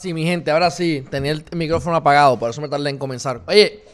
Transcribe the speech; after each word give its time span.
Sí, 0.00 0.14
mi 0.14 0.24
gente, 0.24 0.50
ahora 0.50 0.70
sí, 0.70 1.04
tenía 1.10 1.32
el 1.32 1.44
micrófono 1.52 1.94
apagado, 1.94 2.38
por 2.38 2.48
eso 2.48 2.62
me 2.62 2.70
tardé 2.70 2.88
en 2.88 2.96
comenzar. 2.96 3.42
Oye, 3.46 3.84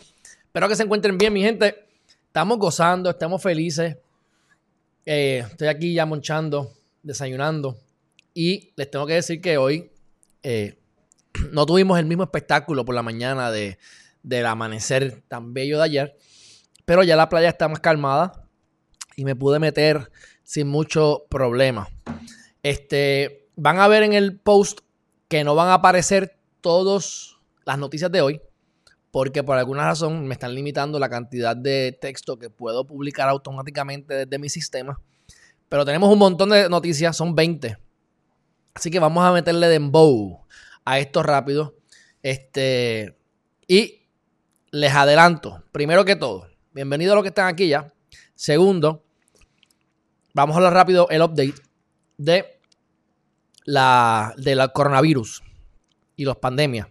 espero 0.44 0.68
que 0.68 0.76
se 0.76 0.84
encuentren 0.84 1.18
bien, 1.18 1.32
mi 1.32 1.42
gente. 1.42 1.84
Estamos 2.28 2.58
gozando, 2.60 3.10
estamos 3.10 3.42
felices. 3.42 3.96
Eh, 5.04 5.44
estoy 5.50 5.66
aquí 5.66 5.94
ya 5.94 6.06
monchando, 6.06 6.70
desayunando. 7.02 7.76
Y 8.34 8.72
les 8.76 8.88
tengo 8.88 9.04
que 9.04 9.14
decir 9.14 9.40
que 9.40 9.58
hoy 9.58 9.90
eh, 10.44 10.78
no 11.50 11.66
tuvimos 11.66 11.98
el 11.98 12.06
mismo 12.06 12.22
espectáculo 12.22 12.84
por 12.84 12.94
la 12.94 13.02
mañana 13.02 13.50
de, 13.50 13.76
del 14.22 14.46
amanecer 14.46 15.24
tan 15.26 15.54
bello 15.54 15.78
de 15.78 15.84
ayer. 15.86 16.16
Pero 16.84 17.02
ya 17.02 17.16
la 17.16 17.28
playa 17.28 17.48
está 17.48 17.66
más 17.66 17.80
calmada 17.80 18.46
y 19.16 19.24
me 19.24 19.34
pude 19.34 19.58
meter 19.58 20.12
sin 20.44 20.68
mucho 20.68 21.24
problema. 21.28 21.88
Este, 22.62 23.48
van 23.56 23.80
a 23.80 23.88
ver 23.88 24.04
en 24.04 24.12
el 24.12 24.38
post 24.38 24.85
que 25.28 25.44
no 25.44 25.54
van 25.54 25.68
a 25.68 25.74
aparecer 25.74 26.38
todas 26.60 27.36
las 27.64 27.78
noticias 27.78 28.10
de 28.10 28.20
hoy, 28.20 28.40
porque 29.10 29.42
por 29.42 29.56
alguna 29.58 29.84
razón 29.84 30.26
me 30.26 30.34
están 30.34 30.54
limitando 30.54 30.98
la 30.98 31.08
cantidad 31.08 31.56
de 31.56 31.96
texto 32.00 32.38
que 32.38 32.50
puedo 32.50 32.86
publicar 32.86 33.28
automáticamente 33.28 34.14
desde 34.26 34.38
mi 34.38 34.48
sistema. 34.48 35.00
Pero 35.68 35.84
tenemos 35.84 36.12
un 36.12 36.18
montón 36.18 36.50
de 36.50 36.68
noticias, 36.68 37.16
son 37.16 37.34
20. 37.34 37.76
Así 38.74 38.90
que 38.90 39.00
vamos 39.00 39.24
a 39.24 39.32
meterle 39.32 39.68
de 39.68 39.78
bow 39.78 40.44
a 40.84 40.98
esto 40.98 41.22
rápido. 41.22 41.76
Este, 42.22 43.16
y 43.66 44.06
les 44.70 44.92
adelanto, 44.94 45.64
primero 45.72 46.04
que 46.04 46.16
todo, 46.16 46.48
bienvenido 46.72 47.12
a 47.12 47.16
los 47.16 47.22
que 47.22 47.28
están 47.28 47.48
aquí 47.48 47.68
ya. 47.68 47.92
Segundo, 48.34 49.04
vamos 50.34 50.54
a 50.54 50.58
hablar 50.58 50.74
rápido 50.74 51.08
el 51.08 51.22
update 51.22 51.54
de 52.18 52.55
la, 53.66 54.32
de 54.38 54.54
la 54.54 54.68
coronavirus 54.68 55.42
y 56.16 56.24
las 56.24 56.36
pandemias. 56.36 56.88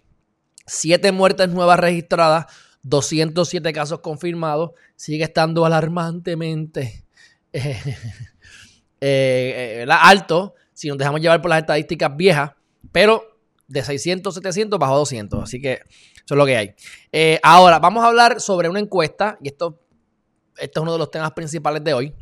Siete 0.67 1.11
muertes 1.11 1.49
nuevas 1.49 1.79
registradas, 1.79 2.45
207 2.83 3.73
casos 3.73 4.01
confirmados. 4.01 4.71
Sigue 4.95 5.23
estando 5.23 5.65
alarmantemente 5.65 7.05
eh, 7.53 7.97
eh, 9.01 9.85
alto 9.89 10.53
si 10.73 10.89
nos 10.89 10.97
dejamos 10.97 11.21
llevar 11.21 11.41
por 11.41 11.49
las 11.49 11.61
estadísticas 11.61 12.15
viejas, 12.15 12.51
pero 12.91 13.39
de 13.67 13.81
600, 13.81 14.35
700 14.35 14.77
bajó 14.77 14.95
a 14.95 14.97
200. 14.97 15.43
Así 15.43 15.61
que 15.61 15.73
eso 15.73 16.33
es 16.33 16.37
lo 16.37 16.45
que 16.45 16.57
hay. 16.57 16.75
Eh, 17.11 17.39
ahora, 17.41 17.79
vamos 17.79 18.03
a 18.03 18.07
hablar 18.07 18.41
sobre 18.41 18.67
una 18.67 18.79
encuesta, 18.79 19.37
y 19.41 19.47
esto, 19.47 19.79
esto 20.57 20.79
es 20.79 20.81
uno 20.81 20.93
de 20.93 20.99
los 20.99 21.09
temas 21.09 21.31
principales 21.31 21.83
de 21.83 21.93
hoy. 21.93 22.13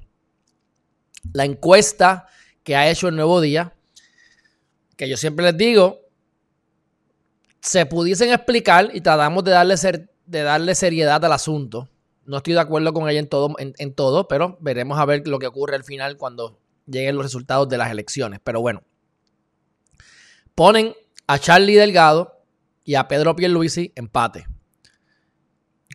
La 1.33 1.45
encuesta 1.45 2.27
que 2.63 2.75
ha 2.75 2.89
hecho 2.89 3.07
el 3.07 3.15
Nuevo 3.15 3.41
Día 3.41 3.73
que 5.03 5.09
yo 5.09 5.17
siempre 5.17 5.43
les 5.43 5.57
digo, 5.57 5.99
se 7.59 7.85
pudiesen 7.85 8.31
explicar 8.31 8.89
y 8.93 9.01
tratamos 9.01 9.43
de 9.43 9.51
darle, 9.51 9.75
ser, 9.75 10.09
de 10.25 10.43
darle 10.43 10.75
seriedad 10.75 11.23
al 11.25 11.33
asunto. 11.33 11.89
No 12.25 12.37
estoy 12.37 12.53
de 12.53 12.61
acuerdo 12.61 12.93
con 12.93 13.09
ella 13.09 13.19
en 13.19 13.27
todo, 13.27 13.53
en, 13.57 13.93
todo, 13.93 14.29
pero 14.29 14.57
veremos 14.61 14.97
a 14.97 15.05
ver 15.05 15.27
lo 15.27 15.39
que 15.39 15.47
ocurre 15.47 15.75
al 15.75 15.83
final 15.83 16.15
cuando 16.15 16.57
lleguen 16.85 17.15
los 17.15 17.25
resultados 17.25 17.67
de 17.67 17.77
las 17.77 17.91
elecciones. 17.91 18.39
Pero 18.41 18.61
bueno, 18.61 18.81
ponen 20.55 20.93
a 21.27 21.37
Charlie 21.37 21.75
Delgado 21.75 22.41
y 22.85 22.95
a 22.95 23.09
Pedro 23.09 23.35
Pierluisi 23.35 23.91
empate. 23.95 24.45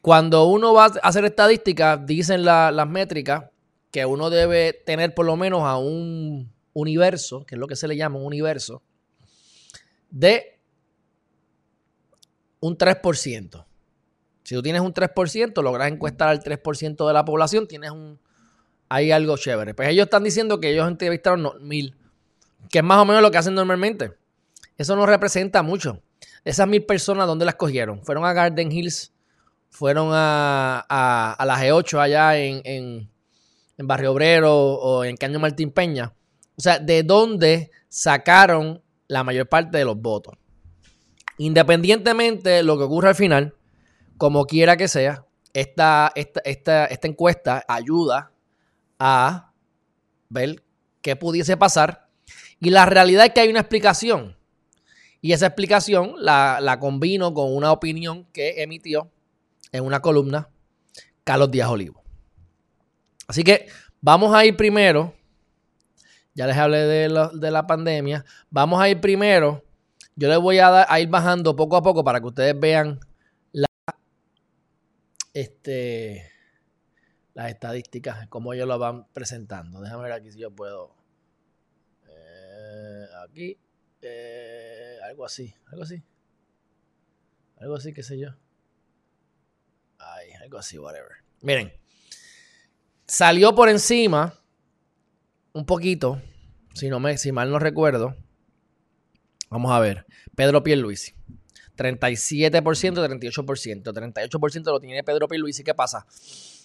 Cuando 0.02 0.44
uno 0.44 0.74
va 0.74 0.84
a 0.84 0.88
hacer 1.02 1.24
estadísticas, 1.24 2.04
dicen 2.04 2.44
las 2.44 2.88
métricas 2.88 3.44
que 3.90 4.04
uno 4.04 4.28
debe 4.28 4.74
tener 4.74 5.14
por 5.14 5.24
lo 5.24 5.36
menos 5.36 5.62
a 5.62 5.78
un 5.78 6.52
universo, 6.74 7.46
que 7.46 7.54
es 7.54 7.58
lo 7.58 7.66
que 7.66 7.76
se 7.76 7.88
le 7.88 7.96
llama 7.96 8.18
un 8.18 8.26
universo, 8.26 8.82
de 10.10 10.58
un 12.60 12.76
3%. 12.76 13.64
Si 14.42 14.54
tú 14.54 14.62
tienes 14.62 14.80
un 14.80 14.94
3%, 14.94 15.62
logras 15.62 15.92
encuestar 15.92 16.28
al 16.28 16.40
3% 16.40 17.06
de 17.06 17.12
la 17.12 17.24
población, 17.24 17.68
tienes 17.68 17.90
un... 17.90 18.18
Hay 18.88 19.10
algo 19.10 19.36
chévere. 19.36 19.74
Pues 19.74 19.90
ellos 19.90 20.04
están 20.04 20.24
diciendo 20.24 20.58
que 20.60 20.70
ellos 20.70 20.88
entrevistaron 20.88 21.46
mil, 21.60 21.94
que 22.70 22.78
es 22.78 22.84
más 22.84 22.98
o 22.98 23.04
menos 23.04 23.20
lo 23.20 23.30
que 23.30 23.36
hacen 23.36 23.54
normalmente. 23.54 24.14
Eso 24.78 24.96
no 24.96 25.04
representa 25.04 25.62
mucho. 25.62 26.00
Esas 26.44 26.66
mil 26.66 26.84
personas, 26.86 27.26
¿dónde 27.26 27.44
las 27.44 27.56
cogieron? 27.56 28.02
Fueron 28.02 28.24
a 28.24 28.32
Garden 28.32 28.72
Hills, 28.72 29.12
fueron 29.68 30.08
a, 30.12 30.86
a, 30.88 31.44
la 31.44 31.58
G8 31.58 32.00
allá 32.00 32.38
en, 32.38 32.62
en, 32.64 33.10
en, 33.76 33.86
Barrio 33.86 34.12
Obrero 34.12 34.54
o 34.56 35.04
en 35.04 35.16
Caño 35.18 35.38
Martín 35.38 35.70
Peña. 35.70 36.14
O 36.56 36.60
sea, 36.62 36.78
¿de 36.78 37.02
dónde 37.02 37.70
sacaron 37.88 38.82
la 39.08 39.24
mayor 39.24 39.48
parte 39.48 39.78
de 39.78 39.84
los 39.84 40.00
votos? 40.00 40.34
Independientemente 41.38 42.50
de 42.50 42.62
lo 42.62 42.78
que 42.78 42.84
ocurra 42.84 43.10
al 43.10 43.14
final, 43.14 43.54
como 44.16 44.46
quiera 44.46 44.76
que 44.76 44.88
sea, 44.88 45.24
esta, 45.52 46.12
esta, 46.14 46.84
esta 46.86 47.08
encuesta 47.08 47.64
ayuda 47.66 48.32
a 48.98 49.52
ver 50.28 50.62
qué 51.02 51.16
pudiese 51.16 51.56
pasar. 51.56 52.08
Y 52.60 52.70
la 52.70 52.86
realidad 52.86 53.26
es 53.26 53.32
que 53.32 53.40
hay 53.40 53.48
una 53.48 53.60
explicación. 53.60 54.36
Y 55.20 55.32
esa 55.32 55.46
explicación 55.46 56.14
la, 56.18 56.58
la 56.60 56.78
combino 56.78 57.34
con 57.34 57.54
una 57.54 57.72
opinión 57.72 58.26
que 58.32 58.62
emitió 58.62 59.10
en 59.72 59.84
una 59.84 60.00
columna 60.00 60.48
Carlos 61.24 61.50
Díaz 61.50 61.68
Olivo. 61.68 62.02
Así 63.26 63.42
que 63.44 63.68
vamos 64.00 64.34
a 64.34 64.44
ir 64.44 64.56
primero, 64.56 65.14
ya 66.34 66.46
les 66.46 66.56
hablé 66.56 66.78
de, 66.78 67.28
de 67.32 67.50
la 67.50 67.66
pandemia, 67.66 68.24
vamos 68.50 68.80
a 68.80 68.88
ir 68.88 69.00
primero, 69.00 69.64
yo 70.16 70.28
les 70.28 70.38
voy 70.38 70.58
a, 70.58 70.70
dar, 70.70 70.86
a 70.88 71.00
ir 71.00 71.08
bajando 71.08 71.54
poco 71.56 71.76
a 71.76 71.82
poco 71.82 72.04
para 72.04 72.20
que 72.20 72.26
ustedes 72.26 72.58
vean 72.58 73.00
este, 75.32 76.32
las 77.34 77.50
estadísticas, 77.50 78.26
cómo 78.28 78.52
ellos 78.52 78.66
lo 78.66 78.78
van 78.78 79.06
presentando. 79.12 79.80
Déjame 79.80 80.02
ver 80.02 80.12
aquí 80.12 80.32
si 80.32 80.40
yo 80.40 80.50
puedo. 80.50 80.94
Eh, 82.08 83.06
aquí. 83.24 83.58
Eh, 84.02 84.98
algo 85.04 85.24
así, 85.24 85.54
algo 85.66 85.84
así. 85.84 86.02
Algo 87.58 87.76
así, 87.76 87.92
qué 87.92 88.02
sé 88.02 88.18
yo. 88.18 88.30
Ay, 89.98 90.32
algo 90.42 90.58
así, 90.58 90.78
whatever. 90.78 91.12
Miren. 91.40 91.72
Salió 93.06 93.54
por 93.54 93.68
encima 93.68 94.37
un 95.58 95.66
poquito, 95.66 96.22
si, 96.74 96.88
no 96.88 97.00
me, 97.00 97.18
si 97.18 97.32
mal 97.32 97.50
no 97.50 97.58
recuerdo. 97.58 98.14
Vamos 99.50 99.72
a 99.72 99.80
ver. 99.80 100.06
Pedro 100.34 100.62
Pierluisi. 100.62 101.14
37%, 101.76 102.62
38%. 102.62 103.82
38% 103.82 104.64
lo 104.64 104.80
tiene 104.80 105.02
Pedro 105.02 105.28
Pierluisi. 105.28 105.64
¿Qué 105.64 105.74
pasa? 105.74 106.06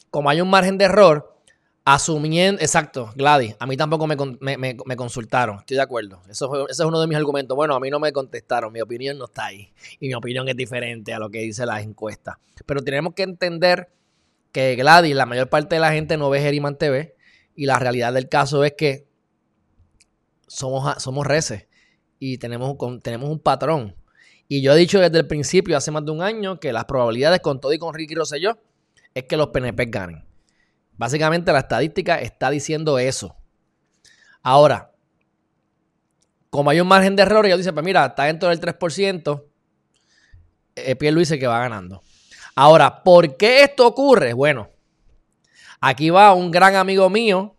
Como 0.09 0.29
hay 0.29 0.41
un 0.41 0.49
margen 0.49 0.77
de 0.77 0.85
error, 0.85 1.39
asumiendo... 1.85 2.61
Exacto, 2.61 3.11
Gladys. 3.15 3.55
A 3.59 3.65
mí 3.65 3.77
tampoco 3.77 4.05
me, 4.07 4.95
consultaron. 4.95 5.59
Estoy 5.59 5.77
de 5.77 5.83
acuerdo. 5.83 6.21
Eso, 6.29 6.67
ese 6.67 6.83
es 6.83 6.87
uno 6.87 6.99
de 6.99 7.07
mis 7.07 7.17
argumentos. 7.17 7.55
Bueno, 7.55 7.75
a 7.75 7.79
mí 7.79 7.89
no 7.89 7.99
me 7.99 8.11
contestaron. 8.11 8.71
Mi 8.71 8.81
opinión 8.81 9.17
no 9.17 9.25
está 9.25 9.45
ahí. 9.45 9.71
Y 9.99 10.07
mi 10.07 10.13
opinión 10.13 10.47
es 10.49 10.55
diferente 10.55 11.13
a 11.13 11.19
lo 11.19 11.29
que 11.29 11.39
dice 11.39 11.65
las 11.65 11.81
encuestas. 11.81 12.37
Pero 12.65 12.81
tenemos 12.81 13.13
que 13.13 13.23
entender 13.23 13.89
que 14.51 14.75
Gladys, 14.75 15.15
la 15.15 15.25
mayor 15.25 15.49
parte 15.49 15.75
de 15.75 15.81
la 15.81 15.91
gente 15.91 16.17
no 16.17 16.29
ve 16.29 16.41
Geriman 16.41 16.77
TV. 16.77 17.15
Y 17.55 17.65
la 17.65 17.79
realidad 17.79 18.13
del 18.13 18.29
caso 18.29 18.63
es 18.63 18.73
que 18.77 19.07
somos, 20.47 21.01
somos 21.01 21.25
reces. 21.25 21.67
Y 22.19 22.37
tenemos, 22.37 22.75
tenemos 23.01 23.29
un 23.29 23.39
patrón. 23.39 23.95
Y 24.47 24.61
yo 24.61 24.73
he 24.73 24.77
dicho 24.77 24.99
desde 24.99 25.19
el 25.19 25.27
principio, 25.27 25.77
hace 25.77 25.91
más 25.91 26.05
de 26.05 26.11
un 26.11 26.21
año, 26.21 26.59
que 26.59 26.73
las 26.73 26.85
probabilidades 26.85 27.41
con 27.41 27.59
todo 27.59 27.73
y 27.73 27.79
con 27.79 27.93
Ricky 27.93 28.15
Rosselló 28.15 28.57
es 29.13 29.23
que 29.23 29.37
los 29.37 29.47
PNP 29.47 29.85
ganen. 29.85 30.23
Básicamente 30.95 31.51
la 31.51 31.59
estadística 31.59 32.19
está 32.19 32.49
diciendo 32.49 32.99
eso. 32.99 33.35
Ahora, 34.41 34.91
como 36.49 36.69
hay 36.69 36.79
un 36.81 36.87
margen 36.87 37.15
de 37.15 37.23
error, 37.23 37.45
ellos 37.45 37.57
dicen, 37.57 37.73
pues 37.73 37.85
mira, 37.85 38.05
está 38.05 38.25
dentro 38.25 38.49
del 38.49 38.59
3%, 38.59 39.43
eh, 40.75 40.95
Pierre 40.95 41.15
Luis 41.15 41.29
que 41.29 41.47
va 41.47 41.59
ganando. 41.59 42.03
Ahora, 42.55 43.03
¿por 43.03 43.37
qué 43.37 43.63
esto 43.63 43.87
ocurre? 43.87 44.33
Bueno, 44.33 44.69
aquí 45.83 46.09
va 46.09 46.33
un 46.33 46.49
gran 46.49 46.75
amigo 46.75 47.09
mío, 47.09 47.55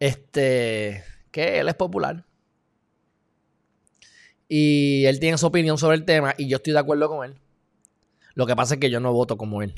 este, 0.00 1.04
que 1.30 1.60
él 1.60 1.68
es 1.68 1.74
popular. 1.74 2.24
Y 4.48 5.04
él 5.04 5.20
tiene 5.20 5.36
su 5.36 5.46
opinión 5.46 5.76
sobre 5.76 5.96
el 5.96 6.06
tema 6.06 6.34
y 6.38 6.48
yo 6.48 6.56
estoy 6.56 6.72
de 6.72 6.78
acuerdo 6.78 7.08
con 7.08 7.24
él. 7.26 7.38
Lo 8.34 8.46
que 8.46 8.56
pasa 8.56 8.74
es 8.74 8.80
que 8.80 8.90
yo 8.90 9.00
no 9.00 9.12
voto 9.12 9.36
como 9.36 9.60
él. 9.62 9.74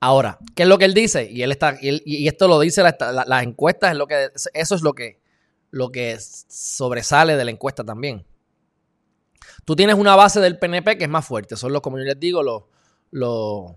Ahora, 0.00 0.38
¿qué 0.56 0.64
es 0.64 0.68
lo 0.68 0.78
que 0.78 0.84
él 0.84 0.94
dice? 0.94 1.30
Y 1.30 1.42
él 1.42 1.52
está, 1.52 1.78
y, 1.80 2.26
esto 2.26 2.48
lo 2.48 2.58
dice 2.58 2.82
las 2.82 2.96
la, 3.26 3.42
encuestas, 3.42 3.92
es 3.92 3.96
lo 3.96 4.08
que, 4.08 4.30
eso 4.52 4.74
es 4.74 4.82
lo 4.82 4.94
que, 4.94 5.20
lo 5.70 5.92
que 5.92 6.18
sobresale 6.18 7.36
de 7.36 7.44
la 7.44 7.52
encuesta 7.52 7.84
también. 7.84 8.26
Tú 9.64 9.76
tienes 9.76 9.94
una 9.94 10.16
base 10.16 10.40
del 10.40 10.58
PNP 10.58 10.98
que 10.98 11.04
es 11.04 11.10
más 11.10 11.24
fuerte. 11.24 11.56
Son 11.56 11.72
los, 11.72 11.80
como 11.82 11.98
yo 11.98 12.04
les 12.04 12.18
digo, 12.18 12.42
los, 12.42 12.64
los, 13.12 13.72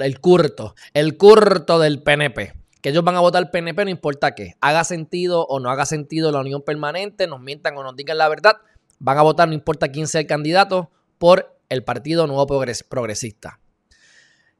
el 0.00 0.20
curto. 0.20 0.74
El 0.94 1.16
curto 1.16 1.78
del 1.78 2.02
PNP 2.02 2.66
que 2.86 2.90
ellos 2.90 3.02
van 3.02 3.16
a 3.16 3.20
votar 3.20 3.50
PNP, 3.50 3.84
no 3.84 3.90
importa 3.90 4.36
qué. 4.36 4.54
Haga 4.60 4.84
sentido 4.84 5.44
o 5.46 5.58
no 5.58 5.70
haga 5.70 5.86
sentido 5.86 6.30
la 6.30 6.38
unión 6.38 6.62
permanente, 6.62 7.26
nos 7.26 7.40
mientan 7.40 7.76
o 7.76 7.82
nos 7.82 7.96
digan 7.96 8.16
la 8.16 8.28
verdad, 8.28 8.58
van 9.00 9.18
a 9.18 9.22
votar, 9.22 9.48
no 9.48 9.54
importa 9.54 9.90
quién 9.90 10.06
sea 10.06 10.20
el 10.20 10.28
candidato, 10.28 10.92
por 11.18 11.58
el 11.68 11.82
Partido 11.82 12.28
Nuevo 12.28 12.46
Progresista. 12.88 13.58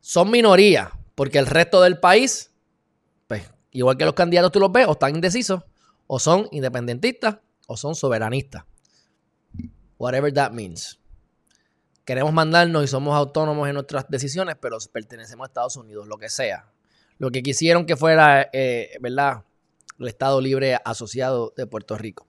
Son 0.00 0.28
minoría, 0.28 0.90
porque 1.14 1.38
el 1.38 1.46
resto 1.46 1.80
del 1.80 2.00
país, 2.00 2.50
pues, 3.28 3.48
igual 3.70 3.96
que 3.96 4.04
los 4.04 4.14
candidatos 4.14 4.50
tú 4.50 4.58
los 4.58 4.72
ves, 4.72 4.88
o 4.88 4.92
están 4.92 5.14
indecisos, 5.14 5.62
o 6.08 6.18
son 6.18 6.48
independentistas, 6.50 7.36
o 7.68 7.76
son 7.76 7.94
soberanistas. 7.94 8.64
Whatever 9.98 10.32
that 10.32 10.50
means. 10.50 10.98
Queremos 12.06 12.32
mandarnos 12.32 12.84
y 12.84 12.86
somos 12.86 13.14
autónomos 13.14 13.68
en 13.68 13.74
nuestras 13.74 14.08
decisiones, 14.08 14.56
pero 14.58 14.78
pertenecemos 14.90 15.44
a 15.44 15.48
Estados 15.48 15.76
Unidos, 15.76 16.06
lo 16.06 16.16
que 16.16 16.30
sea 16.30 16.72
lo 17.18 17.30
que 17.30 17.42
quisieron 17.42 17.86
que 17.86 17.96
fuera, 17.96 18.48
eh, 18.52 18.96
¿verdad? 19.00 19.44
El 19.98 20.08
Estado 20.08 20.40
Libre 20.40 20.78
Asociado 20.84 21.52
de 21.56 21.66
Puerto 21.66 21.96
Rico. 21.96 22.26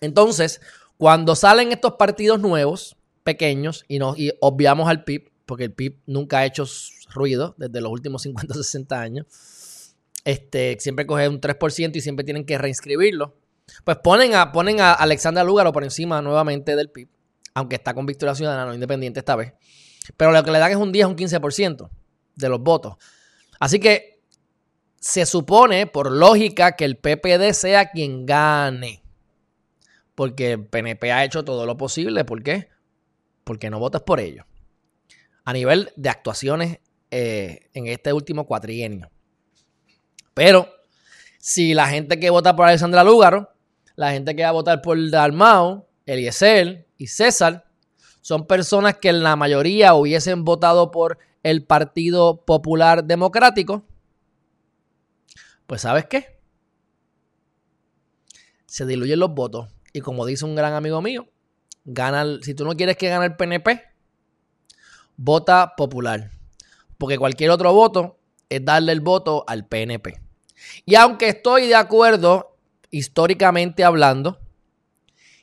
Entonces, 0.00 0.60
cuando 0.96 1.36
salen 1.36 1.72
estos 1.72 1.94
partidos 1.94 2.40
nuevos, 2.40 2.96
pequeños, 3.22 3.84
y, 3.88 3.98
y 4.16 4.32
obviamos 4.40 4.88
al 4.88 5.04
PIB, 5.04 5.30
porque 5.46 5.64
el 5.64 5.72
PIB 5.72 6.00
nunca 6.06 6.38
ha 6.38 6.46
hecho 6.46 6.64
ruido 7.10 7.54
desde 7.56 7.80
los 7.80 7.92
últimos 7.92 8.22
50 8.22 8.54
o 8.54 8.56
60 8.56 9.00
años, 9.00 9.26
este, 10.24 10.76
siempre 10.80 11.06
coge 11.06 11.28
un 11.28 11.40
3% 11.40 11.94
y 11.94 12.00
siempre 12.00 12.24
tienen 12.24 12.44
que 12.44 12.58
reinscribirlo. 12.58 13.36
Pues 13.84 13.98
ponen 13.98 14.34
a, 14.34 14.52
ponen 14.52 14.80
a 14.80 14.92
Alexandra 14.92 15.44
Lúgaro 15.44 15.72
por 15.72 15.84
encima 15.84 16.20
nuevamente 16.22 16.74
del 16.74 16.90
PIB, 16.90 17.08
aunque 17.56 17.76
está 17.76 17.94
con 17.94 18.04
Victoria 18.04 18.34
Ciudadana, 18.34 18.66
no 18.66 18.74
independiente 18.74 19.20
esta 19.20 19.34
vez. 19.34 19.54
Pero 20.18 20.30
lo 20.30 20.44
que 20.44 20.50
le 20.50 20.58
dan 20.58 20.72
es 20.72 20.76
un 20.76 20.92
10, 20.92 21.06
un 21.06 21.16
15% 21.16 21.88
de 22.34 22.48
los 22.50 22.60
votos. 22.60 22.96
Así 23.58 23.80
que 23.80 24.20
se 25.00 25.24
supone, 25.24 25.86
por 25.86 26.12
lógica, 26.12 26.72
que 26.72 26.84
el 26.84 26.98
PPD 26.98 27.54
sea 27.54 27.90
quien 27.90 28.26
gane. 28.26 29.02
Porque 30.14 30.52
el 30.52 30.66
PNP 30.66 31.10
ha 31.10 31.24
hecho 31.24 31.46
todo 31.46 31.64
lo 31.64 31.78
posible. 31.78 32.26
¿Por 32.26 32.42
qué? 32.42 32.68
Porque 33.42 33.70
no 33.70 33.78
votas 33.78 34.02
por 34.02 34.20
ellos. 34.20 34.44
A 35.46 35.54
nivel 35.54 35.90
de 35.96 36.10
actuaciones 36.10 36.80
eh, 37.10 37.70
en 37.72 37.86
este 37.86 38.12
último 38.12 38.46
cuatrienio. 38.46 39.10
Pero 40.34 40.68
si 41.38 41.72
la 41.72 41.88
gente 41.88 42.20
que 42.20 42.28
vota 42.28 42.54
por 42.54 42.66
Alexandra 42.66 43.02
Lúgaro, 43.02 43.48
la 43.94 44.10
gente 44.10 44.36
que 44.36 44.42
va 44.42 44.50
a 44.50 44.52
votar 44.52 44.82
por 44.82 44.98
Dalmao, 45.10 45.88
Eliezer 46.04 46.85
y 46.98 47.08
César, 47.08 47.66
son 48.20 48.46
personas 48.46 48.96
que 48.96 49.08
en 49.08 49.22
la 49.22 49.36
mayoría 49.36 49.94
hubiesen 49.94 50.44
votado 50.44 50.90
por 50.90 51.18
el 51.42 51.64
Partido 51.64 52.44
Popular 52.44 53.04
Democrático, 53.04 53.84
pues 55.66 55.82
¿sabes 55.82 56.06
qué? 56.06 56.38
Se 58.66 58.84
diluyen 58.84 59.20
los 59.20 59.32
votos. 59.32 59.68
Y 59.92 60.00
como 60.00 60.26
dice 60.26 60.44
un 60.44 60.54
gran 60.54 60.74
amigo 60.74 61.00
mío, 61.00 61.28
gana 61.84 62.24
si 62.42 62.54
tú 62.54 62.64
no 62.64 62.76
quieres 62.76 62.96
que 62.96 63.08
gane 63.08 63.26
el 63.26 63.36
PNP, 63.36 63.80
vota 65.16 65.74
popular. 65.76 66.32
Porque 66.98 67.18
cualquier 67.18 67.50
otro 67.50 67.72
voto 67.72 68.18
es 68.48 68.64
darle 68.64 68.92
el 68.92 69.00
voto 69.00 69.44
al 69.46 69.66
PNP. 69.66 70.20
Y 70.84 70.94
aunque 70.94 71.28
estoy 71.28 71.66
de 71.66 71.74
acuerdo, 71.74 72.56
históricamente 72.90 73.84
hablando, 73.84 74.40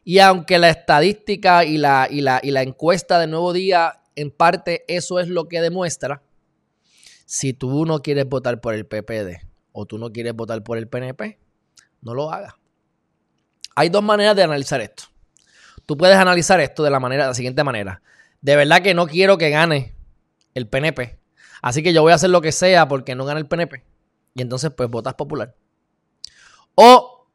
Y 0.03 0.19
aunque 0.19 0.59
la 0.59 0.69
estadística 0.69 1.63
y 1.63 1.77
la, 1.77 2.07
y 2.09 2.21
la, 2.21 2.39
y 2.43 2.51
la 2.51 2.61
encuesta 2.61 3.19
de 3.19 3.27
Nuevo 3.27 3.53
Día, 3.53 4.01
en 4.15 4.31
parte 4.31 4.83
eso 4.87 5.19
es 5.19 5.29
lo 5.29 5.47
que 5.47 5.61
demuestra, 5.61 6.21
si 7.25 7.53
tú 7.53 7.85
no 7.85 8.01
quieres 8.01 8.27
votar 8.27 8.59
por 8.59 8.73
el 8.73 8.85
PPD 8.85 9.47
o 9.71 9.85
tú 9.85 9.97
no 9.97 10.11
quieres 10.11 10.33
votar 10.33 10.61
por 10.63 10.77
el 10.77 10.87
PNP, 10.87 11.39
no 12.01 12.13
lo 12.13 12.31
hagas. 12.31 12.53
Hay 13.75 13.89
dos 13.89 14.03
maneras 14.03 14.35
de 14.35 14.43
analizar 14.43 14.81
esto. 14.81 15.03
Tú 15.85 15.97
puedes 15.97 16.15
analizar 16.17 16.59
esto 16.59 16.83
de 16.83 16.91
la 16.91 16.99
manera, 16.99 17.23
de 17.23 17.29
la 17.29 17.33
siguiente 17.33 17.63
manera. 17.63 18.01
De 18.41 18.55
verdad 18.55 18.81
que 18.81 18.93
no 18.93 19.07
quiero 19.07 19.37
que 19.37 19.49
gane 19.49 19.95
el 20.53 20.67
PNP. 20.67 21.19
Así 21.61 21.81
que 21.81 21.93
yo 21.93 22.01
voy 22.01 22.11
a 22.11 22.15
hacer 22.15 22.29
lo 22.29 22.41
que 22.41 22.51
sea 22.51 22.87
porque 22.87 23.15
no 23.15 23.25
gane 23.25 23.39
el 23.39 23.47
PNP. 23.47 23.83
Y 24.35 24.41
entonces, 24.41 24.71
pues, 24.75 24.89
votas 24.89 25.13
popular. 25.15 25.55
O 26.75 27.29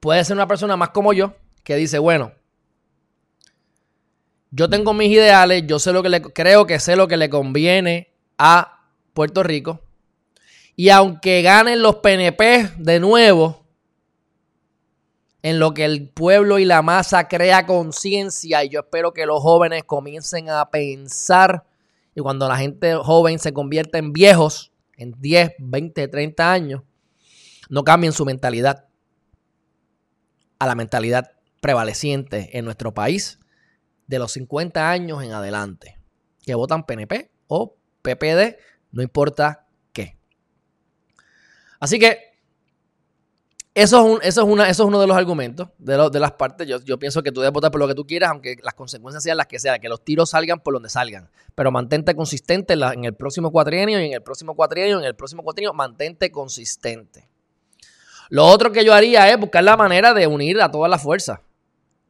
puede 0.00 0.24
ser 0.24 0.36
una 0.36 0.46
persona 0.46 0.76
más 0.76 0.90
como 0.90 1.12
yo 1.12 1.34
que 1.64 1.76
dice, 1.76 1.98
bueno, 1.98 2.32
yo 4.50 4.70
tengo 4.70 4.94
mis 4.94 5.10
ideales, 5.10 5.64
yo 5.66 5.80
sé 5.80 5.92
lo 5.92 6.02
que 6.02 6.10
le 6.10 6.22
creo 6.22 6.66
que 6.66 6.78
sé 6.78 6.94
lo 6.94 7.08
que 7.08 7.16
le 7.16 7.28
conviene 7.28 8.14
a 8.38 8.84
Puerto 9.12 9.42
Rico. 9.42 9.80
Y 10.76 10.90
aunque 10.90 11.42
ganen 11.42 11.82
los 11.82 11.96
PNP 11.96 12.70
de 12.78 13.00
nuevo, 13.00 13.64
en 15.42 15.58
lo 15.58 15.74
que 15.74 15.84
el 15.84 16.08
pueblo 16.08 16.58
y 16.58 16.64
la 16.64 16.82
masa 16.82 17.28
crea 17.28 17.66
conciencia, 17.66 18.64
y 18.64 18.68
yo 18.68 18.80
espero 18.80 19.12
que 19.12 19.26
los 19.26 19.42
jóvenes 19.42 19.84
comiencen 19.84 20.48
a 20.50 20.70
pensar, 20.70 21.66
y 22.14 22.20
cuando 22.20 22.48
la 22.48 22.56
gente 22.56 22.94
joven 22.94 23.38
se 23.38 23.52
convierte 23.52 23.98
en 23.98 24.12
viejos, 24.12 24.72
en 24.96 25.14
10, 25.20 25.54
20, 25.58 26.08
30 26.08 26.52
años, 26.52 26.82
no 27.68 27.82
cambien 27.82 28.12
su 28.12 28.24
mentalidad 28.24 28.86
a 30.58 30.66
la 30.66 30.74
mentalidad 30.74 31.32
prevaleciente 31.64 32.58
en 32.58 32.66
nuestro 32.66 32.92
país 32.92 33.38
de 34.06 34.18
los 34.18 34.32
50 34.32 34.90
años 34.90 35.22
en 35.22 35.32
adelante, 35.32 35.98
que 36.42 36.54
votan 36.54 36.84
PNP 36.84 37.30
o 37.46 37.78
PPD, 38.02 38.58
no 38.92 39.02
importa 39.02 39.66
qué. 39.94 40.18
Así 41.80 41.98
que 41.98 42.18
eso 43.72 44.18
es, 44.20 44.28
eso 44.28 44.42
es, 44.42 44.46
una, 44.46 44.68
eso 44.68 44.82
es 44.82 44.86
uno 44.86 45.00
de 45.00 45.06
los 45.06 45.16
argumentos 45.16 45.70
de, 45.78 46.10
de 46.10 46.20
las 46.20 46.32
partes. 46.32 46.68
Yo, 46.68 46.82
yo, 46.82 46.98
pienso 46.98 47.22
que 47.22 47.32
tú 47.32 47.40
debes 47.40 47.54
votar 47.54 47.70
por 47.70 47.80
lo 47.80 47.88
que 47.88 47.94
tú 47.94 48.06
quieras, 48.06 48.28
aunque 48.28 48.56
las 48.62 48.74
consecuencias 48.74 49.22
sean 49.22 49.38
las 49.38 49.46
que 49.46 49.58
sean, 49.58 49.80
que 49.80 49.88
los 49.88 50.04
tiros 50.04 50.28
salgan 50.28 50.60
por 50.60 50.74
donde 50.74 50.90
salgan. 50.90 51.30
Pero 51.54 51.70
mantente 51.70 52.14
consistente 52.14 52.74
en, 52.74 53.06
el 53.06 53.14
próximo 53.14 53.50
cuatrienio 53.50 53.98
y 54.02 54.04
en 54.04 54.12
el 54.12 54.22
próximo 54.22 54.54
cuatrienio, 54.54 54.98
en 54.98 55.06
el 55.06 55.16
próximo 55.16 55.42
cuatrienio, 55.42 55.72
mantente 55.72 56.30
consistente. 56.30 57.26
Lo 58.28 58.44
otro 58.44 58.70
que 58.70 58.84
yo 58.84 58.92
haría 58.92 59.30
es 59.30 59.40
buscar 59.40 59.64
la 59.64 59.78
manera 59.78 60.12
de 60.12 60.26
unir 60.26 60.60
a 60.60 60.70
todas 60.70 60.90
las 60.90 61.02
fuerzas, 61.02 61.40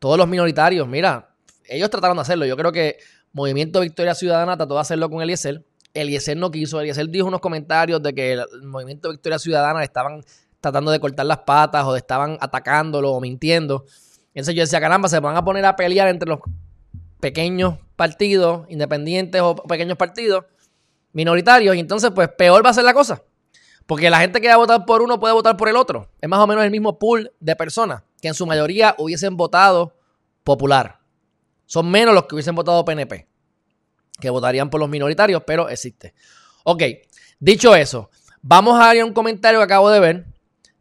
todos 0.05 0.19
los 0.19 0.29
minoritarios. 0.29 0.87
Mira, 0.87 1.35
ellos 1.67 1.89
trataron 1.89 2.19
de 2.19 2.21
hacerlo. 2.21 2.45
Yo 2.45 2.59
creo 2.59 2.71
que 2.73 2.99
Movimiento 3.33 3.81
Victoria 3.81 4.15
Ciudadana 4.15 4.55
trató 4.55 4.75
de 4.75 4.81
hacerlo 4.83 5.09
con 5.09 5.23
Eliezer. 5.23 5.65
Eliezer 5.95 6.37
no 6.37 6.51
quiso. 6.51 6.79
Eliezer 6.79 7.09
dijo 7.09 7.27
unos 7.27 7.41
comentarios 7.41 8.03
de 8.03 8.15
que 8.15 8.33
el 8.35 8.45
Movimiento 8.65 9.11
Victoria 9.11 9.39
Ciudadana 9.39 9.83
estaban 9.83 10.23
tratando 10.61 10.91
de 10.91 11.01
cortar 11.01 11.25
las 11.25 11.39
patas 11.39 11.87
o 11.87 11.97
estaban 11.97 12.37
atacándolo 12.39 13.13
o 13.13 13.21
mintiendo. 13.23 13.87
Entonces 14.35 14.55
yo 14.55 14.61
decía, 14.61 14.79
caramba, 14.79 15.09
se 15.09 15.21
van 15.21 15.39
a 15.39 15.43
poner 15.43 15.65
a 15.65 15.75
pelear 15.75 16.09
entre 16.09 16.29
los 16.29 16.41
pequeños 17.19 17.79
partidos, 17.97 18.67
independientes 18.69 19.41
o 19.41 19.57
pequeños 19.57 19.97
partidos 19.97 20.45
minoritarios. 21.15 21.77
Y 21.77 21.79
entonces, 21.79 22.11
pues 22.15 22.29
peor 22.29 22.63
va 22.63 22.69
a 22.69 22.75
ser 22.75 22.85
la 22.85 22.93
cosa. 22.93 23.23
Porque 23.87 24.11
la 24.11 24.21
gente 24.21 24.43
que 24.43 24.49
va 24.49 24.55
a 24.55 24.59
votar 24.59 24.85
por 24.85 25.01
uno 25.01 25.19
puede 25.19 25.33
votar 25.33 25.57
por 25.57 25.71
el 25.71 25.77
otro. 25.77 26.11
Es 26.21 26.29
más 26.29 26.41
o 26.41 26.47
menos 26.47 26.63
el 26.63 26.71
mismo 26.71 26.99
pool 26.99 27.33
de 27.41 27.57
personas 27.57 28.03
que 28.25 28.29
en 28.29 28.35
su 28.35 28.47
mayoría 28.47 28.95
hubiesen 28.97 29.37
votado 29.37 29.99
popular. 30.45 30.99
Son 31.67 31.91
menos 31.91 32.15
los 32.15 32.25
que 32.25 32.35
hubiesen 32.35 32.55
votado 32.55 32.83
PNP, 32.83 33.27
que 34.19 34.31
votarían 34.31 34.71
por 34.71 34.81
los 34.81 34.89
minoritarios, 34.89 35.43
pero 35.47 35.69
existe. 35.69 36.15
Ok, 36.63 36.85
dicho 37.39 37.77
eso, 37.77 38.09
vamos 38.41 38.81
a 38.81 38.95
ver 38.95 39.05
un 39.05 39.13
comentario 39.13 39.59
que 39.59 39.65
acabo 39.65 39.91
de 39.91 40.01
ver 40.01 40.25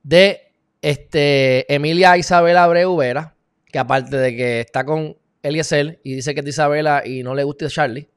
de 0.03 0.53
este, 0.81 1.65
Emilia 1.73 2.15
Isabela 2.15 2.63
Abreu 2.63 2.95
Vera, 2.95 3.35
que 3.65 3.77
aparte 3.77 4.15
de 4.15 4.37
que 4.37 4.61
está 4.61 4.85
con 4.85 5.17
Eliezer 5.41 5.99
y 6.01 6.15
dice 6.15 6.33
que 6.33 6.39
es 6.39 6.45
de 6.45 6.51
Isabela 6.51 7.05
y 7.05 7.23
no 7.23 7.35
le 7.35 7.43
gusta 7.43 7.67
Charlie, 7.67 8.07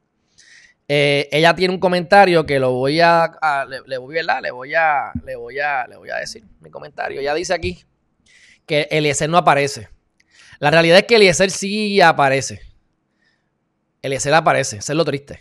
eh, 0.87 1.29
ella 1.33 1.53
tiene 1.57 1.75
un 1.75 1.81
comentario 1.81 2.47
que 2.47 2.61
lo 2.61 2.75
voy 2.75 3.01
a, 3.01 3.33
le, 3.69 3.99
voy, 3.99 4.15
le 4.15 4.53
voy 4.53 4.75
a, 4.75 5.13
le 5.25 5.35
voy 5.35 5.59
a, 5.59 5.87
le 5.89 5.97
voy 5.97 6.11
a 6.11 6.17
decir 6.19 6.45
mi 6.61 6.71
comentario. 6.71 7.21
Ella 7.21 7.35
dice 7.35 7.55
aquí 7.55 7.85
que 8.67 8.89
Eliezer 8.91 9.31
no 9.31 9.39
aparece. 9.39 9.89
La 10.59 10.71
realidad 10.71 10.99
es 10.99 11.05
que 11.05 11.17
Eliezer 11.17 11.51
sí 11.51 12.01
aparece. 12.01 12.61
Eliezer 14.03 14.35
aparece, 14.35 14.79
eso 14.79 14.93
es 14.93 14.97
lo 14.97 15.05
triste. 15.05 15.41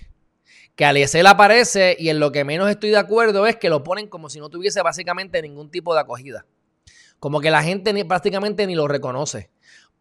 Que 0.75 0.86
Eliezer 0.86 1.25
aparece 1.25 1.96
y 2.00 2.10
en 2.10 2.20
lo 2.20 2.32
que 2.32 2.44
menos 2.44 2.70
estoy 2.70 2.91
de 2.91 2.98
acuerdo 2.98 3.48
es 3.48 3.55
que 3.55 3.70
lo 3.70 3.84
ponen 3.84 4.08
como 4.08 4.29
si 4.29 4.39
no 4.39 4.50
tuviese 4.50 4.82
básicamente 4.82 5.41
ningún 5.41 5.72
tipo 5.72 5.94
de 5.94 6.01
acogida. 6.01 6.46
Como 7.20 7.41
que 7.41 7.50
la 7.50 7.63
gente 7.63 7.94
ni, 7.94 8.03
prácticamente 8.03 8.67
ni 8.67 8.75
lo 8.75 8.88
reconoce. 8.88 9.50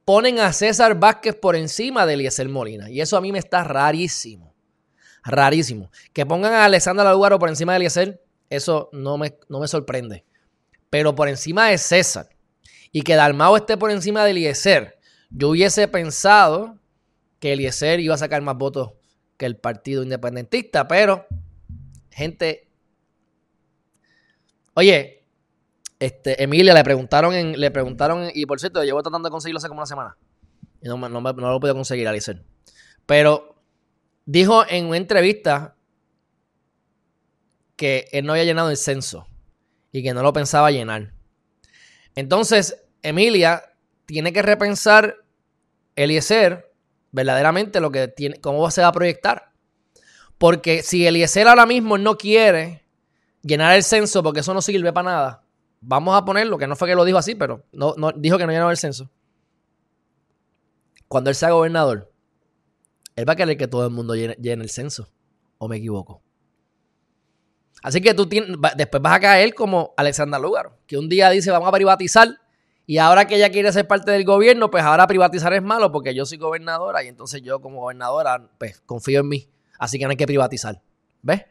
Ponen 0.04 0.38
a 0.40 0.52
César 0.52 0.99
Vázquez 0.99 1.37
por 1.37 1.57
encima 1.57 2.04
de 2.04 2.14
Eliezer 2.14 2.49
Molina. 2.49 2.90
Y 2.90 3.00
eso 3.00 3.16
a 3.16 3.21
mí 3.21 3.33
me 3.33 3.38
está 3.38 3.64
rarísimo. 3.64 4.54
Rarísimo. 5.23 5.90
Que 6.12 6.26
pongan 6.26 6.52
a 6.52 6.64
Alessandra 6.66 7.11
Lugaro 7.12 7.38
por 7.38 7.49
encima 7.49 7.73
de 7.73 7.76
Eliezer, 7.76 8.23
eso 8.50 8.90
no 8.93 9.16
me, 9.16 9.38
no 9.49 9.61
me 9.61 9.69
sorprende. 9.69 10.25
Pero 10.90 11.14
por 11.14 11.28
encima 11.28 11.69
de 11.69 11.78
César 11.78 12.34
y 12.96 13.02
que 13.02 13.16
Dalmao 13.16 13.56
esté 13.56 13.76
por 13.76 13.90
encima 13.90 14.24
de 14.24 14.30
Eliezer, 14.30 15.00
yo 15.28 15.48
hubiese 15.48 15.88
pensado 15.88 16.78
que 17.40 17.52
Eliezer 17.52 17.98
iba 17.98 18.14
a 18.14 18.18
sacar 18.18 18.40
más 18.40 18.56
votos 18.56 18.92
que 19.36 19.46
el 19.46 19.56
partido 19.56 20.04
independentista, 20.04 20.86
pero 20.86 21.26
gente. 22.12 22.70
Oye, 24.74 25.26
este, 25.98 26.40
Emilia 26.40 26.72
le 26.72 26.84
preguntaron, 26.84 27.34
en, 27.34 27.58
le 27.58 27.72
preguntaron, 27.72 28.30
y 28.32 28.46
por 28.46 28.60
cierto, 28.60 28.84
llevo 28.84 29.02
tratando 29.02 29.28
de 29.28 29.32
conseguirlo 29.32 29.58
hace 29.58 29.66
como 29.66 29.80
una 29.80 29.86
semana. 29.86 30.16
Y 30.80 30.86
no, 30.86 30.96
lo 30.96 31.60
puedo 31.60 31.74
conseguir, 31.74 32.06
Eliezer. 32.06 32.44
Pero 33.06 33.56
dijo 34.24 34.64
en 34.68 34.86
una 34.86 34.98
entrevista 34.98 35.74
que 37.74 38.06
él 38.12 38.24
no 38.24 38.34
había 38.34 38.44
llenado 38.44 38.70
el 38.70 38.76
censo 38.76 39.26
y 39.90 40.04
que 40.04 40.14
no 40.14 40.22
lo 40.22 40.32
pensaba 40.32 40.70
llenar. 40.70 41.12
Entonces, 42.14 42.84
Emilia 43.04 43.62
tiene 44.06 44.32
que 44.32 44.42
repensar 44.42 45.16
Eliezer 45.94 46.73
verdaderamente 47.12 47.80
lo 47.80 47.92
que 47.92 48.08
tiene, 48.08 48.40
cómo 48.40 48.68
se 48.70 48.80
va 48.80 48.88
a 48.88 48.92
proyectar. 48.92 49.52
Porque 50.38 50.82
si 50.82 51.06
Eliezer 51.06 51.46
ahora 51.46 51.66
mismo 51.66 51.99
no 51.99 52.16
quiere 52.16 52.82
llenar 53.42 53.76
el 53.76 53.84
censo 53.84 54.23
porque 54.23 54.40
eso 54.40 54.54
no 54.54 54.62
sirve 54.62 54.92
para 54.92 55.11
nada, 55.11 55.44
vamos 55.80 56.16
a 56.16 56.25
ponerlo, 56.25 56.58
que 56.58 56.66
no 56.66 56.76
fue 56.76 56.88
que 56.88 56.94
lo 56.94 57.04
dijo 57.04 57.18
así, 57.18 57.34
pero 57.34 57.64
no, 57.73 57.94
dijo 58.16 58.38
que 58.38 58.46
no 58.46 58.52
llenaba 58.52 58.70
el 58.70 58.78
censo. 58.78 59.11
Cuando 61.06 61.28
él 61.30 61.37
sea 61.37 61.50
gobernador, 61.50 62.11
él 63.14 63.28
va 63.28 63.34
a 63.34 63.37
querer 63.37 63.56
que 63.58 63.68
todo 63.68 63.84
el 63.84 63.92
mundo 63.92 64.14
llene, 64.16 64.37
el 64.40 64.70
censo. 64.70 65.08
¿O 65.58 65.68
me 65.68 65.76
equivoco? 65.76 66.23
Así 67.82 68.00
que 68.00 68.14
tú 68.14 68.26
tienes, 68.26 68.56
después 68.76 69.02
vas 69.02 69.16
a 69.16 69.20
caer 69.20 69.54
como 69.54 69.92
Alexander 69.96 70.40
Lugaro, 70.40 70.78
que 70.87 70.96
un 70.96 71.08
día 71.08 71.28
dice 71.28 71.50
vamos 71.50 71.68
a 71.68 71.73
privatizar 71.73 72.28
y 72.87 72.99
ahora 72.99 73.26
que 73.26 73.37
ella 73.37 73.50
quiere 73.50 73.73
ser 73.73 73.87
parte 73.87 74.11
del 74.11 74.25
gobierno, 74.25 74.71
pues 74.71 74.85
ahora 74.85 75.07
privatizar 75.07 75.53
es 75.55 75.62
malo 75.62 75.91
porque 75.91 76.14
yo 76.14 76.26
soy 76.26 76.38
gobernadora 76.38 77.03
y 77.03 77.09
entonces 77.09 77.41
yo 77.43 77.61
como 77.61 77.81
gobernadora, 77.81 78.50
pues 78.59 78.83
confío 78.85 79.21
en 79.21 79.29
mí. 79.29 79.49
Así 79.79 79.99
que 79.99 80.05
no 80.05 80.11
hay 80.11 80.17
que 80.17 80.26
privatizar. 80.26 80.81
¿Ves? 81.23 81.43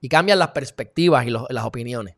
Y 0.00 0.08
cambian 0.08 0.38
las 0.38 0.48
perspectivas 0.48 1.24
y 1.26 1.30
las 1.30 1.64
opiniones. 1.64 2.16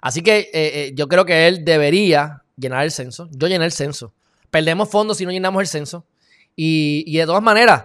Así 0.00 0.22
que 0.22 0.38
eh, 0.38 0.50
eh, 0.52 0.92
yo 0.96 1.06
creo 1.06 1.24
que 1.24 1.46
él 1.46 1.64
debería 1.64 2.42
llenar 2.56 2.82
el 2.84 2.90
censo. 2.90 3.28
Yo 3.30 3.46
llené 3.46 3.64
el 3.64 3.72
censo. 3.72 4.12
Perdemos 4.50 4.90
fondos 4.90 5.18
si 5.18 5.24
no 5.24 5.30
llenamos 5.30 5.60
el 5.60 5.68
censo. 5.68 6.04
Y, 6.56 7.16
de 7.16 7.24
todas 7.24 7.42
maneras, 7.42 7.84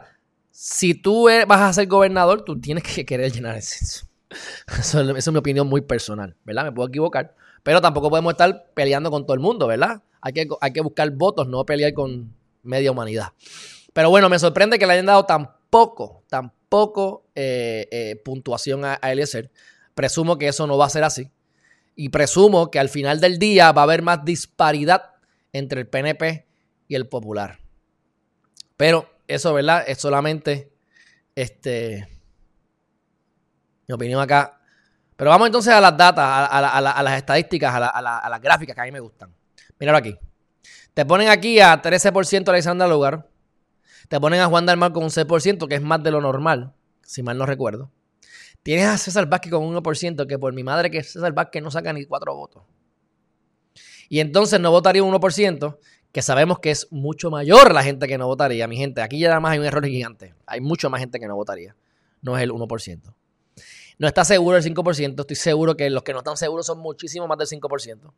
si 0.49 0.95
tú 0.95 1.29
vas 1.47 1.61
a 1.61 1.71
ser 1.71 1.87
gobernador, 1.87 2.43
tú 2.43 2.59
tienes 2.59 2.83
que 2.83 3.05
querer 3.05 3.31
llenar 3.31 3.55
el 3.55 3.61
censo. 3.61 4.07
Eso, 4.79 5.01
es 5.01 5.31
mi 5.31 5.37
opinión 5.37 5.67
muy 5.67 5.81
personal, 5.81 6.35
¿verdad? 6.43 6.65
Me 6.65 6.71
puedo 6.71 6.89
equivocar. 6.89 7.35
Pero 7.61 7.81
tampoco 7.81 8.09
podemos 8.09 8.33
estar 8.33 8.71
peleando 8.73 9.11
con 9.11 9.25
todo 9.25 9.35
el 9.35 9.39
mundo, 9.39 9.67
¿verdad? 9.67 10.01
Hay 10.21 10.33
que, 10.33 10.81
buscar 10.81 11.09
votos, 11.11 11.47
no 11.47 11.65
pelear 11.65 11.93
con 11.93 12.33
media 12.63 12.91
humanidad. 12.91 13.33
Pero 13.93 14.09
bueno, 14.09 14.29
me 14.29 14.39
sorprende 14.39 14.77
que 14.77 14.85
le 14.85 14.93
hayan 14.93 15.05
dado 15.05 15.25
tan 15.25 15.49
poco, 15.69 16.23
tan 16.27 16.51
poco 16.69 17.25
eh, 17.35 17.87
eh, 17.91 18.21
puntuación 18.23 18.85
a, 18.85 18.99
a 19.01 19.11
Eliezer. 19.11 19.51
Presumo 19.95 20.37
que 20.37 20.47
eso 20.47 20.67
no 20.67 20.77
va 20.77 20.85
a 20.85 20.89
ser 20.89 21.03
así. 21.03 21.31
Y 21.95 22.09
presumo 22.09 22.69
que 22.69 22.79
al 22.79 22.89
final 22.89 23.19
del 23.19 23.39
día 23.39 23.71
va 23.71 23.81
a 23.81 23.83
haber 23.85 24.01
más 24.01 24.23
disparidad 24.23 25.11
entre 25.53 25.81
el 25.81 25.87
PNP 25.87 26.45
y 26.87 26.95
el 26.95 27.07
Popular. 27.07 27.59
Pero 28.75 29.09
eso, 29.27 29.53
¿verdad? 29.53 29.83
Es 29.87 29.99
solamente 29.99 30.71
este, 31.35 32.07
mi 33.87 33.93
opinión 33.93 34.21
acá. 34.21 34.59
Pero 35.15 35.31
vamos 35.31 35.47
entonces 35.47 35.73
a 35.73 35.81
las 35.81 35.97
datas, 35.97 36.25
a, 36.51 36.81
las 36.81 37.17
estadísticas, 37.17 37.73
a, 37.73 38.29
las 38.29 38.41
gráficas 38.41 38.75
que 38.75 38.81
a 38.81 38.85
mí 38.85 38.91
me 38.91 38.99
gustan. 38.99 39.33
Míralo 39.79 39.97
aquí. 39.97 40.17
Te 40.93 41.05
ponen 41.05 41.29
aquí 41.29 41.59
a 41.59 41.81
13% 41.81 42.49
Alexandra 42.49 42.87
Lugar. 42.87 43.29
Te 44.09 44.19
ponen 44.19 44.39
a 44.39 44.47
Juan 44.47 44.65
Dalmar 44.65 44.93
con 44.93 45.03
un 45.03 45.09
6%, 45.09 45.67
que 45.67 45.75
es 45.75 45.81
más 45.81 46.01
de 46.01 46.11
lo 46.11 46.21
normal, 46.21 46.73
si 47.03 47.23
mal 47.23 47.37
no 47.37 47.45
recuerdo. 47.45 47.91
Tienes 48.63 48.87
a 48.87 48.97
César 48.97 49.27
Vázquez 49.27 49.51
con 49.51 49.63
un 49.63 49.75
1%, 49.75 50.27
que 50.27 50.39
por 50.39 50.53
mi 50.53 50.63
madre 50.63 50.89
que 50.89 51.03
César 51.03 51.33
Vázquez 51.33 51.61
no 51.61 51.71
saca 51.71 51.93
ni 51.93 52.05
cuatro 52.05 52.35
votos. 52.35 52.63
Y 54.09 54.19
entonces 54.19 54.59
no 54.59 54.71
votaría 54.71 55.03
un 55.03 55.13
1%, 55.13 55.77
que 56.11 56.21
sabemos 56.21 56.59
que 56.59 56.71
es 56.71 56.87
mucho 56.91 57.29
mayor 57.29 57.73
la 57.73 57.83
gente 57.83 58.07
que 58.07 58.17
no 58.17 58.27
votaría. 58.27 58.67
Mi 58.67 58.77
gente, 58.77 59.01
aquí 59.01 59.19
ya 59.19 59.31
además 59.31 59.51
hay 59.53 59.59
un 59.59 59.65
error 59.65 59.85
gigante. 59.85 60.33
Hay 60.45 60.61
mucho 60.61 60.89
más 60.89 60.99
gente 60.99 61.19
que 61.19 61.27
no 61.27 61.35
votaría. 61.35 61.75
No 62.21 62.35
es 62.37 62.43
el 62.43 62.51
1%. 62.51 63.13
No 63.99 64.07
está 64.07 64.25
seguro 64.25 64.57
el 64.57 64.63
5%. 64.63 65.19
Estoy 65.19 65.35
seguro 65.35 65.77
que 65.77 65.89
los 65.89 66.03
que 66.03 66.13
no 66.13 66.19
están 66.19 66.37
seguros 66.37 66.65
son 66.65 66.79
muchísimo 66.79 67.27
más 67.27 67.37
del 67.37 67.47
5%. 67.47 68.11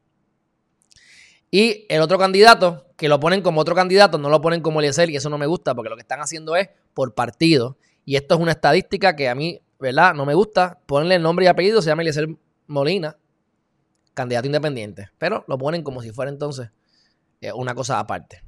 Y 1.51 1.85
el 1.89 2.01
otro 2.01 2.17
candidato, 2.17 2.85
que 2.95 3.09
lo 3.09 3.19
ponen 3.19 3.41
como 3.41 3.61
otro 3.61 3.73
candidato, 3.73 4.17
no 4.17 4.29
lo 4.29 4.41
ponen 4.41 4.61
como 4.61 4.79
Eliezer, 4.79 5.09
y 5.09 5.15
eso 5.15 5.29
no 5.29 5.37
me 5.37 5.47
gusta, 5.47 5.73
porque 5.73 5.89
lo 5.89 5.95
que 5.95 6.01
están 6.01 6.21
haciendo 6.21 6.55
es 6.55 6.69
por 6.93 7.13
partido. 7.15 7.77
Y 8.05 8.15
esto 8.15 8.35
es 8.35 8.41
una 8.41 8.51
estadística 8.51 9.15
que 9.15 9.29
a 9.29 9.35
mí, 9.35 9.61
¿verdad? 9.79 10.13
No 10.13 10.25
me 10.25 10.33
gusta. 10.33 10.79
Ponerle 10.85 11.15
el 11.15 11.21
nombre 11.21 11.45
y 11.45 11.47
apellido, 11.47 11.81
se 11.81 11.89
llama 11.89 12.03
Eliezer 12.03 12.27
Molina, 12.67 13.17
candidato 14.13 14.47
independiente. 14.47 15.09
Pero 15.17 15.43
lo 15.47 15.57
ponen 15.57 15.83
como 15.83 16.01
si 16.01 16.11
fuera 16.11 16.31
entonces 16.31 16.69
eh, 17.41 17.51
una 17.53 17.73
cosa 17.73 17.99
aparte. 17.99 18.43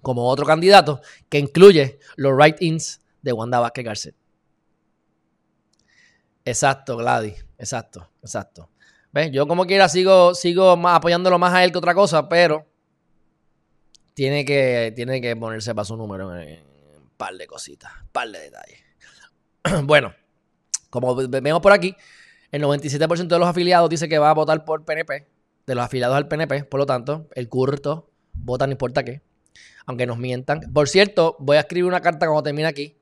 Como 0.00 0.28
otro 0.28 0.44
candidato 0.44 1.00
que 1.28 1.38
incluye 1.38 2.00
los 2.16 2.32
write-ins 2.32 3.00
de 3.22 3.32
Wanda 3.32 3.60
Vázquez 3.60 3.84
Garcet. 3.84 4.14
Exacto, 6.44 6.96
Gladys. 6.96 7.46
Exacto, 7.58 8.10
exacto. 8.20 8.71
¿Ves? 9.12 9.30
Yo 9.30 9.46
como 9.46 9.66
quiera 9.66 9.88
sigo, 9.88 10.34
sigo 10.34 10.76
más, 10.76 10.96
apoyándolo 10.96 11.38
más 11.38 11.52
a 11.52 11.62
él 11.64 11.70
que 11.70 11.78
otra 11.78 11.94
cosa, 11.94 12.28
pero 12.28 12.66
tiene 14.14 14.44
que, 14.44 14.92
tiene 14.96 15.20
que 15.20 15.36
ponerse 15.36 15.74
para 15.74 15.84
su 15.84 15.96
número 15.96 16.28
un 16.28 17.10
par 17.18 17.34
de 17.34 17.46
cositas, 17.46 17.92
un 18.02 18.08
par 18.08 18.28
de 18.30 18.38
detalles. 18.38 18.78
bueno, 19.84 20.14
como 20.88 21.14
vemos 21.14 21.60
por 21.60 21.72
aquí, 21.72 21.94
el 22.50 22.62
97% 22.62 23.26
de 23.26 23.38
los 23.38 23.48
afiliados 23.48 23.90
dice 23.90 24.08
que 24.08 24.18
va 24.18 24.30
a 24.30 24.34
votar 24.34 24.64
por 24.64 24.84
PNP, 24.84 25.26
de 25.66 25.74
los 25.74 25.84
afiliados 25.84 26.16
al 26.16 26.26
PNP, 26.26 26.64
por 26.64 26.80
lo 26.80 26.86
tanto, 26.86 27.28
el 27.34 27.50
curto 27.50 28.10
vota 28.32 28.66
no 28.66 28.72
importa 28.72 29.04
qué, 29.04 29.20
aunque 29.84 30.06
nos 30.06 30.16
mientan. 30.16 30.72
Por 30.72 30.88
cierto, 30.88 31.36
voy 31.38 31.58
a 31.58 31.60
escribir 31.60 31.84
una 31.84 32.00
carta 32.00 32.26
cuando 32.26 32.42
termine 32.42 32.66
aquí, 32.66 32.96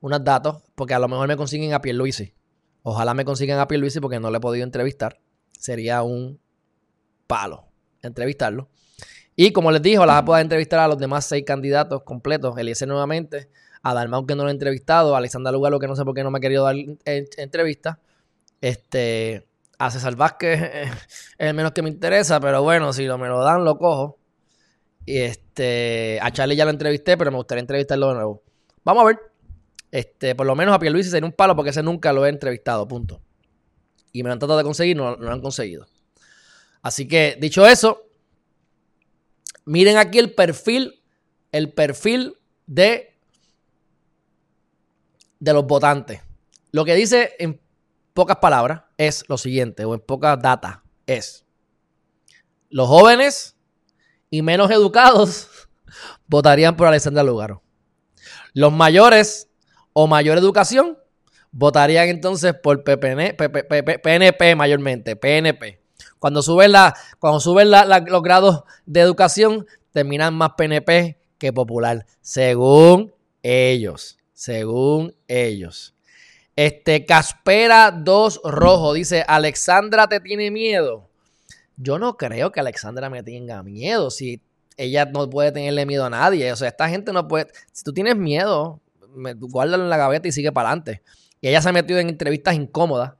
unos 0.00 0.22
datos, 0.22 0.62
porque 0.74 0.92
a 0.92 0.98
lo 0.98 1.08
mejor 1.08 1.26
me 1.26 1.38
consiguen 1.38 1.72
a 1.72 1.80
Pierluisi. 1.80 2.34
Ojalá 2.82 3.14
me 3.14 3.24
consigan 3.24 3.58
a 3.60 3.66
Pierluisi 3.66 4.00
porque 4.00 4.20
no 4.20 4.30
le 4.30 4.36
he 4.36 4.40
podido 4.40 4.64
entrevistar 4.64 5.18
sería 5.58 6.02
un 6.02 6.40
palo 7.26 7.66
entrevistarlo. 8.02 8.68
Y 9.36 9.52
como 9.52 9.72
les 9.72 9.82
dijo, 9.82 10.06
la 10.06 10.24
puedo 10.24 10.38
entrevistar 10.40 10.80
a 10.80 10.88
los 10.88 10.98
demás 10.98 11.26
seis 11.26 11.44
candidatos 11.44 12.02
completos. 12.02 12.56
Eliezer 12.56 12.86
nuevamente, 12.86 13.48
a 13.82 13.94
Dalmau 13.94 14.26
que 14.26 14.36
no 14.36 14.44
lo 14.44 14.48
he 14.48 14.52
entrevistado, 14.52 15.14
a 15.14 15.18
Alexandra 15.18 15.50
Lugaro 15.50 15.80
que 15.80 15.88
no 15.88 15.96
sé 15.96 16.04
por 16.04 16.14
qué 16.14 16.22
no 16.22 16.30
me 16.30 16.38
ha 16.38 16.40
querido 16.40 16.64
dar 16.64 16.76
entrevista. 17.04 17.98
Este, 18.60 19.46
a 19.78 19.90
César 19.90 20.14
Vázquez 20.16 20.60
es 20.72 20.90
el 21.38 21.54
menos 21.54 21.72
que 21.72 21.82
me 21.82 21.90
interesa, 21.90 22.38
pero 22.40 22.62
bueno, 22.62 22.92
si 22.92 23.06
lo, 23.06 23.18
me 23.18 23.28
lo 23.28 23.42
dan, 23.42 23.64
lo 23.64 23.76
cojo. 23.78 24.18
Y 25.04 25.18
este, 25.18 26.18
a 26.22 26.30
Charlie 26.30 26.56
ya 26.56 26.64
lo 26.64 26.70
entrevisté, 26.70 27.16
pero 27.16 27.30
me 27.30 27.36
gustaría 27.36 27.60
entrevistarlo 27.60 28.08
de 28.08 28.14
nuevo. 28.14 28.42
Vamos 28.84 29.02
a 29.02 29.06
ver. 29.06 29.18
Este, 29.90 30.34
por 30.34 30.46
lo 30.46 30.54
menos 30.56 30.74
a 30.74 30.78
Pierluisi 30.78 31.10
sería 31.10 31.26
un 31.26 31.32
palo 31.32 31.54
porque 31.54 31.70
ese 31.70 31.82
nunca 31.82 32.12
lo 32.12 32.26
he 32.26 32.28
entrevistado, 32.28 32.86
punto 32.88 33.20
y 34.14 34.22
me 34.22 34.28
lo 34.28 34.34
han 34.34 34.38
tratado 34.38 34.58
de 34.58 34.64
conseguir, 34.64 34.96
no, 34.96 35.16
lo 35.16 35.32
han 35.32 35.40
conseguido. 35.40 35.86
Así 36.82 37.08
que, 37.08 37.36
dicho 37.40 37.66
eso, 37.66 38.02
miren 39.64 39.96
aquí 39.96 40.20
el 40.20 40.32
perfil, 40.32 41.02
el 41.50 41.72
perfil 41.72 42.38
de, 42.64 43.18
de 45.40 45.52
los 45.52 45.66
votantes. 45.66 46.22
Lo 46.70 46.84
que 46.84 46.94
dice 46.94 47.34
en 47.40 47.60
pocas 48.12 48.36
palabras 48.36 48.82
es 48.96 49.24
lo 49.28 49.36
siguiente, 49.36 49.84
o 49.84 49.94
en 49.94 50.00
pocas 50.00 50.40
datas, 50.40 50.78
es 51.06 51.44
los 52.70 52.86
jóvenes 52.86 53.56
y 54.30 54.42
menos 54.42 54.70
educados 54.70 55.48
votarían 56.28 56.76
por 56.76 56.86
Alessandra 56.86 57.24
Lugaro. 57.24 57.64
Los 58.52 58.72
mayores 58.72 59.50
o 59.92 60.06
mayor 60.06 60.38
educación 60.38 60.98
votarían 61.54 62.08
entonces 62.08 62.52
por 62.52 62.82
PPN, 62.82 63.36
PNP 64.02 64.56
mayormente, 64.56 65.16
PNP. 65.16 65.80
Cuando 66.18 66.42
suben, 66.42 66.72
la, 66.72 66.94
cuando 67.18 67.38
suben 67.38 67.70
los 67.70 68.22
grados 68.22 68.64
de 68.86 69.00
educación, 69.00 69.66
terminan 69.92 70.34
más 70.34 70.50
PNP 70.56 71.16
que 71.38 71.52
popular, 71.52 72.06
según 72.20 73.14
ellos, 73.42 74.18
según 74.32 75.14
ellos. 75.28 75.94
Este 76.56 77.04
Caspera 77.04 77.90
2 77.90 78.40
Rojo 78.44 78.92
dice, 78.92 79.24
Alexandra 79.26 80.08
te 80.08 80.20
tiene 80.20 80.50
miedo. 80.50 81.08
Yo 81.76 81.98
no 81.98 82.16
creo 82.16 82.52
que 82.52 82.60
Alexandra 82.60 83.10
me 83.10 83.22
tenga 83.22 83.62
miedo. 83.62 84.10
Si 84.10 84.40
ella 84.76 85.04
no 85.04 85.28
puede 85.28 85.52
tenerle 85.52 85.86
miedo 85.86 86.04
a 86.04 86.10
nadie. 86.10 86.52
O 86.52 86.56
sea, 86.56 86.68
esta 86.68 86.88
gente 86.88 87.12
no 87.12 87.26
puede. 87.26 87.48
Si 87.72 87.82
tú 87.82 87.92
tienes 87.92 88.16
miedo, 88.16 88.80
guárdalo 89.36 89.82
en 89.82 89.90
la 89.90 89.96
gaveta 89.96 90.28
y 90.28 90.32
sigue 90.32 90.52
para 90.52 90.68
adelante. 90.68 91.02
Y 91.44 91.48
ella 91.48 91.60
se 91.60 91.68
ha 91.68 91.72
metido 91.72 91.98
en 91.98 92.08
entrevistas 92.08 92.54
incómodas. 92.54 93.12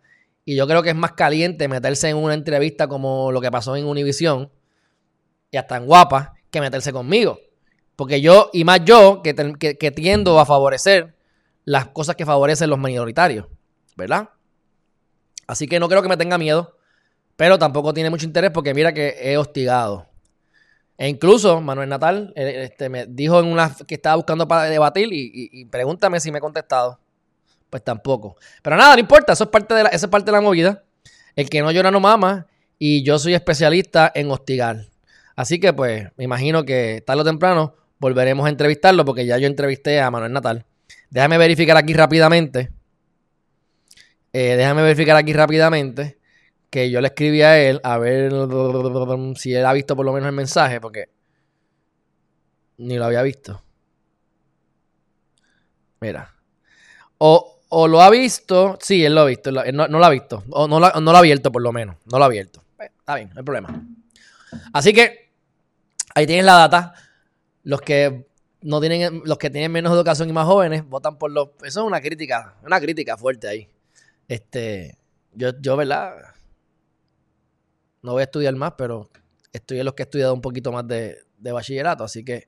Y 0.47 0.57
yo 0.57 0.67
creo 0.67 0.83
que 0.83 0.89
es 0.89 0.97
más 0.97 1.13
caliente 1.13 1.69
meterse 1.69 2.09
en 2.09 2.17
una 2.17 2.33
entrevista 2.33 2.89
como 2.89 3.31
lo 3.31 3.39
que 3.43 3.51
pasó 3.51 3.77
en 3.77 3.85
Univision 3.85 4.51
y 5.51 5.59
hasta 5.59 5.77
en 5.77 5.85
Guapa 5.85 6.33
que 6.51 6.63
meterse 6.63 6.91
conmigo. 6.91 7.39
Porque 7.97 8.23
yo, 8.23 8.49
y 8.55 8.65
más 8.65 8.81
yo, 8.87 9.21
que, 9.23 9.35
que, 9.79 9.91
tiendo 9.91 10.41
a 10.41 10.47
favorecer 10.47 11.15
las 11.67 11.89
cosas 11.89 12.17
que 12.17 12.25
favorecen 12.25 12.71
los 12.71 12.79
minoritarios, 12.79 13.45
¿verdad? 13.95 14.31
Así 15.47 15.67
que 15.67 15.79
no 15.79 15.91
creo 15.91 16.01
que 16.01 16.09
me 16.09 16.17
tenga 16.17 16.39
miedo, 16.39 16.79
pero 17.37 17.59
tampoco 17.59 17.93
tiene 17.93 18.09
mucho 18.09 18.25
interés 18.25 18.53
porque 18.53 18.73
mira 18.73 18.95
que 18.95 19.19
he 19.21 19.37
hostigado. 19.37 20.09
E 20.97 21.11
incluso 21.11 21.61
Manuel 21.61 21.91
Natal 21.91 22.33
eh, 22.37 22.71
este, 22.71 22.89
me 22.89 23.05
dijo 23.05 23.39
en 23.39 23.49
una 23.49 23.77
que 23.87 23.97
estaba 23.97 24.17
buscando 24.17 24.49
para 24.49 24.65
debatir 24.65 25.13
y, 25.13 25.31
y 25.53 25.67
pregúntame 25.67 26.21
si 26.21 26.33
me 26.33 26.39
he 26.39 26.41
contestado 26.41 27.04
pues 27.75 27.83
tampoco. 27.83 28.37
Pero 28.63 28.77
nada, 28.77 28.95
no 28.95 29.01
importa, 29.01 29.33
eso 29.33 29.43
es 29.43 29.51
parte 29.51 29.75
de 29.75 29.83
la, 29.83 29.89
esa 29.89 30.07
es 30.07 30.11
parte 30.11 30.27
de 30.27 30.37
la 30.37 30.41
movida. 30.41 30.85
El 31.35 31.51
que 31.51 31.61
no 31.61 31.73
llora 31.73 31.91
no 31.91 31.99
mama 31.99 32.47
y 32.79 33.03
yo 33.03 33.19
soy 33.19 33.35
especialista 33.35 34.13
en 34.15 34.31
hostigar. 34.31 34.87
Así 35.35 35.59
que 35.59 35.73
pues 35.73 36.07
me 36.17 36.23
imagino 36.23 36.65
que 36.65 37.03
tarde 37.05 37.23
o 37.23 37.25
temprano 37.25 37.75
volveremos 37.99 38.47
a 38.47 38.51
entrevistarlo 38.51 39.05
porque 39.05 39.27
ya 39.27 39.39
yo 39.39 39.49
entrevisté 39.49 40.01
a 40.01 40.09
Manuel 40.09 40.33
Natal. 40.33 40.65
Déjame 41.11 41.37
verificar 41.37 41.77
aquí 41.77 41.95
rápidamente. 41.95 42.71
Eh, 44.33 44.55
déjame 44.55 44.83
verificar 44.83 45.17
aquí 45.17 45.33
rápidamente 45.33 46.21
que 46.71 46.93
yo 46.93 47.01
le 47.01 47.09
escribí 47.09 47.43
a 47.43 47.59
él 47.59 47.81
a 47.83 47.99
ver 47.99 48.33
si 49.35 49.53
él 49.53 49.67
ha 49.67 49.73
visto 49.73 49.97
por 49.97 50.07
lo 50.07 50.13
menos 50.13 50.29
el 50.29 50.35
mensaje 50.37 50.81
porque 50.81 51.09
ni 52.79 52.99
lo 52.99 53.07
había 53.07 53.23
visto. 53.23 53.65
Mira. 56.01 56.33
O, 57.19 57.54
o 57.77 57.89
lo 57.89 58.01
ha 58.01 58.09
visto, 58.09 58.79
sí, 58.81 59.05
él 59.05 59.17
lo 59.17 59.23
ha 59.23 59.25
visto, 59.25 59.51
no, 59.51 59.89
lo 59.89 60.05
ha 60.05 60.11
visto, 60.11 60.45
o 60.51 60.69
no, 60.69 60.79
no 60.79 61.01
lo 61.01 61.11
ha 61.11 61.19
abierto 61.19 61.51
por 61.51 61.61
lo 61.61 61.73
menos, 61.73 61.97
no 62.05 62.19
lo 62.19 62.25
ha 62.25 62.27
abierto. 62.27 62.63
Está 62.79 63.17
bien, 63.17 63.31
no 63.35 63.41
hay 63.41 63.45
problema. 63.45 63.85
Así 64.73 64.93
que 64.93 65.33
ahí 66.15 66.25
tienes 66.25 66.45
la 66.45 66.55
data. 66.55 66.95
Los 67.65 67.81
que 67.81 68.29
no 68.61 68.81
tienen, 68.81 69.23
los 69.25 69.39
que 69.39 69.51
tienen 69.51 69.73
menos 69.73 69.93
educación 69.93 70.29
y 70.29 70.33
más 70.33 70.47
jóvenes 70.47 70.89
votan 70.89 71.19
por 71.19 71.33
los. 71.33 71.49
Eso 71.65 71.81
es 71.81 71.87
una 71.87 72.01
crítica, 72.01 72.55
una 72.65 72.81
crítica 72.81 73.17
fuerte 73.17 73.49
ahí. 73.49 73.69
Este, 74.29 74.97
yo, 75.33 75.51
yo, 75.61 75.77
¿verdad? 75.77 76.15
No 78.03 78.13
voy 78.13 78.21
a 78.21 78.25
estudiar 78.25 78.55
más, 78.55 78.75
pero 78.79 79.11
estoy 79.53 79.81
en 79.81 79.87
los 79.87 79.95
que 79.95 80.05
he 80.05 80.07
estudiado 80.07 80.33
un 80.33 80.41
poquito 80.41 80.71
más 80.71 80.87
de, 80.87 81.19
de 81.39 81.51
bachillerato, 81.51 82.05
así 82.05 82.25
que 82.25 82.47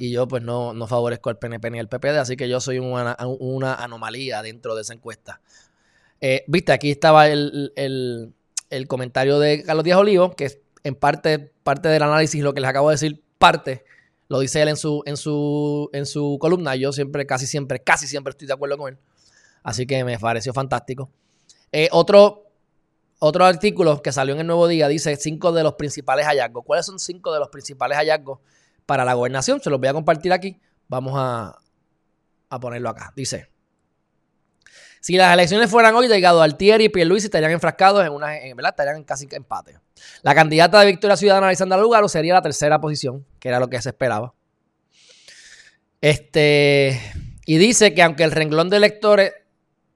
y 0.00 0.10
yo 0.10 0.26
pues 0.26 0.42
no, 0.42 0.72
no 0.72 0.86
favorezco 0.86 1.28
al 1.28 1.38
PNP 1.38 1.70
ni 1.70 1.78
al 1.78 1.88
PPD, 1.88 2.16
así 2.16 2.34
que 2.34 2.48
yo 2.48 2.58
soy 2.58 2.78
una, 2.78 3.14
anomalía 3.74 4.42
dentro 4.42 4.74
de 4.74 4.80
esa 4.80 4.94
encuesta. 4.94 5.42
Eh, 6.22 6.42
viste, 6.48 6.72
aquí 6.72 6.90
estaba 6.90 7.28
el, 7.28 8.34
comentario 8.88 9.38
de 9.38 9.62
Carlos 9.62 9.84
Díaz 9.84 9.98
Olivo, 9.98 10.34
que 10.34 10.62
en 10.84 10.94
parte, 10.94 11.52
parte 11.62 11.90
del 11.90 12.02
análisis, 12.02 12.42
lo 12.42 12.54
que 12.54 12.62
les 12.62 12.70
acabo 12.70 12.88
de 12.88 12.94
decir, 12.94 13.22
parte, 13.36 13.84
lo 14.28 14.40
dice 14.40 14.62
él 14.62 14.68
en 14.68 14.76
su, 14.76 15.02
en 15.04 15.18
su, 15.18 15.90
en 15.92 16.06
su 16.06 16.38
columna. 16.40 16.76
Yo 16.76 16.92
siempre, 16.92 17.26
casi 17.26 17.46
siempre, 17.46 17.82
casi 17.82 18.06
siempre 18.06 18.30
estoy 18.30 18.46
de 18.46 18.54
acuerdo 18.54 18.78
con 18.78 18.94
él. 18.94 18.98
Así 19.62 19.86
que 19.86 20.02
me 20.02 20.18
pareció 20.18 20.54
fantástico. 20.54 21.10
Eh, 21.72 21.90
otro, 21.92 22.46
otro 23.18 23.44
artículo 23.44 24.00
que 24.00 24.12
salió 24.12 24.32
en 24.32 24.40
el 24.40 24.46
Nuevo 24.46 24.66
Día 24.66 24.88
dice 24.88 25.14
cinco 25.16 25.52
de 25.52 25.62
los 25.62 25.74
principales 25.74 26.24
hallazgos. 26.24 26.64
¿Cuáles 26.64 26.86
son 26.86 26.98
cinco 26.98 27.34
de 27.34 27.38
los 27.38 27.50
principales 27.50 27.98
hallazgos 27.98 28.38
para 28.90 29.04
la 29.04 29.14
gobernación. 29.14 29.60
Se 29.62 29.70
los 29.70 29.78
voy 29.78 29.88
a 29.88 29.92
compartir 29.92 30.32
aquí. 30.32 30.58
Vamos 30.88 31.12
a, 31.14 31.56
a 32.48 32.58
ponerlo 32.58 32.88
acá. 32.88 33.12
Dice, 33.14 33.48
Si 34.98 35.16
las 35.16 35.32
elecciones 35.32 35.70
fueran 35.70 35.94
hoy, 35.94 36.08
Delgado 36.08 36.42
Altieri 36.42 36.86
y 36.86 36.88
Pierluisi 36.88 37.26
estarían 37.26 37.52
enfrascados 37.52 38.04
en 38.04 38.10
una, 38.12 38.36
en, 38.36 38.56
¿verdad? 38.56 38.72
Estarían 38.72 38.96
en 38.96 39.04
casi 39.04 39.28
empate. 39.30 39.78
La 40.22 40.34
candidata 40.34 40.80
de 40.80 40.86
Victoria 40.86 41.16
Ciudadana, 41.16 41.46
Alexandra 41.46 41.78
Lugaro, 41.78 42.08
sería 42.08 42.34
la 42.34 42.42
tercera 42.42 42.80
posición, 42.80 43.24
que 43.38 43.48
era 43.50 43.60
lo 43.60 43.70
que 43.70 43.80
se 43.80 43.90
esperaba. 43.90 44.34
Este, 46.00 47.00
y 47.46 47.58
dice 47.58 47.94
que 47.94 48.02
aunque 48.02 48.24
el 48.24 48.32
renglón 48.32 48.70
de 48.70 48.78
electores 48.78 49.34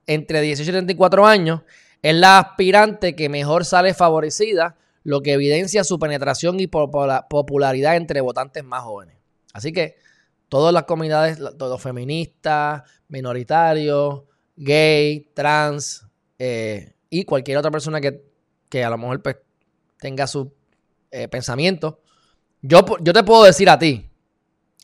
entre 0.07 0.39
18 0.39 0.69
y 0.69 0.71
34 0.71 1.27
años 1.27 1.63
es 2.01 2.15
la 2.15 2.39
aspirante 2.39 3.13
que 3.13 3.27
mejor 3.27 3.65
sale 3.65 3.93
favorecida, 3.93 4.77
lo 5.05 5.21
que 5.21 5.33
evidencia 5.33 5.83
su 5.83 5.99
penetración 5.99 6.59
y 6.59 6.65
popularidad 6.67 7.95
entre 7.95 8.21
votantes 8.21 8.63
más 8.63 8.81
jóvenes. 8.81 9.15
Así 9.53 9.71
que 9.71 9.97
todas 10.49 10.73
las 10.73 10.83
comunidades, 10.83 11.37
todos 11.57 11.79
feministas, 11.79 12.81
minoritarios, 13.07 14.23
gay, 14.55 15.29
trans 15.35 16.07
eh, 16.39 16.95
y 17.07 17.23
cualquier 17.23 17.59
otra 17.59 17.69
persona 17.69 18.01
que, 18.01 18.83
a 18.83 18.89
lo 18.89 18.97
mejor 18.97 19.21
pues, 19.21 19.37
tenga 19.99 20.25
su 20.25 20.51
eh, 21.11 21.27
pensamiento, 21.27 22.01
yo, 22.63 22.83
yo 22.99 23.13
te 23.13 23.23
puedo 23.23 23.43
decir 23.43 23.69
a 23.69 23.77
ti 23.77 24.09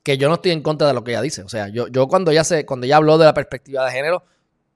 que 0.04 0.20
yo 0.20 0.30
no 0.30 0.36
estoy 0.36 0.52
en 0.52 0.62
contra 0.62 0.88
de 0.88 0.94
lo 0.94 1.04
que 1.04 1.12
ella 1.12 1.22
dice. 1.24 1.42
O 1.42 1.50
sea, 1.50 1.68
yo, 1.68 1.88
yo 1.88 2.08
cuando 2.08 2.30
ella 2.30 2.44
se, 2.44 2.64
cuando 2.64 2.86
ella 2.86 2.98
habló 2.98 3.18
de 3.18 3.26
la 3.26 3.34
perspectiva 3.34 3.84
de 3.86 3.92
género, 3.92 4.24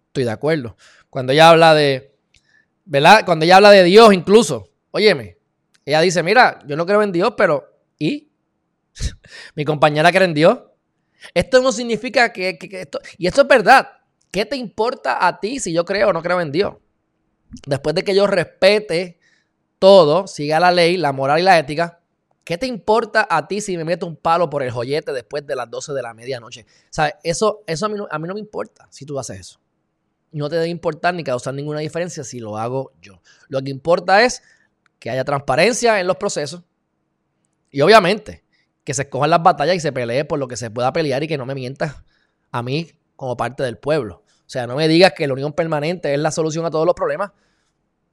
estoy 0.07 0.23
de 0.23 0.31
acuerdo. 0.31 0.75
Cuando 1.11 1.33
ella 1.33 1.51
habla 1.51 1.75
de, 1.75 2.15
¿verdad? 2.85 3.25
Cuando 3.25 3.45
ella 3.45 3.57
habla 3.57 3.69
de 3.69 3.83
Dios 3.83 4.11
incluso, 4.11 4.71
óyeme, 4.95 5.37
ella 5.83 5.99
dice, 5.99 6.23
mira, 6.23 6.59
yo 6.65 6.77
no 6.77 6.85
creo 6.85 7.03
en 7.03 7.11
Dios, 7.11 7.33
pero 7.35 7.69
¿y? 7.99 8.31
Mi 9.55 9.65
compañera 9.65 10.09
cree 10.09 10.23
en 10.23 10.33
Dios. 10.33 10.59
Esto 11.33 11.61
no 11.61 11.73
significa 11.73 12.31
que, 12.31 12.57
esto, 12.71 13.01
y 13.17 13.27
esto 13.27 13.41
es 13.41 13.47
verdad. 13.47 13.89
¿Qué 14.31 14.45
te 14.45 14.55
importa 14.55 15.27
a 15.27 15.37
ti 15.41 15.59
si 15.59 15.73
yo 15.73 15.83
creo 15.83 16.09
o 16.09 16.13
no 16.13 16.21
creo 16.21 16.39
en 16.39 16.51
Dios? 16.51 16.75
Después 17.67 17.93
de 17.93 18.05
que 18.05 18.15
yo 18.15 18.25
respete 18.25 19.19
todo, 19.77 20.27
siga 20.27 20.61
la 20.61 20.71
ley, 20.71 20.95
la 20.95 21.11
moral 21.11 21.41
y 21.41 21.43
la 21.43 21.59
ética, 21.59 21.99
¿qué 22.45 22.57
te 22.57 22.65
importa 22.65 23.27
a 23.29 23.49
ti 23.49 23.59
si 23.59 23.75
me 23.75 23.83
meto 23.83 24.07
un 24.07 24.15
palo 24.15 24.49
por 24.49 24.63
el 24.63 24.71
joyete 24.71 25.11
después 25.11 25.45
de 25.45 25.57
las 25.57 25.69
12 25.69 25.91
de 25.91 26.01
la 26.01 26.13
medianoche? 26.13 26.65
¿Sabes? 26.89 27.15
Eso, 27.21 27.63
eso 27.67 27.85
a, 27.85 27.89
mí 27.89 27.97
no, 27.97 28.07
a 28.09 28.17
mí 28.17 28.29
no 28.29 28.33
me 28.33 28.39
importa 28.39 28.87
si 28.91 29.05
tú 29.05 29.19
haces 29.19 29.41
eso. 29.41 29.59
No 30.31 30.47
te 30.47 30.55
debe 30.55 30.69
importar 30.69 31.13
ni 31.13 31.23
causar 31.23 31.53
ninguna 31.53 31.79
diferencia 31.79 32.23
si 32.23 32.39
lo 32.39 32.57
hago 32.57 32.93
yo. 33.01 33.21
Lo 33.49 33.61
que 33.61 33.71
importa 33.71 34.23
es 34.23 34.41
que 35.05 35.11
haya 35.11 35.23
transparencia 35.23 35.99
en 35.99 36.07
los 36.07 36.17
procesos 36.17 36.63
y 37.69 37.81
obviamente 37.81 38.43
que 38.83 38.91
se 38.95 39.03
escojan 39.03 39.29
las 39.29 39.43
batallas 39.43 39.75
y 39.75 39.79
se 39.79 39.91
pelee 39.91 40.25
por 40.25 40.39
lo 40.39 40.47
que 40.47 40.57
se 40.57 40.71
pueda 40.71 40.91
pelear 40.93 41.21
y 41.23 41.27
que 41.27 41.37
no 41.37 41.45
me 41.45 41.53
mientas 41.53 41.97
a 42.49 42.63
mí 42.63 42.89
como 43.15 43.37
parte 43.37 43.61
del 43.61 43.77
pueblo. 43.77 44.23
O 44.25 44.47
sea, 44.47 44.65
no 44.65 44.75
me 44.75 44.87
digas 44.87 45.13
que 45.15 45.27
la 45.27 45.33
unión 45.33 45.53
permanente 45.53 46.11
es 46.11 46.19
la 46.19 46.31
solución 46.31 46.65
a 46.65 46.71
todos 46.71 46.87
los 46.87 46.95
problemas, 46.95 47.33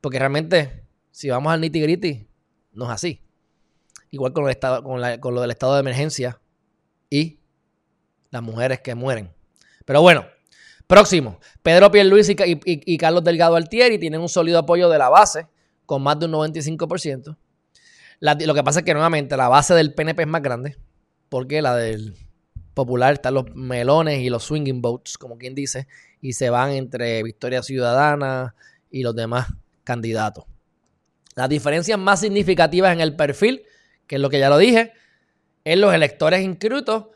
porque 0.02 0.18
realmente, 0.18 0.85
si 1.11 1.31
vamos 1.31 1.50
al 1.50 1.62
nitty 1.62 1.81
gritty, 1.81 2.28
no 2.72 2.85
es 2.85 2.90
así. 2.90 3.22
Igual 4.11 4.35
con, 4.35 4.42
lo 4.42 5.40
del 5.40 5.50
estado 5.50 5.72
de 5.72 5.81
emergencia 5.81 6.42
y 7.09 7.40
las 8.28 8.42
mujeres 8.42 8.81
que 8.81 8.94
mueren. 8.94 9.33
Pero 9.87 10.02
bueno, 10.02 10.26
próximo. 10.87 11.40
Pedro 11.62 11.90
Pierluisi 11.90 12.37
y, 12.44 12.52
y, 12.52 12.61
y 12.66 12.98
Carlos 12.98 13.24
Delgado 13.24 13.57
Altieri 13.57 13.98
tienen 13.98 14.20
un 14.20 14.28
sólido 14.28 14.59
apoyo 14.59 14.90
de 14.90 14.98
la 14.98 15.09
base, 15.09 15.46
con 15.92 16.02
más 16.02 16.18
de 16.18 16.24
un 16.24 16.33
95% 16.33 17.37
lo 18.22 18.55
que 18.55 18.64
pasa 18.64 18.78
es 18.78 18.85
que 18.87 18.94
nuevamente 18.94 19.37
la 19.37 19.48
base 19.48 19.74
del 19.74 19.92
PNP 19.92 20.22
es 20.22 20.28
más 20.28 20.40
grande, 20.40 20.78
porque 21.28 21.61
la 21.61 21.76
del 21.76 22.14
popular 22.72 23.12
están 23.12 23.35
los 23.35 23.55
melones 23.55 24.20
y 24.20 24.31
los 24.31 24.44
swinging 24.44 24.81
votes, 24.81 25.18
como 25.18 25.37
quien 25.37 25.55
dice, 25.55 25.87
y 26.22 26.33
se 26.33 26.48
van 26.48 26.70
entre 26.70 27.22
Victoria 27.22 27.62
Ciudadana 27.62 28.55
y 28.90 29.02
los 29.02 29.14
demás 29.14 29.48
candidatos. 29.85 30.44
Las 31.35 31.50
diferencias 31.50 31.98
más 31.98 32.20
significativas 32.20 32.94
en 32.94 33.00
el 33.02 33.16
perfil, 33.16 33.64
que 34.07 34.14
es 34.14 34.20
lo 34.22 34.31
que 34.31 34.38
ya 34.38 34.48
lo 34.48 34.57
dije, 34.57 34.92
en 35.64 35.83
los 35.83 35.92
electores 35.92 36.42
inscritos, 36.42 37.09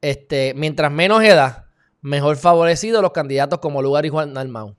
este, 0.00 0.54
mientras 0.54 0.92
menos 0.92 1.24
edad, 1.24 1.64
mejor 2.00 2.36
favorecidos 2.36 3.02
los 3.02 3.10
candidatos 3.10 3.58
como 3.58 3.82
Lugar 3.82 4.06
y 4.06 4.10
Juan 4.10 4.34
Dalmau. 4.34 4.76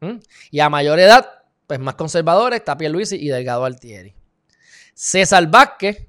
¿Mm? 0.00 0.16
Y 0.50 0.60
a 0.60 0.68
mayor 0.68 0.98
edad, 0.98 1.43
pues 1.66 1.80
más 1.80 1.94
conservadores, 1.94 2.64
Tapia 2.64 2.88
Luis 2.88 3.12
y 3.12 3.28
Delgado 3.28 3.64
Altieri. 3.64 4.14
César 4.94 5.50
Vázquez 5.50 6.06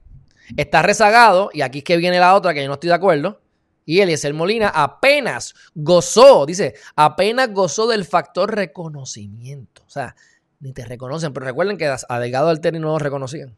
está 0.56 0.82
rezagado, 0.82 1.50
y 1.54 1.62
aquí 1.62 1.80
es 1.80 1.84
que 1.84 1.98
viene 1.98 2.20
la 2.20 2.36
otra 2.36 2.54
que 2.54 2.62
yo 2.62 2.68
no 2.68 2.76
estoy 2.76 2.89
de 2.89 2.96
acuerdo. 2.96 3.41
Y 3.86 4.00
Eliezer 4.00 4.34
Molina 4.34 4.70
apenas 4.70 5.54
gozó, 5.76 6.46
dice, 6.46 6.76
apenas 6.96 7.52
gozó 7.54 7.88
del 7.88 8.04
factor 8.04 8.54
reconocimiento. 8.56 9.84
O 9.86 9.89
sea, 9.89 10.15
ni 10.60 10.74
te 10.74 10.86
reconocen, 10.86 11.34
pero 11.34 11.46
recuerden 11.46 11.78
que 11.78 11.86
a 11.86 12.20
Delgado 12.20 12.50
Alterni 12.50 12.80
no 12.80 12.88
lo 12.88 13.00
reconocían. 13.00 13.56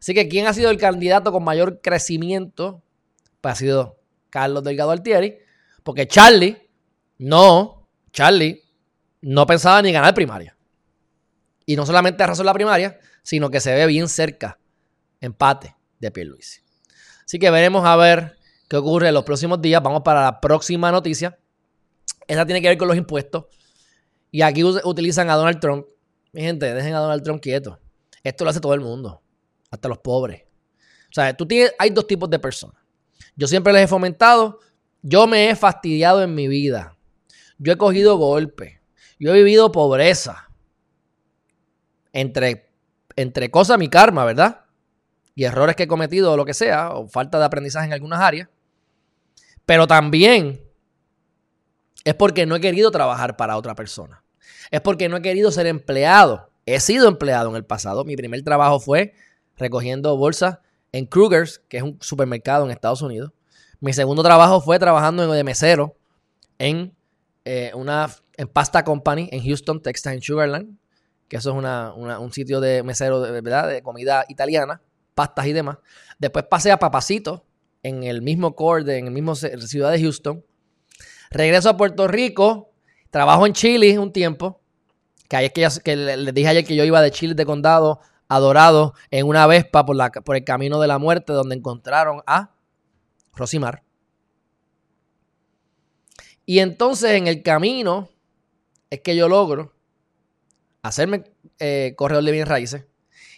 Así 0.00 0.14
que, 0.14 0.28
¿quién 0.28 0.46
ha 0.46 0.54
sido 0.54 0.70
el 0.70 0.78
candidato 0.78 1.30
con 1.30 1.44
mayor 1.44 1.80
crecimiento? 1.80 2.82
Pues 3.40 3.52
ha 3.52 3.56
sido 3.56 4.00
Carlos 4.30 4.64
Delgado 4.64 4.90
Altieri, 4.90 5.38
porque 5.84 6.08
Charlie, 6.08 6.68
no, 7.18 7.86
Charlie 8.12 8.62
no 9.20 9.46
pensaba 9.46 9.80
ni 9.82 9.92
ganar 9.92 10.14
primaria. 10.14 10.56
Y 11.70 11.76
no 11.76 11.86
solamente 11.86 12.24
arrasó 12.24 12.42
la 12.42 12.52
primaria, 12.52 12.98
sino 13.22 13.48
que 13.48 13.60
se 13.60 13.72
ve 13.72 13.86
bien 13.86 14.08
cerca. 14.08 14.58
Empate 15.20 15.76
de 16.00 16.10
Pierluisi. 16.10 16.62
Así 17.24 17.38
que 17.38 17.48
veremos 17.48 17.86
a 17.86 17.94
ver 17.94 18.36
qué 18.68 18.76
ocurre 18.76 19.06
en 19.06 19.14
los 19.14 19.22
próximos 19.22 19.62
días. 19.62 19.80
Vamos 19.80 20.02
para 20.02 20.20
la 20.20 20.40
próxima 20.40 20.90
noticia. 20.90 21.38
Esa 22.26 22.44
tiene 22.44 22.60
que 22.60 22.66
ver 22.66 22.76
con 22.76 22.88
los 22.88 22.96
impuestos. 22.96 23.44
Y 24.32 24.42
aquí 24.42 24.64
utilizan 24.64 25.30
a 25.30 25.36
Donald 25.36 25.60
Trump. 25.60 25.86
Mi 26.32 26.40
gente, 26.40 26.74
dejen 26.74 26.92
a 26.92 26.98
Donald 26.98 27.22
Trump 27.22 27.40
quieto. 27.40 27.78
Esto 28.24 28.42
lo 28.42 28.50
hace 28.50 28.58
todo 28.58 28.74
el 28.74 28.80
mundo, 28.80 29.22
hasta 29.70 29.88
los 29.88 29.98
pobres. 29.98 30.42
O 31.04 31.12
sea, 31.12 31.36
tú 31.36 31.46
tienes, 31.46 31.72
hay 31.78 31.90
dos 31.90 32.04
tipos 32.04 32.28
de 32.28 32.40
personas. 32.40 32.82
Yo 33.36 33.46
siempre 33.46 33.72
les 33.72 33.84
he 33.84 33.86
fomentado, 33.86 34.58
yo 35.02 35.28
me 35.28 35.50
he 35.50 35.54
fastidiado 35.54 36.20
en 36.20 36.34
mi 36.34 36.48
vida. 36.48 36.96
Yo 37.58 37.72
he 37.72 37.76
cogido 37.78 38.16
golpes. 38.16 38.80
Yo 39.20 39.32
he 39.32 39.36
vivido 39.36 39.70
pobreza. 39.70 40.49
Entre 42.12 42.70
entre 43.16 43.50
cosas 43.50 43.78
mi 43.78 43.88
karma, 43.88 44.24
¿verdad? 44.24 44.64
Y 45.34 45.44
errores 45.44 45.76
que 45.76 45.84
he 45.84 45.88
cometido 45.88 46.32
o 46.32 46.36
lo 46.36 46.44
que 46.44 46.54
sea, 46.54 46.90
o 46.90 47.08
falta 47.08 47.38
de 47.38 47.44
aprendizaje 47.44 47.86
en 47.86 47.92
algunas 47.92 48.20
áreas. 48.20 48.48
Pero 49.66 49.86
también 49.86 50.60
es 52.04 52.14
porque 52.14 52.46
no 52.46 52.56
he 52.56 52.60
querido 52.60 52.90
trabajar 52.90 53.36
para 53.36 53.56
otra 53.56 53.74
persona. 53.74 54.24
Es 54.70 54.80
porque 54.80 55.08
no 55.08 55.16
he 55.16 55.22
querido 55.22 55.50
ser 55.50 55.66
empleado. 55.66 56.50
He 56.66 56.80
sido 56.80 57.08
empleado 57.08 57.50
en 57.50 57.56
el 57.56 57.64
pasado. 57.64 58.04
Mi 58.04 58.16
primer 58.16 58.42
trabajo 58.42 58.80
fue 58.80 59.14
recogiendo 59.56 60.16
bolsas 60.16 60.58
en 60.92 61.06
Kruger's, 61.06 61.60
que 61.68 61.78
es 61.78 61.82
un 61.82 61.98
supermercado 62.00 62.64
en 62.64 62.70
Estados 62.70 63.02
Unidos. 63.02 63.32
Mi 63.80 63.92
segundo 63.92 64.22
trabajo 64.22 64.60
fue 64.60 64.78
trabajando 64.78 65.30
de 65.30 65.44
mesero 65.44 65.96
en 66.58 66.94
eh, 67.44 67.72
una 67.74 68.10
en 68.36 68.48
Pasta 68.48 68.84
Company 68.84 69.28
en 69.32 69.42
Houston, 69.42 69.82
Texas, 69.82 70.14
en 70.14 70.22
Sugarland 70.22 70.79
que 71.30 71.36
eso 71.36 71.50
es 71.50 72.18
un 72.18 72.32
sitio 72.32 72.60
de 72.60 72.82
mesero, 72.82 73.20
de, 73.20 73.40
¿verdad? 73.40 73.68
De 73.68 73.82
comida 73.82 74.24
italiana, 74.28 74.82
pastas 75.14 75.46
y 75.46 75.52
demás. 75.52 75.78
Después 76.18 76.44
pasé 76.50 76.72
a 76.72 76.78
Papacito, 76.80 77.46
en 77.84 78.02
el 78.02 78.20
mismo 78.20 78.56
core, 78.56 78.98
en 78.98 79.06
el 79.06 79.12
mismo 79.12 79.36
ciudad 79.36 79.92
de 79.92 80.00
Houston. 80.00 80.44
Regreso 81.30 81.70
a 81.70 81.76
Puerto 81.76 82.08
Rico, 82.08 82.72
trabajo 83.10 83.46
en 83.46 83.52
Chile 83.52 83.96
un 83.96 84.12
tiempo, 84.12 84.60
que 85.28 85.36
ahí 85.36 85.46
es 85.46 85.52
que, 85.52 85.68
que 85.84 85.94
les 85.94 86.34
dije 86.34 86.48
ayer 86.48 86.64
que 86.64 86.74
yo 86.74 86.82
iba 86.82 87.00
de 87.00 87.12
Chile 87.12 87.34
de 87.34 87.46
condado 87.46 88.00
adorado 88.26 88.94
en 89.12 89.28
una 89.28 89.46
Vespa 89.46 89.86
por, 89.86 89.94
la, 89.94 90.10
por 90.10 90.34
el 90.34 90.42
camino 90.42 90.80
de 90.80 90.88
la 90.88 90.98
muerte 90.98 91.32
donde 91.32 91.54
encontraron 91.54 92.22
a 92.26 92.56
Rosimar. 93.34 93.84
Y 96.44 96.58
entonces 96.58 97.12
en 97.12 97.28
el 97.28 97.44
camino 97.44 98.10
es 98.90 99.00
que 99.00 99.14
yo 99.14 99.28
logro 99.28 99.74
hacerme 100.82 101.24
eh, 101.58 101.94
corredor 101.96 102.24
de 102.24 102.32
bien 102.32 102.46
raíces 102.46 102.84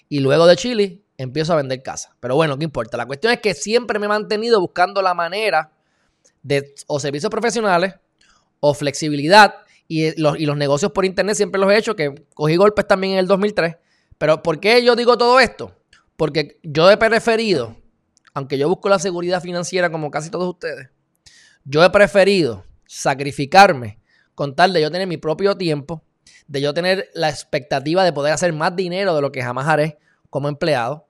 y 0.09 0.20
luego 0.20 0.46
de 0.46 0.57
Chile 0.57 1.02
empiezo 1.16 1.52
a 1.52 1.57
vender 1.57 1.83
casa. 1.83 2.16
Pero 2.20 2.35
bueno, 2.35 2.59
¿qué 2.59 2.64
importa? 2.64 2.96
La 2.96 3.07
cuestión 3.07 3.33
es 3.33 3.40
que 3.40 3.55
siempre 3.55 3.98
me 3.98 4.07
he 4.07 4.09
mantenido 4.09 4.61
buscando 4.61 5.02
la 5.02 5.14
manera 5.14 5.72
de 6.42 6.74
o 6.87 7.00
servicios 7.00 7.31
profesionales 7.31 7.94
o 8.61 8.74
flexibilidad 8.74 9.55
y 9.88 10.05
eh, 10.05 10.14
los, 10.16 10.38
y 10.38 10.46
los 10.46 10.57
negocios 10.57 10.92
por 10.92 11.05
internet 11.05 11.37
siempre 11.37 11.61
los 11.61 11.70
he 11.72 11.76
hecho, 11.76 11.96
que 11.96 12.14
cogí 12.35 12.57
golpes 12.57 12.87
también 12.87 13.14
en 13.14 13.18
el 13.20 13.26
2003. 13.26 13.76
Pero 14.18 14.42
¿por 14.42 14.61
qué 14.61 14.85
yo 14.85 14.96
digo 14.96 15.18
todo 15.18 15.40
esto? 15.40 15.76
Porque 16.16 16.61
yo 16.62 16.90
he 16.90 16.96
preferido, 16.96 17.76
aunque 18.35 18.59
yo 18.59 18.68
busco 18.68 18.88
la 18.88 18.98
seguridad 18.98 19.42
financiera 19.42 19.90
como 19.90 20.11
casi 20.11 20.31
todos 20.31 20.48
ustedes, 20.48 20.90
yo 21.64 21.83
he 21.85 21.90
preferido 21.90 22.64
sacrificarme 22.87 23.98
con 24.35 24.55
tal 24.55 24.72
de 24.72 24.81
yo 24.81 24.90
tener 24.90 25.07
mi 25.07 25.16
propio 25.16 25.57
tiempo, 25.57 26.05
de 26.46 26.61
yo 26.61 26.74
tener 26.74 27.11
la 27.14 27.28
expectativa 27.28 28.05
de 28.05 28.12
poder 28.12 28.33
hacer 28.33 28.52
más 28.52 28.74
dinero 28.74 29.14
de 29.14 29.22
lo 29.22 29.33
que 29.33 29.42
jamás 29.42 29.68
haré 29.68 29.98
como 30.31 30.48
empleado. 30.48 31.07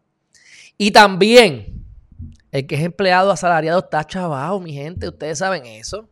Y 0.77 0.90
también, 0.90 1.85
el 2.51 2.66
que 2.66 2.75
es 2.75 2.83
empleado 2.83 3.31
asalariado 3.31 3.81
está 3.81 4.05
chavado, 4.05 4.61
mi 4.61 4.73
gente. 4.73 5.09
Ustedes 5.09 5.38
saben 5.38 5.64
eso. 5.66 6.09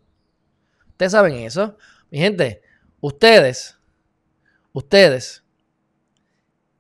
Ustedes 0.89 1.13
saben 1.13 1.35
eso. 1.35 1.77
Mi 2.11 2.19
gente, 2.19 2.63
ustedes, 3.01 3.77
ustedes, 4.73 5.43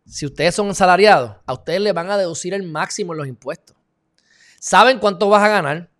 si 0.06 0.26
ustedes 0.26 0.54
son 0.54 0.68
asalariados, 0.70 1.36
a 1.46 1.52
ustedes 1.52 1.80
les 1.80 1.94
van 1.94 2.10
a 2.10 2.18
deducir 2.18 2.52
el 2.54 2.64
máximo 2.64 3.12
en 3.12 3.18
los 3.18 3.28
impuestos. 3.28 3.76
Saben 4.58 4.98
cuánto 4.98 5.28
vas 5.28 5.42
a 5.42 5.48
ganar. 5.48 5.90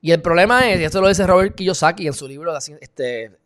Y 0.00 0.12
el 0.12 0.22
problema 0.22 0.70
es, 0.70 0.80
y 0.80 0.84
esto 0.84 1.00
lo 1.00 1.08
dice 1.08 1.26
Robert 1.26 1.54
Kiyosaki 1.54 2.06
en 2.06 2.12
su 2.12 2.26
libro, 2.28 2.56
este, 2.56 3.38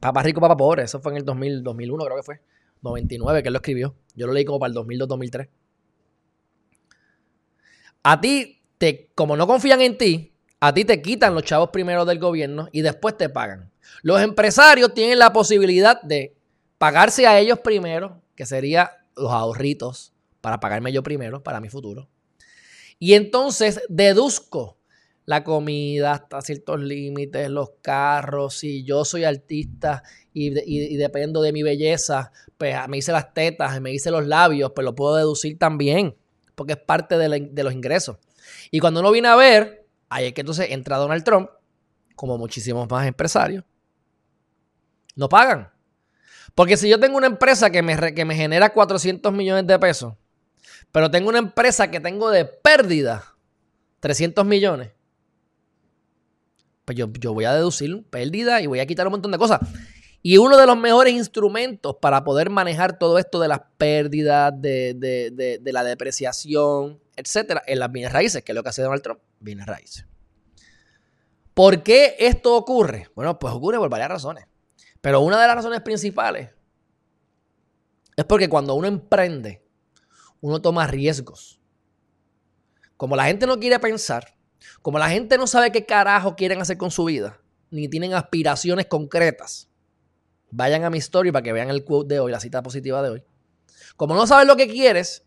Papá 0.00 0.22
Rico, 0.22 0.40
Papá 0.40 0.56
Pobre, 0.56 0.82
eso 0.82 1.00
fue 1.00 1.12
en 1.12 1.18
el 1.18 1.24
2000, 1.24 1.62
2001 1.62 2.04
creo 2.04 2.16
que 2.16 2.22
fue, 2.22 2.40
99 2.82 3.42
que 3.42 3.48
él 3.48 3.52
lo 3.52 3.58
escribió. 3.58 3.94
Yo 4.14 4.26
lo 4.26 4.32
leí 4.32 4.44
como 4.44 4.58
para 4.58 4.72
el 4.72 4.78
2002-2003. 4.78 5.48
A 8.02 8.20
ti, 8.20 8.62
te, 8.78 9.10
como 9.14 9.36
no 9.36 9.46
confían 9.46 9.80
en 9.80 9.98
ti, 9.98 10.32
a 10.60 10.72
ti 10.72 10.84
te 10.84 11.02
quitan 11.02 11.34
los 11.34 11.42
chavos 11.42 11.70
primero 11.70 12.04
del 12.04 12.18
gobierno 12.18 12.68
y 12.72 12.82
después 12.82 13.16
te 13.16 13.28
pagan. 13.28 13.70
Los 14.02 14.20
empresarios 14.20 14.94
tienen 14.94 15.18
la 15.18 15.32
posibilidad 15.32 16.00
de 16.02 16.36
pagarse 16.78 17.26
a 17.26 17.38
ellos 17.38 17.58
primero, 17.60 18.22
que 18.34 18.46
sería 18.46 18.92
los 19.16 19.32
ahorritos 19.32 20.12
para 20.40 20.60
pagarme 20.60 20.92
yo 20.92 21.02
primero, 21.02 21.42
para 21.42 21.60
mi 21.60 21.68
futuro. 21.68 22.08
Y 22.98 23.14
entonces 23.14 23.82
deduzco 23.88 24.78
la 25.26 25.42
comida 25.42 26.12
hasta 26.12 26.40
ciertos 26.40 26.80
límites, 26.80 27.50
los 27.50 27.70
carros, 27.82 28.54
si 28.54 28.84
yo 28.84 29.04
soy 29.04 29.24
artista 29.24 30.02
y, 30.32 30.96
dependo 30.96 31.42
de 31.42 31.52
mi 31.52 31.62
belleza, 31.62 32.32
pues 32.56 32.76
me 32.88 32.98
hice 32.98 33.12
las 33.12 33.34
tetas, 33.34 33.80
me 33.80 33.92
hice 33.92 34.10
los 34.10 34.26
labios, 34.26 34.72
pues 34.74 34.84
lo 34.84 34.94
puedo 34.94 35.16
deducir 35.16 35.58
también, 35.58 36.16
porque 36.54 36.74
es 36.74 36.78
parte 36.78 37.18
de, 37.18 37.48
de 37.50 37.64
los 37.64 37.72
ingresos. 37.72 38.18
Y 38.70 38.78
cuando 38.78 39.00
uno 39.00 39.10
viene 39.10 39.28
a 39.28 39.36
ver, 39.36 39.86
ahí 40.08 40.26
es 40.26 40.32
que 40.32 40.42
entonces 40.42 40.70
entra 40.70 40.96
Donald 40.96 41.24
Trump, 41.24 41.50
como 42.14 42.38
muchísimos 42.38 42.88
más 42.88 43.06
empresarios, 43.06 43.64
no 45.16 45.28
pagan. 45.28 45.70
Porque 46.54 46.76
si 46.76 46.88
yo 46.88 47.00
tengo 47.00 47.18
una 47.18 47.26
empresa 47.26 47.70
que 47.70 47.82
me, 47.82 48.14
que 48.14 48.24
me 48.24 48.36
genera 48.36 48.72
400 48.72 49.32
millones 49.32 49.66
de 49.66 49.78
pesos, 49.78 50.14
pero 50.92 51.10
tengo 51.10 51.28
una 51.28 51.38
empresa 51.38 51.90
que 51.90 51.98
tengo 51.98 52.30
de 52.30 52.44
pérdida 52.44 53.36
300 54.00 54.46
millones, 54.46 54.92
pues 56.86 56.96
yo, 56.96 57.34
voy 57.34 57.44
a 57.44 57.52
deducir 57.52 58.06
pérdida 58.08 58.62
y 58.62 58.66
voy 58.66 58.80
a 58.80 58.86
quitar 58.86 59.06
un 59.06 59.10
montón 59.10 59.32
de 59.32 59.38
cosas. 59.38 59.60
Y 60.22 60.38
uno 60.38 60.56
de 60.56 60.66
los 60.66 60.78
mejores 60.78 61.12
instrumentos 61.12 61.96
para 62.00 62.24
poder 62.24 62.48
manejar 62.48 62.98
todo 62.98 63.18
esto 63.18 63.38
de 63.38 63.48
las 63.48 63.60
pérdidas, 63.76 64.52
de, 64.56 64.94
de 65.60 65.72
la 65.72 65.84
depreciación, 65.84 67.00
etcétera, 67.16 67.62
es 67.66 67.78
las 67.78 67.92
bienes 67.92 68.12
raíces, 68.12 68.42
que 68.42 68.52
es 68.52 68.56
lo 68.56 68.62
que 68.62 68.68
hace 68.70 68.82
Donald 68.82 69.02
Trump, 69.02 69.20
bienes 69.40 69.66
raíces. 69.66 70.06
¿Por 71.54 71.82
qué 71.82 72.16
esto 72.18 72.54
ocurre? 72.54 73.10
Bueno, 73.14 73.38
pues 73.38 73.52
ocurre 73.52 73.78
por 73.78 73.88
varias 73.88 74.10
razones. 74.10 74.46
Pero 75.00 75.20
una 75.20 75.40
de 75.40 75.46
las 75.46 75.56
razones 75.56 75.80
principales 75.80 76.50
es 78.16 78.24
porque 78.24 78.48
cuando 78.48 78.74
uno 78.74 78.86
emprende, 78.86 79.64
uno 80.40 80.60
toma 80.62 80.86
riesgos. 80.86 81.60
Como 82.96 83.16
la 83.16 83.24
gente 83.24 83.46
no 83.46 83.58
quiere 83.58 83.78
pensar, 83.78 84.35
como 84.82 84.98
la 84.98 85.08
gente 85.08 85.38
no 85.38 85.46
sabe 85.46 85.72
qué 85.72 85.84
carajo 85.84 86.36
quieren 86.36 86.60
hacer 86.60 86.76
con 86.76 86.90
su 86.90 87.04
vida, 87.04 87.40
ni 87.70 87.88
tienen 87.88 88.14
aspiraciones 88.14 88.86
concretas, 88.86 89.68
vayan 90.50 90.84
a 90.84 90.90
mi 90.90 90.98
story 90.98 91.32
para 91.32 91.42
que 91.42 91.52
vean 91.52 91.70
el 91.70 91.84
quote 91.84 92.14
de 92.14 92.20
hoy, 92.20 92.32
la 92.32 92.40
cita 92.40 92.62
positiva 92.62 93.02
de 93.02 93.10
hoy. 93.10 93.24
Como 93.96 94.14
no 94.14 94.26
sabes 94.26 94.46
lo 94.46 94.56
que 94.56 94.68
quieres, 94.68 95.26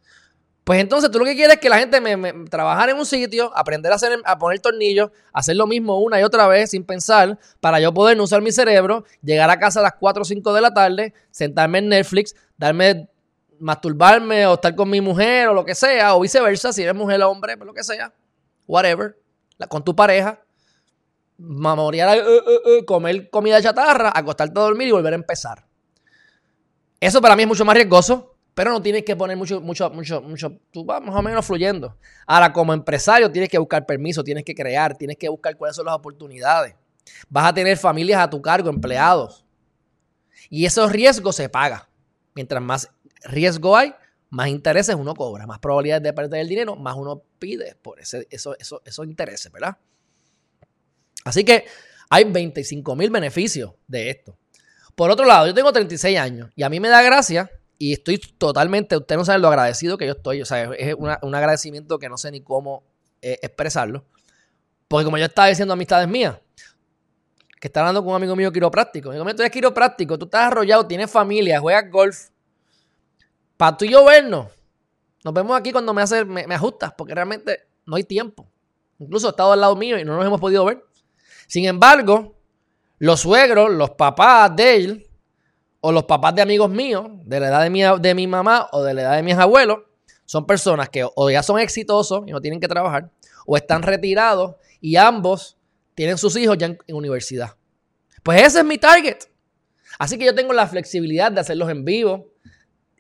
pues 0.70 0.80
entonces 0.82 1.10
tú 1.10 1.18
lo 1.18 1.26
que 1.26 1.34
quieres 1.36 1.56
es 1.56 1.60
que 1.60 1.68
la 1.68 1.80
gente 1.80 2.00
me, 2.00 2.32
trabajar 2.48 2.90
en 2.90 2.98
un 2.98 3.06
sitio, 3.06 3.52
aprender 3.56 3.92
a, 3.92 3.96
hacer, 3.96 4.20
a 4.24 4.38
poner 4.38 4.60
tornillos, 4.60 5.10
hacer 5.34 5.56
lo 5.56 5.66
mismo 5.66 6.00
una 6.00 6.20
y 6.20 6.24
otra 6.24 6.48
vez 6.48 6.70
sin 6.70 6.84
pensar, 6.84 7.40
para 7.60 7.80
yo 7.80 7.92
poder 7.92 8.16
no 8.16 8.24
usar 8.24 8.44
mi 8.44 8.52
cerebro, 8.52 9.04
llegar 9.24 9.50
a 9.50 9.58
casa 9.58 9.80
a 9.80 9.84
las 9.84 9.94
4 10.00 10.22
o 10.22 10.26
5 10.26 10.54
de 10.54 10.62
la 10.62 10.72
tarde, 10.72 11.14
sentarme 11.32 11.80
en 11.80 11.90
Netflix, 11.90 12.36
darme, 12.56 13.10
masturbarme 13.58 14.46
o 14.46 14.54
estar 14.54 14.76
con 14.76 14.92
mi 14.92 15.02
mujer 15.02 15.48
o 15.48 15.56
lo 15.56 15.66
que 15.66 15.74
sea, 15.74 16.16
o 16.16 16.20
viceversa, 16.20 16.72
si 16.72 16.84
eres 16.84 16.94
mujer 16.94 17.20
o 17.24 17.32
hombre, 17.32 17.58
pues 17.58 17.66
lo 17.66 17.74
que 17.74 17.84
sea, 17.84 18.14
whatever, 18.68 19.18
con 19.68 19.84
tu 19.84 19.96
pareja, 19.96 20.42
mamorear, 21.38 22.20
uh, 22.20 22.32
uh, 22.32 22.80
uh, 22.80 22.86
comer 22.86 23.30
comida 23.30 23.62
chatarra, 23.62 24.12
acostarte 24.14 24.60
a 24.60 24.64
dormir 24.64 24.88
y 24.88 24.92
volver 24.92 25.14
a 25.14 25.18
empezar. 25.18 25.66
Eso 27.00 27.22
para 27.22 27.36
mí 27.36 27.44
es 27.44 27.48
mucho 27.48 27.66
más 27.66 27.76
riesgoso 27.76 28.36
pero 28.60 28.72
no 28.72 28.82
tienes 28.82 29.06
que 29.06 29.16
poner 29.16 29.38
mucho, 29.38 29.62
mucho, 29.62 29.90
mucho, 29.90 30.22
mucho, 30.22 30.60
tú 30.70 30.84
vas 30.84 31.02
más 31.02 31.16
o 31.16 31.22
menos 31.22 31.46
fluyendo. 31.46 31.96
Ahora, 32.28 32.52
como 32.52 32.74
empresario, 32.74 33.32
tienes 33.32 33.50
que 33.50 33.58
buscar 33.58 33.86
permiso, 33.86 34.22
tienes 34.22 34.44
que 34.44 34.54
crear, 34.54 34.98
tienes 34.98 35.16
que 35.16 35.30
buscar 35.30 35.56
cuáles 35.56 35.78
son 35.78 35.86
las 35.86 35.96
oportunidades. 35.96 36.76
Vas 37.30 37.46
a 37.46 37.54
tener 37.54 37.78
familias 37.78 38.20
a 38.20 38.30
tu 38.30 38.42
cargo, 38.42 38.70
empleados. 38.70 39.46
Y 40.50 40.66
esos 40.66 40.92
riesgos 40.92 41.38
se 41.38 41.48
pagan. 41.48 41.84
Mientras 42.36 42.62
más 42.62 42.90
riesgo 43.24 43.78
hay, 43.78 43.96
más 44.30 44.50
intereses 44.50 44.96
uno 44.96 45.14
cobra, 45.14 45.48
más 45.48 45.60
probabilidades 45.60 46.04
de 46.04 46.14
perder 46.14 46.42
el 46.42 46.50
dinero, 46.50 46.76
más 46.76 46.96
uno 46.96 47.24
pide 47.40 47.76
por 47.82 48.00
ese, 48.00 48.28
eso, 48.30 48.56
eso, 48.60 48.82
esos 48.86 49.06
intereses, 49.06 49.52
¿verdad? 49.52 49.78
Así 51.26 51.44
que 51.44 51.66
hay 52.10 52.24
25 52.24 52.96
mil 52.96 53.10
beneficios 53.10 53.74
de 53.88 54.10
esto. 54.10 54.38
Por 54.96 55.12
otro 55.12 55.26
lado, 55.26 55.48
yo 55.48 55.54
tengo 55.54 55.72
36 55.72 56.18
años 56.18 56.52
y 56.56 56.64
a 56.64 56.70
mí 56.70 56.80
me 56.80 56.90
da 56.90 57.02
gracia 57.02 57.50
y 57.78 57.94
estoy 57.94 58.18
totalmente, 58.18 58.98
usted 58.98 59.16
no 59.16 59.24
sabe 59.24 59.40
lo 59.40 59.48
agradecido 59.48 59.98
que 59.98 60.06
yo 60.06 60.12
estoy. 60.12 60.42
O 60.42 60.46
sea, 60.46 60.72
es 60.74 60.96
un 60.96 61.36
agradecimiento 61.36 61.98
que 61.98 62.10
no 62.10 62.18
sé 62.18 62.32
ni 62.32 62.42
cómo 62.42 62.84
eh, 63.22 63.40
expresarlo. 63.42 64.06
Porque 64.88 65.06
como 65.06 65.18
yo 65.18 65.26
estaba 65.26 65.48
diciendo 65.48 65.74
amistades 65.74 66.08
mías, 66.08 66.38
que 67.60 67.68
está 67.68 67.82
hablando 67.82 68.02
con 68.02 68.12
un 68.12 68.16
amigo 68.16 68.36
mío 68.36 68.52
quiropráctico. 68.52 69.12
Digo, 69.12 69.24
tú 69.24 69.42
eres 69.42 69.52
quiropráctico, 69.52 70.18
tú 70.18 70.26
estás 70.26 70.48
arrollado, 70.48 70.86
tienes 70.88 71.12
familia, 71.12 71.60
juegas 71.60 71.90
golf. 71.92 72.30
Para 73.60 73.76
tú 73.76 73.84
y 73.84 73.92
yo 73.92 74.06
vernos. 74.06 74.48
Nos 75.22 75.34
vemos 75.34 75.60
aquí 75.60 75.74
cuando 75.74 75.94
me, 75.94 76.02
hace, 76.02 76.24
me, 76.24 76.46
ajustas, 76.56 76.94
porque 76.98 77.14
realmente 77.14 77.68
no 77.86 77.98
hay 77.98 78.06
tiempo. 78.06 78.50
Incluso 79.00 79.28
he 79.28 79.32
estado 79.32 79.52
al 79.52 79.60
lado 79.60 79.76
mío 79.76 80.00
y 80.00 80.06
no 80.06 80.16
nos 80.16 80.26
hemos 80.26 80.40
podido 80.40 80.64
ver. 80.64 80.82
Sin 81.46 81.66
embargo, 81.66 82.38
los 83.00 83.20
suegros, 83.20 83.70
los 83.70 83.90
papás 83.90 84.56
de 84.56 84.76
él, 84.78 85.10
o 85.82 85.92
los 85.92 86.06
papás 86.06 86.36
de 86.36 86.42
amigos 86.42 86.70
míos, 86.70 87.06
de 87.26 87.38
la 87.42 87.50
edad 87.50 87.64
de 87.64 87.70
mi, 87.70 87.82
de 87.82 88.16
mi 88.16 88.28
mamá 88.28 88.70
o 88.72 88.82
de 88.82 88.94
la 88.94 89.02
edad 89.02 89.16
de 89.18 89.24
mis 89.24 89.36
abuelos, 89.36 89.80
son 90.24 90.46
personas 90.46 90.88
que 90.88 91.06
o 91.14 91.30
ya 91.30 91.44
son 91.44 91.60
exitosos 91.60 92.24
y 92.28 92.32
no 92.32 92.40
tienen 92.40 92.62
que 92.62 92.68
trabajar, 92.70 93.12
o 93.46 93.58
están 93.58 93.84
retirados 93.84 94.56
y 94.80 94.96
ambos 94.96 95.58
tienen 95.96 96.18
sus 96.18 96.38
hijos 96.38 96.58
ya 96.58 96.68
en, 96.68 96.78
universidad. 96.88 97.58
Pues 98.24 98.42
ese 98.42 98.60
es 98.60 98.66
mi 98.66 98.78
target. 98.78 99.18
Así 99.98 100.18
que 100.18 100.24
yo 100.24 100.34
tengo 100.34 100.54
la 100.54 100.66
flexibilidad 100.66 101.30
de 101.30 101.42
hacerlos 101.42 101.70
en 101.70 101.84
vivo, 101.84 102.30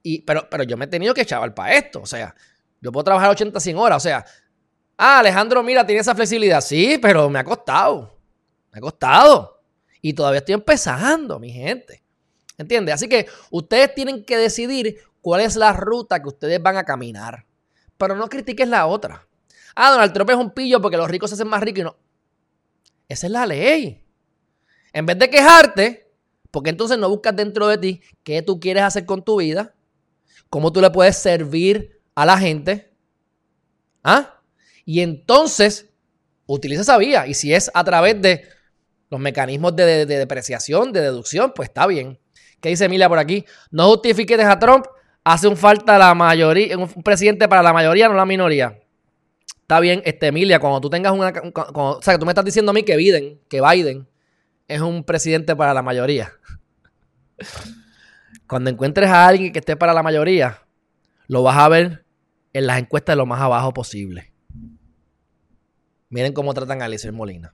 y, 0.03 0.21
pero, 0.21 0.47
pero 0.49 0.63
yo 0.63 0.77
me 0.77 0.85
he 0.85 0.87
tenido 0.87 1.13
que 1.13 1.25
chaval 1.25 1.53
para 1.53 1.73
esto. 1.73 2.01
O 2.01 2.05
sea, 2.05 2.33
yo 2.81 2.91
puedo 2.91 3.03
trabajar 3.03 3.29
80, 3.29 3.59
100 3.59 3.77
horas. 3.77 3.97
O 3.97 3.99
sea, 3.99 4.25
ah, 4.97 5.19
Alejandro, 5.19 5.63
mira, 5.63 5.85
tiene 5.85 6.01
esa 6.01 6.15
flexibilidad. 6.15 6.61
Sí, 6.61 6.97
pero 7.01 7.29
me 7.29 7.39
ha 7.39 7.43
costado. 7.43 8.17
Me 8.71 8.79
ha 8.79 8.81
costado. 8.81 9.61
Y 10.01 10.13
todavía 10.13 10.39
estoy 10.39 10.53
empezando, 10.53 11.39
mi 11.39 11.51
gente. 11.51 12.03
¿Entiendes? 12.57 12.95
Así 12.95 13.07
que 13.07 13.27
ustedes 13.51 13.93
tienen 13.95 14.23
que 14.25 14.37
decidir 14.37 14.97
cuál 15.21 15.41
es 15.41 15.55
la 15.55 15.73
ruta 15.73 16.21
que 16.21 16.27
ustedes 16.27 16.61
van 16.61 16.77
a 16.77 16.83
caminar. 16.83 17.45
Pero 17.97 18.15
no 18.15 18.27
critiques 18.27 18.67
la 18.67 18.85
otra. 18.85 19.27
Ah, 19.75 19.91
Donald 19.91 20.13
Trump 20.13 20.29
es 20.29 20.35
un 20.35 20.51
pillo 20.51 20.81
porque 20.81 20.97
los 20.97 21.09
ricos 21.09 21.29
se 21.29 21.35
hacen 21.35 21.47
más 21.47 21.61
ricos 21.61 21.79
y 21.79 21.83
no. 21.83 21.97
Esa 23.07 23.27
es 23.27 23.31
la 23.31 23.45
ley. 23.45 24.03
En 24.93 25.05
vez 25.05 25.17
de 25.17 25.29
quejarte, 25.29 26.11
porque 26.51 26.69
entonces 26.69 26.97
no 26.97 27.09
buscas 27.09 27.35
dentro 27.35 27.67
de 27.67 27.77
ti 27.77 28.01
qué 28.23 28.41
tú 28.41 28.59
quieres 28.59 28.83
hacer 28.83 29.05
con 29.05 29.23
tu 29.23 29.37
vida, 29.39 29.73
cómo 30.49 30.71
tú 30.71 30.81
le 30.81 30.89
puedes 30.89 31.17
servir 31.17 32.01
a 32.15 32.25
la 32.25 32.37
gente. 32.37 32.91
¿Ah? 34.03 34.41
Y 34.85 35.01
entonces 35.01 35.89
utiliza 36.45 36.81
esa 36.81 36.97
vía. 36.97 37.27
Y 37.27 37.33
si 37.33 37.53
es 37.53 37.69
a 37.73 37.83
través 37.83 38.21
de 38.21 38.43
los 39.09 39.19
mecanismos 39.19 39.75
de 39.75 40.05
depreciación, 40.05 40.91
de 40.91 41.01
deducción, 41.01 41.53
pues 41.55 41.69
está 41.69 41.87
bien. 41.87 42.19
¿Qué 42.61 42.69
dice 42.69 42.85
Emilia 42.85 43.07
por 43.07 43.19
aquí? 43.19 43.45
No 43.71 43.87
justifiques 43.87 44.39
a 44.39 44.59
Trump, 44.59 44.85
hace 45.23 45.47
un 45.47 45.55
falta 45.55 45.97
la 45.97 46.13
mayoría, 46.13 46.77
un 46.77 47.03
presidente 47.03 47.47
para 47.47 47.63
la 47.63 47.73
mayoría, 47.73 48.07
no 48.09 48.15
la 48.15 48.25
minoría. 48.25 48.79
Está 49.61 49.79
bien, 49.79 50.01
este, 50.03 50.27
Emilia, 50.27 50.59
cuando 50.59 50.81
tú 50.81 50.89
tengas 50.89 51.13
una. 51.13 51.31
o 51.53 52.01
sea, 52.01 52.15
que 52.15 52.19
tú 52.19 52.25
me 52.25 52.31
estás 52.31 52.45
diciendo 52.45 52.71
a 52.71 52.73
mí 52.73 52.83
que 52.83 52.97
Biden, 52.97 53.39
que 53.47 53.61
Biden 53.61 54.07
es 54.67 54.81
un 54.81 55.03
presidente 55.03 55.55
para 55.55 55.73
la 55.73 55.81
mayoría. 55.81 56.31
Cuando 58.49 58.71
encuentres 58.71 59.07
a 59.07 59.27
alguien 59.27 59.53
que 59.53 59.59
esté 59.59 59.77
para 59.77 59.93
la 59.93 60.01
mayoría, 60.01 60.65
lo 61.27 61.43
vas 61.43 61.55
a 61.55 61.69
ver 61.69 62.03
en 62.51 62.65
las 62.65 62.79
encuestas 62.79 63.15
lo 63.15 63.27
más 63.27 63.39
abajo 63.39 63.71
posible. 63.71 64.33
Miren 66.09 66.33
cómo 66.33 66.55
tratan 66.55 66.81
a 66.81 66.85
Alicia 66.85 67.11
Molina. 67.11 67.53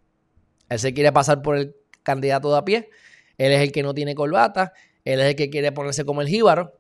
Él 0.69 0.79
se 0.79 0.93
quiere 0.93 1.11
pasar 1.11 1.41
por 1.41 1.57
el 1.57 1.75
candidato 2.01 2.49
de 2.49 2.57
a 2.57 2.63
pie. 2.63 2.89
Él 3.37 3.51
es 3.51 3.59
el 3.59 3.73
que 3.73 3.83
no 3.83 3.93
tiene 3.93 4.15
corbata. 4.15 4.71
Él 5.03 5.19
es 5.19 5.25
el 5.25 5.35
que 5.35 5.49
quiere 5.49 5.73
ponerse 5.73 6.05
como 6.05 6.21
el 6.21 6.29
jíbaro. 6.29 6.79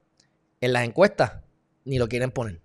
En 0.61 0.71
las 0.71 0.85
encuestas 0.85 1.41
ni 1.83 1.99
lo 1.99 2.07
quieren 2.07 2.31
poner. 2.31 2.61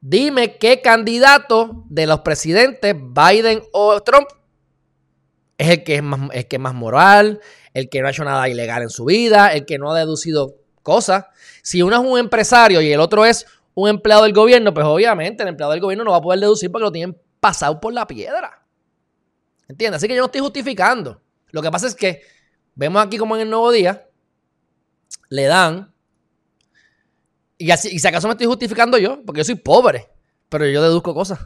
Dime 0.00 0.58
qué 0.58 0.80
candidato 0.80 1.84
de 1.88 2.06
los 2.06 2.20
presidentes, 2.20 2.94
Biden 2.94 3.62
o 3.72 4.00
Trump, 4.00 4.28
es 5.58 5.68
el 5.68 5.84
que 5.84 5.96
es 5.96 6.02
más, 6.02 6.30
el 6.32 6.46
que 6.46 6.58
más 6.58 6.72
moral, 6.72 7.40
el 7.74 7.88
que 7.90 8.00
no 8.00 8.06
ha 8.06 8.10
hecho 8.10 8.24
nada 8.24 8.48
ilegal 8.48 8.82
en 8.82 8.90
su 8.90 9.04
vida, 9.04 9.52
el 9.52 9.66
que 9.66 9.78
no 9.78 9.92
ha 9.92 9.98
deducido 9.98 10.54
cosas. 10.82 11.26
Si 11.62 11.82
uno 11.82 12.00
es 12.00 12.08
un 12.08 12.18
empresario 12.18 12.80
y 12.80 12.92
el 12.92 13.00
otro 13.00 13.24
es 13.24 13.44
un 13.74 13.88
empleado 13.88 14.22
del 14.22 14.32
gobierno, 14.32 14.72
pues 14.72 14.86
obviamente 14.86 15.42
el 15.42 15.48
empleado 15.48 15.72
del 15.72 15.80
gobierno 15.80 16.04
no 16.04 16.12
va 16.12 16.18
a 16.18 16.22
poder 16.22 16.40
deducir 16.40 16.70
porque 16.70 16.84
lo 16.84 16.92
tienen 16.92 17.20
pasado 17.40 17.80
por 17.80 17.92
la 17.92 18.06
piedra. 18.06 18.64
¿Entiendes? 19.68 19.98
Así 19.98 20.08
que 20.08 20.14
yo 20.14 20.22
no 20.22 20.26
estoy 20.26 20.40
justificando. 20.40 21.20
Lo 21.50 21.60
que 21.60 21.70
pasa 21.70 21.86
es 21.86 21.94
que 21.94 22.22
vemos 22.74 23.04
aquí 23.04 23.18
como 23.18 23.36
en 23.36 23.42
el 23.42 23.50
nuevo 23.50 23.70
día, 23.72 24.08
le 25.28 25.44
dan, 25.44 25.92
y, 27.58 27.70
así, 27.70 27.88
y 27.92 27.98
si 27.98 28.06
acaso 28.06 28.28
me 28.28 28.32
estoy 28.32 28.46
justificando 28.46 28.96
yo, 28.96 29.22
porque 29.26 29.40
yo 29.40 29.44
soy 29.44 29.56
pobre, 29.56 30.08
pero 30.48 30.66
yo 30.66 30.82
deduzco 30.82 31.12
cosas. 31.12 31.40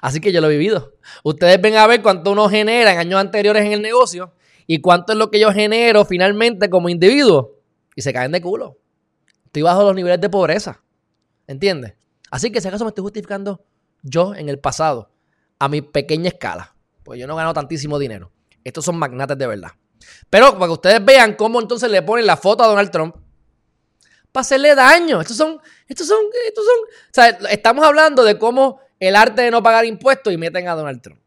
Así 0.00 0.20
que 0.20 0.32
yo 0.32 0.40
lo 0.40 0.48
he 0.48 0.50
vivido. 0.50 0.94
Ustedes 1.22 1.60
ven 1.60 1.76
a 1.76 1.86
ver 1.86 2.02
cuánto 2.02 2.32
uno 2.32 2.48
genera 2.48 2.92
en 2.92 2.98
años 2.98 3.20
anteriores 3.20 3.64
en 3.64 3.72
el 3.72 3.82
negocio 3.82 4.34
y 4.66 4.80
cuánto 4.80 5.12
es 5.12 5.18
lo 5.18 5.30
que 5.30 5.40
yo 5.40 5.52
genero 5.52 6.04
finalmente 6.04 6.70
como 6.70 6.88
individuo. 6.88 7.58
Y 7.94 8.02
se 8.02 8.12
caen 8.12 8.32
de 8.32 8.40
culo. 8.40 8.78
Estoy 9.46 9.62
bajo 9.62 9.82
los 9.82 9.94
niveles 9.94 10.20
de 10.20 10.30
pobreza. 10.30 10.82
¿Entiendes? 11.46 11.94
Así 12.30 12.50
que 12.50 12.60
si 12.60 12.68
acaso 12.68 12.84
me 12.84 12.88
estoy 12.88 13.02
justificando 13.02 13.64
yo 14.02 14.34
en 14.34 14.48
el 14.48 14.58
pasado, 14.58 15.10
a 15.58 15.68
mi 15.68 15.82
pequeña 15.82 16.28
escala. 16.28 16.74
Pues 17.02 17.20
yo 17.20 17.26
no 17.26 17.36
gano 17.36 17.52
tantísimo 17.52 17.98
dinero. 17.98 18.32
Estos 18.64 18.84
son 18.84 18.96
magnates 18.96 19.36
de 19.36 19.46
verdad. 19.46 19.72
Pero 20.30 20.54
para 20.54 20.66
que 20.66 20.72
ustedes 20.72 21.04
vean 21.04 21.34
cómo 21.34 21.60
entonces 21.60 21.90
le 21.90 22.02
ponen 22.02 22.26
la 22.26 22.36
foto 22.36 22.64
a 22.64 22.66
Donald 22.66 22.90
Trump 22.90 23.16
para 24.32 24.40
hacerle 24.40 24.74
daño. 24.74 25.20
Estos 25.20 25.36
son, 25.36 25.60
estos 25.86 26.06
son, 26.08 26.18
estos 26.46 26.64
son. 26.64 26.76
O 26.80 27.12
sea, 27.12 27.28
estamos 27.50 27.84
hablando 27.84 28.24
de 28.24 28.38
cómo 28.38 28.80
el 29.02 29.16
arte 29.16 29.42
de 29.42 29.50
no 29.50 29.64
pagar 29.64 29.84
impuestos 29.84 30.32
y 30.32 30.36
meten 30.36 30.68
a 30.68 30.74
Donald 30.74 31.02
Trump. 31.02 31.20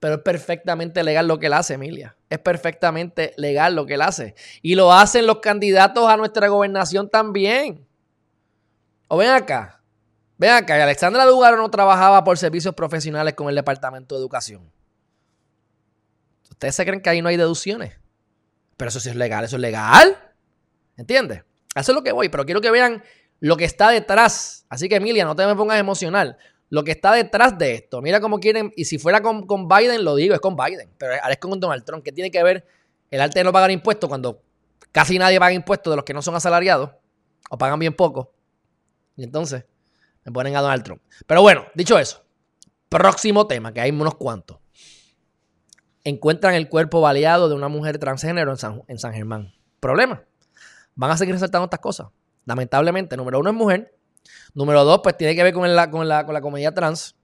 Pero 0.00 0.16
es 0.16 0.22
perfectamente 0.22 1.04
legal 1.04 1.28
lo 1.28 1.38
que 1.38 1.46
él 1.46 1.52
hace, 1.52 1.74
Emilia. 1.74 2.16
Es 2.28 2.40
perfectamente 2.40 3.32
legal 3.36 3.76
lo 3.76 3.86
que 3.86 3.94
él 3.94 4.02
hace. 4.02 4.34
Y 4.60 4.74
lo 4.74 4.92
hacen 4.92 5.24
los 5.24 5.38
candidatos 5.38 6.08
a 6.08 6.16
nuestra 6.16 6.48
gobernación 6.48 7.08
también. 7.08 7.86
O 9.06 9.16
ven 9.16 9.30
acá. 9.30 9.80
Ven 10.36 10.50
acá. 10.50 10.82
Alexandra 10.82 11.24
Dugaro 11.26 11.56
no 11.56 11.70
trabajaba 11.70 12.24
por 12.24 12.38
servicios 12.38 12.74
profesionales 12.74 13.34
con 13.34 13.48
el 13.48 13.54
Departamento 13.54 14.16
de 14.16 14.20
Educación. 14.20 14.68
¿Ustedes 16.50 16.74
se 16.74 16.84
creen 16.84 17.00
que 17.00 17.10
ahí 17.10 17.22
no 17.22 17.28
hay 17.28 17.36
deducciones? 17.36 17.96
Pero 18.76 18.88
eso 18.88 18.98
sí 18.98 19.10
es 19.10 19.16
legal. 19.16 19.44
Eso 19.44 19.54
es 19.54 19.62
legal. 19.62 20.18
¿Entiendes? 20.96 21.44
Eso 21.76 21.92
es 21.92 21.94
lo 21.94 22.02
que 22.02 22.10
voy. 22.10 22.28
Pero 22.30 22.44
quiero 22.44 22.60
que 22.60 22.72
vean 22.72 23.04
lo 23.38 23.56
que 23.56 23.64
está 23.64 23.90
detrás. 23.90 24.66
Así 24.68 24.88
que, 24.88 24.96
Emilia, 24.96 25.24
no 25.24 25.36
te 25.36 25.46
me 25.46 25.54
pongas 25.54 25.78
emocional 25.78 26.36
lo 26.74 26.82
que 26.82 26.90
está 26.90 27.12
detrás 27.12 27.56
de 27.56 27.72
esto. 27.74 28.02
Mira 28.02 28.20
cómo 28.20 28.40
quieren, 28.40 28.72
y 28.74 28.84
si 28.84 28.98
fuera 28.98 29.22
con, 29.22 29.68
Biden, 29.68 30.04
lo 30.04 30.16
digo, 30.16 30.34
es 30.34 30.40
con 30.40 30.56
Biden, 30.56 30.90
pero 30.98 31.12
ahora 31.14 31.30
es 31.30 31.38
con 31.38 31.60
Donald 31.60 31.84
Trump. 31.84 32.02
¿Qué 32.02 32.10
tiene 32.10 32.32
que 32.32 32.42
ver 32.42 32.66
el 33.12 33.20
arte 33.20 33.38
de 33.38 33.44
no 33.44 33.52
pagar 33.52 33.70
impuestos 33.70 34.08
cuando 34.08 34.42
casi 34.90 35.16
nadie 35.16 35.38
paga 35.38 35.52
impuestos 35.52 35.92
de 35.92 35.96
los 35.96 36.04
que 36.04 36.12
no 36.12 36.20
son 36.20 36.34
asalariados 36.34 36.90
o 37.48 37.56
pagan 37.56 37.78
bien 37.78 37.94
poco? 37.94 38.32
Y 39.16 39.22
entonces 39.22 39.64
me 40.24 40.32
ponen 40.32 40.56
a 40.56 40.62
Donald 40.62 40.82
Trump. 40.82 41.00
Pero 41.28 41.42
bueno, 41.42 41.64
dicho 41.76 41.96
eso, 41.96 42.24
próximo 42.88 43.46
tema, 43.46 43.72
que 43.72 43.80
hay 43.80 43.92
unos 43.92 44.16
cuantos. 44.16 44.58
Encuentran 46.02 46.54
el 46.54 46.68
cuerpo 46.68 47.00
baleado 47.00 47.48
de 47.48 47.54
una 47.54 47.68
mujer 47.68 47.98
transgénero 47.98 48.50
en 48.50 48.56
San, 48.56 48.82
en 48.88 48.98
San 48.98 49.12
Germán. 49.12 49.54
Problema. 49.78 50.24
Van 50.96 51.12
a 51.12 51.16
seguir 51.16 51.34
resaltando 51.34 51.66
estas 51.66 51.78
cosas. 51.78 52.08
Lamentablemente, 52.46 53.16
número 53.16 53.38
uno 53.38 53.50
es 53.50 53.54
mujer. 53.54 53.94
Número 54.54 54.84
dos, 54.84 55.00
pues 55.02 55.16
tiene 55.16 55.34
que 55.34 55.42
ver 55.42 55.52
con 55.52 55.74
la, 55.74 55.90
con 55.90 56.08
la, 56.08 56.40
comunidad 56.40 56.74
trans. 56.74 57.16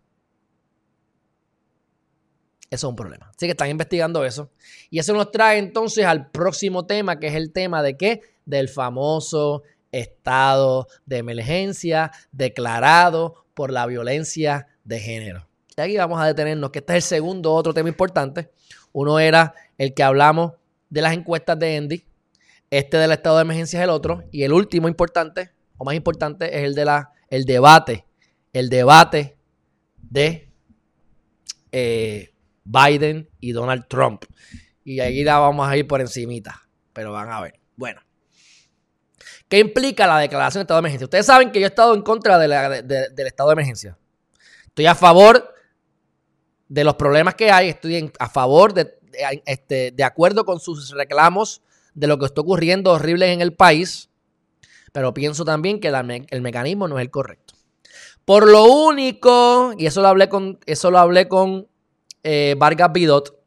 Eso 2.71 2.87
es 2.87 2.91
un 2.91 2.97
problema. 2.97 3.31
Así 3.31 3.47
que 3.47 3.53
están 3.53 3.71
investigando 3.71 4.25
eso. 4.25 4.51
Y 4.91 4.99
eso 4.99 5.13
nos 5.13 5.31
trae 5.31 5.59
entonces 5.59 6.05
al 6.05 6.31
próximo 6.31 6.87
tema, 6.87 7.19
que 7.19 7.29
es 7.29 7.35
el 7.35 7.53
tema 7.53 7.83
de 7.83 7.97
qué? 7.97 8.23
Del 8.45 8.69
famoso 8.69 9.63
estado 9.93 10.87
de 11.05 11.19
emergencia 11.19 12.13
declarado 12.31 13.45
por 13.55 13.73
la 13.73 13.87
violencia 13.87 14.69
de 14.85 15.01
género. 15.01 15.49
Y 15.77 15.81
aquí 15.81 15.97
vamos 15.97 16.21
a 16.21 16.27
detenernos, 16.27 16.71
que 16.71 16.81
este 16.81 16.93
es 16.93 17.05
el 17.05 17.19
segundo 17.19 17.53
otro 17.53 17.75
tema 17.75 17.89
importante. 17.89 18.51
Uno 18.93 19.19
era 19.19 19.55
el 19.79 19.95
que 19.95 20.03
hablamos 20.03 20.53
de 20.89 21.03
las 21.03 21.13
encuestas 21.13 21.59
de 21.59 21.77
Andy. 21.77 22.05
Este 22.71 22.99
del 22.99 23.13
estado 23.13 23.37
de 23.37 23.43
emergencia 23.43 23.81
es 23.81 23.85
el 23.85 23.91
otro. 23.91 24.25
Y 24.31 24.43
el 24.43 24.53
último 24.53 24.89
importante 24.89 25.51
o 25.81 25.85
más 25.85 25.95
importante 25.95 26.59
es 26.59 26.65
el 26.65 26.75
de 26.75 26.85
la 26.85 27.11
el 27.31 27.47
debate, 27.47 28.05
el 28.53 28.69
debate 28.69 29.39
de 29.97 30.53
eh, 31.73 32.35
Biden 32.65 33.31
y 33.41 33.53
Donald 33.53 33.87
Trump. 33.89 34.25
Y 34.85 35.01
ahí 35.01 35.25
la 35.25 35.39
vamos 35.39 35.67
a 35.67 35.75
ir 35.79 35.87
por 35.87 36.03
encimita, 36.03 36.69
pero 36.93 37.13
van 37.13 37.31
a 37.31 37.41
ver. 37.41 37.59
Bueno, 37.77 38.03
¿qué 39.49 39.59
implica 39.59 40.07
la 40.07 40.19
declaración 40.19 40.61
de 40.61 40.65
estado 40.65 40.79
de 40.79 40.83
emergencia? 40.83 41.07
Ustedes 41.07 41.25
saben 41.25 41.51
que 41.51 41.61
yo 41.61 41.67
he 41.67 41.71
estado 41.71 41.95
en 41.95 42.03
contra 42.03 42.37
del 42.37 43.27
estado 43.27 43.49
de 43.49 43.55
emergencia. 43.55 43.97
Estoy 44.67 44.85
a 44.85 44.95
favor 44.95 45.55
de 46.69 46.85
los 46.85 46.97
problemas 46.97 47.37
que 47.37 47.51
hay, 47.51 47.71
estoy 47.71 48.13
a 48.19 48.29
favor 48.29 48.75
de, 48.75 48.99
este, 49.47 49.93
de 49.93 50.05
acuerdo 50.05 50.45
con 50.45 50.61
sus 50.61 50.91
reclamos 50.91 51.63
de 51.95 52.07
lo 52.07 52.19
que 52.19 52.27
está 52.27 52.43
ocurriendo 52.43 52.93
horrible 52.93 53.33
en 53.33 53.41
el 53.41 53.55
país 53.55 54.10
pero 54.93 55.15
pienso 55.15 55.45
también 55.45 55.81
que 55.81 55.89
el 55.89 56.43
mecanismo 56.43 56.89
no 56.89 56.99
es 56.99 57.03
el 57.03 57.11
correcto. 57.11 57.55
Por 58.25 58.49
lo 58.49 58.65
único, 58.65 59.73
y 59.77 59.87
eso 59.87 60.03
lo 60.03 60.09
hablé 60.09 60.29
con, 60.29 60.59
eso 60.67 60.91
lo 60.91 60.99
hablé 60.99 61.29
con 61.29 61.69
eh, 62.23 62.55
Vargas 62.59 62.93
Bidot, 62.93 63.41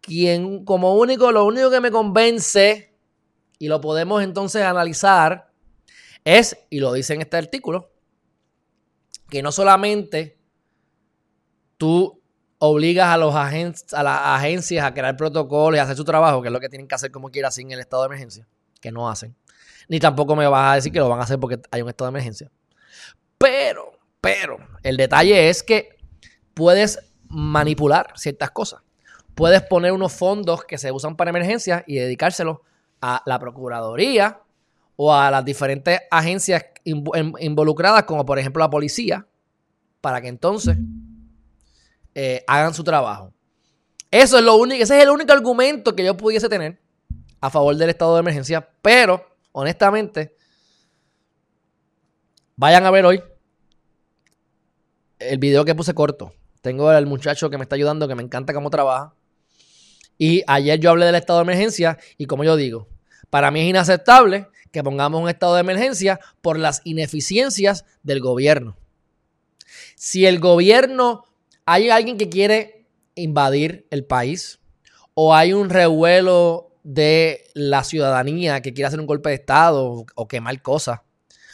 quien 0.00 0.64
como 0.64 0.94
único, 0.96 1.32
lo 1.32 1.44
único 1.44 1.70
que 1.70 1.80
me 1.80 1.90
convence, 1.90 2.94
y 3.58 3.68
lo 3.68 3.80
podemos 3.80 4.22
entonces 4.22 4.62
analizar, 4.62 5.50
es, 6.24 6.56
y 6.70 6.80
lo 6.80 6.92
dice 6.92 7.14
en 7.14 7.22
este 7.22 7.36
artículo, 7.36 7.90
que 9.30 9.42
no 9.42 9.50
solamente 9.50 10.38
tú 11.78 12.20
obligas 12.58 13.08
a, 13.08 13.16
los 13.16 13.34
a 13.34 14.02
las 14.02 14.20
agencias 14.22 14.84
a 14.84 14.94
crear 14.94 15.16
protocolos 15.16 15.76
y 15.76 15.80
a 15.80 15.84
hacer 15.84 15.96
su 15.96 16.04
trabajo, 16.04 16.42
que 16.42 16.48
es 16.48 16.52
lo 16.52 16.60
que 16.60 16.68
tienen 16.68 16.86
que 16.86 16.94
hacer 16.94 17.10
como 17.10 17.30
quiera 17.30 17.50
sin 17.50 17.72
el 17.72 17.80
estado 17.80 18.02
de 18.02 18.06
emergencia, 18.06 18.46
que 18.80 18.92
no 18.92 19.08
hacen 19.08 19.34
ni 19.88 20.00
tampoco 20.00 20.36
me 20.36 20.46
vas 20.46 20.72
a 20.72 20.74
decir 20.76 20.92
que 20.92 20.98
lo 20.98 21.08
van 21.08 21.20
a 21.20 21.24
hacer 21.24 21.38
porque 21.38 21.60
hay 21.70 21.82
un 21.82 21.88
estado 21.88 22.10
de 22.10 22.16
emergencia. 22.16 22.50
Pero, 23.38 23.92
pero, 24.20 24.58
el 24.82 24.96
detalle 24.96 25.48
es 25.48 25.62
que 25.62 25.96
puedes 26.54 26.98
manipular 27.28 28.12
ciertas 28.16 28.50
cosas. 28.50 28.80
Puedes 29.34 29.62
poner 29.62 29.92
unos 29.92 30.12
fondos 30.12 30.64
que 30.64 30.78
se 30.78 30.92
usan 30.92 31.16
para 31.16 31.30
emergencias 31.30 31.82
y 31.86 31.96
dedicárselos 31.96 32.58
a 33.00 33.22
la 33.26 33.38
Procuraduría 33.38 34.40
o 34.96 35.12
a 35.12 35.30
las 35.30 35.44
diferentes 35.44 36.00
agencias 36.10 36.64
involucradas, 36.84 38.04
como 38.04 38.24
por 38.24 38.38
ejemplo 38.38 38.60
la 38.60 38.70
policía, 38.70 39.26
para 40.00 40.20
que 40.20 40.28
entonces 40.28 40.78
eh, 42.14 42.44
hagan 42.46 42.72
su 42.72 42.84
trabajo. 42.84 43.32
Eso 44.10 44.38
es 44.38 44.44
lo 44.44 44.56
único, 44.56 44.82
ese 44.82 44.96
es 44.96 45.02
el 45.02 45.10
único 45.10 45.32
argumento 45.32 45.96
que 45.96 46.04
yo 46.04 46.16
pudiese 46.16 46.48
tener 46.48 46.80
a 47.40 47.50
favor 47.50 47.74
del 47.74 47.90
estado 47.90 48.14
de 48.14 48.20
emergencia, 48.20 48.68
pero 48.80 49.33
honestamente, 49.54 50.36
vayan 52.56 52.84
a 52.84 52.90
ver 52.90 53.06
hoy 53.06 53.22
el 55.18 55.38
video 55.38 55.64
que 55.64 55.74
puse 55.74 55.94
corto. 55.94 56.34
Tengo 56.60 56.88
al 56.88 57.06
muchacho 57.06 57.48
que 57.50 57.56
me 57.56 57.62
está 57.62 57.76
ayudando, 57.76 58.08
que 58.08 58.16
me 58.16 58.22
encanta 58.22 58.52
cómo 58.52 58.68
trabaja. 58.68 59.14
Y 60.18 60.42
ayer 60.46 60.80
yo 60.80 60.90
hablé 60.90 61.06
del 61.06 61.14
estado 61.14 61.38
de 61.38 61.44
emergencia 61.44 61.98
y 62.18 62.26
como 62.26 62.44
yo 62.44 62.56
digo, 62.56 62.88
para 63.30 63.50
mí 63.50 63.60
es 63.60 63.68
inaceptable 63.68 64.48
que 64.72 64.82
pongamos 64.82 65.22
un 65.22 65.28
estado 65.28 65.54
de 65.54 65.60
emergencia 65.60 66.18
por 66.40 66.58
las 66.58 66.80
ineficiencias 66.84 67.84
del 68.02 68.20
gobierno. 68.20 68.76
Si 69.94 70.26
el 70.26 70.40
gobierno, 70.40 71.24
hay 71.64 71.90
alguien 71.90 72.18
que 72.18 72.28
quiere 72.28 72.86
invadir 73.14 73.86
el 73.90 74.04
país 74.04 74.58
o 75.14 75.34
hay 75.34 75.52
un 75.52 75.70
revuelo 75.70 76.73
de 76.84 77.44
la 77.54 77.82
ciudadanía 77.82 78.62
que 78.62 78.72
quiere 78.72 78.86
hacer 78.86 79.00
un 79.00 79.06
golpe 79.06 79.30
de 79.30 79.36
Estado 79.36 80.06
o 80.14 80.28
quemar 80.28 80.62
cosas. 80.62 81.00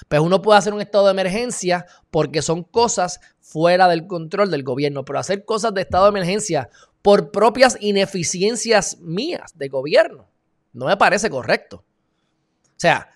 Pues 0.08 0.20
uno 0.20 0.42
puede 0.42 0.58
hacer 0.58 0.74
un 0.74 0.80
estado 0.80 1.06
de 1.06 1.12
emergencia 1.12 1.86
porque 2.10 2.42
son 2.42 2.64
cosas 2.64 3.20
fuera 3.40 3.88
del 3.88 4.06
control 4.06 4.50
del 4.50 4.62
gobierno, 4.62 5.04
pero 5.04 5.18
hacer 5.18 5.44
cosas 5.44 5.72
de 5.72 5.82
estado 5.82 6.04
de 6.04 6.10
emergencia 6.10 6.68
por 7.00 7.30
propias 7.30 7.76
ineficiencias 7.80 8.98
mías 9.00 9.56
de 9.56 9.68
gobierno 9.68 10.30
no 10.72 10.86
me 10.86 10.96
parece 10.96 11.28
correcto. 11.30 11.76
O 11.76 12.76
sea, 12.80 13.08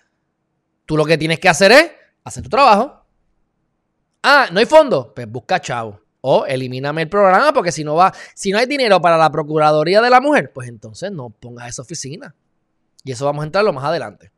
tú 0.85 0.97
lo 0.97 1.05
que 1.05 1.17
tienes 1.17 1.39
que 1.39 1.49
hacer 1.49 1.71
es 1.71 1.91
hacer 2.23 2.43
tu 2.43 2.49
trabajo. 2.49 3.05
Ah, 4.23 4.47
no 4.51 4.59
hay 4.59 4.65
fondo, 4.65 5.13
pues 5.13 5.29
busca 5.29 5.59
chavo. 5.59 6.01
O 6.27 6.43
elimíname 6.47 7.03
el 7.03 7.07
programa 7.09 7.53
porque 7.53 7.71
si 7.71 7.83
no 7.83 7.93
va, 7.93 8.11
si 8.33 8.51
no 8.51 8.57
hay 8.57 8.65
dinero 8.65 8.99
para 8.99 9.15
la 9.15 9.31
Procuraduría 9.31 10.01
de 10.01 10.09
la 10.09 10.19
Mujer, 10.19 10.51
pues 10.51 10.67
entonces 10.67 11.11
no 11.11 11.29
pongas 11.29 11.69
esa 11.69 11.83
oficina. 11.83 12.33
Y 13.03 13.11
eso 13.11 13.25
vamos 13.25 13.43
a 13.43 13.45
entrarlo 13.45 13.71
más 13.73 13.83
adelante. 13.83 14.31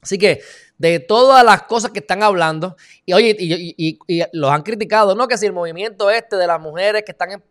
Así 0.00 0.16
que 0.16 0.42
de 0.78 1.00
todas 1.00 1.44
las 1.44 1.64
cosas 1.64 1.90
que 1.90 1.98
están 1.98 2.22
hablando, 2.22 2.76
y 3.04 3.14
oye, 3.14 3.36
y, 3.36 3.98
los 4.32 4.52
han 4.52 4.62
criticado, 4.62 5.16
¿no? 5.16 5.26
Que 5.26 5.36
si 5.36 5.46
el 5.46 5.52
movimiento 5.52 6.08
este 6.08 6.36
de 6.36 6.46
las 6.46 6.60
mujeres 6.60 7.02
que 7.04 7.10
están 7.10 7.42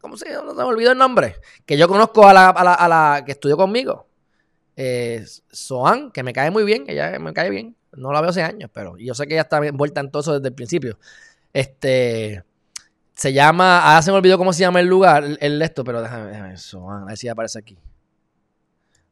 ¿cómo 0.00 0.16
se 0.16 0.30
llama? 0.30 0.44
No 0.44 0.50
se 0.52 0.58
me 0.58 0.62
olvidó 0.62 0.92
el 0.92 0.98
nombre. 0.98 1.34
Que 1.66 1.76
yo 1.76 1.88
conozco 1.88 2.24
a 2.24 2.32
la 2.32 3.22
que 3.26 3.32
estudió 3.32 3.56
conmigo. 3.56 4.06
Eh, 4.76 5.24
Soan, 5.50 6.12
que 6.12 6.22
me 6.22 6.32
cae 6.32 6.52
muy 6.52 6.62
bien, 6.62 6.84
ella 6.86 7.18
me 7.18 7.32
cae 7.32 7.50
bien. 7.50 7.74
No 7.94 8.12
la 8.12 8.20
veo 8.20 8.30
hace 8.30 8.44
años, 8.44 8.70
pero 8.72 8.96
yo 8.96 9.12
sé 9.14 9.26
que 9.26 9.34
ella 9.34 9.42
está 9.42 9.58
envuelta 9.66 10.00
en 10.00 10.12
todo 10.12 10.20
eso 10.20 10.34
desde 10.34 10.50
el 10.50 10.54
principio. 10.54 11.00
Este. 11.52 12.44
Se 13.20 13.34
llama. 13.34 13.82
Ahora 13.82 14.00
se 14.00 14.10
me 14.10 14.16
olvidó 14.16 14.38
cómo 14.38 14.50
se 14.54 14.60
llama 14.60 14.80
el 14.80 14.86
lugar, 14.86 15.24
el, 15.24 15.36
el 15.42 15.60
esto, 15.60 15.84
pero 15.84 16.00
déjame. 16.00 16.56
Soan, 16.56 17.02
a 17.02 17.04
ver 17.04 17.18
si 17.18 17.28
aparece 17.28 17.58
aquí. 17.58 17.76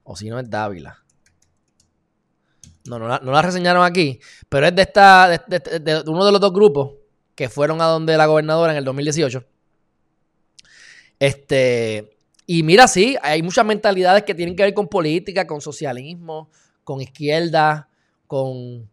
O 0.02 0.16
si 0.16 0.30
no 0.30 0.38
es 0.38 0.48
Dávila. 0.48 1.04
No, 2.86 2.98
no 2.98 3.06
la, 3.06 3.20
no 3.22 3.32
la 3.32 3.42
reseñaron 3.42 3.84
aquí, 3.84 4.18
pero 4.48 4.66
es 4.66 4.74
de 4.74 4.80
esta, 4.80 5.28
de 5.28 6.02
uno 6.06 6.24
de 6.24 6.32
los 6.32 6.40
dos 6.40 6.54
grupos 6.54 6.92
que 7.34 7.50
fueron 7.50 7.82
a 7.82 7.84
donde 7.84 8.16
la 8.16 8.24
gobernadora 8.24 8.72
en 8.72 8.78
el 8.78 8.84
2018. 8.86 9.44
Este, 11.18 12.16
y 12.46 12.62
mira, 12.62 12.88
sí, 12.88 13.14
hay 13.20 13.42
muchas 13.42 13.66
mentalidades 13.66 14.22
que 14.22 14.34
tienen 14.34 14.56
que 14.56 14.62
ver 14.62 14.72
con 14.72 14.88
política, 14.88 15.46
con 15.46 15.61
socialismo, 15.61 16.48
con 16.82 17.02
izquierda, 17.02 17.90
con, 18.26 18.88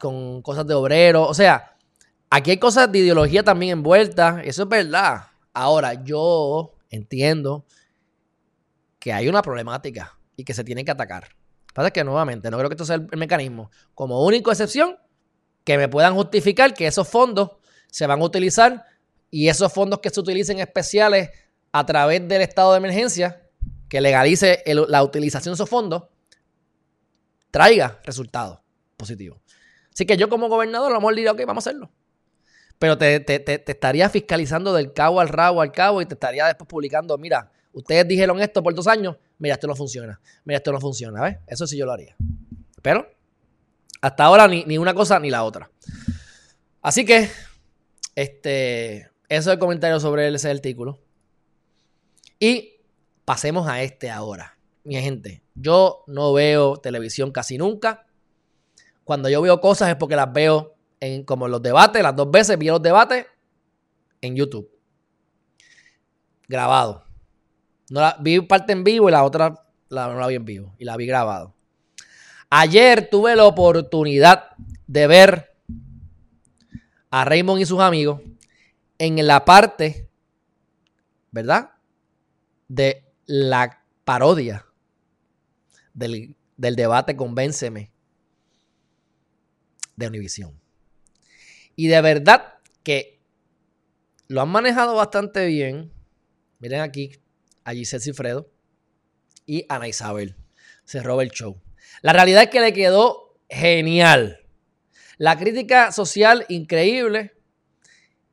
con 0.00 0.42
cosas 0.42 0.66
de 0.66 0.74
obrero. 0.74 1.28
O 1.28 1.34
sea, 1.34 1.75
aquí 2.30 2.52
hay 2.52 2.58
cosas 2.58 2.90
de 2.90 2.98
ideología 2.98 3.42
también 3.42 3.78
envueltas, 3.78 4.40
eso 4.44 4.64
es 4.64 4.68
verdad. 4.68 5.26
Ahora, 5.52 5.94
yo 6.04 6.74
entiendo 6.90 7.64
que 8.98 9.12
hay 9.12 9.28
una 9.28 9.42
problemática 9.42 10.18
y 10.36 10.44
que 10.44 10.54
se 10.54 10.64
tiene 10.64 10.84
que 10.84 10.90
atacar. 10.90 11.28
Pasa 11.74 11.90
que 11.90 12.04
nuevamente, 12.04 12.50
no 12.50 12.56
creo 12.58 12.68
que 12.68 12.74
esto 12.74 12.84
sea 12.84 12.96
el, 12.96 13.18
mecanismo. 13.18 13.70
Como 13.94 14.24
única 14.24 14.50
excepción, 14.50 14.96
que 15.64 15.76
me 15.76 15.88
puedan 15.88 16.14
justificar 16.14 16.74
que 16.74 16.86
esos 16.86 17.08
fondos 17.08 17.52
se 17.90 18.06
van 18.06 18.20
a 18.20 18.24
utilizar 18.24 18.84
y 19.30 19.48
esos 19.48 19.72
fondos 19.72 20.00
que 20.00 20.10
se 20.10 20.20
utilicen 20.20 20.58
especiales 20.58 21.30
a 21.72 21.84
través 21.84 22.26
del 22.28 22.42
estado 22.42 22.72
de 22.72 22.78
emergencia, 22.78 23.42
que 23.88 24.00
legalice 24.00 24.62
la 24.66 25.02
utilización 25.02 25.52
de 25.52 25.56
esos 25.56 25.68
fondos, 25.68 26.04
traiga 27.50 28.00
resultados 28.04 28.60
positivos. 28.96 29.40
Así 29.92 30.06
que 30.06 30.16
yo 30.16 30.28
como 30.28 30.48
gobernador 30.48 30.90
a 30.90 30.94
lo 30.94 31.00
mejor 31.00 31.14
diría, 31.14 31.32
ok, 31.32 31.42
vamos 31.46 31.66
a 31.66 31.70
hacerlo. 31.70 31.90
Pero 32.78 32.98
te, 32.98 33.20
te- 33.20 33.38
te- 33.40 33.58
te 33.58 33.72
estaría 33.72 34.08
fiscalizando 34.10 34.72
del 34.74 34.92
cabo 34.92 35.20
al 35.20 35.28
rabo 35.28 35.62
al 35.62 35.72
cabo 35.72 36.02
y 36.02 36.06
te 36.06 36.14
estaría 36.14 36.46
después 36.46 36.68
publicando, 36.68 37.16
mira, 37.16 37.50
ustedes 37.72 38.06
dijeron 38.06 38.40
esto 38.40 38.62
por 38.62 38.74
dos 38.74 38.86
años, 38.86 39.16
mira, 39.38 39.54
esto 39.54 39.66
no 39.66 39.74
funciona, 39.74 40.20
mira, 40.44 40.58
esto 40.58 40.72
no 40.72 40.80
funciona. 40.80 41.40
Eso 41.46 41.66
sí 41.66 41.76
yo 41.76 41.86
lo 41.86 41.92
haría. 41.92 42.14
Pero 42.82 43.08
hasta 44.00 44.24
ahora 44.24 44.46
ni, 44.46 44.64
ni 44.64 44.76
una 44.78 44.92
cosa 44.94 45.18
ni 45.18 45.30
la 45.30 45.42
otra. 45.44 45.70
Así 46.82 47.04
que, 47.04 47.28
este, 48.14 49.10
eso 49.28 49.50
es 49.50 49.54
el 49.54 49.58
comentario 49.58 49.98
sobre 49.98 50.28
ese 50.32 50.50
artículo. 50.50 51.00
Y 52.38 52.74
pasemos 53.24 53.66
a 53.68 53.82
este 53.82 54.10
ahora. 54.10 54.56
Mi 54.84 54.94
gente, 55.00 55.42
yo 55.54 56.04
no 56.06 56.32
veo 56.32 56.76
televisión 56.76 57.32
casi 57.32 57.58
nunca. 57.58 58.06
Cuando 59.04 59.28
yo 59.28 59.40
veo 59.42 59.60
cosas 59.60 59.88
es 59.88 59.96
porque 59.96 60.14
las 60.16 60.32
veo 60.32 60.75
en 61.00 61.24
como 61.24 61.48
los 61.48 61.62
debates, 61.62 62.02
las 62.02 62.16
dos 62.16 62.30
veces 62.30 62.58
vi 62.58 62.66
los 62.66 62.82
debates 62.82 63.26
en 64.20 64.36
YouTube. 64.36 64.70
Grabado. 66.48 67.04
No 67.90 68.00
la, 68.00 68.16
vi 68.20 68.40
parte 68.40 68.72
en 68.72 68.84
vivo 68.84 69.08
y 69.08 69.12
la 69.12 69.24
otra 69.24 69.62
la, 69.88 70.08
no 70.08 70.18
la 70.18 70.26
vi 70.26 70.34
en 70.34 70.44
vivo. 70.44 70.74
Y 70.78 70.84
la 70.84 70.96
vi 70.96 71.06
grabado. 71.06 71.54
Ayer 72.50 73.08
tuve 73.10 73.34
la 73.36 73.44
oportunidad 73.44 74.50
de 74.86 75.06
ver 75.06 75.56
a 77.10 77.24
Raymond 77.24 77.60
y 77.60 77.66
sus 77.66 77.80
amigos 77.80 78.20
en 78.98 79.24
la 79.26 79.44
parte, 79.44 80.08
¿verdad? 81.30 81.72
De 82.68 83.04
la 83.26 83.84
parodia 84.04 84.66
del, 85.92 86.36
del 86.56 86.76
debate 86.76 87.16
Convénceme 87.16 87.92
de 89.96 90.06
Univisión. 90.06 90.65
Y 91.76 91.88
de 91.88 92.00
verdad 92.00 92.54
que 92.82 93.20
lo 94.28 94.40
han 94.40 94.48
manejado 94.48 94.94
bastante 94.94 95.46
bien. 95.46 95.92
Miren 96.58 96.80
aquí 96.80 97.12
a 97.64 97.72
Giselle 97.72 98.02
Cifredo 98.02 98.50
y 99.44 99.66
Ana 99.68 99.86
Isabel. 99.86 100.34
Se 100.84 101.02
roba 101.02 101.22
el 101.22 101.30
show. 101.30 101.60
La 102.02 102.12
realidad 102.12 102.44
es 102.44 102.50
que 102.50 102.60
le 102.60 102.72
quedó 102.72 103.38
genial. 103.48 104.40
La 105.18 105.38
crítica 105.38 105.92
social 105.92 106.44
increíble. 106.48 107.34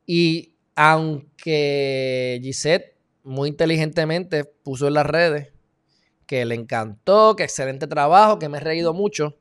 Y 0.06 0.56
aunque 0.74 2.40
Gisette 2.42 2.96
muy 3.22 3.48
inteligentemente 3.50 4.44
puso 4.44 4.88
en 4.88 4.94
las 4.94 5.06
redes 5.06 5.52
que 6.26 6.44
le 6.44 6.54
encantó, 6.54 7.36
que 7.36 7.44
excelente 7.44 7.86
trabajo, 7.86 8.38
que 8.38 8.48
me 8.48 8.58
he 8.58 8.60
reído 8.60 8.92
mucho. 8.92 9.36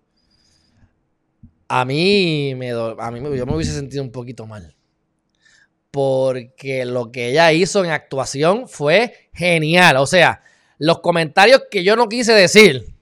A 1.68 1.86
mí, 1.86 2.53
me 2.55 2.72
a 2.72 3.11
mí 3.11 3.38
yo 3.38 3.45
me 3.45 3.55
hubiese 3.55 3.74
sentido 3.74 4.03
un 4.03 4.11
poquito 4.11 4.45
mal. 4.45 4.76
Porque 5.91 6.86
lo 6.86 7.11
que 7.11 7.30
ella 7.30 7.51
hizo 7.51 7.84
en 7.84 7.91
actuación 7.91 8.68
fue 8.68 9.30
genial. 9.34 9.97
O 9.97 10.07
sea, 10.07 10.43
los 10.78 10.99
comentarios 10.99 11.64
que 11.70 11.84
yo 11.84 11.95
no 11.95 12.09
quise 12.09 12.34
decir, 12.34 12.95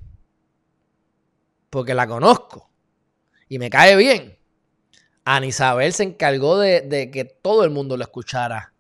porque 1.70 1.94
la 1.94 2.08
conozco 2.08 2.70
y 3.48 3.60
me 3.60 3.70
cae 3.70 3.96
bien. 3.96 4.38
Ana 5.24 5.46
Isabel 5.46 5.94
se 5.94 6.04
encargó 6.04 6.60
de, 6.60 6.82
de 6.82 7.12
que 7.12 7.26
todo 7.26 7.64
el 7.64 7.70
mundo 7.70 7.96
lo 7.96 8.04
escuchara 8.04 8.74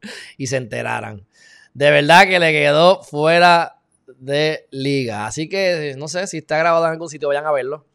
y 0.36 0.46
se 0.46 0.56
enteraran. 0.56 1.26
De 1.74 1.90
verdad 1.90 2.26
que 2.26 2.38
le 2.38 2.52
quedó 2.52 3.02
fuera 3.02 3.76
de 4.18 4.66
liga. 4.70 5.26
Así 5.26 5.48
que 5.48 5.94
no 5.98 6.08
sé 6.08 6.26
si 6.26 6.38
está 6.38 6.58
grabado 6.58 6.86
en 6.86 6.92
algún 6.92 7.08
sitio, 7.08 7.28
vayan 7.28 7.46
a 7.46 7.52
verlo. 7.52 7.86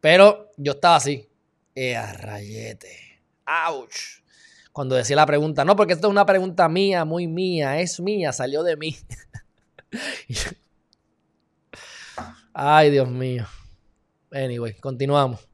Pero 0.00 0.50
yo 0.56 0.72
estaba 0.72 0.96
así. 0.96 1.28
Eh, 1.74 2.00
rayete. 2.00 3.20
¡Auch! 3.44 4.22
Cuando 4.72 4.94
decía 4.94 5.16
la 5.16 5.26
pregunta, 5.26 5.64
no, 5.64 5.74
porque 5.76 5.94
esto 5.94 6.08
es 6.08 6.10
una 6.10 6.26
pregunta 6.26 6.68
mía, 6.68 7.04
muy 7.04 7.26
mía, 7.26 7.80
es 7.80 7.98
mía, 7.98 8.32
salió 8.32 8.62
de 8.62 8.76
mí. 8.76 8.96
Ay, 12.52 12.90
Dios 12.90 13.08
mío. 13.08 13.46
Anyway, 14.30 14.74
continuamos. 14.74 15.48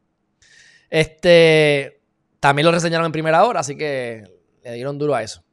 Este, 0.90 2.02
también 2.40 2.66
lo 2.66 2.72
reseñaron 2.72 3.06
en 3.06 3.12
primera 3.12 3.44
hora, 3.44 3.60
así 3.60 3.76
que 3.76 4.24
le 4.64 4.72
dieron 4.74 4.98
duro 4.98 5.14
a 5.14 5.22
eso. 5.22 5.44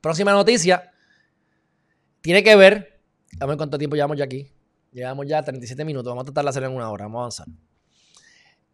Próxima 0.00 0.32
noticia 0.32 0.90
tiene 2.20 2.42
que 2.42 2.56
ver, 2.56 3.02
a 3.40 3.46
ver 3.46 3.56
cuánto 3.56 3.78
tiempo 3.78 3.96
llevamos 3.96 4.16
ya 4.16 4.24
aquí. 4.24 4.50
Llevamos 4.92 5.26
ya 5.26 5.42
37 5.42 5.84
minutos, 5.84 6.10
vamos 6.10 6.22
a 6.22 6.26
tratar 6.26 6.44
de 6.44 6.50
hacerlo 6.50 6.68
en 6.70 6.76
una 6.76 6.90
hora, 6.90 7.04
vamos 7.04 7.18
a 7.18 7.42
avanzar. 7.42 7.67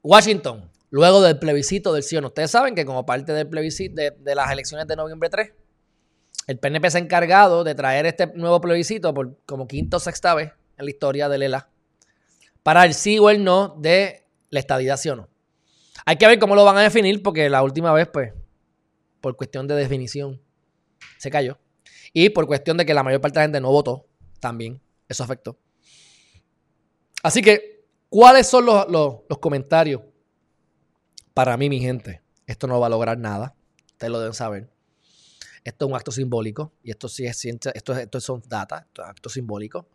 Washington, 0.04 0.70
luego 0.90 1.20
del 1.20 1.40
plebiscito 1.40 1.92
del 1.92 2.04
sí 2.04 2.16
o 2.16 2.20
no. 2.20 2.28
Ustedes 2.28 2.52
saben 2.52 2.76
que 2.76 2.84
como 2.84 3.04
parte 3.04 3.32
del 3.32 3.48
plebiscito 3.48 3.96
de, 3.96 4.12
de 4.12 4.34
las 4.36 4.52
elecciones 4.52 4.86
de 4.86 4.94
noviembre 4.94 5.28
3, 5.28 5.52
el 6.46 6.58
PNP 6.58 6.90
se 6.90 6.98
ha 6.98 7.00
encargado 7.00 7.64
de 7.64 7.74
traer 7.74 8.06
este 8.06 8.28
nuevo 8.34 8.60
plebiscito 8.60 9.12
por 9.12 9.36
como 9.46 9.66
quinto 9.66 9.96
o 9.96 10.00
sexta 10.00 10.34
vez 10.34 10.52
en 10.76 10.84
la 10.84 10.90
historia 10.90 11.28
de 11.28 11.38
Lela 11.38 11.68
para 12.64 12.84
el 12.84 12.94
sí 12.94 13.18
o 13.18 13.30
el 13.30 13.44
no 13.44 13.76
de 13.78 14.26
la 14.50 14.58
estadidad 14.58 14.96
sí 14.96 15.08
o 15.10 15.16
no. 15.16 15.28
Hay 16.04 16.16
que 16.16 16.26
ver 16.26 16.38
cómo 16.38 16.56
lo 16.56 16.64
van 16.64 16.76
a 16.78 16.82
definir 16.82 17.22
porque 17.22 17.48
la 17.48 17.62
última 17.62 17.92
vez, 17.92 18.08
pues, 18.12 18.32
por 19.20 19.36
cuestión 19.36 19.68
de 19.68 19.74
definición, 19.74 20.40
se 21.18 21.30
cayó. 21.30 21.58
Y 22.12 22.30
por 22.30 22.46
cuestión 22.46 22.76
de 22.76 22.84
que 22.86 22.94
la 22.94 23.02
mayor 23.02 23.20
parte 23.20 23.38
de 23.38 23.40
la 23.40 23.46
gente 23.46 23.60
no 23.60 23.70
votó, 23.70 24.06
también 24.40 24.80
eso 25.08 25.24
afectó. 25.24 25.58
Así 27.22 27.42
que, 27.42 27.73
¿cuáles 28.14 28.46
son 28.46 28.64
los, 28.64 28.88
los- 28.88 29.38
comentarios? 29.40 30.00
Para 31.34 31.56
mí, 31.56 31.68
mi 31.68 31.80
gente, 31.80 32.22
esto 32.46 32.68
no 32.68 32.78
va 32.78 32.86
a 32.86 32.90
lograr 32.90 33.18
nada. 33.18 33.56
Ustedes 33.86 34.12
lo 34.12 34.20
deben 34.20 34.34
saber. 34.34 34.70
Esto 35.64 35.86
es 35.86 35.90
un 35.90 35.96
acto 35.96 36.12
simbólico 36.12 36.72
y 36.84 36.92
esto 36.92 37.08
sí 37.08 37.26
es 37.26 37.36
ciencia, 37.36 37.72
esto, 37.74 37.92
es- 37.92 37.98
esto 38.00 38.20
son 38.20 38.40
data, 38.46 38.84
esto 38.86 39.02
es 39.02 39.08
acto 39.08 39.28
simbólico. 39.28 39.88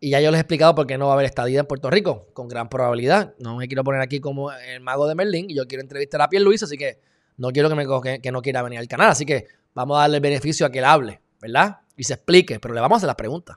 Y 0.00 0.10
ya 0.10 0.20
yo 0.20 0.30
les 0.30 0.36
he 0.38 0.42
explicado 0.42 0.74
por 0.74 0.86
qué 0.86 0.98
no 0.98 1.06
va 1.06 1.12
a 1.12 1.14
haber 1.14 1.24
estadía 1.24 1.60
en 1.60 1.66
Puerto 1.66 1.88
Rico, 1.88 2.26
con 2.34 2.46
gran 2.46 2.68
probabilidad. 2.68 3.34
No 3.38 3.56
me 3.56 3.68
quiero 3.68 3.84
poner 3.84 4.02
aquí 4.02 4.20
como 4.20 4.52
el 4.52 4.80
mago 4.80 5.06
de 5.08 5.14
Merlín 5.14 5.48
y 5.48 5.54
yo 5.54 5.66
quiero 5.66 5.80
entrevistar 5.80 6.20
a 6.20 6.28
Pierre 6.28 6.44
Luis, 6.44 6.62
así 6.62 6.76
que 6.76 7.00
no 7.38 7.52
quiero 7.52 7.70
que, 7.70 7.74
me, 7.74 7.86
que, 8.02 8.20
que 8.20 8.32
no 8.32 8.42
quiera 8.42 8.60
venir 8.62 8.78
al 8.80 8.86
canal. 8.88 9.08
Así 9.08 9.24
que 9.24 9.46
vamos 9.74 9.96
a 9.96 10.00
darle 10.02 10.16
el 10.18 10.22
beneficio 10.22 10.66
a 10.66 10.70
que 10.70 10.80
él 10.80 10.84
hable, 10.84 11.22
¿verdad? 11.40 11.78
Y 11.96 12.04
se 12.04 12.12
explique, 12.14 12.60
pero 12.60 12.74
le 12.74 12.80
vamos 12.82 12.96
a 12.96 12.98
hacer 12.98 13.06
las 13.06 13.16
preguntas. 13.16 13.56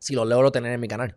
Si 0.00 0.14
lo 0.14 0.24
logro 0.24 0.50
tener 0.50 0.72
en 0.72 0.80
mi 0.80 0.88
canal. 0.88 1.16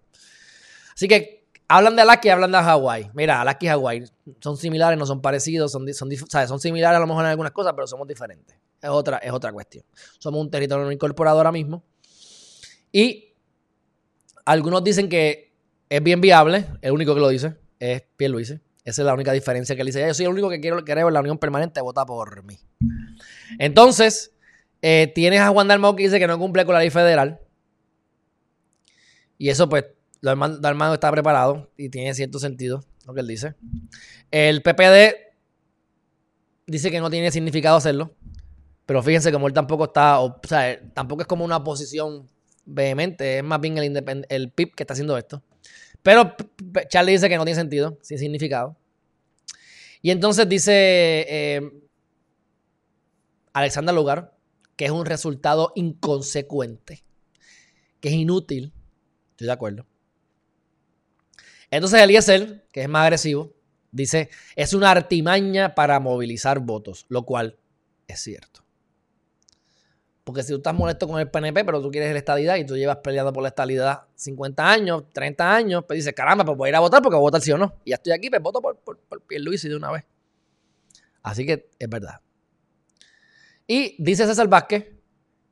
Así 1.01 1.07
que 1.07 1.47
hablan 1.67 1.95
de 1.95 2.03
Alaska 2.03 2.27
y 2.27 2.29
hablan 2.29 2.51
de 2.51 2.59
Hawái. 2.59 3.09
Mira, 3.15 3.41
Alaska 3.41 3.65
y 3.65 3.69
Hawái 3.69 4.03
son 4.39 4.55
similares, 4.55 4.99
no 4.99 5.07
son 5.07 5.19
parecidos, 5.19 5.71
son, 5.71 5.91
son, 5.95 6.11
¿sabes? 6.29 6.47
son 6.47 6.59
similares 6.59 6.97
a 6.97 6.99
lo 6.99 7.07
mejor 7.07 7.25
en 7.25 7.31
algunas 7.31 7.51
cosas, 7.53 7.73
pero 7.73 7.87
somos 7.87 8.07
diferentes. 8.07 8.55
Es 8.79 8.89
otra, 8.91 9.17
es 9.17 9.31
otra 9.31 9.51
cuestión. 9.51 9.83
Somos 10.19 10.39
un 10.41 10.51
territorio 10.51 10.85
no 10.85 10.91
incorporado 10.91 11.37
ahora 11.37 11.51
mismo. 11.51 11.83
Y 12.91 13.33
algunos 14.45 14.83
dicen 14.83 15.09
que 15.09 15.55
es 15.89 16.03
bien 16.03 16.21
viable, 16.21 16.67
el 16.83 16.91
único 16.91 17.15
que 17.15 17.19
lo 17.19 17.29
dice 17.29 17.55
es 17.79 18.03
Pierluisi. 18.15 18.59
Esa 18.85 19.01
es 19.01 19.05
la 19.07 19.15
única 19.15 19.31
diferencia 19.31 19.73
que 19.73 19.81
él 19.81 19.87
dice. 19.87 20.05
Yo 20.05 20.13
soy 20.13 20.25
el 20.25 20.31
único 20.33 20.51
que 20.51 20.59
quiero, 20.59 20.85
que 20.85 20.93
la 20.93 21.19
unión 21.19 21.39
permanente, 21.39 21.81
vota 21.81 22.05
por 22.05 22.43
mí. 22.43 22.59
Entonces, 23.57 24.33
Eh, 24.83 25.11
tienes 25.13 25.39
a 25.39 25.49
Juan 25.49 25.67
Dalmau 25.67 25.95
que 25.95 26.03
dice 26.03 26.19
que 26.19 26.27
no 26.27 26.37
cumple 26.37 26.63
con 26.63 26.73
la 26.73 26.79
ley 26.79 26.91
federal. 26.91 27.39
Y 29.37 29.49
eso, 29.49 29.67
pues, 29.67 29.85
Dalmau 30.21 30.93
está 30.93 31.11
preparado 31.11 31.71
y 31.77 31.89
tiene 31.89 32.13
cierto 32.13 32.39
sentido 32.39 32.83
lo 33.05 33.13
que 33.13 33.21
él 33.21 33.27
dice. 33.27 33.55
El 34.29 34.61
PPD 34.61 35.15
dice 36.67 36.91
que 36.91 36.99
no 36.99 37.09
tiene 37.09 37.31
significado 37.31 37.77
hacerlo. 37.77 38.15
Pero 38.85 39.03
fíjense 39.03 39.31
como 39.31 39.47
él 39.47 39.53
tampoco 39.53 39.85
está, 39.85 40.19
o, 40.19 40.39
sea, 40.43 40.77
tampoco 40.93 41.21
es 41.21 41.27
como 41.27 41.45
una 41.45 41.63
posición 41.63 42.27
vehemente, 42.65 43.37
es 43.37 43.43
más 43.43 43.61
bien 43.61 43.77
el, 43.77 44.25
el 44.27 44.51
PIB 44.51 44.75
que 44.75 44.83
está 44.83 44.93
haciendo 44.93 45.17
esto. 45.17 45.41
Pero 46.03 46.35
Charlie 46.89 47.13
dice 47.13 47.29
que 47.29 47.37
no 47.37 47.45
tiene 47.45 47.59
sentido, 47.59 47.97
sin 48.01 48.17
significado. 48.17 48.75
Y 50.01 50.11
entonces 50.11 50.49
dice 50.49 50.73
eh, 50.73 51.71
Alexander 53.53 53.93
Lugar 53.93 54.35
que 54.75 54.85
es 54.85 54.91
un 54.91 55.05
resultado 55.05 55.71
inconsecuente, 55.75 57.03
que 57.99 58.09
es 58.09 58.15
inútil. 58.15 58.73
Estoy 59.31 59.45
de 59.45 59.53
acuerdo. 59.53 59.85
Entonces 61.71 62.01
Eliezer, 62.01 62.67
que 62.71 62.83
es 62.83 62.89
más 62.89 63.03
agresivo, 63.03 63.53
dice, 63.91 64.29
es 64.55 64.73
una 64.73 64.91
artimaña 64.91 65.73
para 65.73 65.99
movilizar 65.99 66.59
votos, 66.59 67.05
lo 67.09 67.23
cual 67.23 67.57
es 68.07 68.19
cierto. 68.19 68.61
Porque 70.23 70.43
si 70.43 70.49
tú 70.49 70.57
estás 70.57 70.75
molesto 70.75 71.07
con 71.07 71.19
el 71.19 71.29
PNP, 71.29 71.63
pero 71.65 71.81
tú 71.81 71.89
quieres 71.89 72.11
la 72.11 72.19
estadidad 72.19 72.57
y 72.57 72.65
tú 72.65 72.75
llevas 72.75 72.97
peleando 72.97 73.33
por 73.33 73.41
la 73.41 73.49
estadidad 73.49 74.03
50 74.15 74.71
años, 74.71 75.03
30 75.13 75.55
años, 75.55 75.83
pues 75.87 75.97
dices, 75.97 76.13
caramba, 76.13 76.45
pues 76.45 76.57
voy 76.57 76.67
a 76.67 76.69
ir 76.69 76.75
a 76.75 76.79
votar 76.79 77.01
porque 77.01 77.15
voy 77.15 77.23
a 77.23 77.27
votar 77.27 77.41
sí 77.41 77.51
o 77.51 77.57
no. 77.57 77.79
Y 77.83 77.89
ya 77.89 77.95
estoy 77.95 78.13
aquí, 78.13 78.29
pues 78.29 78.41
voto 78.41 78.61
por, 78.61 78.77
por, 78.77 78.99
por 78.99 79.21
Pierluisi 79.23 79.67
de 79.67 79.75
una 79.75 79.91
vez. 79.91 80.03
Así 81.23 81.45
que 81.45 81.69
es 81.79 81.89
verdad. 81.89 82.21
Y 83.65 83.95
dice 84.03 84.25
César 84.25 84.47
Vázquez 84.47 84.89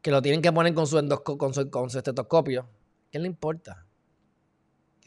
que 0.02 0.12
lo 0.12 0.22
tienen 0.22 0.42
que 0.42 0.52
poner 0.52 0.74
con 0.74 0.86
su, 0.86 0.96
con 1.24 1.70
con 1.70 1.90
su 1.90 1.98
estetoscopio. 1.98 2.70
¿Qué 3.12 3.20
le 3.20 3.28
importa? 3.28 3.89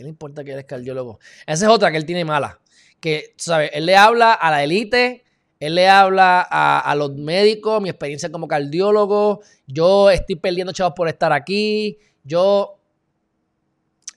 ¿Qué 0.03 0.05
le 0.05 0.11
importa 0.11 0.43
que 0.43 0.53
él 0.53 0.59
es 0.59 0.65
cardiólogo? 0.65 1.21
Esa 1.47 1.67
es 1.67 1.71
otra 1.71 1.93
que 1.93 1.97
él 1.97 2.05
tiene 2.05 2.25
mala. 2.25 2.59
Que, 2.99 3.35
¿sabes? 3.37 3.71
Él 3.73 3.87
le 3.87 3.95
habla 3.95 4.33
a 4.33 4.51
la 4.51 4.65
élite 4.65 5.23
él 5.63 5.77
le 5.77 5.89
habla 5.89 6.41
a, 6.41 6.93
los 6.97 7.15
médicos, 7.15 7.81
mi 7.81 7.89
experiencia 7.89 8.33
como 8.33 8.49
cardiólogo, 8.49 9.43
yo 9.69 10.11
estoy 10.11 10.35
perdiendo 10.35 10.73
chavos 10.73 10.95
por 10.97 11.07
estar 11.07 11.33
aquí, 11.33 12.01
yo... 12.25 12.81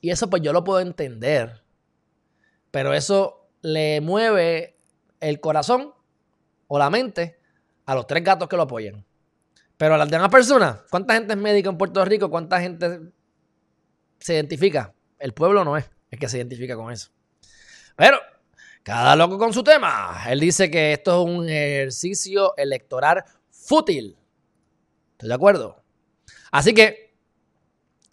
Y 0.02 0.10
eso 0.10 0.28
pues 0.28 0.42
yo 0.42 0.52
lo 0.54 0.64
puedo 0.64 0.80
entender, 0.80 1.62
pero 2.72 2.96
eso 2.96 3.48
le 3.62 4.02
mueve 4.02 4.76
el 5.20 5.40
corazón 5.40 5.94
o 6.66 6.80
la 6.80 6.90
mente 6.90 7.38
a 7.86 7.94
los 7.94 8.08
tres 8.08 8.24
gatos 8.24 8.50
que 8.50 8.56
lo 8.56 8.64
apoyan. 8.64 9.06
Pero 9.78 9.94
a 9.94 9.98
las 10.00 10.10
demás 10.10 10.30
personas, 10.30 10.80
¿cuánta 10.90 11.14
gente 11.14 11.34
es 11.34 11.40
médica 11.40 11.70
en 11.70 11.78
Puerto 11.78 12.04
Rico? 12.06 12.32
¿Cuánta 12.32 12.60
gente 12.60 13.02
se 14.18 14.34
identifica? 14.34 14.95
El 15.20 15.34
pueblo 15.34 15.64
no 15.64 15.78
es 15.78 15.90
el 16.12 16.20
que 16.20 16.30
se 16.30 16.38
identifica 16.38 16.76
con 16.76 16.92
eso. 16.92 17.10
Pero 17.96 18.20
cada 18.86 19.16
loco 19.16 19.40
con 19.40 19.52
su 19.52 19.64
tema. 19.64 20.24
Él 20.28 20.40
dice 20.40 20.70
que 20.70 20.94
esto 20.94 21.20
es 21.20 21.28
un 21.28 21.50
ejercicio 21.50 22.56
electoral 22.56 23.24
fútil. 23.50 24.16
¿Estoy 25.14 25.30
de 25.30 25.36
acuerdo? 25.36 25.84
Así 26.52 26.72
que 26.74 27.16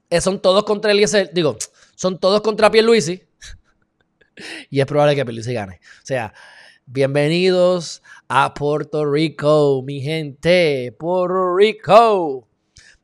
eh, 0.08 0.20
son 0.22 0.40
todos 0.40 0.64
contra 0.64 0.92
Eliezer. 0.92 1.30
Digo, 1.34 1.58
son 1.94 2.18
todos 2.18 2.40
contra 2.40 2.70
Pierluisi. 2.70 3.22
y 4.70 4.80
es 4.80 4.86
probable 4.86 5.14
que 5.14 5.24
Pierluisi 5.26 5.52
gane. 5.52 5.80
O 6.02 6.06
sea, 6.06 6.32
bienvenidos 6.86 8.02
a 8.28 8.54
Puerto 8.54 9.04
Rico, 9.04 9.82
mi 9.84 10.00
gente. 10.00 10.96
Puerto 10.98 11.54
Rico. 11.54 12.48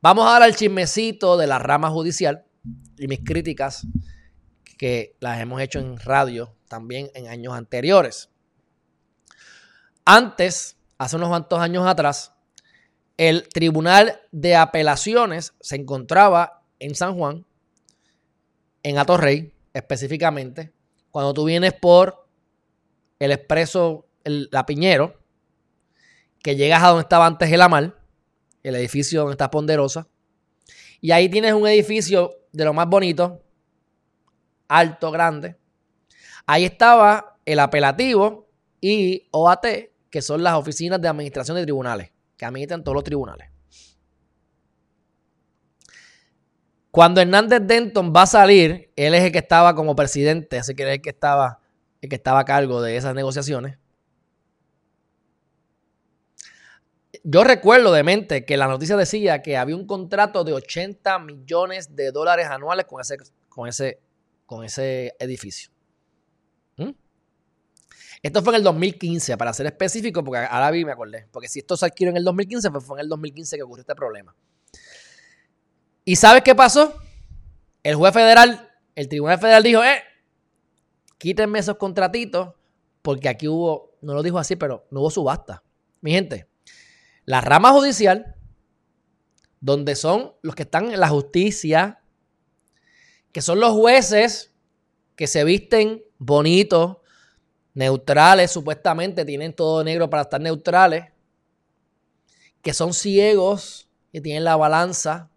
Vamos 0.00 0.26
a 0.26 0.30
dar 0.30 0.42
al 0.42 0.56
chismecito 0.56 1.36
de 1.36 1.46
la 1.46 1.58
rama 1.58 1.90
judicial 1.90 2.47
y 2.98 3.08
mis 3.08 3.20
críticas 3.20 3.86
que 4.78 5.16
las 5.20 5.40
hemos 5.40 5.60
hecho 5.60 5.78
en 5.78 5.98
radio 5.98 6.54
también 6.68 7.10
en 7.14 7.28
años 7.28 7.54
anteriores. 7.54 8.30
Antes, 10.04 10.76
hace 10.96 11.16
unos 11.16 11.28
cuantos 11.28 11.60
años 11.60 11.86
atrás, 11.86 12.32
el 13.16 13.48
Tribunal 13.48 14.20
de 14.30 14.56
Apelaciones 14.56 15.54
se 15.60 15.76
encontraba 15.76 16.62
en 16.78 16.94
San 16.94 17.16
Juan, 17.16 17.44
en 18.82 18.98
Atorrey 18.98 19.52
específicamente, 19.74 20.72
cuando 21.10 21.34
tú 21.34 21.44
vienes 21.44 21.74
por 21.74 22.28
el 23.18 23.32
expreso 23.32 24.06
La 24.24 24.66
Piñero, 24.66 25.20
que 26.42 26.56
llegas 26.56 26.82
a 26.82 26.88
donde 26.88 27.02
estaba 27.02 27.26
antes 27.26 27.50
el 27.50 27.60
Amal, 27.60 27.98
el 28.62 28.76
edificio 28.76 29.20
donde 29.20 29.32
está 29.32 29.50
Ponderosa, 29.50 30.06
y 31.00 31.10
ahí 31.12 31.28
tienes 31.28 31.52
un 31.52 31.66
edificio 31.66 32.34
de 32.52 32.64
lo 32.64 32.72
más 32.72 32.88
bonito, 32.88 33.42
alto, 34.68 35.10
grande, 35.10 35.56
Ahí 36.50 36.64
estaba 36.64 37.36
el 37.44 37.58
apelativo 37.58 38.48
y 38.80 39.28
OAT, 39.32 39.66
que 40.08 40.22
son 40.22 40.42
las 40.42 40.54
oficinas 40.54 40.98
de 40.98 41.06
administración 41.06 41.58
de 41.58 41.64
tribunales, 41.64 42.10
que 42.38 42.46
administran 42.46 42.82
todos 42.82 42.94
los 42.94 43.04
tribunales. 43.04 43.50
Cuando 46.90 47.20
Hernández 47.20 47.60
Denton 47.66 48.14
va 48.16 48.22
a 48.22 48.26
salir, 48.26 48.90
él 48.96 49.14
es 49.14 49.24
el 49.24 49.30
que 49.30 49.40
estaba 49.40 49.74
como 49.74 49.94
presidente, 49.94 50.58
así 50.58 50.74
que 50.74 50.84
es 50.84 50.88
el 50.88 51.02
que 51.02 51.10
estaba, 51.10 51.60
el 52.00 52.08
que 52.08 52.16
estaba 52.16 52.40
a 52.40 52.44
cargo 52.46 52.80
de 52.80 52.96
esas 52.96 53.14
negociaciones. 53.14 53.76
Yo 57.24 57.44
recuerdo 57.44 57.92
de 57.92 58.02
mente 58.02 58.44
que 58.44 58.56
la 58.56 58.66
noticia 58.66 58.96
decía 58.96 59.42
que 59.42 59.56
había 59.56 59.76
un 59.76 59.86
contrato 59.86 60.44
de 60.44 60.52
80 60.52 61.18
millones 61.20 61.94
de 61.94 62.10
dólares 62.12 62.46
anuales 62.46 62.86
con 62.86 63.00
ese, 63.00 63.16
con 63.48 63.68
ese, 63.68 64.00
con 64.46 64.64
ese 64.64 65.14
edificio. 65.18 65.70
¿Mm? 66.76 66.90
Esto 68.22 68.42
fue 68.42 68.52
en 68.52 68.56
el 68.56 68.62
2015, 68.64 69.36
para 69.36 69.52
ser 69.52 69.66
específico, 69.66 70.24
porque 70.24 70.38
ahora 70.38 70.70
vi 70.70 70.84
me 70.84 70.92
acordé. 70.92 71.28
Porque 71.30 71.48
si 71.48 71.60
esto 71.60 71.76
se 71.76 71.86
adquirió 71.86 72.10
en 72.10 72.16
el 72.16 72.24
2015, 72.24 72.70
pues 72.70 72.84
fue 72.84 72.98
en 72.98 73.02
el 73.02 73.08
2015 73.08 73.56
que 73.56 73.62
ocurrió 73.62 73.82
este 73.82 73.94
problema. 73.94 74.34
¿Y 76.04 76.16
sabes 76.16 76.42
qué 76.42 76.54
pasó? 76.54 76.94
El 77.82 77.94
juez 77.94 78.12
federal, 78.12 78.70
el 78.94 79.08
tribunal 79.08 79.38
federal 79.38 79.62
dijo, 79.62 79.84
eh, 79.84 80.02
quítenme 81.18 81.58
esos 81.58 81.76
contratitos, 81.76 82.54
porque 83.02 83.28
aquí 83.28 83.46
hubo, 83.46 83.96
no 84.00 84.14
lo 84.14 84.22
dijo 84.22 84.38
así, 84.38 84.56
pero 84.56 84.86
no 84.90 85.00
hubo 85.00 85.10
subasta. 85.10 85.62
Mi 86.00 86.12
gente, 86.12 86.47
la 87.28 87.42
rama 87.42 87.72
judicial, 87.72 88.34
donde 89.60 89.96
son 89.96 90.32
los 90.40 90.54
que 90.54 90.62
están 90.62 90.90
en 90.90 90.98
la 90.98 91.10
justicia, 91.10 92.00
que 93.32 93.42
son 93.42 93.60
los 93.60 93.72
jueces 93.72 94.54
que 95.14 95.26
se 95.26 95.44
visten 95.44 96.02
bonitos, 96.16 96.96
neutrales, 97.74 98.50
supuestamente 98.50 99.26
tienen 99.26 99.52
todo 99.52 99.84
negro 99.84 100.08
para 100.08 100.22
estar 100.22 100.40
neutrales, 100.40 101.04
que 102.62 102.72
son 102.72 102.94
ciegos 102.94 103.90
y 104.10 104.22
tienen 104.22 104.44
la 104.44 104.56
balanza 104.56 105.28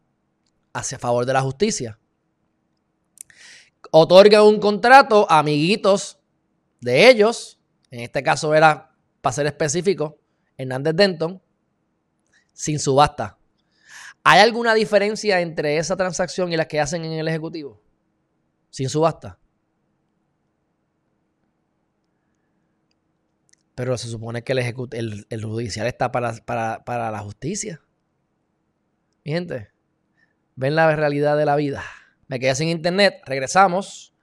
hacia 0.71 0.97
favor 0.97 1.25
de 1.25 1.33
la 1.33 1.41
justicia. 1.41 1.99
Otorgan 3.91 4.43
un 4.43 4.61
contrato 4.61 5.29
a 5.29 5.39
amiguitos 5.39 6.17
de 6.79 7.09
ellos, 7.09 7.59
en 7.89 7.99
este 7.99 8.23
caso 8.23 8.55
era, 8.55 8.95
para 9.19 9.33
ser 9.33 9.45
específico, 9.47 10.17
Hernández 10.55 10.95
Denton, 10.95 11.40
sin 12.53 12.79
subasta. 12.79 13.37
¿Hay 14.23 14.39
alguna 14.39 14.73
diferencia 14.73 15.41
entre 15.41 15.77
esa 15.77 15.95
transacción 15.95 16.53
y 16.53 16.57
las 16.57 16.67
que 16.67 16.79
hacen 16.79 17.03
en 17.05 17.13
el 17.13 17.27
Ejecutivo? 17.27 17.81
Sin 18.69 18.87
subasta. 18.87 19.39
Pero 23.73 23.97
se 23.97 24.09
supone 24.09 24.43
que 24.43 24.51
el, 24.51 25.25
el, 25.29 25.43
judicial 25.43 25.87
está 25.87 26.11
para, 26.11 27.11
la 27.11 27.19
justicia. 27.19 27.81
Mi 29.23 29.31
gente, 29.31 29.69
ven 30.55 30.75
la 30.75 30.95
realidad 30.95 31.35
de 31.37 31.45
la 31.45 31.55
vida. 31.55 31.83
Me 32.27 32.39
quedé 32.39 32.53
sin 32.53 32.67
internet, 32.67 33.21
regresamos. 33.25 34.13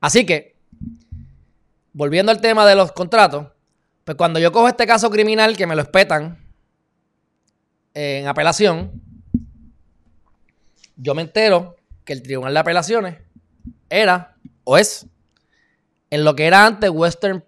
Así 0.00 0.26
que, 0.26 0.56
volviendo 1.92 2.32
al 2.32 2.40
tema 2.42 2.66
de 2.66 2.74
los 2.74 2.92
contratos, 2.92 3.52
pues 4.04 4.16
cuando 4.16 4.40
yo 4.40 4.52
cojo 4.52 4.68
este 4.68 4.86
caso 4.86 5.10
criminal 5.10 5.56
que 5.56 5.66
me 5.66 5.76
lo 5.76 5.82
espetan 5.82 6.41
en 7.94 8.26
apelación, 8.26 9.02
yo 10.96 11.14
me 11.14 11.22
entero 11.22 11.76
que 12.04 12.12
el 12.12 12.22
Tribunal 12.22 12.54
de 12.54 12.60
Apelaciones 12.60 13.18
era 13.88 14.36
o 14.64 14.78
es 14.78 15.06
en 16.10 16.24
lo 16.24 16.34
que 16.34 16.46
era 16.46 16.66
antes 16.66 16.90
Western 16.90 17.44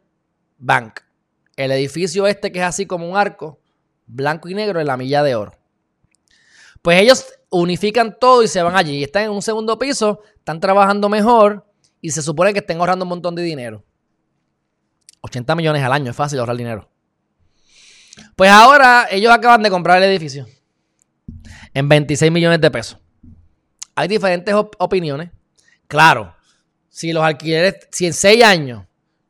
Bank 0.58 1.00
el 1.56 1.72
edificio 1.72 2.26
este 2.26 2.52
que 2.52 2.60
es 2.60 2.64
así 2.64 2.86
como 2.86 3.08
un 3.08 3.16
arco, 3.16 3.60
blanco 4.06 4.48
y 4.48 4.54
negro 4.54 4.80
en 4.80 4.86
la 4.86 4.96
milla 4.96 5.22
de 5.22 5.34
oro. 5.34 5.52
Pues 6.82 7.00
ellos 7.00 7.26
unifican 7.50 8.18
todo 8.18 8.42
y 8.42 8.48
se 8.48 8.62
van 8.62 8.76
allí. 8.76 9.02
Están 9.02 9.24
en 9.24 9.30
un 9.30 9.42
segundo 9.42 9.78
piso, 9.78 10.20
están 10.36 10.60
trabajando 10.60 11.08
mejor 11.08 11.66
y 12.00 12.10
se 12.10 12.22
supone 12.22 12.52
que 12.52 12.58
estén 12.58 12.78
ahorrando 12.78 13.04
un 13.04 13.08
montón 13.08 13.34
de 13.34 13.42
dinero. 13.42 13.84
80 15.22 15.54
millones 15.54 15.82
al 15.82 15.92
año, 15.92 16.10
es 16.10 16.16
fácil 16.16 16.38
ahorrar 16.38 16.56
dinero. 16.56 16.90
Pues 18.36 18.50
ahora 18.50 19.06
ellos 19.10 19.32
acaban 19.32 19.62
de 19.62 19.70
comprar 19.70 20.02
el 20.02 20.08
edificio. 20.10 20.46
en 21.72 21.88
26 21.88 22.30
millones 22.30 22.60
de 22.60 22.70
pesos. 22.70 22.98
Hay 23.96 24.08
diferentes 24.08 24.54
opiniones. 24.78 25.30
Claro, 25.88 26.34
si 26.88 27.12
los 27.12 27.22
alquileres, 27.24 27.88
si 27.90 28.06
en 28.06 28.12
6 28.12 28.44
años 28.44 28.84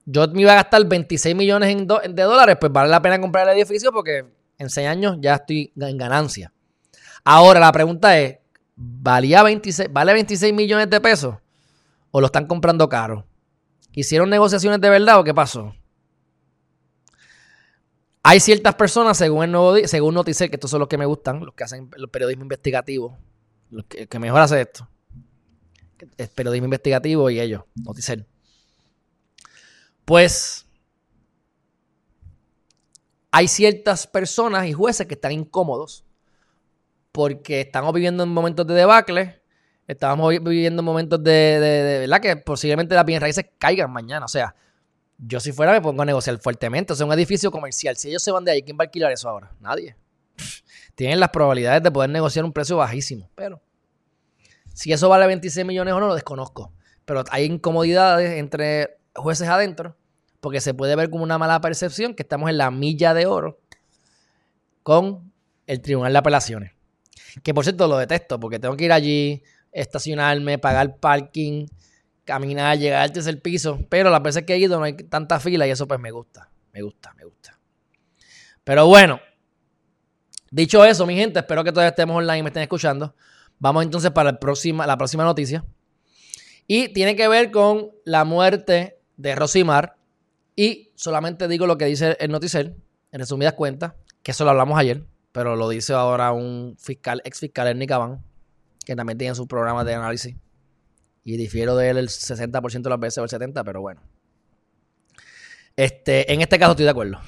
yo 0.05 0.28
me 0.28 0.43
iba 0.43 0.53
a 0.53 0.57
gastar 0.57 0.85
26 0.87 1.35
millones 1.35 1.74
de 1.76 2.22
dólares, 2.22 2.57
pues 2.61 2.70
vale 2.70 2.91
la 2.91 3.01
pena 3.01 3.18
comprar 3.20 3.49
el 3.49 3.57
edificio 3.57 3.91
porque 3.93 4.26
en 4.59 4.68
6 4.70 4.87
años 4.87 5.16
ya 5.20 5.37
estoy 5.37 5.72
en 5.74 5.97
ganancia. 5.97 6.53
Ahora 7.24 7.59
la 7.61 7.72
pregunta 7.72 8.18
es, 8.18 8.37
¿valía 8.76 9.43
26, 9.43 9.89
¿vale 9.91 10.12
26 10.12 10.53
millones 10.53 10.91
de 10.91 11.01
pesos? 11.01 11.37
¿O 12.11 12.20
lo 12.20 12.26
están 12.26 12.47
comprando 12.47 12.89
caro? 12.89 13.26
¿Hicieron 13.93 14.28
negociaciones 14.28 14.80
de 14.80 14.91
verdad 14.91 15.18
o 15.18 15.24
qué 15.24 15.32
pasó? 15.32 15.74
Hay 18.27 18.41
ciertas 18.41 18.75
personas, 18.75 19.18
según 19.18 19.45
el 19.45 19.53
nuevo 19.53 19.77
según 19.87 20.14
Noticel, 20.14 20.49
que 20.49 20.57
estos 20.57 20.70
son 20.70 20.81
los 20.81 20.89
que 20.89 20.97
me 20.97 21.05
gustan, 21.05 21.45
los 21.45 21.55
que 21.55 21.64
hacen 21.64 21.91
el 21.95 22.09
periodismo 22.09 22.45
investigativo, 22.45 23.18
los 23.68 23.85
que, 23.85 24.18
mejor 24.18 24.41
hace 24.41 24.62
esto. 24.62 24.89
Es 26.16 26.31
periodismo 26.31 26.64
investigativo 26.64 27.29
y 27.29 27.39
ellos, 27.39 27.64
Noticel. 27.75 28.27
Pues 30.07 30.66
hay 33.31 33.47
ciertas 33.47 34.07
personas 34.07 34.66
y 34.68 34.72
jueces 34.72 35.07
que 35.07 35.14
están 35.14 35.33
incómodos 35.33 36.07
porque 37.12 37.61
estamos 37.61 37.93
viviendo 37.93 38.22
en 38.22 38.31
momentos 38.31 38.66
de 38.66 38.72
debacle, 38.72 39.43
estamos 39.87 40.31
viviendo 40.31 40.81
en 40.81 40.87
momentos 40.87 41.22
de, 41.22 41.61
de, 41.61 41.99
¿verdad? 41.99 42.22
Que 42.22 42.37
posiblemente 42.37 42.95
las 42.95 43.05
bienes 43.05 43.20
raíces 43.20 43.45
caigan 43.59 43.93
mañana. 43.93 44.25
O 44.25 44.29
sea, 44.29 44.57
yo 45.19 45.41
si 45.41 45.53
fuera 45.53 45.73
me 45.73 45.81
pongo 45.81 46.03
a 46.03 46.05
negociar 46.05 46.39
fuertemente. 46.39 46.93
O 46.93 46.97
sea, 46.97 47.07
un 47.07 47.12
edificio 47.12 47.51
comercial, 47.51 47.97
si 47.97 48.09
ellos 48.09 48.23
se 48.23 48.31
van 48.31 48.45
de 48.45 48.53
ahí, 48.53 48.62
¿quién 48.62 48.77
va 48.77 48.83
a 48.83 48.87
alquilar 48.87 49.12
eso 49.12 49.29
ahora? 49.29 49.53
Nadie. 49.61 49.97
Tienen 50.95 51.21
las 51.21 51.31
probabilidades 51.31 51.83
de 51.83 51.91
poder 51.91 52.11
negociar 52.11 52.45
un 52.45 52.53
precio 52.53 52.77
bajísimo, 52.77 53.31
pero 53.35 53.61
si 54.75 54.93
eso 54.93 55.09
vale 55.09 55.27
26 55.27 55.65
millones 55.65 55.95
o 55.95 56.01
no, 56.01 56.09
lo 56.09 56.15
desconozco. 56.15 56.73
Pero 57.05 57.25
hay 57.31 57.45
incomodidades 57.45 58.39
entre 58.39 58.99
jueces 59.15 59.49
adentro, 59.49 59.97
porque 60.41 60.61
se 60.61 60.75
puede 60.75 60.97
ver 60.97 61.11
como 61.11 61.23
una 61.23 61.39
mala 61.39 61.61
percepción 61.61 62.15
que 62.15 62.23
estamos 62.23 62.51
en 62.51 62.59
la 62.59 62.71
milla 62.71 63.15
de 63.15 63.27
oro 63.27 63.61
con 64.83 65.33
el 65.67 65.81
Tribunal 65.81 66.12
de 66.12 66.19
Apelaciones. 66.19 66.73
Que 67.43 67.55
por 67.55 67.65
cierto 67.65 67.87
lo 67.89 67.97
detesto, 67.97 68.39
porque 68.39 68.59
tengo 68.59 68.77
que 68.77 68.85
ir 68.85 68.93
allí, 68.93 69.43
estacionarme, 69.73 70.59
pagar 70.59 70.97
parking, 70.97 71.67
caminar, 72.25 72.79
llegar 72.79 73.03
al 73.03 73.12
tercer 73.12 73.41
piso. 73.41 73.81
Pero 73.89 74.11
las 74.11 74.22
veces 74.22 74.45
que 74.45 74.55
he 74.55 74.59
ido 74.59 74.79
no 74.79 74.85
hay 74.85 74.95
tanta 74.95 75.41
fila 75.41 75.66
y 75.66 75.70
eso 75.70 75.87
pues 75.87 76.01
me 76.01 76.11
gusta. 76.11 76.51
Me 76.72 76.83
gusta, 76.83 77.14
me 77.14 77.25
gusta. 77.25 77.59
Pero 78.64 78.87
bueno, 78.87 79.20
dicho 80.51 80.85
eso, 80.85 81.07
mi 81.07 81.14
gente, 81.14 81.39
espero 81.39 81.62
que 81.62 81.70
todavía 81.70 81.91
estemos 81.91 82.16
online 82.16 82.39
y 82.39 82.43
me 82.43 82.49
estén 82.49 82.62
escuchando. 82.62 83.14
Vamos 83.59 83.85
entonces 83.85 84.11
para 84.11 84.33
la 84.33 84.41
próxima, 84.41 84.87
la 84.87 84.97
próxima 84.97 85.25
noticia. 85.25 85.64
Y 86.66 86.89
tiene 86.89 87.14
que 87.14 87.29
ver 87.29 87.51
con 87.51 87.91
la 88.05 88.25
muerte 88.25 88.99
de 89.16 89.35
Rosimar. 89.35 89.97
Y 90.57 90.93
solamente 90.95 91.47
digo 91.49 91.66
lo 91.66 91.77
que 91.77 91.85
dice 91.85 92.16
el 92.20 92.31
noticiero, 92.31 92.75
en 93.12 93.20
resumidas 93.20 93.53
cuentas, 93.55 93.95
que 94.22 94.31
eso 94.31 94.45
lo 94.45 94.51
hablamos 94.51 94.79
ayer, 94.79 95.05
pero 95.33 95.57
lo 95.57 95.68
dice 95.68 95.93
ahora 95.93 96.33
un 96.33 96.77
fiscal, 96.79 97.20
ex 97.25 97.41
fiscal 97.41 97.68
en 97.68 97.79
Nicabán, 97.79 98.25
que 98.85 98.97
también 98.97 99.18
tiene 99.18 99.35
sus 99.35 99.47
programas 99.47 99.85
de 99.85 99.95
análisis. 99.95 100.37
Y 101.25 101.39
difiero 101.39 101.75
de 101.75 101.89
él 101.89 101.97
el 101.97 102.09
60% 102.09 102.83
de 102.83 102.91
las 102.91 103.01
veces 103.01 103.18
o 103.18 103.25
el 103.25 103.31
70%, 103.31 103.64
pero 103.64 103.81
bueno. 103.81 104.03
Este, 105.75 106.33
en 106.33 106.43
este 106.43 106.59
caso 106.59 106.72
estoy 106.72 106.85
de 106.85 106.91
acuerdo. 106.91 107.18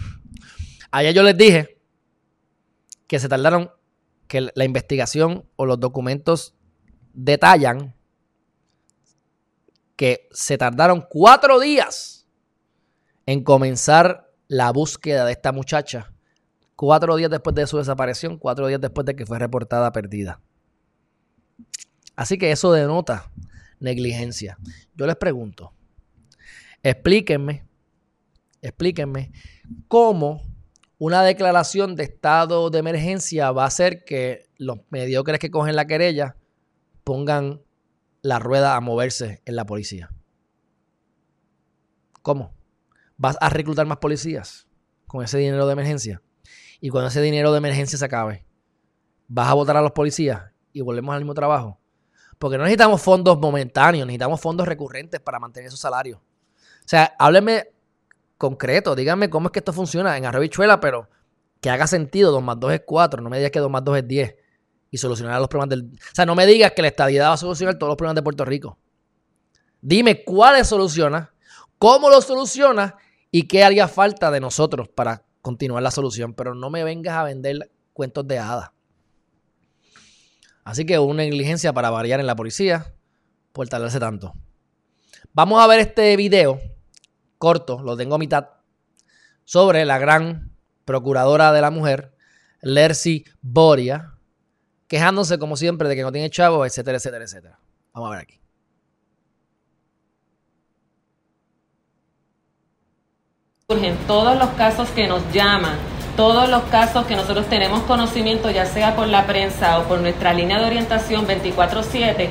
Ayer 0.91 1.15
yo 1.15 1.23
les 1.23 1.37
dije 1.37 1.81
que 3.07 3.19
se 3.19 3.29
tardaron, 3.29 3.71
que 4.29 4.51
la 4.55 4.65
investigación 4.65 5.49
o 5.57 5.67
los 5.67 5.81
documentos 5.81 6.55
detallan 7.15 7.95
que 9.97 10.29
se 10.31 10.59
tardaron 10.59 11.07
cuatro 11.09 11.59
días 11.59 12.27
en 13.25 13.43
comenzar 13.43 14.31
la 14.47 14.71
búsqueda 14.71 15.25
de 15.25 15.33
esta 15.33 15.53
muchacha. 15.53 16.13
Cuatro 16.77 17.17
días 17.17 17.31
después 17.31 17.57
de 17.57 17.67
su 17.67 17.79
desaparición, 17.79 18.39
cuatro 18.39 18.67
días 18.67 18.81
después 18.81 19.07
de 19.07 19.17
que 19.17 19.25
fue 19.25 19.39
reportada 19.39 19.91
perdida. 19.93 20.43
Así 22.15 22.37
que 22.37 22.51
eso 22.51 22.73
denota 22.73 23.31
negligencia. 23.81 24.59
Yo 24.95 25.07
les 25.07 25.17
pregunto, 25.17 25.73
explíquenme, 26.83 27.65
explíquenme 28.63 29.33
cómo 29.89 30.43
una 30.99 31.23
declaración 31.23 31.95
de 31.95 32.05
estado 32.05 32.71
de 32.71 32.79
emergencia 32.79 33.53
va 33.53 33.65
a 33.65 33.69
hacer 33.69 34.05
que 34.05 34.47
los 34.57 34.79
mediocres 34.91 35.39
que 35.39 35.51
cogen 35.51 35.77
la 35.77 35.87
querella 35.87 36.37
pongan 37.05 37.63
la 38.23 38.39
rueda 38.39 38.77
a 38.77 38.81
moverse 38.81 39.43
en 39.45 39.57
la 39.57 39.67
policía. 39.67 40.11
¿Cómo? 42.23 42.55
¿Vas 43.17 43.37
a 43.41 43.49
reclutar 43.51 43.87
más 43.87 43.99
policías 43.99 44.67
con 45.07 45.23
ese 45.23 45.39
dinero 45.39 45.67
de 45.67 45.73
emergencia? 45.75 46.23
Y 46.81 46.89
cuando 46.89 47.09
ese 47.09 47.23
dinero 47.23 47.53
de 47.53 47.59
emergencia 47.59 47.99
se 47.99 48.05
acabe, 48.05 48.45
¿vas 49.29 49.49
a 49.49 49.55
votar 49.55 49.77
a 49.77 49.83
los 49.83 49.93
policías 49.93 50.43
y 50.73 50.81
volvemos 50.81 51.15
al 51.15 51.21
mismo 51.21 51.35
trabajo? 51.35 51.81
Porque 52.39 52.59
no 52.59 52.65
necesitamos 52.65 53.01
fondos 53.01 53.39
momentáneos, 53.39 54.07
necesitamos 54.07 54.41
fondos 54.41 54.69
recurrentes 54.69 55.21
para 55.21 55.39
mantener 55.39 55.69
esos 55.69 55.81
salarios. 55.81 56.19
O 56.19 56.89
sea, 56.89 57.15
háblenme 57.19 57.71
concreto, 58.39 58.95
díganme 58.95 59.31
cómo 59.31 59.49
es 59.49 59.53
que 59.53 59.61
esto 59.61 59.73
funciona 59.73 60.17
en 60.17 60.27
Arrebichuela, 60.27 60.79
pero 60.81 61.09
que 61.61 61.71
haga 61.71 61.87
sentido, 61.87 62.31
2 62.33 62.43
más 62.43 62.61
2 62.61 62.73
es 62.75 62.83
4, 62.87 63.23
no 63.23 63.31
me 63.31 63.39
digas 63.39 63.51
que 63.51 63.59
2 63.59 63.71
más 63.71 63.83
2 63.85 63.99
es 63.99 64.09
10 64.09 64.37
y 64.91 64.99
solucionar 64.99 65.41
los 65.41 65.49
problemas 65.49 65.71
del... 65.71 65.91
O 65.95 66.15
sea, 66.15 66.27
no 66.27 66.35
me 66.35 66.47
digas 66.47 66.73
que 66.73 66.83
la 66.83 66.89
estadidad 66.89 67.29
va 67.29 67.33
a 67.33 67.39
solucionar 67.39 67.79
todos 67.79 67.91
los 67.91 67.97
problemas 67.97 68.17
de 68.17 68.23
Puerto 68.23 68.45
Rico. 68.45 68.79
Dime 69.81 70.23
cuáles 70.25 70.69
soluciona, 70.69 71.33
cómo 71.79 72.11
lo 72.11 72.21
soluciona 72.21 72.97
y 73.31 73.49
qué 73.49 73.65
haría 73.65 73.89
falta 73.89 74.31
de 74.31 74.41
nosotros 74.41 74.89
para 74.89 75.25
continuar 75.43 75.83
la 75.83 75.91
solución, 75.91 76.35
pero 76.35 76.55
no 76.55 76.71
me 76.71 76.85
vengas 76.85 77.17
a 77.17 77.25
vender 77.25 77.71
cuentos 77.93 78.27
de 78.27 78.39
hadas. 78.39 78.71
Así 80.67 80.85
que 80.85 80.99
una 80.99 81.23
negligencia 81.23 81.73
para 81.73 81.91
variar 81.91 82.19
en 82.19 82.27
la 82.27 82.35
policía 82.35 82.93
por 83.53 83.69
tardarse 83.69 84.01
tanto. 84.01 84.35
Vamos 85.33 85.63
a 85.63 85.67
ver 85.69 85.79
este 85.79 86.17
video 86.17 86.61
corto, 87.39 87.81
lo 87.83 87.97
tengo 87.97 88.17
a 88.17 88.19
mitad, 88.19 88.49
sobre 89.45 89.85
la 89.85 89.99
gran 89.99 90.51
procuradora 90.85 91.53
de 91.53 91.61
la 91.61 91.71
mujer, 91.71 92.17
Lercy 92.63 93.25
Boria, 93.41 94.15
quejándose 94.89 95.39
como 95.39 95.57
siempre 95.57 95.89
de 95.89 95.95
que 95.95 96.03
no 96.03 96.11
tiene 96.11 96.31
chavos, 96.31 96.67
etcétera, 96.67 96.97
etcétera, 96.97 97.25
etcétera. 97.25 97.61
Vamos 97.93 98.09
a 98.09 98.11
ver 98.11 98.23
aquí. 98.23 98.41
Surgen 103.69 103.97
todos 104.09 104.37
los 104.37 104.49
casos 104.51 104.89
que 104.91 105.07
nos 105.07 105.33
llaman 105.33 105.96
todos 106.17 106.49
los 106.49 106.63
casos 106.65 107.07
que 107.07 107.15
nosotros 107.15 107.47
tenemos 107.47 107.83
conocimiento, 107.83 108.51
ya 108.51 108.67
sea 108.67 108.97
por 108.97 109.09
la 109.09 109.27
prensa 109.27 109.79
o 109.79 109.83
por 109.85 110.01
nuestra 110.01 110.33
línea 110.33 110.59
de 110.59 110.67
orientación 110.67 111.27
24/7, 111.27 112.31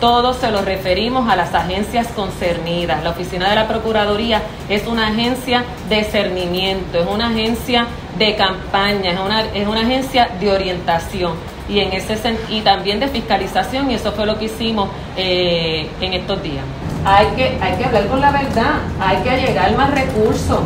todos 0.00 0.36
se 0.36 0.50
los 0.50 0.64
referimos 0.64 1.28
a 1.28 1.36
las 1.36 1.54
agencias 1.54 2.06
concernidas. 2.08 3.02
La 3.02 3.10
oficina 3.10 3.50
de 3.50 3.56
la 3.56 3.66
Procuraduría 3.66 4.42
es 4.68 4.86
una 4.86 5.08
agencia 5.08 5.64
de 5.88 6.04
cernimiento, 6.04 6.98
es 7.00 7.06
una 7.06 7.28
agencia 7.28 7.86
de 8.16 8.36
campaña, 8.36 9.10
es 9.10 9.20
una, 9.20 9.44
es 9.44 9.66
una 9.66 9.80
agencia 9.80 10.30
de 10.40 10.52
orientación 10.52 11.32
y 11.68 11.80
en 11.80 11.92
ese 11.92 12.16
y 12.48 12.62
también 12.62 12.98
de 12.98 13.08
fiscalización 13.08 13.90
y 13.90 13.94
eso 13.94 14.12
fue 14.12 14.24
lo 14.24 14.38
que 14.38 14.46
hicimos 14.46 14.88
eh, 15.16 15.88
en 16.00 16.14
estos 16.14 16.42
días. 16.42 16.64
Hay 17.04 17.26
que, 17.36 17.58
hay 17.60 17.76
que 17.76 17.84
hablar 17.84 18.06
con 18.06 18.20
la 18.20 18.30
verdad, 18.30 18.80
hay 19.00 19.18
que 19.18 19.36
llegar 19.36 19.76
más 19.76 19.90
recursos 19.90 20.60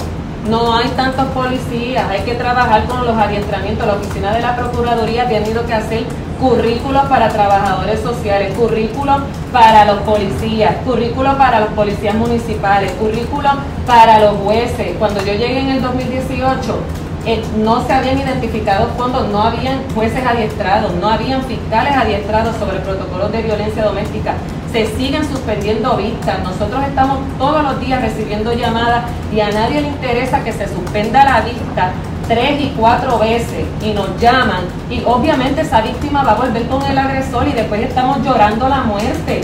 no 0.49 0.74
hay 0.74 0.88
tantos 0.90 1.26
policías, 1.26 2.09
hay 2.11 2.22
que 2.22 2.34
trabajar 2.34 2.84
con 2.86 3.07
los 3.07 3.16
adiestramientos. 3.16 3.86
La 3.86 3.95
oficina 3.95 4.32
de 4.32 4.40
la 4.40 4.57
Procuraduría 4.57 5.24
ha 5.24 5.28
tenido 5.28 5.64
que 5.64 5.72
hacer 5.72 6.05
currículos 6.40 7.05
para 7.07 7.28
trabajadores 7.28 8.01
sociales, 8.01 8.53
currículos 8.55 9.22
para 9.53 9.84
los 9.84 10.01
policías, 10.01 10.76
currículos 10.84 11.36
para 11.36 11.61
los 11.61 11.68
policías 11.70 12.14
municipales, 12.14 12.90
currículos 12.93 13.53
para 13.86 14.18
los 14.18 14.36
jueces. 14.38 14.97
Cuando 14.99 15.20
yo 15.20 15.32
llegué 15.34 15.61
en 15.61 15.70
el 15.70 15.82
2018, 15.82 16.76
eh, 17.24 17.40
no 17.62 17.86
se 17.86 17.93
habían 17.93 18.18
identificado 18.18 18.88
fondos, 18.97 19.28
no 19.28 19.43
habían 19.43 19.78
jueces 19.95 20.26
adiestrados, 20.26 20.93
no 20.95 21.09
habían 21.09 21.43
fiscales 21.45 21.95
adiestrados 21.97 22.57
sobre 22.57 22.80
protocolos 22.80 23.30
de 23.30 23.43
violencia 23.43 23.84
doméstica 23.84 24.34
se 24.72 24.86
siguen 24.96 25.24
suspendiendo 25.28 25.96
vistas. 25.96 26.42
Nosotros 26.42 26.82
estamos 26.88 27.18
todos 27.38 27.62
los 27.62 27.78
días 27.78 28.00
recibiendo 28.00 28.54
llamadas 28.54 29.04
y 29.32 29.40
a 29.40 29.50
nadie 29.50 29.82
le 29.82 29.88
interesa 29.88 30.42
que 30.42 30.52
se 30.52 30.66
suspenda 30.66 31.24
la 31.24 31.42
vista 31.42 31.92
tres 32.26 32.60
y 32.60 32.72
cuatro 32.78 33.18
veces 33.18 33.66
y 33.82 33.92
nos 33.92 34.18
llaman 34.18 34.64
y 34.88 35.02
obviamente 35.04 35.60
esa 35.60 35.82
víctima 35.82 36.22
va 36.22 36.32
a 36.32 36.36
volver 36.36 36.66
con 36.68 36.82
el 36.84 36.96
agresor 36.96 37.46
y 37.48 37.52
después 37.52 37.82
estamos 37.82 38.24
llorando 38.24 38.68
la 38.68 38.82
muerte. 38.82 39.42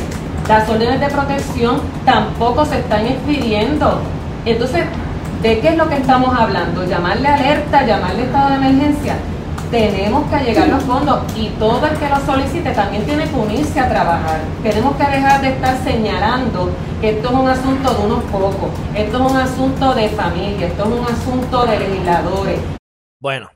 Las 0.49 0.67
órdenes 0.69 0.99
de 1.01 1.09
protección 1.09 1.81
tampoco 2.07 2.65
se 2.65 2.79
están 2.79 3.07
expidiendo. 3.07 4.01
Entonces, 4.47 4.85
¿de 5.43 5.61
qué 5.61 5.69
es 5.69 5.77
lo 5.77 5.91
que 5.91 5.97
estamos 5.97 6.35
hablando? 6.35 6.87
¿Llamarle 6.87 7.29
alerta? 7.29 7.85
¿Llamarle 7.85 8.23
estado 8.23 8.51
de 8.51 8.57
emergencia? 8.57 9.17
Tenemos 9.71 10.31
que 10.31 10.45
llegar 10.45 10.69
los 10.69 10.83
fondos 10.85 11.21
y 11.37 11.49
todo 11.59 11.87
el 11.87 11.97
que 11.99 12.09
lo 12.09 12.21
solicite 12.25 12.73
también 12.73 13.05
tiene 13.05 13.29
que 13.29 13.35
unirse 13.35 13.79
a 13.81 13.89
trabajar. 13.89 14.41
Tenemos 14.63 14.97
que 14.97 15.05
dejar 15.05 15.41
de 15.43 15.49
estar 15.51 15.83
señalando 15.85 16.71
que 17.01 17.11
esto 17.11 17.29
es 17.29 17.35
un 17.35 17.49
asunto 17.49 17.95
de 17.95 18.07
unos 18.07 18.25
pocos, 18.25 18.71
esto 18.95 19.17
es 19.17 19.33
un 19.33 19.37
asunto 19.37 19.95
de 19.95 20.09
familia, 20.11 20.67
esto 20.67 20.85
es 20.85 20.91
un 20.91 21.05
asunto 21.05 21.67
de 21.67 21.79
legisladores. 21.79 22.61
Bueno, 23.21 23.51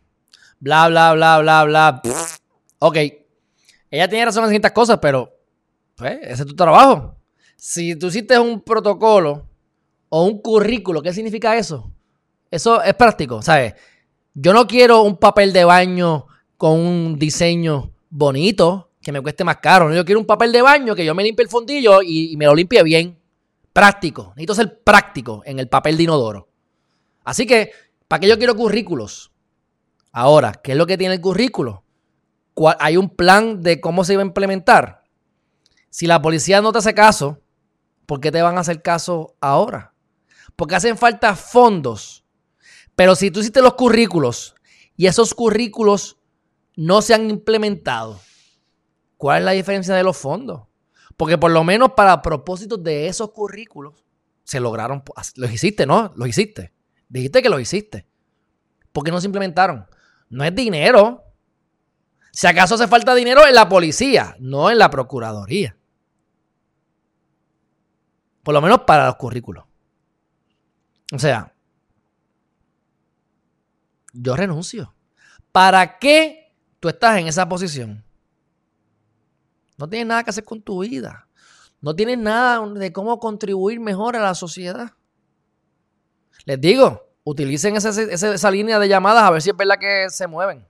bla, 0.60 0.88
bla, 0.88 1.14
bla, 1.14 1.38
bla, 1.40 1.64
bla. 1.64 2.02
Ok, 2.78 2.96
ella 3.90 4.08
tiene 4.08 4.26
razón 4.26 4.44
en 4.44 4.50
ciertas 4.50 4.72
cosas, 4.72 4.98
pero 5.00 5.32
pues, 5.96 6.18
ese 6.22 6.42
es 6.42 6.46
tu 6.46 6.54
trabajo. 6.54 7.16
Si 7.56 7.96
tú 7.96 8.08
hiciste 8.08 8.38
un 8.38 8.60
protocolo 8.60 9.46
o 10.08 10.24
un 10.24 10.40
currículo, 10.42 11.00
¿qué 11.00 11.12
significa 11.12 11.56
eso? 11.56 11.90
Eso 12.50 12.82
es 12.82 12.92
práctico, 12.94 13.40
¿sabes? 13.40 13.74
Yo 14.34 14.54
no 14.54 14.66
quiero 14.66 15.02
un 15.02 15.18
papel 15.18 15.52
de 15.52 15.64
baño 15.64 16.26
con 16.56 16.78
un 16.78 17.18
diseño 17.18 17.92
bonito 18.08 18.90
que 19.02 19.12
me 19.12 19.20
cueste 19.20 19.44
más 19.44 19.58
caro. 19.58 19.92
Yo 19.92 20.04
quiero 20.04 20.20
un 20.20 20.26
papel 20.26 20.52
de 20.52 20.62
baño 20.62 20.94
que 20.94 21.04
yo 21.04 21.14
me 21.14 21.22
limpie 21.22 21.44
el 21.44 21.50
fundillo 21.50 22.00
y, 22.02 22.34
me 22.38 22.46
lo 22.46 22.54
limpie 22.54 22.82
bien. 22.82 23.18
Práctico. 23.72 24.32
Necesito 24.36 24.54
ser 24.54 24.82
práctico 24.82 25.42
en 25.44 25.58
el 25.58 25.68
papel 25.68 25.96
de 25.96 26.04
inodoro. 26.04 26.48
Así 27.24 27.46
que, 27.46 27.72
¿para 28.08 28.20
qué 28.20 28.28
yo 28.28 28.38
quiero 28.38 28.54
currículos? 28.54 29.32
Ahora, 30.12 30.52
¿qué 30.52 30.72
es 30.72 30.78
lo 30.78 30.86
que 30.86 30.96
tiene 30.96 31.14
el 31.14 31.20
currículo? 31.20 31.84
¿Hay 32.78 32.96
un 32.96 33.10
plan 33.10 33.62
de 33.62 33.80
cómo 33.80 34.04
se 34.04 34.14
iba 34.14 34.22
a 34.22 34.26
implementar? 34.26 35.04
Si 35.90 36.06
la 36.06 36.22
policía 36.22 36.62
no 36.62 36.72
te 36.72 36.78
hace 36.78 36.94
caso, 36.94 37.40
¿por 38.06 38.20
qué 38.20 38.30
te 38.32 38.40
van 38.40 38.56
a 38.56 38.60
hacer 38.60 38.82
caso 38.82 39.34
ahora? 39.40 39.94
Porque 40.56 40.74
hacen 40.74 40.96
falta 40.96 41.34
fondos 41.34 42.21
pero 42.96 43.14
si 43.14 43.30
tú 43.30 43.40
hiciste 43.40 43.62
los 43.62 43.74
currículos 43.74 44.54
y 44.96 45.06
esos 45.06 45.34
currículos 45.34 46.18
no 46.76 47.02
se 47.02 47.14
han 47.14 47.30
implementado, 47.30 48.20
¿cuál 49.16 49.38
es 49.38 49.44
la 49.44 49.52
diferencia 49.52 49.94
de 49.94 50.02
los 50.02 50.16
fondos? 50.16 50.62
Porque 51.16 51.38
por 51.38 51.50
lo 51.50 51.64
menos 51.64 51.92
para 51.92 52.22
propósitos 52.22 52.82
de 52.82 53.06
esos 53.06 53.30
currículos 53.30 54.04
se 54.44 54.60
lograron. 54.60 55.02
Los 55.36 55.52
hiciste, 55.52 55.86
¿no? 55.86 56.12
Los 56.16 56.28
hiciste. 56.28 56.72
Dijiste 57.08 57.42
que 57.42 57.48
los 57.48 57.60
hiciste. 57.60 58.06
¿Por 58.92 59.04
qué 59.04 59.10
no 59.10 59.20
se 59.20 59.26
implementaron? 59.26 59.86
No 60.28 60.44
es 60.44 60.54
dinero. 60.54 61.22
Si 62.32 62.46
acaso 62.46 62.74
hace 62.74 62.88
falta 62.88 63.14
dinero 63.14 63.46
en 63.46 63.54
la 63.54 63.68
policía, 63.68 64.36
no 64.38 64.70
en 64.70 64.78
la 64.78 64.90
procuraduría. 64.90 65.76
Por 68.42 68.54
lo 68.54 68.60
menos 68.60 68.80
para 68.80 69.06
los 69.06 69.16
currículos. 69.16 69.64
O 71.12 71.18
sea, 71.18 71.54
yo 74.12 74.36
renuncio. 74.36 74.94
¿Para 75.50 75.98
qué 75.98 76.52
tú 76.80 76.88
estás 76.88 77.18
en 77.18 77.28
esa 77.28 77.48
posición? 77.48 78.04
No 79.76 79.88
tienes 79.88 80.06
nada 80.06 80.24
que 80.24 80.30
hacer 80.30 80.44
con 80.44 80.62
tu 80.62 80.80
vida. 80.80 81.26
No 81.80 81.94
tienes 81.94 82.18
nada 82.18 82.66
de 82.66 82.92
cómo 82.92 83.18
contribuir 83.18 83.80
mejor 83.80 84.16
a 84.16 84.20
la 84.20 84.34
sociedad. 84.34 84.92
Les 86.44 86.60
digo, 86.60 87.08
utilicen 87.24 87.76
esa, 87.76 88.50
línea 88.50 88.78
de 88.78 88.88
llamadas 88.88 89.24
a 89.24 89.30
ver 89.30 89.42
si 89.42 89.50
es 89.50 89.56
verdad 89.56 89.78
que 89.78 90.06
se 90.10 90.26
mueven. 90.26 90.66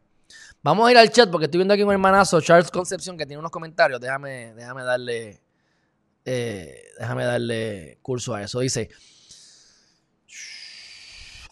Vamos 0.63 0.89
a 0.89 0.91
ir 0.93 0.97
al 0.97 1.11
chat 1.11 1.31
porque 1.31 1.47
estoy 1.47 1.59
viendo 1.59 1.75
aquí 1.75 1.83
un 1.83 1.93
hermanazo, 1.93 2.41
Charles 2.41 2.71
Concepción, 2.71 3.19
que 3.19 3.27
tiene 3.27 3.39
unos 3.39 3.51
comentarios. 3.51 4.01
Déjame, 4.01 4.55
déjame 4.55 4.85
darle. 4.85 5.43
Eh, 6.25 6.83
déjame 6.99 7.25
darle 7.25 7.99
curso 8.01 8.35
a 8.35 8.43
eso. 8.43 8.61
Dice. 8.61 8.89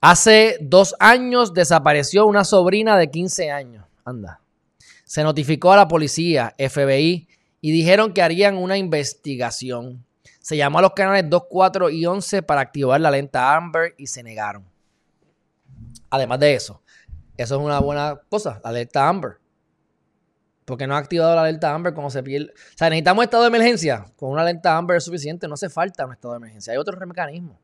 Hace 0.01 0.57
dos 0.63 0.95
años 0.99 1.53
desapareció 1.53 2.27
una 2.27 2.45
sobrina 2.45 2.97
de 2.97 3.11
15 3.11 3.51
años. 3.51 3.85
Anda. 4.05 4.41
Se 5.05 5.23
notificó 5.23 5.73
a 5.73 5.77
la 5.77 5.89
policía, 5.89 6.55
FBI, 6.57 7.29
y 7.61 7.73
dijeron 7.73 8.15
que 8.15 8.23
harían 8.23 8.57
una 8.57 8.79
investigación. 8.79 10.07
Se 10.41 10.57
llamó 10.57 10.79
a 10.79 10.83
los 10.83 10.93
canales 10.93 11.29
2, 11.29 11.43
4 11.51 11.91
y 11.91 12.07
11 12.07 12.43
para 12.43 12.63
activar 12.63 12.99
la 13.01 13.11
lenta 13.11 13.55
Amber 13.55 13.95
y 13.99 14.07
se 14.07 14.23
negaron. 14.23 14.65
Además 16.09 16.41
de 16.41 16.55
eso, 16.55 16.83
eso 17.37 17.57
es 17.57 17.61
una 17.61 17.79
buena 17.79 18.21
cosa, 18.31 18.59
la 18.65 18.71
alerta 18.71 19.07
Amber. 19.07 19.39
Porque 20.65 20.87
no 20.87 20.95
ha 20.95 20.99
activado 20.99 21.35
la 21.35 21.43
alerta 21.43 21.75
Amber 21.75 21.93
cuando 21.93 22.11
se 22.11 22.23
pierde. 22.23 22.53
O 22.53 22.79
sea, 22.79 22.89
necesitamos 22.89 23.25
estado 23.25 23.43
de 23.43 23.49
emergencia. 23.49 24.07
Con 24.17 24.31
una 24.31 24.43
alerta 24.43 24.79
Amber 24.79 24.97
es 24.97 25.05
suficiente, 25.05 25.47
no 25.47 25.55
hace 25.55 25.69
falta 25.69 26.07
un 26.07 26.13
estado 26.13 26.33
de 26.35 26.39
emergencia. 26.39 26.73
Hay 26.73 26.79
otros 26.79 26.99
mecanismos. 27.07 27.59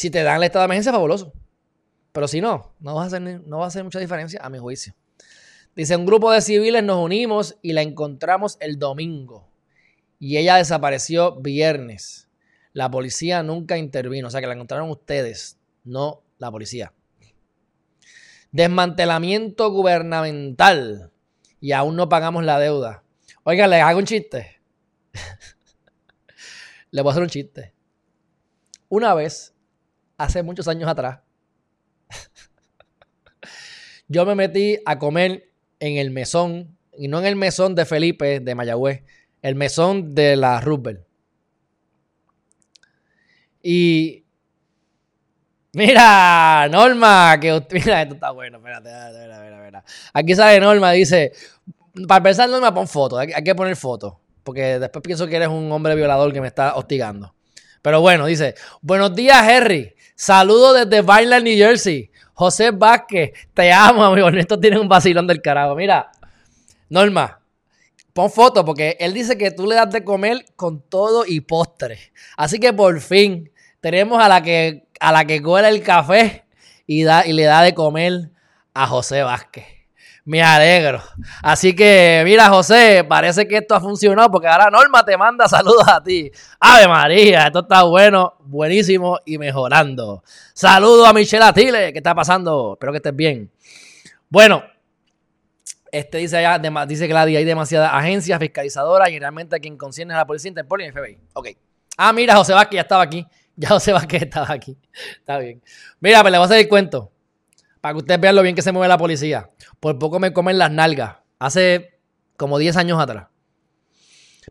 Si 0.00 0.08
te 0.08 0.22
dan 0.22 0.36
el 0.38 0.44
estado 0.44 0.62
de 0.62 0.64
emergencia, 0.64 0.92
fabuloso. 0.92 1.30
Pero 2.12 2.26
si 2.26 2.40
no, 2.40 2.72
no 2.80 2.94
va, 2.94 3.02
a 3.02 3.06
hacer, 3.06 3.20
no 3.20 3.58
va 3.58 3.66
a 3.66 3.68
hacer 3.68 3.84
mucha 3.84 3.98
diferencia 3.98 4.40
a 4.42 4.48
mi 4.48 4.56
juicio. 4.56 4.94
Dice, 5.76 5.94
un 5.94 6.06
grupo 6.06 6.32
de 6.32 6.40
civiles 6.40 6.82
nos 6.82 7.04
unimos 7.04 7.58
y 7.60 7.74
la 7.74 7.82
encontramos 7.82 8.56
el 8.60 8.78
domingo. 8.78 9.50
Y 10.18 10.38
ella 10.38 10.56
desapareció 10.56 11.36
viernes. 11.36 12.30
La 12.72 12.90
policía 12.90 13.42
nunca 13.42 13.76
intervino. 13.76 14.28
O 14.28 14.30
sea 14.30 14.40
que 14.40 14.46
la 14.46 14.54
encontraron 14.54 14.88
ustedes, 14.88 15.58
no 15.84 16.22
la 16.38 16.50
policía. 16.50 16.94
Desmantelamiento 18.52 19.70
gubernamental. 19.70 21.12
Y 21.60 21.72
aún 21.72 21.96
no 21.96 22.08
pagamos 22.08 22.42
la 22.42 22.58
deuda. 22.58 23.04
Oiga, 23.42 23.66
les 23.66 23.82
hago 23.82 23.98
un 23.98 24.06
chiste. 24.06 24.62
Le 26.90 27.02
voy 27.02 27.10
a 27.10 27.12
hacer 27.12 27.22
un 27.22 27.28
chiste. 27.28 27.74
Una 28.88 29.12
vez 29.12 29.54
hace 30.20 30.42
muchos 30.42 30.68
años 30.68 30.88
atrás, 30.88 31.20
yo 34.08 34.26
me 34.26 34.34
metí 34.34 34.78
a 34.84 34.98
comer 34.98 35.50
en 35.80 35.96
el 35.96 36.10
mesón, 36.10 36.76
y 36.96 37.08
no 37.08 37.18
en 37.20 37.26
el 37.26 37.36
mesón 37.36 37.74
de 37.74 37.86
Felipe 37.86 38.40
de 38.40 38.54
Mayagüez, 38.54 39.02
el 39.42 39.54
mesón 39.54 40.14
de 40.14 40.36
la 40.36 40.60
Rubel. 40.60 41.04
Y 43.62 44.24
mira, 45.72 46.68
Norma, 46.70 47.38
que 47.40 47.62
mira, 47.72 48.02
esto 48.02 48.14
está 48.14 48.30
bueno, 48.30 48.58
espérate, 48.58 48.90
espérate, 48.90 49.54
espérate, 49.54 49.88
Aquí 50.12 50.34
sale 50.34 50.60
Norma, 50.60 50.92
dice, 50.92 51.32
para 52.06 52.18
empezar 52.18 52.48
Norma 52.48 52.74
pon 52.74 52.88
foto, 52.88 53.18
hay, 53.18 53.28
que 53.28 53.54
poner 53.54 53.76
foto, 53.76 54.20
porque 54.44 54.78
después 54.78 55.02
pienso 55.02 55.26
que 55.26 55.36
eres 55.36 55.48
un 55.48 55.70
hombre 55.72 55.94
violador 55.94 56.32
que 56.32 56.40
me 56.40 56.48
está 56.48 56.74
hostigando. 56.74 57.34
Pero 57.82 58.02
bueno, 58.02 58.26
dice, 58.26 58.54
buenos 58.82 59.14
días, 59.14 59.42
Harry. 59.42 59.94
Saludos 60.20 60.74
desde 60.74 61.00
Vineland, 61.00 61.44
New 61.44 61.56
Jersey. 61.56 62.10
José 62.34 62.72
Vázquez, 62.72 63.32
te 63.54 63.72
amo, 63.72 64.04
amigo. 64.04 64.28
Esto 64.28 64.60
tiene 64.60 64.78
un 64.78 64.86
vacilón 64.86 65.26
del 65.26 65.40
carajo. 65.40 65.74
Mira, 65.74 66.10
Norma, 66.90 67.40
pon 68.12 68.30
foto 68.30 68.62
porque 68.62 68.98
él 69.00 69.14
dice 69.14 69.38
que 69.38 69.50
tú 69.50 69.66
le 69.66 69.76
das 69.76 69.90
de 69.90 70.04
comer 70.04 70.44
con 70.56 70.82
todo 70.82 71.24
y 71.26 71.40
postre. 71.40 72.12
Así 72.36 72.60
que 72.60 72.74
por 72.74 73.00
fin 73.00 73.50
tenemos 73.80 74.22
a 74.22 74.28
la 74.28 74.42
que, 74.42 74.88
a 75.00 75.10
la 75.10 75.24
que 75.24 75.40
cuela 75.40 75.70
el 75.70 75.82
café 75.82 76.44
y, 76.86 77.02
da, 77.02 77.26
y 77.26 77.32
le 77.32 77.44
da 77.44 77.62
de 77.62 77.72
comer 77.72 78.28
a 78.74 78.86
José 78.86 79.22
Vázquez. 79.22 79.79
Me 80.24 80.42
alegro. 80.42 81.02
Así 81.42 81.74
que, 81.74 82.22
mira, 82.24 82.48
José, 82.48 83.04
parece 83.08 83.48
que 83.48 83.56
esto 83.58 83.74
ha 83.74 83.80
funcionado 83.80 84.30
porque 84.30 84.46
ahora 84.46 84.70
Norma 84.70 85.04
te 85.04 85.16
manda 85.16 85.48
saludos 85.48 85.88
a 85.88 86.02
ti. 86.02 86.30
Ave 86.58 86.86
María, 86.86 87.46
esto 87.46 87.60
está 87.60 87.82
bueno, 87.84 88.34
buenísimo 88.40 89.18
y 89.24 89.38
mejorando. 89.38 90.22
Saludos 90.52 91.08
a 91.08 91.12
Michelle 91.12 91.44
Atile, 91.44 91.92
¿qué 91.92 91.98
está 91.98 92.14
pasando? 92.14 92.74
Espero 92.74 92.92
que 92.92 92.98
estés 92.98 93.16
bien. 93.16 93.50
Bueno, 94.28 94.62
este 95.90 96.18
dice 96.18 96.36
allá, 96.36 96.86
dice 96.86 97.08
que 97.08 97.16
hay 97.16 97.44
demasiadas 97.44 97.90
agencias 97.92 98.38
fiscalizadoras 98.38 99.10
y 99.10 99.18
realmente 99.18 99.58
quien 99.58 99.76
concierne 99.76 100.14
a 100.14 100.18
la 100.18 100.26
policía, 100.26 100.50
Interpol 100.50 100.82
y 100.82 100.92
FBI. 100.92 101.18
Ok. 101.32 101.48
Ah, 101.96 102.12
mira, 102.12 102.36
José 102.36 102.52
Vázquez 102.52 102.76
ya 102.76 102.82
estaba 102.82 103.02
aquí. 103.02 103.26
Ya 103.56 103.68
José 103.68 103.92
Vázquez 103.92 104.22
estaba 104.22 104.50
aquí. 104.54 104.74
Está 105.18 105.36
bien. 105.36 105.60
Mira, 105.98 106.22
pues 106.22 106.32
le 106.32 106.38
voy 106.38 106.44
a 106.44 106.46
hacer 106.46 106.60
el 106.60 106.68
cuento. 106.68 107.09
Para 107.80 107.94
que 107.94 107.98
ustedes 107.98 108.20
vean 108.20 108.36
lo 108.36 108.42
bien 108.42 108.54
que 108.54 108.62
se 108.62 108.72
mueve 108.72 108.88
la 108.88 108.98
policía. 108.98 109.50
Por 109.78 109.98
poco 109.98 110.18
me 110.18 110.32
comen 110.32 110.58
las 110.58 110.70
nalgas. 110.70 111.16
Hace 111.38 111.98
como 112.36 112.58
10 112.58 112.76
años 112.76 113.00
atrás. 113.00 113.28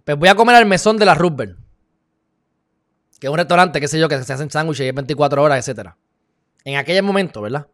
Pues 0.03 0.17
voy 0.17 0.29
a 0.29 0.35
comer 0.35 0.55
al 0.55 0.65
mesón 0.65 0.97
de 0.97 1.05
la 1.05 1.15
Rubber. 1.15 1.55
Que 3.19 3.27
es 3.27 3.31
un 3.31 3.37
restaurante, 3.37 3.79
qué 3.81 3.87
sé 3.87 3.99
yo, 3.99 4.07
que 4.07 4.23
se 4.23 4.33
hacen 4.33 4.49
sándwiches 4.49 4.85
y 4.85 4.89
es 4.89 4.95
24 4.95 5.43
horas, 5.43 5.67
etc. 5.67 5.89
En 6.63 6.77
aquel 6.77 7.03
momento, 7.03 7.41
¿verdad? 7.41 7.67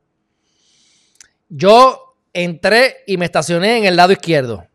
Yo 1.49 2.17
entré 2.33 3.03
y 3.05 3.17
me 3.17 3.25
estacioné 3.25 3.77
en 3.77 3.85
el 3.85 3.95
lado 3.95 4.11
izquierdo. 4.11 4.67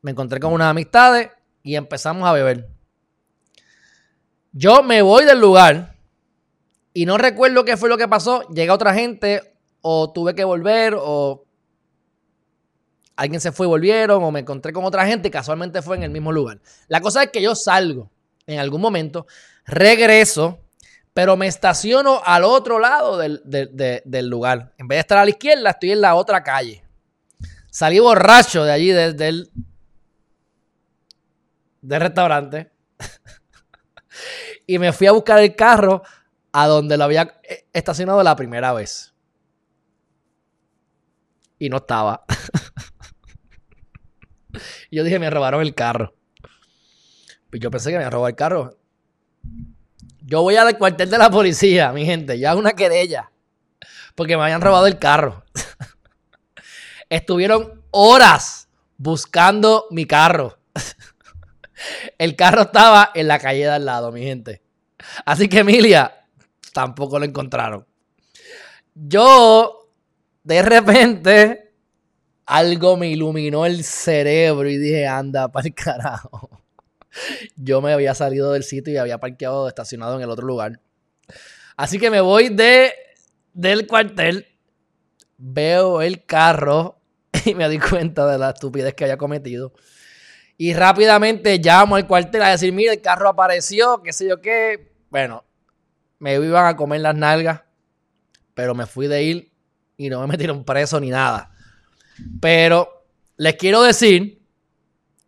Me 0.00 0.10
encontré 0.10 0.40
con 0.40 0.52
unas 0.52 0.70
amistades 0.70 1.30
y 1.62 1.76
empezamos 1.76 2.26
a 2.26 2.32
beber. 2.32 2.68
Yo 4.52 4.82
me 4.82 5.02
voy 5.02 5.24
del 5.24 5.40
lugar 5.40 5.93
y 6.96 7.06
no 7.06 7.18
recuerdo 7.18 7.64
qué 7.64 7.76
fue 7.76 7.88
lo 7.88 7.98
que 7.98 8.06
pasó. 8.06 8.48
Llega 8.48 8.72
otra 8.72 8.94
gente 8.94 9.58
o 9.82 10.12
tuve 10.12 10.34
que 10.34 10.44
volver 10.44 10.94
o 10.96 11.44
alguien 13.16 13.40
se 13.40 13.50
fue 13.50 13.66
y 13.66 13.68
volvieron 13.68 14.22
o 14.22 14.30
me 14.30 14.40
encontré 14.40 14.72
con 14.72 14.84
otra 14.84 15.04
gente 15.04 15.28
y 15.28 15.30
casualmente 15.30 15.82
fue 15.82 15.96
en 15.96 16.04
el 16.04 16.10
mismo 16.10 16.30
lugar. 16.30 16.60
La 16.86 17.00
cosa 17.00 17.24
es 17.24 17.30
que 17.30 17.42
yo 17.42 17.56
salgo 17.56 18.10
en 18.46 18.60
algún 18.60 18.80
momento, 18.80 19.26
regreso, 19.66 20.60
Pero 21.12 21.36
me 21.36 21.46
estaciono 21.46 22.20
al 22.24 22.42
otro 22.42 22.80
lado 22.80 23.18
del, 23.18 23.40
del 23.44 24.28
lugar. 24.28 24.72
En 24.78 24.88
vez 24.88 24.96
de 24.96 25.00
estar 25.00 25.18
a 25.18 25.24
la 25.24 25.30
izquierda, 25.30 25.70
estoy 25.70 25.92
en 25.92 26.00
la 26.00 26.16
otra 26.16 26.42
calle. 26.42 26.84
Salí 27.70 28.00
borracho 28.00 28.64
de 28.64 28.72
allí, 28.72 28.90
del 28.90 29.48
restaurante. 31.82 32.72
y 34.66 34.78
me 34.78 34.92
fui 34.92 35.06
a 35.06 35.12
buscar 35.12 35.38
el 35.38 35.54
carro 35.54 36.02
a 36.56 36.68
donde 36.68 36.96
lo 36.96 37.02
había 37.02 37.40
eh, 37.42 37.66
estacionado 37.72 38.22
la 38.22 38.36
primera 38.36 38.72
vez. 38.72 39.12
Y 41.58 41.68
no 41.68 41.78
estaba. 41.78 42.24
y 44.88 44.96
yo 44.96 45.02
dije, 45.02 45.18
me 45.18 45.28
robaron 45.30 45.60
el 45.62 45.74
carro. 45.74 46.14
Pues 47.50 47.60
yo 47.60 47.72
pensé 47.72 47.90
que 47.90 47.98
me 47.98 48.08
robado 48.08 48.28
el 48.28 48.36
carro. 48.36 48.78
Yo 50.20 50.42
voy 50.42 50.54
al 50.54 50.78
cuartel 50.78 51.10
de 51.10 51.18
la 51.18 51.28
policía, 51.28 51.92
mi 51.92 52.06
gente. 52.06 52.38
Ya 52.38 52.54
una 52.54 52.72
querella. 52.72 53.32
Porque 54.14 54.36
me 54.36 54.44
habían 54.44 54.60
robado 54.60 54.86
el 54.86 55.00
carro. 55.00 55.44
Estuvieron 57.08 57.82
horas 57.90 58.68
buscando 58.96 59.86
mi 59.90 60.06
carro. 60.06 60.58
El 62.16 62.36
carro 62.36 62.62
estaba 62.62 63.10
en 63.14 63.28
la 63.28 63.38
calle 63.38 63.64
de 63.64 63.70
al 63.70 63.84
lado, 63.84 64.10
mi 64.10 64.22
gente. 64.22 64.62
Así 65.26 65.48
que 65.48 65.58
Emilia 65.58 66.23
tampoco 66.74 67.18
lo 67.18 67.24
encontraron. 67.24 67.86
Yo, 68.94 69.88
de 70.42 70.60
repente, 70.60 71.72
algo 72.44 72.96
me 72.96 73.08
iluminó 73.08 73.64
el 73.64 73.84
cerebro 73.84 74.68
y 74.68 74.76
dije, 74.76 75.06
anda, 75.06 75.50
para 75.50 75.68
el 75.68 75.74
carajo. 75.74 76.50
Yo 77.56 77.80
me 77.80 77.92
había 77.92 78.14
salido 78.14 78.52
del 78.52 78.64
sitio 78.64 78.92
y 78.92 78.96
había 78.96 79.18
parqueado 79.18 79.68
estacionado 79.68 80.16
en 80.16 80.22
el 80.22 80.30
otro 80.30 80.46
lugar. 80.46 80.80
Así 81.76 81.98
que 81.98 82.10
me 82.10 82.20
voy 82.20 82.48
de, 82.48 82.92
del 83.52 83.86
cuartel, 83.86 84.46
veo 85.38 86.02
el 86.02 86.24
carro 86.26 87.00
y 87.44 87.54
me 87.54 87.68
di 87.68 87.78
cuenta 87.78 88.26
de 88.26 88.36
la 88.36 88.50
estupidez 88.50 88.94
que 88.94 89.04
había 89.04 89.16
cometido. 89.16 89.72
Y 90.56 90.74
rápidamente 90.74 91.58
llamo 91.58 91.96
al 91.96 92.06
cuartel 92.06 92.42
a 92.42 92.50
decir, 92.50 92.72
mira, 92.72 92.92
el 92.92 93.00
carro 93.00 93.28
apareció, 93.28 94.02
qué 94.02 94.12
sé 94.12 94.28
yo 94.28 94.40
qué. 94.40 94.92
Bueno, 95.10 95.44
me 96.24 96.36
iban 96.36 96.64
a 96.64 96.74
comer 96.74 97.02
las 97.02 97.14
nalgas, 97.14 97.60
pero 98.54 98.74
me 98.74 98.86
fui 98.86 99.08
de 99.08 99.22
ir 99.22 99.52
y 99.98 100.08
no 100.08 100.22
me 100.22 100.26
metieron 100.32 100.64
preso 100.64 100.98
ni 100.98 101.10
nada. 101.10 101.50
Pero 102.40 103.04
les 103.36 103.56
quiero 103.56 103.82
decir, 103.82 104.42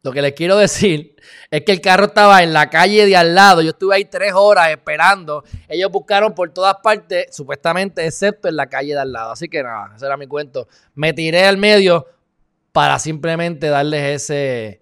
lo 0.03 0.11
que 0.11 0.23
les 0.23 0.33
quiero 0.33 0.57
decir 0.57 1.15
es 1.51 1.65
que 1.67 1.73
el 1.73 1.83
carro 1.83 2.07
estaba 2.07 2.43
en 2.43 2.55
la 2.55 2.71
calle 2.71 3.05
de 3.05 3.15
al 3.15 3.35
lado. 3.35 3.61
Yo 3.61 3.73
estuve 3.73 3.95
ahí 3.95 4.07
tres 4.07 4.33
horas 4.33 4.71
esperando. 4.71 5.45
Ellos 5.69 5.91
buscaron 5.93 6.35
por 6.35 6.49
todas 6.55 6.77
partes, 6.83 7.27
supuestamente, 7.31 8.07
excepto 8.07 8.49
en 8.49 8.57
la 8.57 8.67
calle 8.67 8.95
de 8.95 9.01
al 9.01 9.13
lado. 9.13 9.33
Así 9.33 9.51
que 9.51 9.63
nada, 9.63 9.93
ese 9.97 10.07
era 10.07 10.17
mi 10.17 10.27
cuento. 10.27 10.67
Me 10.95 11.13
tiré 11.13 11.45
al 11.45 11.59
medio 11.59 12.07
para 12.73 12.99
simplemente 12.99 13.69
darles 13.69 14.23
ese, 14.23 14.81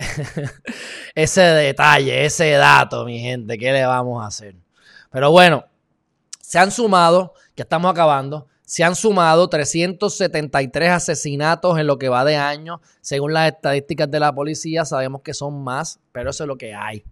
ese 1.14 1.40
detalle, 1.40 2.24
ese 2.24 2.50
dato, 2.50 3.04
mi 3.04 3.20
gente. 3.20 3.56
¿Qué 3.56 3.70
le 3.70 3.86
vamos 3.86 4.24
a 4.24 4.26
hacer? 4.26 4.61
Pero 5.12 5.30
bueno, 5.30 5.64
se 6.40 6.58
han 6.58 6.70
sumado, 6.70 7.34
ya 7.54 7.62
estamos 7.62 7.90
acabando, 7.90 8.48
se 8.64 8.82
han 8.82 8.96
sumado 8.96 9.48
373 9.48 10.90
asesinatos 10.90 11.78
en 11.78 11.86
lo 11.86 11.98
que 11.98 12.08
va 12.08 12.24
de 12.24 12.36
año. 12.36 12.80
Según 13.02 13.34
las 13.34 13.52
estadísticas 13.52 14.10
de 14.10 14.18
la 14.18 14.34
policía, 14.34 14.86
sabemos 14.86 15.20
que 15.20 15.34
son 15.34 15.62
más, 15.62 16.00
pero 16.10 16.30
eso 16.30 16.44
es 16.44 16.48
lo 16.48 16.56
que 16.56 16.74
hay. 16.74 17.04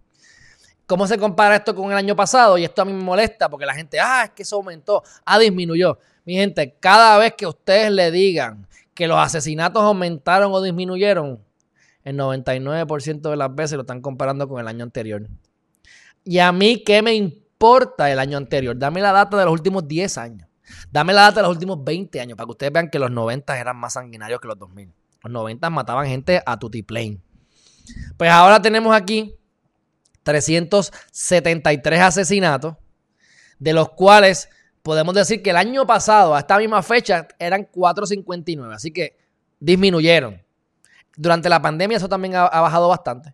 ¿Cómo 0.87 1.05
se 1.05 1.19
compara 1.19 1.57
esto 1.57 1.75
con 1.75 1.91
el 1.91 1.97
año 1.97 2.15
pasado? 2.15 2.57
Y 2.57 2.63
esto 2.63 2.81
a 2.81 2.85
mí 2.85 2.91
me 2.91 3.03
molesta 3.03 3.47
porque 3.47 3.67
la 3.67 3.75
gente, 3.75 3.99
ah, 3.99 4.23
es 4.25 4.31
que 4.31 4.41
eso 4.41 4.55
aumentó, 4.55 5.03
ah, 5.23 5.37
disminuyó. 5.37 5.99
Mi 6.25 6.33
gente, 6.33 6.75
cada 6.79 7.17
vez 7.19 7.35
que 7.37 7.45
ustedes 7.45 7.91
le 7.91 8.09
digan 8.09 8.67
que 8.95 9.07
los 9.07 9.19
asesinatos 9.19 9.83
aumentaron 9.83 10.51
o 10.51 10.61
disminuyeron, 10.61 11.39
el 12.03 12.17
99% 12.17 13.29
de 13.29 13.37
las 13.37 13.53
veces 13.53 13.73
lo 13.73 13.81
están 13.81 14.01
comparando 14.01 14.47
con 14.49 14.59
el 14.59 14.67
año 14.67 14.83
anterior. 14.83 15.27
Y 16.23 16.39
a 16.39 16.51
mí, 16.51 16.83
¿qué 16.83 17.01
me 17.01 17.13
importa 17.13 17.40
el 18.09 18.19
año 18.19 18.37
anterior? 18.37 18.77
Dame 18.77 19.01
la 19.01 19.11
data 19.11 19.37
de 19.37 19.45
los 19.45 19.53
últimos 19.53 19.87
10 19.87 20.17
años. 20.17 20.47
Dame 20.91 21.13
la 21.13 21.21
data 21.23 21.41
de 21.41 21.41
los 21.43 21.51
últimos 21.51 21.83
20 21.83 22.19
años 22.19 22.37
para 22.37 22.45
que 22.45 22.51
ustedes 22.51 22.73
vean 22.73 22.89
que 22.89 22.99
los 22.99 23.11
90 23.11 23.59
eran 23.59 23.77
más 23.77 23.93
sanguinarios 23.93 24.39
que 24.39 24.47
los 24.47 24.57
2000. 24.57 24.93
Los 25.23 25.31
90 25.31 25.69
mataban 25.69 26.07
gente 26.07 26.41
a 26.45 26.57
tutiplane. 26.57 27.21
Pues 28.17 28.31
ahora 28.31 28.61
tenemos 28.61 28.95
aquí 28.95 29.35
373 30.23 32.01
asesinatos, 32.01 32.75
de 33.59 33.73
los 33.73 33.89
cuales 33.89 34.49
podemos 34.81 35.13
decir 35.13 35.41
que 35.41 35.51
el 35.51 35.57
año 35.57 35.85
pasado, 35.85 36.35
a 36.35 36.39
esta 36.39 36.57
misma 36.57 36.81
fecha, 36.81 37.27
eran 37.39 37.65
459. 37.65 38.73
Así 38.73 38.91
que 38.91 39.17
disminuyeron. 39.59 40.41
Durante 41.15 41.49
la 41.49 41.61
pandemia 41.61 41.97
eso 41.97 42.09
también 42.09 42.35
ha, 42.35 42.47
bajado 42.47 42.87
bastante. 42.87 43.33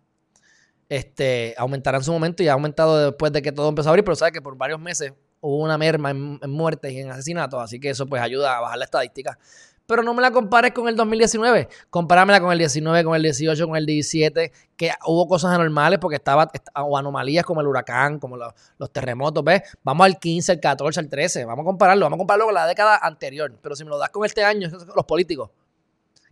Este, 0.88 1.54
aumentará 1.58 1.98
en 1.98 2.04
su 2.04 2.12
momento 2.12 2.42
y 2.42 2.48
ha 2.48 2.54
aumentado 2.54 3.10
después 3.10 3.30
de 3.32 3.42
que 3.42 3.52
todo 3.52 3.68
empezó 3.68 3.88
a 3.88 3.90
abrir, 3.90 4.04
pero 4.04 4.16
sabes 4.16 4.32
que 4.32 4.40
por 4.40 4.56
varios 4.56 4.80
meses 4.80 5.12
hubo 5.40 5.62
una 5.62 5.76
merma 5.76 6.10
en, 6.10 6.38
muertes 6.50 6.92
y 6.92 7.00
en 7.00 7.10
asesinatos, 7.10 7.62
así 7.62 7.78
que 7.78 7.90
eso 7.90 8.06
pues 8.06 8.22
ayuda 8.22 8.56
a 8.56 8.60
bajar 8.60 8.78
la 8.78 8.84
estadística. 8.84 9.38
Pero 9.86 10.02
no 10.02 10.12
me 10.12 10.20
la 10.20 10.30
compares 10.30 10.72
con 10.72 10.86
el 10.86 10.96
2019, 10.96 11.68
compáramela 11.88 12.40
con 12.40 12.52
el 12.52 12.58
19, 12.58 13.04
con 13.04 13.16
el 13.16 13.22
18, 13.22 13.66
con 13.66 13.76
el 13.76 13.86
17, 13.86 14.52
que 14.76 14.90
hubo 15.06 15.26
cosas 15.26 15.54
anormales 15.54 15.98
porque 15.98 16.16
estaba, 16.16 16.50
o 16.74 16.98
anomalías 16.98 17.44
como 17.44 17.62
el 17.62 17.66
huracán, 17.66 18.18
como 18.18 18.36
los, 18.36 18.52
terremotos, 18.92 19.42
¿ves? 19.42 19.62
Vamos 19.82 20.04
al 20.04 20.18
15, 20.18 20.52
al 20.52 20.60
14, 20.60 21.00
al 21.00 21.08
13, 21.08 21.44
vamos 21.46 21.62
a 21.62 21.66
compararlo, 21.66 22.04
vamos 22.04 22.16
a 22.16 22.18
compararlo 22.18 22.44
con 22.46 22.54
la 22.54 22.66
década 22.66 22.98
anterior, 22.98 23.54
pero 23.62 23.74
si 23.74 23.84
me 23.84 23.90
lo 23.90 23.96
das 23.96 24.10
con 24.10 24.26
este 24.26 24.44
año, 24.44 24.68
los 24.94 25.04
políticos, 25.06 25.50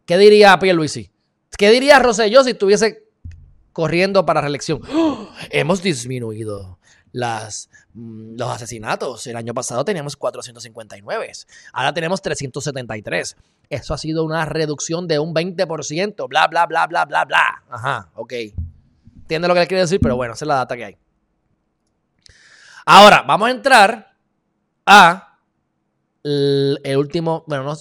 ¿qué 0.05 0.19
diría 0.19 0.59
Pierluisi? 0.59 1.11
¿Qué 1.57 1.71
diría 1.71 1.99
Rosselló 1.99 2.45
si 2.45 2.51
estuviese 2.51 3.06
corriendo 3.77 4.25
para 4.25 4.41
reelección? 4.41 4.81
¡Oh! 4.91 5.29
Hemos 5.51 5.83
disminuido 5.83 6.79
las, 7.13 7.69
mm, 7.93 8.39
los 8.39 8.51
asesinatos. 8.51 9.27
El 9.27 9.37
año 9.37 9.53
pasado 9.53 9.85
teníamos 9.85 10.17
459, 10.17 11.33
ahora 11.75 11.93
tenemos 11.93 12.23
373. 12.23 13.37
Eso 13.69 13.93
ha 13.93 13.99
sido 13.99 14.25
una 14.25 14.47
reducción 14.47 15.07
de 15.07 15.19
un 15.19 15.35
20%, 15.35 16.27
bla, 16.27 16.47
bla, 16.47 16.65
bla, 16.65 16.87
bla, 16.87 17.05
bla, 17.05 17.27
bla. 17.27 17.65
Ajá, 17.69 18.09
ok. 18.15 18.33
Entiende 19.15 19.47
lo 19.47 19.53
que 19.53 19.61
le 19.61 19.67
quiere 19.67 19.83
decir, 19.83 20.01
pero 20.01 20.17
bueno, 20.17 20.33
esa 20.33 20.47
es 20.47 20.49
la 20.49 20.55
data 20.55 20.75
que 20.75 20.85
hay. 20.87 20.97
Ahora, 22.87 23.25
vamos 23.27 23.47
a 23.47 23.51
entrar 23.51 24.17
a 24.87 25.39
el, 26.23 26.97
último, 26.97 27.45
bueno, 27.47 27.65
no, 27.65 27.77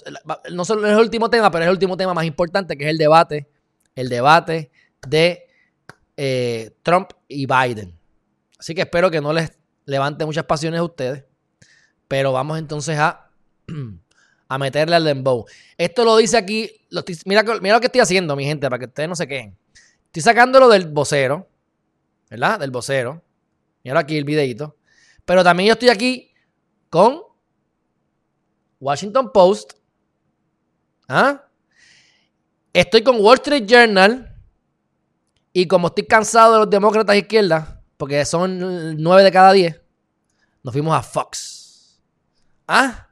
no 0.52 0.66
solo 0.66 0.88
es 0.88 0.92
el 0.92 1.00
último 1.00 1.30
tema, 1.30 1.50
pero 1.52 1.64
es 1.64 1.68
el 1.68 1.74
último 1.74 1.96
tema 1.96 2.14
más 2.14 2.26
importante, 2.26 2.76
que 2.76 2.84
es 2.84 2.90
el 2.90 2.98
debate, 2.98 3.50
el 3.96 4.10
debate 4.10 4.72
de 5.08 5.45
eh, 6.18 6.76
Trump 6.84 7.12
y 7.28 7.46
Biden. 7.46 7.98
Así 8.58 8.74
que 8.74 8.82
espero 8.82 9.12
que 9.12 9.22
no 9.22 9.34
les 9.34 9.52
levante 9.86 10.26
muchas 10.26 10.46
pasiones 10.46 10.80
a 10.80 10.84
ustedes. 10.84 11.24
Pero 12.08 12.32
vamos 12.32 12.60
entonces 12.60 12.98
a, 12.98 13.30
a 14.48 14.58
meterle 14.58 14.96
al 14.96 15.04
dembow. 15.04 15.46
Esto 15.78 16.04
lo 16.04 16.18
dice 16.18 16.38
aquí. 16.38 16.72
mira, 17.26 17.44
mira 17.62 17.76
lo 17.76 17.80
que 17.80 17.88
estoy 17.88 18.02
haciendo, 18.02 18.36
mi 18.36 18.46
gente, 18.46 18.68
para 18.70 18.80
que 18.80 18.86
ustedes 18.86 19.10
no 19.10 19.16
se 19.16 19.28
queden. 19.28 19.58
Estoy 20.06 20.22
sacándolo 20.22 20.70
del 20.70 20.88
vocero. 20.88 21.48
¿Verdad? 22.30 22.60
Del 22.60 22.72
vocero. 22.72 23.24
Mira 23.84 24.00
aquí 24.00 24.18
el 24.18 24.24
videito. 24.24 24.78
Pero 25.26 25.44
también 25.44 25.68
yo 25.68 25.74
estoy 25.74 25.90
aquí 25.90 26.34
con 26.90 27.22
Washington 28.80 29.32
Post. 29.32 29.74
¿Ah? 31.08 31.44
Estoy 32.74 33.04
con 33.04 33.20
Wall 33.20 33.36
Street 33.36 33.66
Journal. 33.66 34.35
Y 35.58 35.68
como 35.68 35.88
estoy 35.88 36.06
cansado 36.06 36.52
de 36.52 36.60
los 36.60 36.70
demócratas 36.70 37.16
izquierdas, 37.16 37.76
porque 37.96 38.26
son 38.26 39.02
nueve 39.02 39.24
de 39.24 39.32
cada 39.32 39.54
diez. 39.54 39.82
Nos 40.62 40.74
fuimos 40.74 40.94
a 40.94 41.02
Fox. 41.02 41.98
¿Ah? 42.68 43.08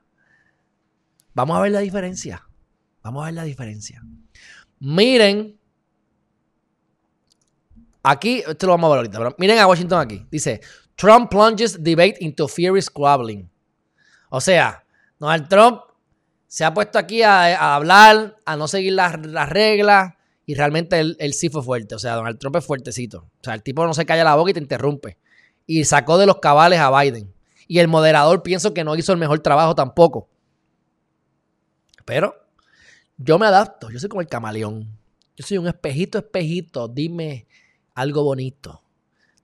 Vamos 1.34 1.56
a 1.56 1.62
ver 1.62 1.72
la 1.72 1.80
diferencia. 1.80 2.46
Vamos 3.02 3.22
a 3.22 3.26
ver 3.28 3.36
la 3.36 3.44
diferencia. 3.46 4.04
Miren. 4.80 5.58
Aquí, 8.04 8.44
esto 8.46 8.68
lo 8.68 8.74
vamos 8.74 8.90
a 8.90 8.90
ver 8.90 8.98
ahorita, 8.98 9.18
pero 9.20 9.36
miren 9.38 9.60
a 9.60 9.68
Washington 9.68 10.02
aquí. 10.02 10.28
Dice, 10.30 10.60
Trump 10.98 11.32
plunges 11.32 11.82
debate 11.82 12.18
into 12.20 12.50
fiery 12.50 12.82
squabbling. 12.82 13.50
O 14.30 14.42
sea, 14.42 14.84
Donald 15.18 15.48
Trump 15.48 15.80
se 16.48 16.66
ha 16.66 16.74
puesto 16.74 17.00
aquí 17.00 17.22
a, 17.22 17.74
hablar, 17.74 18.36
a 18.44 18.58
no 18.58 18.68
seguir 18.68 18.92
las 18.92 19.48
reglas, 19.48 20.16
y 20.46 20.56
realmente 20.56 21.00
él, 21.00 21.34
sí 21.34 21.50
fue 21.50 21.64
fuerte. 21.64 21.96
O 21.96 22.00
sea, 22.00 22.16
Donald 22.16 22.38
Trump 22.38 22.58
es 22.58 22.66
fuertecito. 22.66 23.20
O 23.20 23.44
sea, 23.44 23.54
el 23.54 23.64
tipo 23.64 23.86
no 23.86 23.94
se 23.94 24.06
calla 24.06 24.24
la 24.24 24.36
boca 24.36 24.52
y 24.52 24.54
te 24.54 24.60
interrumpe. 24.60 25.18
Y 25.66 25.86
sacó 25.86 26.18
de 26.18 26.26
los 26.26 26.40
cabales 26.40 26.80
a 26.80 26.92
Biden. 27.02 27.34
Y 27.68 27.80
el 27.80 27.88
moderador 27.88 28.44
pienso 28.44 28.74
que 28.74 28.84
no 28.84 28.96
hizo 28.96 29.14
el 29.14 29.20
mejor 29.20 29.40
trabajo 29.40 29.74
tampoco. 29.74 30.30
Pero 32.04 32.36
yo 33.18 33.40
me 33.40 33.46
adapto. 33.46 33.90
Yo 33.90 34.00
soy 34.00 34.10
como 34.10 34.22
el 34.22 34.28
camaleón. 34.28 35.00
Yo 35.38 35.46
soy 35.46 35.58
un 35.58 35.68
espejito, 35.68 36.18
espejito. 36.18 36.90
Dime 36.90 37.48
algo 37.94 38.24
bonito. 38.24 38.84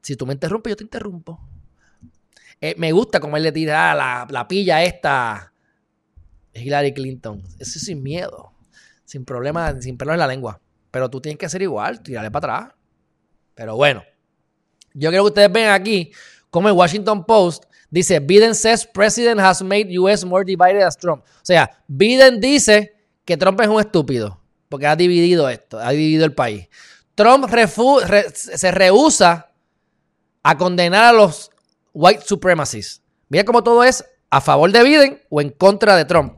Si 0.02 0.18
tú 0.18 0.26
me 0.26 0.34
interrumpes, 0.34 0.72
yo 0.72 0.78
te 0.78 0.84
interrumpo. 0.84 1.40
Eh, 2.60 2.76
me 2.78 2.92
gusta 2.92 3.22
como 3.22 3.38
él 3.38 3.44
le 3.44 3.54
tira 3.54 3.92
ah, 3.92 3.96
la, 3.96 4.28
la 4.30 4.48
pilla 4.50 4.84
esta. 4.84 5.54
Hillary 6.54 6.94
Clinton. 6.94 7.42
Eso 7.58 7.80
es 7.80 7.86
sin 7.86 8.04
miedo. 8.04 8.52
Sin 9.06 9.24
problema, 9.24 9.82
sin 9.82 9.98
pelo 9.98 10.12
en 10.12 10.20
la 10.20 10.28
lengua. 10.28 10.60
Pero 10.92 11.10
tú 11.10 11.22
tienes 11.22 11.38
que 11.38 11.46
hacer 11.46 11.62
igual, 11.62 12.02
tirarle 12.02 12.32
para 12.32 12.56
atrás. 12.58 12.76
Pero 13.56 13.76
bueno. 13.76 14.04
Yo 14.94 15.10
quiero 15.10 15.24
que 15.24 15.30
ustedes 15.30 15.52
vean 15.52 15.72
aquí 15.74 16.12
como 16.50 16.68
el 16.68 16.74
Washington 16.74 17.26
Post 17.26 17.66
dice, 17.90 18.20
Biden 18.20 18.56
says 18.56 18.86
president 18.86 19.40
has 19.40 19.62
made 19.62 19.98
US 19.98 20.26
more 20.26 20.44
divided 20.44 20.82
as 20.82 20.98
Trump. 20.98 21.24
O 21.24 21.46
sea, 21.46 21.70
Biden 21.88 22.40
dice 22.40 22.96
que 23.26 23.38
Trump 23.38 23.60
es 23.62 23.68
un 23.68 23.80
estúpido 23.80 24.40
porque 24.68 24.88
ha 24.88 24.96
dividido 24.96 25.50
esto, 25.50 25.80
ha 25.80 25.92
dividido 25.92 26.26
el 26.26 26.34
país. 26.34 26.68
Trump 27.16 27.46
se 28.34 28.72
rehúsa 28.72 29.52
a 30.44 30.58
condenar 30.58 31.06
a 31.06 31.14
los 31.14 31.52
white 31.94 32.24
supremacists. 32.26 33.02
Mira 33.28 33.44
cómo 33.44 33.64
todo 33.64 33.84
es 33.84 34.06
a 34.30 34.42
favor 34.42 34.72
de 34.72 34.84
Biden 34.84 35.22
o 35.30 35.42
en 35.42 35.50
contra 35.50 35.96
de 35.96 36.06
Trump. 36.06 36.38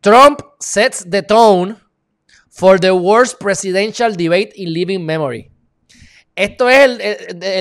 Trump 0.00 0.40
sets 0.58 1.06
the 1.08 1.22
tone 1.22 1.76
for 2.50 2.78
the 2.78 2.94
worst 2.94 3.38
presidential 3.38 4.12
debate 4.12 4.52
in 4.56 4.72
living 4.72 5.04
memory. 5.04 5.50
Esto 6.34 6.68
es 6.68 6.98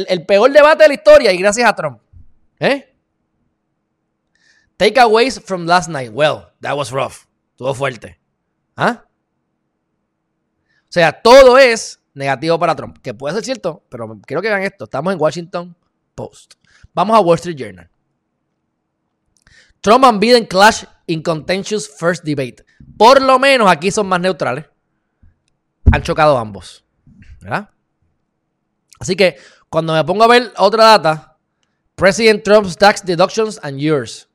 el, 0.10 0.26
peor 0.26 0.52
debate 0.52 0.84
de 0.84 0.88
la 0.90 0.94
historia 0.94 1.32
y 1.32 1.38
gracias 1.38 1.70
a 1.70 1.76
Trump. 1.76 2.02
¿Eh? 2.60 2.86
Takeaways 4.78 5.40
from 5.42 5.66
last 5.66 5.90
night. 5.90 6.12
Well, 6.14 6.54
that 6.62 6.76
was 6.76 6.92
rough. 6.92 7.28
Estuvo 7.52 7.74
fuerte. 7.74 8.20
¿Ah? 8.78 9.06
O 10.84 10.92
sea, 10.92 11.12
todo 11.12 11.58
es 11.58 12.00
negativo 12.14 12.58
para 12.58 12.76
Trump. 12.76 12.98
Que 13.02 13.14
puede 13.14 13.36
ser 13.36 13.44
cierto, 13.44 13.84
pero 13.90 14.20
quiero 14.26 14.42
que 14.42 14.48
vean 14.48 14.64
esto. 14.64 14.86
Estamos 14.86 15.14
en 15.14 15.20
Washington 15.20 15.76
Post. 16.16 16.54
Vamos 16.94 17.18
a 17.18 17.20
Wall 17.20 17.36
Street 17.36 17.58
Journal. 17.58 17.90
Trump 19.82 20.06
and 20.06 20.20
Biden 20.20 20.46
clash 20.46 20.86
in 21.08 21.22
contentious 21.22 21.90
first 21.90 22.24
debate. 22.24 22.64
Por 22.98 23.22
lo 23.22 23.40
menos 23.40 23.70
aquí 23.70 23.92
son 23.92 24.08
más 24.08 24.20
neutrales. 24.20 24.66
Han 25.92 26.02
chocado 26.04 26.38
ambos. 26.38 26.86
¿Verdad? 27.42 27.70
Así 29.00 29.16
que 29.16 29.38
cuando 29.70 29.94
me 29.94 30.04
pongo 30.04 30.24
a 30.24 30.28
ver 30.28 30.52
otra 30.58 30.84
data, 30.86 31.38
President 31.96 32.44
Trump's 32.44 32.78
tax 32.78 33.06
deductions 33.06 33.60
and 33.64 33.80
yours. 33.80 34.30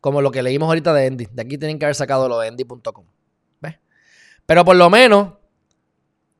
Como 0.00 0.20
lo 0.20 0.30
que 0.30 0.42
leímos 0.42 0.66
ahorita 0.68 0.92
de 0.92 1.06
Endy. 1.06 1.28
De 1.32 1.42
aquí 1.42 1.58
tienen 1.58 1.78
que 1.78 1.86
haber 1.86 1.94
sacado 1.94 2.28
lo 2.28 2.38
de 2.38 2.48
Endy.com. 2.48 3.06
¿Ves? 3.60 3.78
Pero 4.44 4.64
por 4.64 4.76
lo 4.76 4.90
menos, 4.90 5.34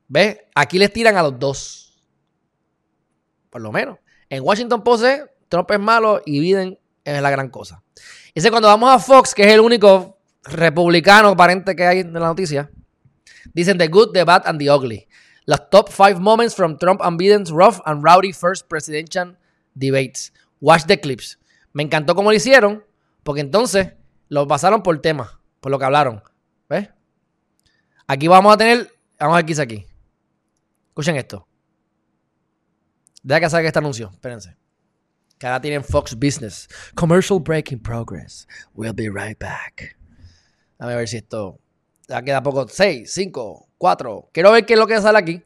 ¿ves? 0.08 0.38
Aquí 0.54 0.78
les 0.78 0.92
tiran 0.92 1.16
a 1.16 1.22
los 1.22 1.38
dos. 1.38 2.02
Por 3.50 3.62
lo 3.62 3.72
menos. 3.72 3.98
En 4.28 4.42
Washington 4.42 4.82
Post, 4.82 5.04
Trump 5.48 5.70
es 5.70 5.80
malo 5.80 6.20
y 6.26 6.40
Biden 6.40 6.78
es 7.04 7.22
la 7.22 7.30
gran 7.30 7.48
cosa. 7.48 7.82
Dice 8.34 8.50
cuando 8.50 8.68
vamos 8.68 8.90
a 8.90 8.98
Fox, 8.98 9.34
que 9.34 9.42
es 9.44 9.52
el 9.52 9.60
único 9.60 10.18
republicano 10.42 11.28
aparente 11.28 11.74
que 11.76 11.86
hay 11.86 12.00
en 12.00 12.12
la 12.12 12.20
noticia, 12.20 12.70
dicen 13.52 13.78
The 13.78 13.88
Good, 13.88 14.12
The 14.12 14.24
Bad 14.24 14.42
and 14.46 14.58
The 14.58 14.70
Ugly. 14.70 15.08
Los 15.46 15.68
top 15.70 15.90
five 15.90 16.20
moments 16.20 16.54
from 16.54 16.78
Trump 16.78 17.02
and 17.02 17.18
Biden's 17.18 17.52
rough 17.52 17.80
and 17.84 18.02
rowdy 18.02 18.32
first 18.32 18.68
presidential 18.68 19.36
debates. 19.74 20.32
Watch 20.60 20.86
the 20.86 20.98
clips. 20.98 21.38
Me 21.72 21.82
encantó 21.82 22.14
cómo 22.14 22.30
lo 22.30 22.36
hicieron, 22.36 22.84
porque 23.22 23.40
entonces 23.40 23.92
lo 24.28 24.46
pasaron 24.46 24.82
por 24.82 24.98
tema, 25.00 25.40
por 25.60 25.70
lo 25.70 25.78
que 25.78 25.84
hablaron. 25.84 26.22
¿Ves? 26.68 26.88
Aquí 28.06 28.28
vamos 28.28 28.54
a 28.54 28.56
tener. 28.56 28.90
Vamos 29.18 29.34
a 29.34 29.42
ver 29.42 29.46
qué 29.46 29.60
aquí. 29.60 29.86
Escuchen 30.88 31.16
esto. 31.16 31.46
Deja 33.22 33.40
que 33.40 33.50
salga 33.50 33.68
este 33.68 33.78
anuncio. 33.78 34.10
Espérense. 34.12 34.56
Que 35.38 35.46
ahora 35.46 35.60
tienen 35.60 35.82
Fox 35.82 36.14
Business. 36.14 36.68
Commercial 36.94 37.40
break 37.40 37.72
in 37.72 37.80
progress. 37.80 38.46
We'll 38.74 38.94
be 38.94 39.10
right 39.10 39.38
back. 39.38 39.96
Dame 40.78 40.94
ver 40.94 41.08
si 41.08 41.16
esto. 41.16 41.58
Ya 42.08 42.22
queda 42.22 42.42
poco. 42.42 42.68
6, 42.68 43.10
5, 43.12 43.68
4. 43.78 44.28
Quiero 44.32 44.52
ver 44.52 44.66
qué 44.66 44.74
es 44.74 44.78
lo 44.78 44.86
que 44.86 45.00
sale 45.00 45.18
aquí. 45.18 45.42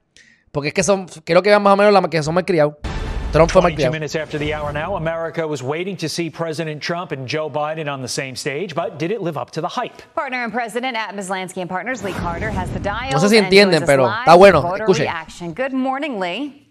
Porque 0.51 0.69
es 0.69 0.75
que 0.75 0.83
son. 0.83 1.07
Quiero 1.25 1.43
que 1.43 1.51
vean 1.51 1.63
más 1.63 1.75
o 1.75 1.77
menos 1.77 1.93
la 1.93 2.09
que 2.09 2.23
son 2.23 2.35
más 2.35 2.45
criados. 2.45 2.75
Trump 3.31 3.51
fue 3.51 3.61
22 3.61 3.93
minutes 3.93 4.17
after 4.17 4.39
the 4.39 4.55
hour 4.55 4.73
now, 4.73 4.97
America 4.97 5.47
was 5.47 5.63
waiting 5.63 5.95
to 5.99 6.09
see 6.09 6.31
President 6.31 6.83
Trump 6.83 7.13
and 7.13 7.29
Joe 7.29 7.51
Biden 7.51 7.87
on 7.87 8.01
the 8.01 8.09
same 8.09 8.35
stage, 8.35 8.75
but 8.75 8.99
did 8.99 9.11
it 9.11 9.21
live 9.21 9.37
up 9.37 9.51
to 9.51 9.61
the 9.61 9.69
hype? 9.69 10.03
Partner 10.15 10.43
and 10.43 10.51
president 10.51 10.97
at 10.97 11.15
Mislansky 11.15 11.59
and 11.61 11.69
Partners, 11.69 12.03
Lee 12.03 12.15
Carter, 12.15 12.51
has 12.51 12.71
the 12.71 12.81
dial. 12.81 13.13
No 13.13 13.19
sé 13.19 13.29
si 13.29 13.37
entienden, 13.37 13.85
pero 13.85 14.09
está 14.09 14.35
bueno. 14.35 14.75
Escuche. 14.75 15.07
Good 15.55 15.75
morning, 15.75 16.19
Lee. 16.19 16.68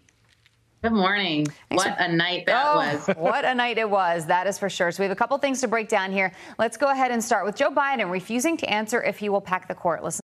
Good 0.88 0.96
morning. 0.96 1.46
Thanks 1.68 1.84
what 1.84 2.00
a 2.00 2.08
night 2.08 2.46
that 2.46 2.66
oh, 2.66 2.78
was. 2.78 3.08
what 3.18 3.44
a 3.44 3.54
night 3.54 3.78
it 3.78 3.90
was, 3.90 4.28
that 4.28 4.48
is 4.48 4.58
for 4.58 4.70
sure. 4.70 4.90
So 4.92 5.04
we 5.04 5.10
have 5.10 5.12
a 5.12 5.20
couple 5.20 5.38
things 5.38 5.60
to 5.60 5.68
break 5.68 5.90
down 5.90 6.14
here. 6.14 6.32
Let's 6.58 6.78
go 6.78 6.88
ahead 6.88 7.12
and 7.12 7.22
start 7.22 7.46
with 7.46 7.58
Joe 7.58 7.72
Biden 7.72 8.10
refusing 8.10 8.56
to 8.56 8.66
answer 8.70 9.04
if 9.04 9.20
he 9.20 9.28
will 9.28 9.42
pack 9.42 9.68
the 9.68 9.76
court. 9.76 10.02
Listen. 10.02 10.22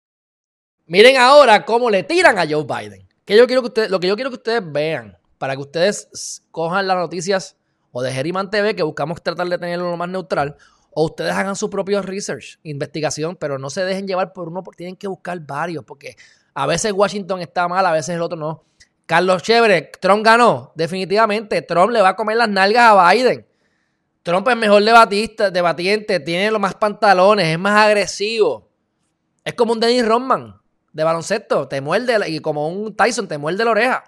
Miren 0.87 1.17
ahora 1.17 1.63
cómo 1.63 1.91
le 1.91 2.01
tiran 2.01 2.39
a 2.39 2.47
Joe 2.47 2.63
Biden. 2.63 3.07
Que 3.23 3.37
yo 3.37 3.45
quiero 3.45 3.61
que 3.61 3.67
ustedes, 3.67 3.91
lo 3.91 3.99
que 3.99 4.07
yo 4.07 4.15
quiero 4.15 4.31
que 4.31 4.37
ustedes 4.37 4.63
vean 4.65 5.15
para 5.37 5.53
que 5.53 5.61
ustedes 5.61 6.41
cojan 6.49 6.87
las 6.87 6.97
noticias 6.97 7.55
o 7.91 8.01
de 8.01 8.11
Geriman 8.11 8.49
TV, 8.49 8.75
que 8.75 8.81
buscamos 8.81 9.21
tratar 9.21 9.47
de 9.47 9.59
tenerlo 9.59 9.91
lo 9.91 9.97
más 9.97 10.09
neutral, 10.09 10.55
o 10.89 11.05
ustedes 11.05 11.33
hagan 11.33 11.55
su 11.55 11.69
propio 11.69 12.01
research, 12.01 12.57
investigación, 12.63 13.35
pero 13.35 13.59
no 13.59 13.69
se 13.69 13.85
dejen 13.85 14.07
llevar 14.07 14.33
por 14.33 14.47
uno, 14.47 14.63
porque 14.63 14.77
tienen 14.77 14.95
que 14.95 15.07
buscar 15.07 15.39
varios, 15.39 15.85
porque 15.85 16.15
a 16.55 16.65
veces 16.65 16.93
Washington 16.93 17.41
está 17.41 17.67
mal, 17.67 17.85
a 17.85 17.91
veces 17.91 18.15
el 18.15 18.23
otro 18.23 18.39
no. 18.39 18.63
Carlos 19.07 19.41
Chévere, 19.41 19.89
Trump 20.01 20.23
ganó, 20.23 20.73
definitivamente. 20.75 21.61
Trump 21.61 21.91
le 21.91 22.01
va 22.01 22.09
a 22.09 22.15
comer 22.17 22.35
las 22.35 22.49
nalgas 22.49 22.91
a 22.91 23.11
Biden. 23.11 23.47
Trump 24.21 24.45
es 24.49 24.57
mejor 24.57 24.83
debatista, 24.83 25.49
debatiente, 25.49 26.19
tiene 26.19 26.51
los 26.51 26.59
más 26.59 26.75
pantalones, 26.75 27.47
es 27.47 27.57
más 27.57 27.85
agresivo. 27.85 28.69
Es 29.45 29.53
como 29.53 29.71
un 29.71 29.79
Dennis 29.79 30.05
Rodman 30.05 30.59
de 30.91 31.03
baloncesto, 31.05 31.69
te 31.69 31.79
muerde, 31.79 32.29
y 32.29 32.41
como 32.41 32.67
un 32.67 32.93
Tyson, 32.97 33.29
te 33.29 33.37
muerde 33.37 33.63
la 33.63 33.71
oreja. 33.71 34.03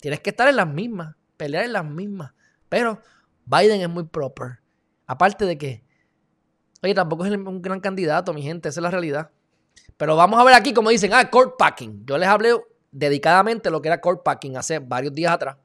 Tienes 0.00 0.18
que 0.18 0.30
estar 0.30 0.48
en 0.48 0.56
las 0.56 0.66
mismas, 0.66 1.14
pelear 1.36 1.64
en 1.64 1.72
las 1.72 1.84
mismas. 1.84 2.32
Pero 2.68 3.00
Biden 3.44 3.82
es 3.82 3.88
muy 3.88 4.02
proper. 4.02 4.58
Aparte 5.06 5.44
de 5.44 5.56
que, 5.56 5.84
oye, 6.82 6.92
tampoco 6.92 7.24
es 7.24 7.30
un 7.30 7.62
gran 7.62 7.78
candidato, 7.78 8.34
mi 8.34 8.42
gente, 8.42 8.68
esa 8.68 8.80
es 8.80 8.82
la 8.82 8.90
realidad. 8.90 9.30
Pero 9.96 10.16
vamos 10.16 10.40
a 10.40 10.44
ver 10.44 10.54
aquí, 10.54 10.74
como 10.74 10.90
dicen, 10.90 11.14
ah, 11.14 11.30
court 11.30 11.54
packing. 11.56 12.04
Yo 12.04 12.18
les 12.18 12.28
hablé 12.28 12.54
dedicadamente 12.94 13.70
lo 13.70 13.82
que 13.82 13.88
era 13.88 14.00
court 14.00 14.22
packing 14.22 14.56
hace 14.56 14.78
varios 14.78 15.12
días 15.12 15.32
atrás. 15.32 15.56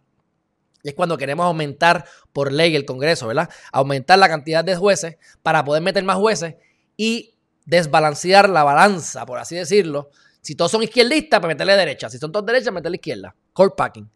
Y 0.83 0.89
es 0.89 0.95
cuando 0.95 1.17
queremos 1.17 1.45
aumentar 1.45 2.05
por 2.33 2.51
ley 2.51 2.75
el 2.75 2.85
Congreso, 2.85 3.27
¿verdad? 3.27 3.49
Aumentar 3.71 4.17
la 4.17 4.27
cantidad 4.27 4.63
de 4.63 4.75
jueces 4.75 5.17
para 5.43 5.63
poder 5.63 5.83
meter 5.83 6.03
más 6.03 6.17
jueces 6.17 6.55
y 6.97 7.35
desbalancear 7.65 8.49
la 8.49 8.63
balanza, 8.63 9.25
por 9.25 9.37
así 9.37 9.55
decirlo. 9.55 10.09
Si 10.41 10.55
todos 10.55 10.71
son 10.71 10.83
izquierdistas, 10.83 11.39
pues 11.39 11.49
meterle 11.49 11.75
derecha. 11.75 12.09
Si 12.09 12.17
son 12.17 12.31
todos 12.31 12.45
derechas, 12.45 12.73
meterle 12.73 12.95
izquierda. 12.95 13.35
Court 13.53 13.75
packing. 13.75 14.09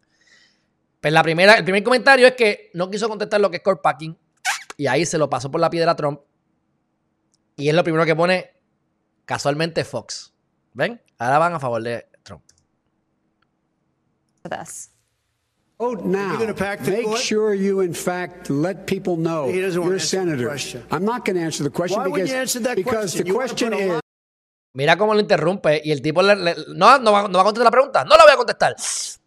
Pues 1.00 1.12
la 1.12 1.22
primera, 1.22 1.54
el 1.54 1.64
primer 1.64 1.82
comentario 1.84 2.26
es 2.26 2.32
que 2.32 2.70
no 2.74 2.90
quiso 2.90 3.08
contestar 3.08 3.40
lo 3.40 3.50
que 3.50 3.58
es 3.58 3.62
court 3.62 3.82
packing 3.82 4.18
y 4.76 4.86
ahí 4.86 5.04
se 5.06 5.18
lo 5.18 5.28
pasó 5.28 5.50
por 5.50 5.60
la 5.60 5.70
piedra 5.70 5.92
a 5.92 5.96
Trump. 5.96 6.20
Y 7.56 7.68
es 7.68 7.74
lo 7.74 7.84
primero 7.84 8.04
que 8.06 8.16
pone 8.16 8.54
casualmente 9.26 9.84
Fox. 9.84 10.32
¿Ven? 10.72 11.00
Ahora 11.18 11.38
van 11.38 11.54
a 11.54 11.60
favor 11.60 11.82
de 11.82 12.08
Oh, 15.80 15.94
now. 15.94 16.38
Make 16.38 17.16
sure 17.16 17.54
you, 17.54 17.80
in 17.80 17.94
fact, 17.94 18.48
let 18.48 18.86
people 18.86 19.16
know 19.16 19.48
you're 19.48 19.94
a 19.94 20.00
senator. 20.00 20.56
I'm 20.90 21.04
not 21.04 21.24
going 21.24 21.36
to 21.36 21.42
answer 21.42 21.64
the 21.64 21.70
question 21.70 21.98
Why 21.98 22.04
because, 22.04 22.30
you 22.30 22.36
answer 22.36 22.60
that 22.60 22.76
because 22.76 23.12
question? 23.12 23.26
the 23.26 23.32
question 23.32 23.72
is. 23.72 24.00
Mira 24.76 24.96
cómo 24.96 25.14
lo 25.14 25.20
interrumpe 25.20 25.80
y 25.84 25.92
el 25.92 26.02
tipo 26.02 26.20
le, 26.20 26.34
le, 26.34 26.56
no, 26.74 26.98
no, 26.98 27.12
va, 27.12 27.28
no 27.28 27.34
va 27.34 27.42
a 27.42 27.44
contestar 27.44 27.64
la 27.64 27.70
pregunta. 27.70 28.04
No 28.04 28.16
la 28.16 28.24
voy 28.24 28.32
a 28.32 28.36
contestar. 28.36 28.74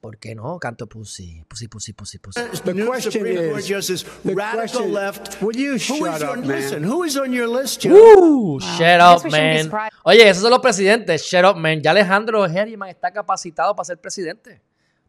¿Por 0.01 0.18
qué 0.18 0.36
no? 0.36 0.59
Canto 0.59 0.88
pussy, 0.88 1.41
pussy, 1.47 1.70
pussy, 1.70 1.93
pussy, 1.93 2.20
pussy. 2.20 2.41
The 2.65 2.86
question 2.86 3.26
is, 3.26 3.65
Justice, 3.65 4.05
the 4.26 4.36
radical 4.36 4.82
question, 4.82 4.93
left. 4.93 5.41
Will 5.41 5.55
you 5.55 5.80
shut 5.80 6.22
up, 6.22 6.32
on, 6.32 6.41
man? 6.41 6.49
Listen, 6.49 6.84
who 6.84 7.05
is 7.05 7.15
on 7.15 7.32
your 7.32 7.47
list, 7.47 7.80
Joe? 7.80 8.57
Uh, 8.57 8.78
shut 8.78 8.99
up, 8.99 9.32
man. 9.32 9.72
Oye, 10.03 10.28
esos 10.28 10.41
son 10.41 10.51
los 10.51 10.59
presidentes. 10.59 11.24
Shut 11.24 11.45
up, 11.45 11.55
man. 11.55 11.82
Ya 11.82 11.91
Alejandro 11.91 12.45
Herriman 12.45 12.89
está 12.89 13.13
capacitado 13.13 13.74
para 13.74 13.86
ser 13.86 14.01
presidente. 14.01 14.61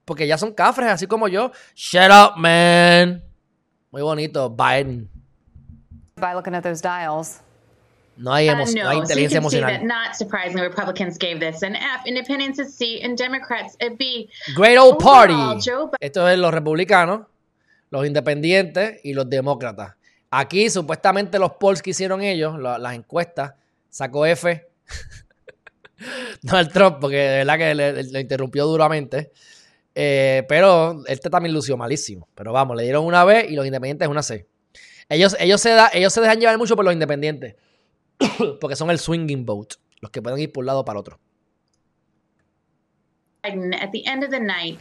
Porque 0.09 0.27
ya 0.27 0.39
son 0.39 0.55
cafres, 0.55 0.89
así 0.89 1.07
como 1.07 1.29
yo. 1.29 1.53
Shut 1.75 2.11
up, 2.11 2.39
man. 2.39 3.23
Muy 3.91 4.01
bonito, 4.01 4.49
Biden. 4.49 5.07
By 6.17 6.33
looking 6.33 6.55
at 6.55 6.63
those 6.63 6.81
dials. 6.81 7.43
No 8.17 8.33
hay, 8.33 8.49
emo 8.49 8.65
uh, 8.65 8.67
no. 8.67 8.85
no. 8.85 8.89
hay 8.89 8.97
inteligencia 8.97 9.37
so 9.37 9.47
emocional. 9.47 9.87
not 9.87 10.17
surprisingly, 10.17 10.63
Republicans 10.63 11.19
gave 11.19 11.41
this 11.41 11.63
an 11.63 11.77
F. 11.77 12.07
Independents 12.07 12.59
a 12.59 12.65
C 12.65 13.03
and 13.03 13.19
Democrats 13.19 13.77
a 13.83 13.91
B. 13.91 14.31
Great 14.57 14.79
old 14.79 14.99
party. 14.99 15.35
Esto 16.01 16.27
es 16.27 16.39
los 16.39 16.55
republicanos, 16.55 17.27
los 17.91 18.07
independientes 18.07 19.01
y 19.05 19.13
los 19.13 19.29
demócratas. 19.29 19.95
Aquí, 20.31 20.71
supuestamente, 20.71 21.39
los 21.39 21.53
polls 21.53 21.83
que 21.83 21.91
hicieron 21.91 22.23
ellos, 22.23 22.59
las 22.59 22.95
encuestas, 22.95 23.53
sacó 23.91 24.25
F. 24.25 24.67
Donald 26.43 26.73
Trump, 26.73 26.97
porque 26.99 27.17
de 27.17 27.37
verdad 27.45 27.59
que 27.59 27.75
le, 27.75 28.03
le 28.05 28.21
interrumpió 28.21 28.65
duramente. 28.65 29.33
Eh, 30.01 30.45
pero 30.49 31.03
este 31.09 31.29
también 31.29 31.53
lució 31.53 31.77
malísimo. 31.77 32.29
Pero 32.37 32.53
vamos, 32.53 32.77
le 32.77 32.85
dieron 32.85 33.05
una 33.05 33.25
B 33.25 33.49
y 33.51 33.57
los 33.57 33.67
independientes 33.67 34.07
una 34.07 34.23
C. 34.23 34.47
Ellos, 35.09 35.37
ellos, 35.41 35.61
se, 35.61 35.71
da, 35.71 35.91
ellos 35.93 36.13
se 36.13 36.21
dejan 36.21 36.39
llevar 36.39 36.57
mucho 36.57 36.77
por 36.77 36.85
los 36.85 36.95
independientes. 36.95 37.57
porque 38.61 38.77
son 38.77 38.91
el 38.91 39.01
swinging 39.01 39.45
vote. 39.45 39.75
Los 40.01 40.13
que 40.13 40.23
pueden 40.23 40.39
ir 40.39 40.53
por 40.53 40.63
un 40.63 40.67
lado 40.67 40.85
para 40.85 41.01
otro. 41.01 41.19
At 43.43 43.91
the 43.91 44.07
end 44.07 44.23
of 44.23 44.31
the 44.31 44.39
night, 44.39 44.79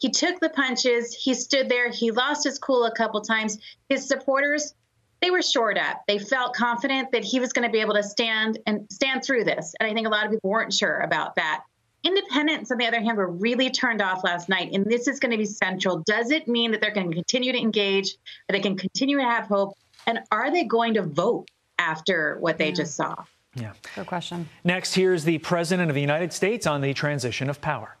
he 0.00 0.10
took 0.10 0.38
the 0.40 0.50
punches. 0.50 1.14
He 1.14 1.32
stood 1.32 1.70
there. 1.70 1.90
He 1.90 2.10
lost 2.10 2.44
his 2.44 2.58
cool 2.58 2.84
a 2.84 2.94
couple 2.94 3.22
times. 3.22 3.58
His 3.88 4.06
supporters, 4.06 4.74
they 5.22 5.30
were 5.30 5.40
shored 5.40 5.78
up. 5.78 6.02
They 6.06 6.18
felt 6.18 6.54
confident 6.54 7.12
that 7.12 7.24
he 7.24 7.40
was 7.40 7.54
going 7.54 7.66
to 7.66 7.72
be 7.72 7.80
able 7.80 7.94
to 7.94 8.02
stand 8.02 8.58
and 8.66 8.86
stand 8.90 9.24
through 9.24 9.44
this. 9.44 9.74
And 9.80 9.90
I 9.90 9.94
think 9.94 10.06
a 10.06 10.10
lot 10.10 10.26
of 10.26 10.32
people 10.32 10.50
weren't 10.50 10.74
sure 10.74 10.98
about 10.98 11.36
that. 11.36 11.62
Independents, 12.04 12.70
on 12.70 12.78
the 12.78 12.86
other 12.86 13.00
hand, 13.00 13.18
were 13.18 13.30
really 13.30 13.70
turned 13.70 14.00
off 14.00 14.22
last 14.22 14.48
night, 14.48 14.70
and 14.72 14.86
this 14.86 15.08
is 15.08 15.18
going 15.18 15.32
to 15.32 15.36
be 15.36 15.44
central. 15.44 15.98
Does 16.06 16.30
it 16.30 16.46
mean 16.46 16.70
that 16.70 16.80
they're 16.80 16.92
going 16.92 17.10
to 17.10 17.14
continue 17.14 17.52
to 17.52 17.58
engage, 17.58 18.16
that 18.46 18.52
they 18.52 18.60
can 18.60 18.76
continue 18.76 19.18
to 19.18 19.24
have 19.24 19.46
hope, 19.46 19.76
and 20.06 20.20
are 20.30 20.50
they 20.52 20.64
going 20.64 20.94
to 20.94 21.02
vote 21.02 21.48
after 21.78 22.36
what 22.38 22.56
they 22.56 22.68
yeah. 22.68 22.74
just 22.74 22.94
saw? 22.94 23.16
Yeah. 23.54 23.72
Good 23.96 24.06
question. 24.06 24.48
Next, 24.62 24.94
here's 24.94 25.24
the 25.24 25.38
President 25.38 25.90
of 25.90 25.94
the 25.94 26.00
United 26.00 26.32
States 26.32 26.66
on 26.66 26.80
the 26.80 26.94
transition 26.94 27.50
of 27.50 27.60
power. 27.60 27.96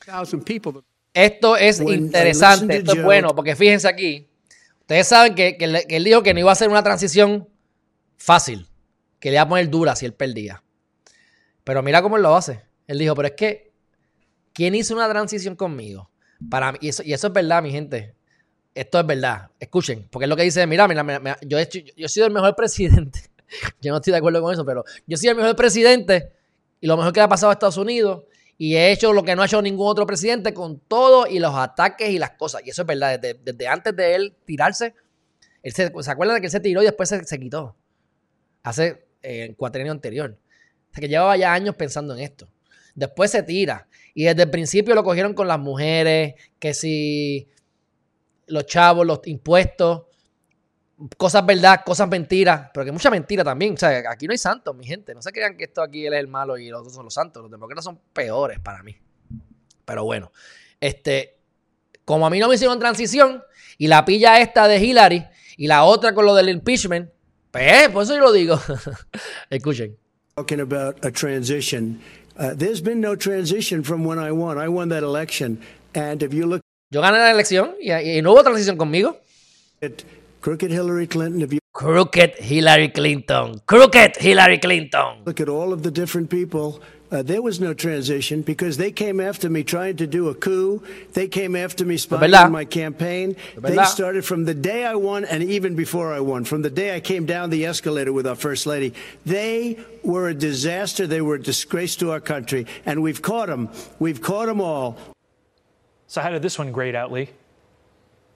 Thousand 0.00 0.44
people. 0.44 0.84
Esto 1.14 1.56
es 1.56 1.80
interesante, 1.80 2.76
esto 2.76 2.92
es 2.92 3.02
bueno, 3.02 3.34
porque 3.34 3.56
fíjense 3.56 3.88
aquí. 3.88 4.28
Ustedes 4.82 5.08
saben 5.08 5.34
que, 5.34 5.56
que, 5.56 5.86
que 5.88 5.96
él 5.96 6.04
dijo 6.04 6.22
que 6.22 6.34
no 6.34 6.40
iba 6.40 6.52
a 6.52 6.54
ser 6.54 6.68
una 6.68 6.82
transición 6.82 7.48
fácil, 8.18 8.68
que 9.18 9.30
le 9.30 9.36
iba 9.36 9.42
a 9.42 9.48
poner 9.48 9.70
dura 9.70 9.96
si 9.96 10.04
él 10.04 10.12
perdía. 10.12 10.62
Pero 11.64 11.82
mira 11.82 12.02
cómo 12.02 12.16
él 12.18 12.22
lo 12.22 12.36
hace. 12.36 12.65
Él 12.86 12.98
dijo, 12.98 13.14
pero 13.14 13.28
es 13.28 13.34
que, 13.34 13.72
¿quién 14.52 14.74
hizo 14.74 14.94
una 14.94 15.08
transición 15.08 15.56
conmigo? 15.56 16.10
Para 16.50 16.72
mí, 16.72 16.78
y 16.80 16.88
eso, 16.88 17.02
y 17.04 17.12
eso 17.12 17.26
es 17.28 17.32
verdad, 17.32 17.62
mi 17.62 17.70
gente. 17.70 18.14
Esto 18.74 19.00
es 19.00 19.06
verdad. 19.06 19.50
Escuchen, 19.58 20.06
porque 20.10 20.24
es 20.24 20.28
lo 20.28 20.36
que 20.36 20.42
dice, 20.42 20.66
mira, 20.66 20.86
mira, 20.86 21.02
mira 21.02 21.38
yo, 21.42 21.58
he, 21.58 21.68
yo 21.68 22.06
he 22.06 22.08
sido 22.08 22.26
el 22.26 22.32
mejor 22.32 22.54
presidente. 22.54 23.20
yo 23.80 23.90
no 23.90 23.96
estoy 23.96 24.12
de 24.12 24.18
acuerdo 24.18 24.42
con 24.42 24.52
eso, 24.52 24.64
pero 24.64 24.84
yo 25.06 25.16
sido 25.16 25.32
el 25.32 25.38
mejor 25.38 25.56
presidente 25.56 26.32
y 26.80 26.86
lo 26.86 26.96
mejor 26.96 27.12
que 27.12 27.20
le 27.20 27.24
ha 27.24 27.28
pasado 27.28 27.50
a 27.50 27.54
Estados 27.54 27.78
Unidos 27.78 28.24
y 28.58 28.76
he 28.76 28.90
hecho 28.90 29.12
lo 29.12 29.22
que 29.22 29.36
no 29.36 29.42
ha 29.42 29.46
hecho 29.46 29.60
ningún 29.60 29.86
otro 29.86 30.06
presidente 30.06 30.54
con 30.54 30.80
todo 30.80 31.26
y 31.26 31.38
los 31.38 31.54
ataques 31.54 32.10
y 32.10 32.18
las 32.18 32.32
cosas. 32.32 32.62
Y 32.64 32.70
eso 32.70 32.82
es 32.82 32.88
verdad, 32.88 33.18
desde, 33.18 33.68
antes 33.68 33.94
de 33.94 34.14
él 34.14 34.36
tirarse, 34.44 34.94
él 35.62 35.72
se, 35.72 35.92
¿se 36.02 36.10
acuerdan 36.10 36.36
de 36.36 36.40
que 36.40 36.46
él 36.46 36.50
se 36.50 36.60
tiró 36.60 36.82
y 36.82 36.86
después 36.86 37.08
se, 37.08 37.38
quitó? 37.38 37.76
Hace 38.62 39.06
eh, 39.22 39.44
el 39.44 39.56
cuatrienio 39.56 39.92
anterior. 39.92 40.38
O 40.90 40.94
sea 40.94 41.00
que 41.00 41.08
llevaba 41.08 41.36
ya 41.36 41.52
años 41.52 41.76
pensando 41.76 42.14
en 42.14 42.20
esto. 42.20 42.48
Después 42.96 43.30
se 43.30 43.44
tira. 43.44 43.86
Y 44.14 44.24
desde 44.24 44.42
el 44.42 44.50
principio 44.50 44.94
lo 44.94 45.04
cogieron 45.04 45.34
con 45.34 45.46
las 45.46 45.60
mujeres, 45.60 46.34
que 46.58 46.74
si 46.74 47.48
los 48.46 48.66
chavos, 48.66 49.06
los 49.06 49.20
impuestos, 49.26 50.04
cosas 51.16 51.44
verdad, 51.44 51.82
cosas 51.84 52.08
mentiras, 52.08 52.70
pero 52.72 52.86
que 52.86 52.92
mucha 52.92 53.10
mentira 53.10 53.44
también. 53.44 53.74
O 53.74 53.76
sea, 53.76 54.02
aquí 54.10 54.26
no 54.26 54.32
hay 54.32 54.38
santos, 54.38 54.74
mi 54.74 54.86
gente. 54.86 55.14
No 55.14 55.20
se 55.20 55.30
crean 55.30 55.56
que 55.56 55.64
esto 55.64 55.82
aquí 55.82 56.06
él 56.06 56.14
es 56.14 56.20
el 56.20 56.28
malo 56.28 56.56
y 56.56 56.70
los 56.70 56.80
otros 56.80 56.94
son 56.94 57.04
los 57.04 57.14
santos. 57.14 57.42
Los 57.42 57.50
demócratas 57.50 57.84
son 57.84 58.00
peores 58.12 58.58
para 58.60 58.82
mí. 58.82 58.96
Pero 59.84 60.04
bueno, 60.04 60.32
este, 60.80 61.38
como 62.04 62.26
a 62.26 62.30
mí 62.30 62.38
no 62.40 62.48
me 62.48 62.54
hicieron 62.54 62.78
transición 62.78 63.42
y 63.78 63.86
la 63.86 64.04
pilla 64.04 64.40
esta 64.40 64.66
de 64.66 64.78
Hillary 64.78 65.26
y 65.58 65.66
la 65.66 65.84
otra 65.84 66.14
con 66.14 66.24
lo 66.24 66.34
del 66.34 66.48
impeachment, 66.48 67.10
pues 67.50 68.08
eso 68.08 68.14
yo 68.14 68.20
lo 68.20 68.32
digo. 68.32 68.58
Escuchen. 69.50 69.96
Talking 70.34 70.60
about 70.60 71.04
a 71.04 71.10
transition. 71.10 72.00
Uh, 72.38 72.52
there's 72.54 72.80
been 72.80 73.00
no 73.00 73.16
transition 73.16 73.82
from 73.82 74.04
when 74.04 74.18
I 74.18 74.32
won. 74.32 74.58
I 74.58 74.68
won 74.68 74.90
that 74.90 75.02
election. 75.02 75.60
And 75.94 76.22
if 76.22 76.34
you 76.34 76.46
look 76.46 76.62
Yo 76.90 77.02
gané 77.02 77.18
la 77.18 77.32
elección 77.32 77.74
y, 77.80 77.90
y 77.90 78.22
no 78.22 78.32
hubo 78.32 78.44
transición 78.44 78.76
conmigo. 78.76 79.16
At 79.82 80.04
crooked 80.40 80.70
Hillary 80.70 81.08
Clinton, 81.08 81.42
if 81.42 81.52
you 81.52 81.58
Crooked 81.72 82.36
Hillary 82.38 82.90
Clinton. 82.90 83.60
Crooked 83.66 84.16
Hillary 84.16 84.58
Clinton. 84.58 85.24
look 85.26 85.40
at 85.40 85.48
all 85.48 85.72
of 85.72 85.82
the 85.82 85.90
different 85.90 86.30
people 86.30 86.80
uh, 87.10 87.22
there 87.22 87.42
was 87.42 87.60
no 87.60 87.74
transition 87.74 88.42
because 88.42 88.76
they 88.76 88.90
came 88.90 89.20
after 89.20 89.48
me 89.48 89.62
trying 89.62 89.96
to 89.96 90.06
do 90.06 90.28
a 90.28 90.34
coup. 90.34 90.82
They 91.12 91.28
came 91.28 91.54
after 91.54 91.84
me 91.84 91.96
spying 91.96 92.34
on 92.34 92.52
my 92.52 92.64
campaign. 92.64 93.36
They 93.56 93.82
started 93.84 94.24
from 94.24 94.44
the 94.44 94.54
day 94.54 94.84
I 94.84 94.94
won 94.94 95.24
and 95.24 95.42
even 95.42 95.76
before 95.76 96.12
I 96.12 96.20
won, 96.20 96.44
from 96.44 96.62
the 96.62 96.70
day 96.70 96.94
I 96.94 97.00
came 97.00 97.26
down 97.26 97.50
the 97.50 97.66
escalator 97.66 98.12
with 98.12 98.26
our 98.26 98.34
First 98.34 98.66
Lady. 98.66 98.94
They 99.24 99.78
were 100.02 100.28
a 100.28 100.34
disaster. 100.34 101.06
They 101.06 101.20
were 101.20 101.36
a 101.36 101.42
disgrace 101.42 101.96
to 101.96 102.10
our 102.10 102.20
country. 102.20 102.66
And 102.84 103.02
we've 103.02 103.22
caught 103.22 103.48
them. 103.48 103.70
We've 103.98 104.20
caught 104.20 104.46
them 104.46 104.60
all. 104.60 104.96
So, 106.08 106.20
how 106.20 106.30
did 106.30 106.42
this 106.42 106.58
one 106.58 106.70
grade 106.72 106.94
out, 106.94 107.10
Lee? 107.10 107.30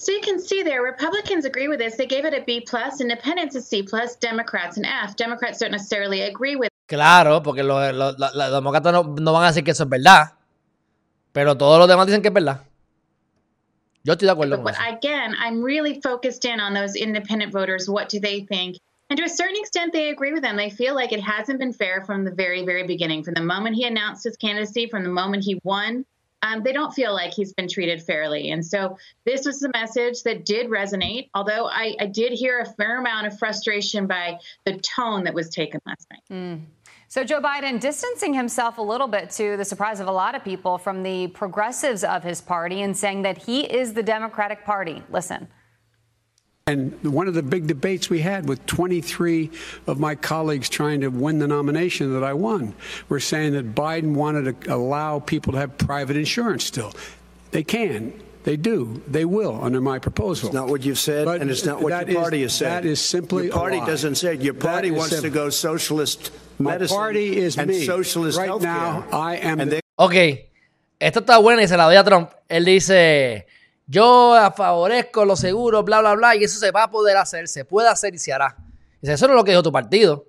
So 0.00 0.12
you 0.12 0.22
can 0.22 0.40
see 0.40 0.62
there, 0.62 0.82
Republicans 0.82 1.44
agree 1.44 1.68
with 1.68 1.78
this. 1.78 1.96
They 1.96 2.06
gave 2.06 2.24
it 2.24 2.32
a 2.32 2.42
B 2.42 2.62
plus, 2.62 3.02
Independents 3.02 3.54
a 3.54 3.60
C 3.60 3.82
plus, 3.82 4.16
Democrats 4.16 4.78
an 4.78 4.86
F. 4.86 5.14
Democrats 5.14 5.58
don't 5.58 5.72
necessarily 5.72 6.22
agree 6.22 6.56
with 6.56 6.69
Claro, 6.90 7.40
porque 7.40 7.62
los, 7.62 7.94
los, 7.94 8.18
los, 8.18 8.34
los 8.34 8.52
demócratas 8.52 8.92
no, 8.92 9.04
no, 9.04 9.32
van 9.32 9.44
a 9.44 9.46
decir 9.46 9.62
que 9.62 9.70
eso 9.70 9.84
es 9.84 9.88
verdad. 9.88 10.32
Pero 11.30 11.56
todos 11.56 11.78
los 11.78 11.86
demás 11.86 12.08
dicen 12.08 12.20
que 12.20 12.28
es 12.28 12.34
verdad. 12.34 12.62
Yo 14.02 14.14
estoy 14.14 14.26
de 14.26 14.32
acuerdo 14.32 14.56
but, 14.56 14.74
con 14.74 14.74
eso. 14.74 14.96
Again, 14.96 15.36
I'm 15.38 15.62
really 15.62 16.00
focused 16.00 16.44
in 16.44 16.58
on 16.58 16.74
those 16.74 16.96
independent 16.96 17.52
voters. 17.52 17.88
What 17.88 18.08
do 18.08 18.18
they 18.18 18.40
think? 18.40 18.78
And 19.08 19.16
to 19.20 19.24
a 19.24 19.28
certain 19.28 19.54
extent, 19.54 19.92
they 19.92 20.10
agree 20.10 20.32
with 20.32 20.42
them. 20.42 20.56
They 20.56 20.68
feel 20.68 20.96
like 20.96 21.12
it 21.12 21.20
hasn't 21.20 21.60
been 21.60 21.72
fair 21.72 22.02
from 22.04 22.24
the 22.24 22.32
very, 22.32 22.64
very 22.64 22.82
beginning. 22.82 23.22
From 23.22 23.34
the 23.34 23.42
moment 23.42 23.76
he 23.76 23.84
announced 23.84 24.24
his 24.24 24.36
candidacy, 24.36 24.88
from 24.88 25.04
the 25.04 25.10
moment 25.10 25.44
he 25.44 25.60
won, 25.62 26.04
um, 26.42 26.64
they 26.64 26.72
don't 26.72 26.92
feel 26.92 27.12
like 27.12 27.32
he's 27.32 27.52
been 27.52 27.68
treated 27.68 28.02
fairly. 28.02 28.50
And 28.50 28.66
so 28.66 28.98
this 29.24 29.46
was 29.46 29.60
the 29.60 29.68
message 29.68 30.24
that 30.24 30.44
did 30.44 30.68
resonate, 30.68 31.28
although 31.34 31.68
I, 31.68 31.94
I 32.00 32.06
did 32.06 32.32
hear 32.32 32.58
a 32.58 32.66
fair 32.66 32.98
amount 32.98 33.28
of 33.28 33.38
frustration 33.38 34.08
by 34.08 34.40
the 34.64 34.76
tone 34.78 35.22
that 35.24 35.34
was 35.34 35.50
taken 35.50 35.80
last 35.86 36.06
night. 36.10 36.22
Mm. 36.32 36.60
So 37.10 37.24
Joe 37.24 37.40
Biden 37.40 37.80
distancing 37.80 38.34
himself 38.34 38.78
a 38.78 38.82
little 38.82 39.08
bit 39.08 39.30
to 39.30 39.56
the 39.56 39.64
surprise 39.64 39.98
of 39.98 40.06
a 40.06 40.12
lot 40.12 40.36
of 40.36 40.44
people 40.44 40.78
from 40.78 41.02
the 41.02 41.26
progressives 41.26 42.04
of 42.04 42.22
his 42.22 42.40
party 42.40 42.82
and 42.82 42.96
saying 42.96 43.22
that 43.22 43.36
he 43.36 43.62
is 43.62 43.94
the 43.94 44.02
Democratic 44.04 44.64
Party. 44.64 45.02
Listen. 45.10 45.48
And 46.68 46.92
one 47.02 47.26
of 47.26 47.34
the 47.34 47.42
big 47.42 47.66
debates 47.66 48.08
we 48.08 48.20
had 48.20 48.48
with 48.48 48.64
23 48.66 49.50
of 49.88 49.98
my 49.98 50.14
colleagues 50.14 50.68
trying 50.68 51.00
to 51.00 51.08
win 51.08 51.40
the 51.40 51.48
nomination 51.48 52.12
that 52.14 52.22
I 52.22 52.32
won 52.32 52.76
were 53.08 53.18
saying 53.18 53.54
that 53.54 53.74
Biden 53.74 54.14
wanted 54.14 54.62
to 54.62 54.72
allow 54.72 55.18
people 55.18 55.52
to 55.54 55.58
have 55.58 55.76
private 55.78 56.16
insurance 56.16 56.62
still. 56.62 56.94
They 57.50 57.64
can. 57.64 58.22
They 58.42 58.56
do. 58.56 59.02
They 59.06 59.24
will 59.26 59.58
under 59.62 59.80
my 59.82 59.98
proposal. 59.98 60.48
It's 60.48 60.54
not 60.54 60.68
what 60.68 60.82
you've 60.82 60.98
said, 60.98 61.26
but 61.26 61.40
and 61.42 61.50
it's 61.50 61.64
not 61.66 61.82
what 61.82 61.90
your 62.08 62.20
party 62.22 62.42
is, 62.42 62.52
has 62.52 62.58
said. 62.58 62.84
That 62.84 62.88
is 62.88 62.98
simply 63.00 63.44
your 63.46 63.52
party 63.54 63.80
doesn't 63.80 64.14
say 64.16 64.34
it. 64.34 64.40
Your 64.42 64.54
party 64.54 64.90
wants 64.90 65.10
simple. 65.16 65.30
to 65.30 65.34
go 65.44 65.50
socialist 65.50 66.30
My 66.58 66.72
medicine 66.72 66.96
party 66.96 67.36
is 67.36 67.58
and 67.58 67.68
me. 67.68 67.84
socialist 67.84 68.38
right 68.38 68.48
healthcare. 68.48 68.62
now, 68.62 69.04
I 69.12 69.36
am. 69.36 69.60
And 69.60 69.70
the- 69.72 69.80
Ok, 69.96 70.14
esto 70.98 71.20
está 71.20 71.36
bueno 71.38 71.60
y 71.60 71.68
se 71.68 71.76
la 71.76 71.84
doy 71.84 71.96
a 71.96 72.04
Trump. 72.04 72.30
Él 72.48 72.64
dice, 72.64 73.46
yo 73.86 74.34
favorezco 74.56 75.26
los 75.26 75.38
seguros, 75.40 75.84
bla, 75.84 76.00
bla, 76.00 76.14
bla, 76.14 76.34
y 76.36 76.44
eso 76.44 76.58
se 76.58 76.70
va 76.70 76.84
a 76.84 76.90
poder 76.90 77.18
hacer, 77.18 77.46
se 77.46 77.66
puede 77.66 77.88
hacer 77.88 78.14
y 78.14 78.18
se 78.18 78.32
hará. 78.32 78.56
Dice, 79.02 79.12
eso 79.14 79.26
no 79.26 79.34
es 79.34 79.36
lo 79.36 79.44
que 79.44 79.50
dijo 79.50 79.62
tu 79.62 79.72
partido. 79.72 80.24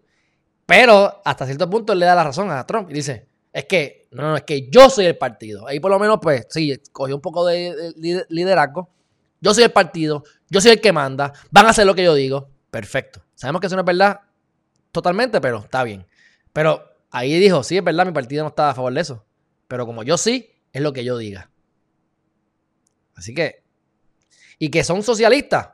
Pero 0.65 1.21
hasta 1.23 1.45
cierto 1.45 1.69
punto 1.69 1.93
él 1.93 1.99
le 1.99 2.05
da 2.05 2.15
la 2.15 2.23
razón 2.25 2.51
a 2.51 2.65
Trump 2.67 2.89
y 2.91 2.93
dice, 2.93 3.25
es 3.53 3.65
que, 3.65 4.00
no, 4.11 4.23
no, 4.23 4.37
es 4.37 4.43
que 4.43 4.69
yo 4.69 4.89
soy 4.89 5.05
el 5.05 5.17
partido. 5.17 5.67
Ahí 5.67 5.79
por 5.79 5.89
lo 5.89 5.99
menos, 5.99 6.19
pues, 6.21 6.45
sí, 6.49 6.77
cogió 6.91 7.15
un 7.15 7.21
poco 7.21 7.45
de, 7.45 7.93
de 7.95 8.25
liderazgo. 8.29 8.89
Yo 9.39 9.53
soy 9.53 9.63
el 9.63 9.71
partido, 9.71 10.23
yo 10.49 10.61
soy 10.61 10.71
el 10.71 10.81
que 10.81 10.91
manda, 10.91 11.33
van 11.49 11.65
a 11.65 11.69
hacer 11.69 11.85
lo 11.85 11.95
que 11.95 12.03
yo 12.03 12.13
digo. 12.13 12.49
Perfecto. 12.69 13.23
Sabemos 13.35 13.61
que 13.61 13.67
eso 13.67 13.75
no 13.75 13.81
es 13.81 13.85
verdad 13.85 14.19
totalmente, 14.91 15.41
pero 15.41 15.59
está 15.59 15.83
bien. 15.83 16.05
Pero 16.53 16.83
ahí 17.09 17.39
dijo, 17.39 17.63
sí, 17.63 17.77
es 17.77 17.83
verdad, 17.83 18.05
mi 18.05 18.11
partido 18.11 18.43
no 18.43 18.49
está 18.49 18.69
a 18.69 18.75
favor 18.75 18.93
de 18.93 19.01
eso. 19.01 19.25
Pero 19.67 19.85
como 19.85 20.03
yo 20.03 20.17
sí, 20.17 20.51
es 20.71 20.81
lo 20.81 20.93
que 20.93 21.03
yo 21.03 21.17
diga. 21.17 21.49
Así 23.15 23.33
que, 23.33 23.63
y 24.59 24.69
que 24.69 24.83
son 24.83 25.03
socialistas. 25.03 25.69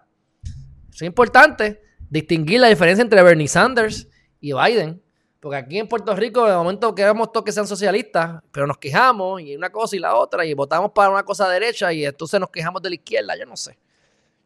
Es 0.93 1.01
importante 1.01 1.81
distinguir 2.09 2.59
la 2.59 2.67
diferencia 2.67 3.01
entre 3.01 3.21
Bernie 3.21 3.47
Sanders 3.47 4.07
y 4.39 4.53
Biden. 4.53 5.01
Porque 5.39 5.57
aquí 5.57 5.77
en 5.77 5.87
Puerto 5.87 6.15
Rico, 6.15 6.47
de 6.47 6.55
momento 6.55 6.95
queremos 6.95 7.31
todos 7.31 7.45
que 7.45 7.51
sean 7.51 7.67
socialistas, 7.67 8.41
pero 8.51 8.65
nos 8.65 8.77
quejamos 8.77 9.41
y 9.41 9.55
una 9.55 9.71
cosa 9.71 9.95
y 9.95 9.99
la 9.99 10.15
otra, 10.15 10.45
y 10.45 10.53
votamos 10.53 10.91
para 10.91 11.09
una 11.09 11.23
cosa 11.23 11.47
derecha 11.47 11.93
y 11.93 12.05
entonces 12.05 12.39
nos 12.39 12.49
quejamos 12.49 12.81
de 12.81 12.89
la 12.89 12.95
izquierda. 12.95 13.37
Yo 13.37 13.45
no 13.45 13.55
sé. 13.55 13.77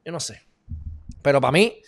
Yo 0.04 0.12
no 0.12 0.20
sé. 0.20 0.42
Pero 1.22 1.40
para 1.40 1.52
mí, 1.52 1.82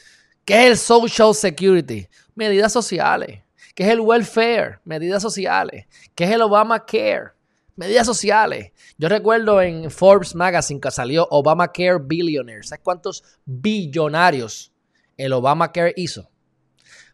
¿qué 0.45 0.63
es 0.63 0.69
el 0.71 0.77
Social 0.77 1.35
Security? 1.35 2.07
Medidas 2.35 2.71
sociales. 2.71 3.41
¿Qué 3.75 3.83
es 3.83 3.89
el 3.89 3.99
welfare? 3.99 4.79
Medidas 4.85 5.21
sociales. 5.21 5.85
¿Qué 6.15 6.23
es 6.25 6.31
el 6.31 6.41
Obamacare? 6.41 7.31
Medidas 7.75 8.05
sociales. 8.05 8.71
Yo 8.97 9.09
recuerdo 9.09 9.61
en 9.61 9.89
Forbes 9.89 10.35
Magazine 10.35 10.79
que 10.79 10.91
salió 10.91 11.27
Obamacare 11.31 11.97
Billionaires. 11.99 12.69
¿Sabes 12.69 12.83
cuántos 12.83 13.23
billonarios 13.45 14.71
el 15.17 15.33
Obamacare 15.33 15.93
hizo? 15.97 16.29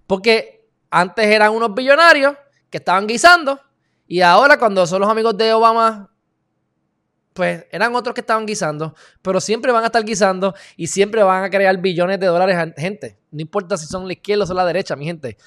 Porque 0.06 0.59
antes 0.90 1.26
eran 1.26 1.52
unos 1.54 1.74
billonarios 1.74 2.36
que 2.70 2.78
estaban 2.78 3.08
guisando 3.08 3.60
y 4.08 4.22
ahora 4.22 4.58
cuando 4.58 4.86
son 4.88 5.02
los 5.02 5.10
amigos 5.10 5.38
de 5.38 5.54
Obama 5.54 6.10
pues 7.34 7.66
eran 7.72 7.96
otros 7.96 8.14
que 8.14 8.22
estaban 8.22 8.46
guisando, 8.46 8.94
pero 9.22 9.40
siempre 9.40 9.72
van 9.72 9.84
a 9.84 9.86
estar 9.86 10.04
guisando 10.04 10.54
y 10.76 10.88
siempre 10.88 11.24
van 11.24 11.46
a 11.46 11.50
crear 11.50 11.78
billones 11.78 12.20
de 12.20 12.26
dólares 12.26 12.58
a 12.58 12.82
gente. 12.82 13.18
No 13.32 13.42
importa 13.42 13.78
si 13.78 13.86
son 13.86 14.08
la 14.08 14.14
izquierda 14.14 14.44
o 14.44 14.48
son 14.48 14.58
la 14.58 14.66
derecha, 14.66 14.96
mi 14.98 15.06
gente. 15.06 15.38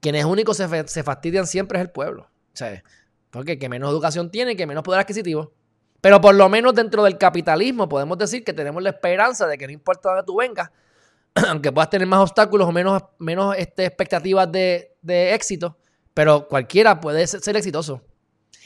Quienes 0.00 0.24
únicos 0.24 0.56
se, 0.56 0.88
se 0.88 1.02
fastidian 1.04 1.46
siempre 1.46 1.78
es 1.78 1.84
el 1.84 1.90
pueblo. 1.90 2.22
O 2.22 2.56
sea, 2.56 2.82
porque 3.30 3.56
que 3.56 3.68
menos 3.68 3.90
educación 3.90 4.30
tiene, 4.32 4.56
que 4.56 4.66
menos 4.66 4.82
poder 4.82 5.00
adquisitivo. 5.00 5.52
Pero 6.00 6.20
por 6.20 6.34
lo 6.34 6.48
menos 6.48 6.74
dentro 6.74 7.04
del 7.04 7.18
capitalismo 7.18 7.88
podemos 7.88 8.18
decir 8.18 8.42
que 8.42 8.52
tenemos 8.52 8.82
la 8.82 8.90
esperanza 8.90 9.46
de 9.46 9.58
que 9.58 9.66
no 9.66 9.72
importa 9.72 10.08
dónde 10.08 10.24
tú 10.24 10.36
vengas, 10.36 10.70
aunque 11.48 11.72
puedas 11.72 11.90
tener 11.90 12.06
más 12.06 12.20
obstáculos 12.20 12.68
o 12.68 12.72
menos, 12.72 13.02
menos 13.18 13.54
este, 13.56 13.84
expectativas 13.84 14.50
de, 14.50 14.96
de, 15.02 15.34
éxito, 15.34 15.76
pero 16.14 16.48
cualquiera 16.48 17.00
puede 17.00 17.26
ser, 17.26 17.56
exitoso. 17.56 18.02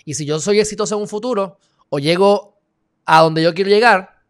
Y 0.04 0.14
si 0.14 0.24
yo 0.24 0.38
soy 0.38 0.60
exitoso 0.60 0.94
en 0.96 1.02
un 1.02 1.08
futuro 1.08 1.58
o 1.88 1.98
llego 1.98 2.60
a 3.04 3.20
donde 3.20 3.42
yo 3.42 3.54
quiero 3.54 3.70
llegar, 3.70 4.22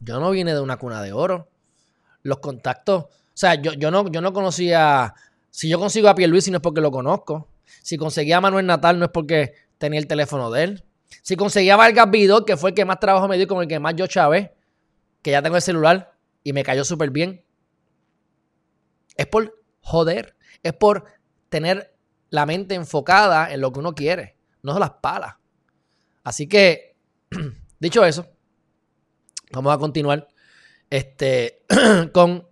yo 0.00 0.20
no 0.20 0.30
vine 0.30 0.54
de 0.54 0.60
una 0.60 0.76
cuna 0.76 1.02
de 1.02 1.12
oro. 1.12 1.48
Los 2.22 2.38
contactos, 2.38 3.04
o 3.04 3.10
sea, 3.34 3.54
yo, 3.54 3.72
yo, 3.72 3.90
no, 3.90 4.08
yo 4.10 4.20
no 4.20 4.32
conocía, 4.32 5.14
si 5.50 5.68
yo 5.68 5.78
consigo 5.78 6.08
a 6.08 6.14
Luis 6.14 6.50
no 6.50 6.56
es 6.56 6.62
porque 6.62 6.80
lo 6.80 6.90
conozco. 6.90 7.48
Si 7.82 7.96
conseguía 7.96 8.38
a 8.38 8.40
Manuel 8.40 8.66
Natal 8.66 8.98
no 8.98 9.06
es 9.06 9.10
porque 9.10 9.54
tenía 9.78 10.00
el 10.00 10.06
teléfono 10.06 10.50
de 10.50 10.64
él. 10.64 10.84
Si 11.22 11.36
conseguía 11.36 11.74
a 11.74 11.76
Vargas 11.76 12.10
Vidal, 12.10 12.44
que 12.44 12.56
fue 12.56 12.70
el 12.70 12.74
que 12.74 12.84
más 12.84 13.00
trabajo 13.00 13.28
me 13.28 13.36
dio 13.36 13.46
con 13.46 13.62
el 13.62 13.68
que 13.68 13.78
más 13.78 13.94
yo 13.96 14.06
chavé, 14.06 14.54
que 15.22 15.30
ya 15.30 15.42
tengo 15.42 15.56
el 15.56 15.62
celular 15.62 16.17
y 16.42 16.52
me 16.52 16.62
cayó 16.62 16.84
súper 16.84 17.10
bien. 17.10 17.44
Es 19.16 19.26
por 19.26 19.62
joder, 19.80 20.36
es 20.62 20.72
por 20.72 21.04
tener 21.48 21.94
la 22.30 22.46
mente 22.46 22.74
enfocada 22.74 23.52
en 23.52 23.60
lo 23.60 23.72
que 23.72 23.80
uno 23.80 23.94
quiere, 23.94 24.36
no 24.62 24.72
son 24.72 24.80
las 24.80 24.92
palas. 25.00 25.36
Así 26.24 26.46
que, 26.46 26.96
dicho 27.80 28.04
eso, 28.04 28.28
vamos 29.52 29.74
a 29.74 29.78
continuar 29.78 30.28
este, 30.90 31.62
con 32.12 32.46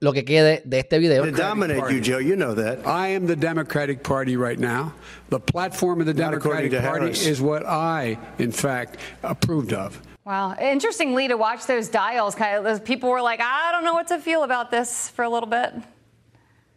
lo 0.00 0.12
que 0.12 0.24
quede 0.24 0.62
de 0.66 0.78
este 0.80 0.98
video. 0.98 1.24
dominate 1.32 1.90
you, 1.90 2.00
Joe. 2.00 2.20
You 2.20 2.36
know 2.36 2.54
that. 2.54 2.86
I 2.86 3.08
am 3.08 3.26
the 3.26 3.36
Democratic 3.36 4.02
Party 4.02 4.36
right 4.36 4.58
now. 4.58 4.92
The 5.30 5.40
platform 5.40 6.00
of 6.00 6.06
the 6.06 6.12
Democratic 6.12 6.72
Party 6.72 7.10
is 7.10 7.40
what 7.40 7.64
I, 7.64 8.18
in 8.38 8.52
fact, 8.52 8.98
approved 9.22 9.72
of. 9.72 9.98
Wow, 10.24 10.54
interestingly 10.58 11.28
to 11.28 11.36
watch 11.36 11.66
those 11.66 11.88
dials. 11.88 12.34
Kind 12.34 12.66
of, 12.66 12.84
people 12.84 13.10
were 13.10 13.20
like, 13.20 13.40
I 13.40 13.72
don't 13.72 13.84
know 13.84 13.92
what 13.92 14.08
to 14.08 14.18
feel 14.18 14.42
about 14.42 14.70
this 14.70 15.10
for 15.10 15.22
a 15.22 15.28
little 15.28 15.48
bit. 15.48 15.74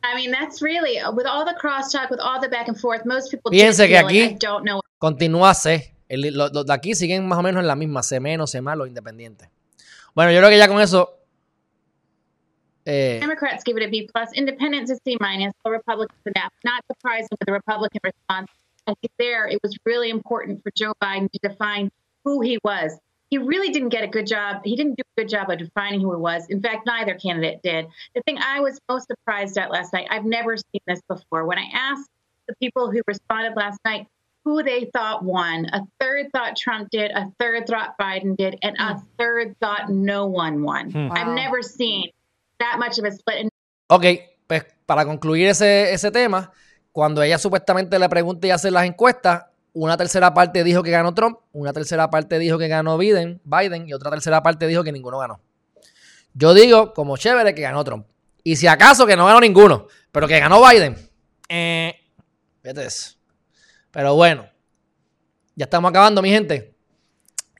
I 0.04 0.16
mean, 0.16 0.32
that's 0.32 0.62
really 0.62 1.00
with 1.14 1.26
all 1.26 1.46
the 1.46 1.56
crosstalk, 1.62 2.10
with 2.10 2.20
all 2.20 2.40
the 2.42 2.50
back 2.50 2.68
and 2.68 2.78
forth. 2.80 3.06
Most 3.06 3.32
people 3.32 3.52
Fíjense 3.52 3.88
que 3.88 3.98
aquí 3.98 4.28
like, 4.28 4.40
don't 4.40 4.64
know. 4.64 4.82
continúa 5.02 5.54
C. 5.54 5.94
El, 6.10 6.22
los 6.34 6.54
lo 6.54 6.64
de 6.64 6.74
aquí 6.74 6.94
siguen 6.94 7.28
más 7.28 7.40
o 7.40 7.42
menos 7.42 7.62
en 7.62 7.68
la 7.68 7.76
misma 7.76 8.04
C 8.04 8.20
menos, 8.20 8.52
C 8.52 8.62
más, 8.62 8.78
los 8.78 8.88
independientes. 8.88 9.50
Bueno, 10.14 10.32
yo 10.32 10.40
creo 10.40 10.50
que 10.50 10.58
ya 10.58 10.68
con 10.68 10.80
eso 10.80 11.18
Eh, 12.90 13.20
Democrats 13.20 13.64
give 13.66 13.76
it 13.76 13.84
a 13.86 13.90
B 13.90 14.08
plus, 14.14 14.30
independents 14.34 14.90
a 14.90 14.96
C 15.04 15.18
minus, 15.20 15.54
Republicans 15.66 16.22
an 16.26 16.32
F. 16.38 16.54
Not 16.64 16.86
surprising 16.88 17.28
with 17.32 17.46
the 17.46 17.52
Republican 17.52 18.00
response. 18.02 18.50
I 18.88 18.94
think 19.02 19.12
there 19.20 19.46
it 19.46 19.60
was 19.62 19.78
really 19.84 20.10
important 20.10 20.64
for 20.64 20.72
Joe 20.74 20.94
Biden 21.02 21.30
to 21.30 21.40
define 21.50 21.92
who 22.24 22.40
he 22.40 22.58
was. 22.64 22.98
He 23.30 23.38
really 23.38 23.70
didn't 23.70 23.90
get 23.90 24.04
a 24.04 24.08
good 24.08 24.26
job. 24.26 24.62
He 24.64 24.76
didn't 24.76 24.96
do 24.96 25.04
a 25.18 25.22
good 25.22 25.30
job 25.30 25.50
of 25.50 25.60
defining 25.60 26.00
who 26.00 26.14
he 26.14 26.22
was. 26.22 26.46
In 26.50 26.62
fact, 26.62 26.86
neither 26.86 27.16
candidate 27.16 27.62
did. 27.62 27.88
The 28.16 28.22
thing 28.22 28.38
I 28.40 28.62
was 28.62 28.80
most 28.90 29.08
surprised 29.08 29.58
at 29.58 29.70
last 29.70 29.92
night, 29.92 30.08
I've 30.10 30.26
never 30.26 30.56
seen 30.56 30.82
this 30.88 31.02
before. 31.10 31.46
When 31.46 31.58
I 31.58 31.66
asked 31.74 32.10
the 32.48 32.56
people 32.56 32.90
who 32.90 33.02
responded 33.06 33.54
last 33.58 33.80
night 33.84 34.08
who 34.46 34.64
they 34.64 34.90
thought 34.94 35.26
won, 35.26 35.66
a 35.74 35.82
third 36.00 36.32
thought 36.32 36.56
Trump 36.56 36.90
did, 36.90 37.12
a 37.12 37.30
third 37.38 37.68
thought 37.68 37.96
Biden 38.00 38.38
did, 38.38 38.58
and 38.64 38.78
a 38.80 38.94
hmm. 38.94 39.06
third 39.20 39.56
thought 39.60 39.90
no 39.90 40.26
one 40.28 40.64
won. 40.64 40.90
Hmm. 40.90 41.10
Wow. 41.10 41.16
I've 41.16 41.36
never 41.36 41.62
seen 41.62 42.12
that 42.60 42.80
much 42.80 42.98
of 42.98 43.04
a 43.04 43.12
split. 43.12 43.50
Ok, 43.90 44.06
pues 44.48 44.66
para 44.86 45.04
concluir 45.04 45.50
ese, 45.50 45.92
ese 45.92 46.12
tema, 46.12 46.50
cuando 46.94 47.22
ella 47.22 47.38
supuestamente 47.38 48.00
le 48.00 48.08
pregunta 48.08 48.48
y 48.48 48.52
hace 48.52 48.72
las 48.72 48.86
encuestas, 48.86 49.48
una 49.74 49.98
tercera 49.98 50.34
parte 50.34 50.64
dijo 50.64 50.84
que 50.84 50.92
ganó 50.92 51.14
Trump, 51.14 51.40
una 51.52 51.74
tercera 51.74 52.10
parte 52.10 52.40
dijo 52.40 52.58
que 52.58 52.68
ganó 52.68 52.98
Biden, 52.98 53.42
Biden 53.44 53.88
y 53.88 53.94
otra 53.94 54.10
tercera 54.10 54.42
parte 54.42 54.68
dijo 54.68 54.84
que 54.84 54.92
ninguno 54.92 55.20
ganó. 55.20 55.42
Yo 56.34 56.54
digo, 56.54 56.94
como 56.94 57.18
chévere, 57.18 57.56
que 57.56 57.62
ganó 57.62 57.84
Trump. 57.84 58.08
Y 58.44 58.56
si 58.56 58.68
acaso 58.68 59.06
que 59.06 59.16
no 59.16 59.26
ganó 59.26 59.40
ninguno, 59.40 59.88
pero 60.12 60.28
que 60.28 60.40
ganó 60.40 60.62
Biden. 60.68 60.96
Eh, 61.50 61.94
eso. 62.64 63.16
Pero 63.92 64.16
bueno, 64.16 64.48
ya 65.56 65.66
estamos 65.66 65.90
acabando, 65.90 66.22
mi 66.22 66.30
gente. 66.30 66.76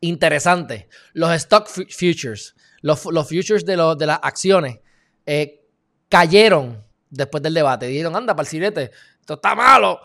Interesante. 0.02 0.90
Los 1.14 1.34
stock 1.34 1.68
futures, 1.68 2.56
los, 2.82 3.06
los 3.06 3.28
futures 3.28 3.66
de, 3.66 3.76
los, 3.76 3.98
de 3.98 4.06
las 4.06 4.20
acciones 4.22 4.80
eh, 5.26 5.66
cayeron 6.10 6.86
después 7.10 7.42
del 7.42 7.54
debate. 7.54 7.88
Dijeron, 7.88 8.16
anda, 8.16 8.36
para 8.36 8.48
el 8.50 8.64
esto 8.64 9.34
está 9.34 9.56
malo. 9.56 10.00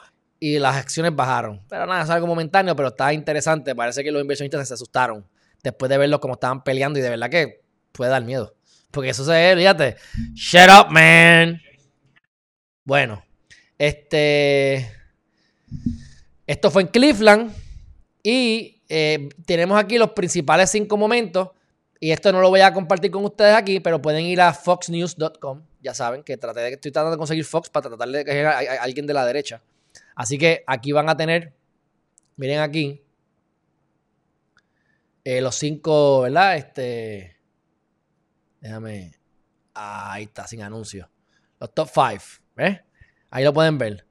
Y 0.44 0.58
las 0.58 0.74
acciones 0.74 1.14
bajaron. 1.14 1.60
Pero 1.68 1.86
nada, 1.86 2.02
es 2.02 2.10
algo 2.10 2.26
momentáneo, 2.26 2.74
pero 2.74 2.88
está 2.88 3.12
interesante. 3.12 3.76
Parece 3.76 4.02
que 4.02 4.10
los 4.10 4.20
inversionistas 4.20 4.66
se 4.66 4.74
asustaron 4.74 5.24
después 5.62 5.88
de 5.88 5.98
verlos 5.98 6.18
como 6.18 6.34
estaban 6.34 6.64
peleando 6.64 6.98
y 6.98 7.02
de 7.02 7.10
verdad 7.10 7.30
que 7.30 7.62
puede 7.92 8.10
dar 8.10 8.24
miedo. 8.24 8.52
Porque 8.90 9.10
eso 9.10 9.24
se 9.24 9.30
ve, 9.30 9.54
fíjate. 9.56 9.96
Shut 10.34 10.68
up, 10.68 10.90
man. 10.90 11.62
Bueno, 12.82 13.22
este. 13.78 14.90
Esto 16.44 16.72
fue 16.72 16.82
en 16.82 16.88
Cleveland. 16.88 17.54
Y 18.24 18.82
eh, 18.88 19.28
tenemos 19.46 19.78
aquí 19.78 19.96
los 19.96 20.10
principales 20.10 20.70
cinco 20.70 20.96
momentos 20.96 21.50
y 22.00 22.10
esto 22.10 22.32
no 22.32 22.40
lo 22.40 22.48
voy 22.48 22.62
a 22.62 22.74
compartir 22.74 23.12
con 23.12 23.24
ustedes 23.24 23.54
aquí, 23.54 23.78
pero 23.78 24.02
pueden 24.02 24.24
ir 24.24 24.40
a 24.40 24.52
foxnews.com. 24.52 25.62
Ya 25.80 25.94
saben 25.94 26.24
que 26.24 26.36
traté 26.36 26.58
de, 26.58 26.70
estoy 26.70 26.90
tratando 26.90 27.12
de 27.12 27.16
conseguir 27.16 27.44
Fox 27.44 27.70
para 27.70 27.90
tratar 27.90 28.08
de 28.08 28.24
que 28.24 28.44
a, 28.44 28.58
alguien 28.82 29.06
de 29.06 29.14
la 29.14 29.24
derecha. 29.24 29.62
Así 30.14 30.38
que 30.38 30.64
aquí 30.66 30.92
van 30.92 31.08
a 31.08 31.16
tener, 31.16 31.54
miren 32.36 32.60
aquí, 32.60 33.02
eh, 35.24 35.40
los 35.40 35.54
cinco, 35.54 36.22
¿verdad? 36.22 36.56
Este, 36.56 37.36
déjame, 38.60 39.14
ahí 39.74 40.24
está, 40.24 40.46
sin 40.46 40.62
anuncio. 40.62 41.08
Los 41.60 41.72
top 41.74 41.88
five, 41.88 42.22
¿ves? 42.56 42.80
Ahí 43.30 43.44
lo 43.44 43.52
pueden 43.52 43.78
ver. 43.78 44.06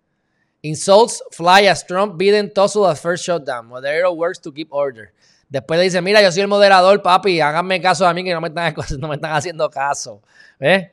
Insults 0.62 1.24
fly 1.32 1.68
as 1.68 1.86
Trump 1.86 2.18
Biden 2.18 2.54
tussle 2.54 2.86
at 2.88 2.98
first 2.98 3.26
shutdown. 3.26 3.68
Moderator 3.68 4.12
works 4.12 4.40
to 4.40 4.54
keep 4.54 4.72
order. 4.72 5.14
Después 5.50 5.78
le 5.80 5.84
dice, 5.84 6.02
mira, 6.02 6.22
yo 6.22 6.32
soy 6.32 6.44
el 6.44 6.48
moderador, 6.48 7.02
papi, 7.02 7.42
háganme 7.42 7.82
caso 7.82 8.08
a 8.08 8.14
mí 8.14 8.24
que 8.24 8.34
no 8.34 8.40
me 8.40 8.48
están, 8.48 8.74
haciendo 9.24 9.70
caso. 9.70 10.22
¿Ves? 10.58 10.92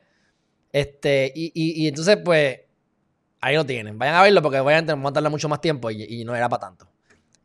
Este, 0.71 1.31
y, 1.33 1.87
entonces, 1.87 2.17
pues, 2.23 2.59
ahí 3.41 3.55
lo 3.55 3.65
tienen. 3.65 3.97
Vayan 3.97 4.15
a 4.15 4.23
verlo 4.23 4.41
porque 4.41 4.59
voy 4.59 4.73
a 4.73 4.81
darle 4.81 5.29
mucho 5.29 5.49
más 5.49 5.61
tiempo 5.61 5.91
y, 5.91 6.23
no 6.23 6.35
era 6.35 6.49
para 6.49 6.61
tanto. 6.61 6.87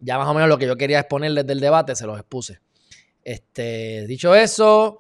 Ya 0.01 0.19
más 0.19 0.29
o 0.29 0.35
menos 0.35 0.49
lo 0.49 0.59
que 0.59 0.67
yo 0.67 0.77
quería 0.77 1.01
exponer 1.01 1.33
desde 1.33 1.53
el 1.53 1.61
debate 1.61 1.97
se 1.97 2.07
los 2.07 2.19
expuse. 2.19 2.61
Este, 3.23 4.07
dicho 4.07 4.35
eso, 4.35 4.99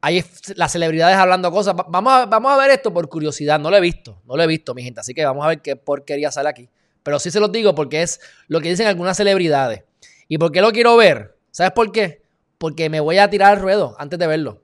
hay 0.00 0.24
las 0.54 0.72
celebridades 0.72 1.16
hablando 1.16 1.50
cosas. 1.50 1.74
Vamos 1.88 2.12
a, 2.12 2.26
vamos 2.26 2.52
a 2.52 2.56
ver 2.56 2.70
esto 2.70 2.92
por 2.92 3.08
curiosidad. 3.08 3.58
No 3.58 3.70
lo 3.70 3.76
he 3.76 3.80
visto, 3.80 4.20
no 4.26 4.36
lo 4.36 4.42
he 4.42 4.46
visto, 4.46 4.74
mi 4.74 4.82
gente. 4.82 5.00
Así 5.00 5.14
que 5.14 5.24
vamos 5.24 5.44
a 5.44 5.48
ver 5.48 5.62
qué 5.62 5.76
porquería 5.76 6.30
sale 6.30 6.48
aquí. 6.48 6.68
Pero 7.02 7.18
sí 7.18 7.30
se 7.30 7.40
los 7.40 7.50
digo 7.52 7.74
porque 7.74 8.02
es 8.02 8.20
lo 8.46 8.60
que 8.60 8.70
dicen 8.70 8.86
algunas 8.86 9.16
celebridades. 9.16 9.84
¿Y 10.28 10.38
por 10.38 10.52
qué 10.52 10.60
lo 10.60 10.72
quiero 10.72 10.96
ver? 10.96 11.36
¿Sabes 11.50 11.72
por 11.72 11.92
qué? 11.92 12.22
Porque 12.58 12.88
me 12.88 13.00
voy 13.00 13.18
a 13.18 13.28
tirar 13.28 13.52
al 13.52 13.60
ruedo 13.60 13.94
antes 13.98 14.18
de 14.18 14.26
verlo. 14.26 14.62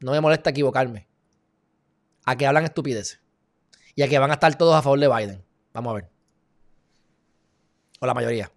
No 0.00 0.12
me 0.12 0.20
molesta 0.20 0.50
equivocarme. 0.50 1.08
A 2.24 2.36
que 2.36 2.46
hablan 2.46 2.64
estupideces. 2.64 3.23
Y 3.96 4.02
a 4.02 4.08
que 4.08 4.18
van 4.18 4.30
a 4.30 4.34
estar 4.34 4.56
todos 4.56 4.74
a 4.74 4.82
favor 4.82 4.98
de 4.98 5.08
Biden. 5.08 5.44
Vamos 5.72 5.90
a 5.90 5.94
ver. 5.94 6.10
O 8.00 8.06
la 8.06 8.14
mayoría. 8.14 8.50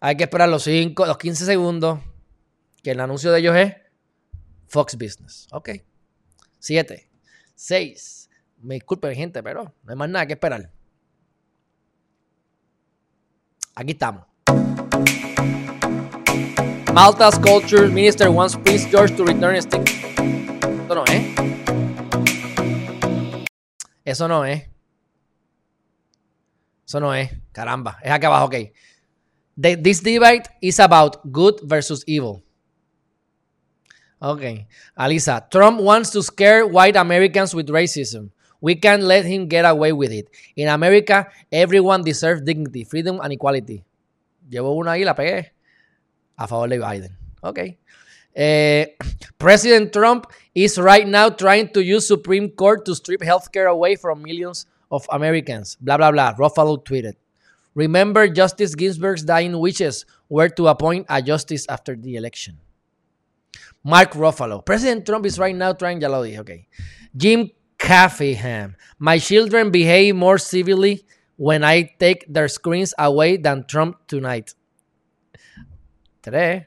Hay 0.00 0.16
que 0.16 0.24
esperar 0.24 0.48
los, 0.48 0.64
5, 0.64 1.06
los 1.06 1.18
15 1.18 1.44
segundos. 1.46 2.00
Que 2.82 2.92
el 2.92 3.00
anuncio 3.00 3.32
de 3.32 3.40
ellos 3.40 3.56
es 3.56 3.74
Fox 4.68 4.96
Business. 4.96 5.46
Ok. 5.52 5.70
7. 6.58 7.08
6. 7.54 8.30
Me 8.58 8.74
disculpen, 8.74 9.14
gente, 9.14 9.42
pero 9.42 9.64
no 9.82 9.90
hay 9.90 9.96
más 9.96 10.08
nada 10.08 10.26
que 10.26 10.34
esperar. 10.34 10.70
Aquí 13.74 13.92
estamos. 13.92 14.24
Malta's 16.92 17.38
Culture 17.38 17.88
Minister 17.88 18.30
wants 18.30 18.56
Prince 18.56 18.88
George 18.88 19.14
to 19.16 19.24
return 19.24 19.60
stick. 19.60 19.86
Eso 19.86 20.94
no 20.94 21.04
es. 21.04 21.55
Eso 24.06 24.28
no 24.28 24.44
es. 24.44 24.62
Eso 26.86 27.00
no 27.00 27.12
es. 27.12 27.28
Caramba. 27.50 27.98
Es 28.02 28.12
acá 28.12 28.28
abajo, 28.28 28.46
ok. 28.46 28.54
this 29.82 30.00
debate 30.00 30.48
is 30.60 30.78
about 30.78 31.16
good 31.32 31.60
versus 31.64 32.04
evil. 32.06 32.44
Ok. 34.20 34.68
Alisa, 34.96 35.50
Trump 35.50 35.80
wants 35.80 36.10
to 36.10 36.22
scare 36.22 36.64
white 36.64 36.96
Americans 36.96 37.52
with 37.52 37.66
racism. 37.68 38.30
We 38.60 38.76
can't 38.76 39.02
let 39.02 39.26
him 39.26 39.48
get 39.48 39.64
away 39.64 39.92
with 39.92 40.12
it. 40.12 40.30
In 40.54 40.68
America, 40.68 41.28
everyone 41.50 42.02
deserves 42.02 42.42
dignity, 42.42 42.84
freedom, 42.84 43.20
and 43.20 43.32
equality. 43.32 43.84
Llevo 44.48 44.72
una 44.76 44.92
ahí, 44.92 45.04
la 45.04 45.14
pegué. 45.14 45.52
A 46.36 46.46
favor 46.46 46.68
de 46.68 46.78
Biden. 46.78 47.16
Ok. 47.42 47.58
Eh, 48.36 48.86
President 49.38 49.92
Trump 49.92 50.30
is 50.54 50.78
right 50.78 51.08
now 51.08 51.30
trying 51.30 51.68
to 51.72 51.82
use 51.82 52.06
Supreme 52.06 52.50
Court 52.50 52.84
to 52.84 52.94
strip 52.94 53.22
healthcare 53.22 53.70
away 53.70 53.96
from 53.96 54.22
millions 54.22 54.66
of 54.90 55.06
Americans. 55.10 55.76
Blah, 55.80 55.96
blah, 55.96 56.12
blah. 56.12 56.34
Ruffalo 56.34 56.84
tweeted. 56.84 57.14
Remember 57.74 58.28
Justice 58.28 58.74
Ginsburg's 58.74 59.24
dying 59.24 59.58
wishes 59.58 60.04
were 60.28 60.48
to 60.50 60.68
appoint 60.68 61.06
a 61.08 61.20
justice 61.20 61.66
after 61.68 61.96
the 61.96 62.16
election. 62.16 62.58
Mark 63.82 64.12
Ruffalo. 64.12 64.64
President 64.64 65.06
Trump 65.06 65.26
is 65.26 65.38
right 65.38 65.54
now 65.54 65.72
trying, 65.72 66.00
ya 66.00 66.08
lo 66.08 66.22
dije, 66.22 66.38
okay. 66.38 66.66
Jim 67.16 67.50
Caffeyham. 67.78 68.74
My 68.98 69.18
children 69.18 69.70
behave 69.70 70.16
more 70.16 70.38
civilly 70.38 71.04
when 71.36 71.62
I 71.62 71.94
take 71.98 72.24
their 72.28 72.48
screens 72.48 72.94
away 72.98 73.36
than 73.36 73.64
Trump 73.66 74.06
tonight. 74.08 74.54
Tres. 76.22 76.64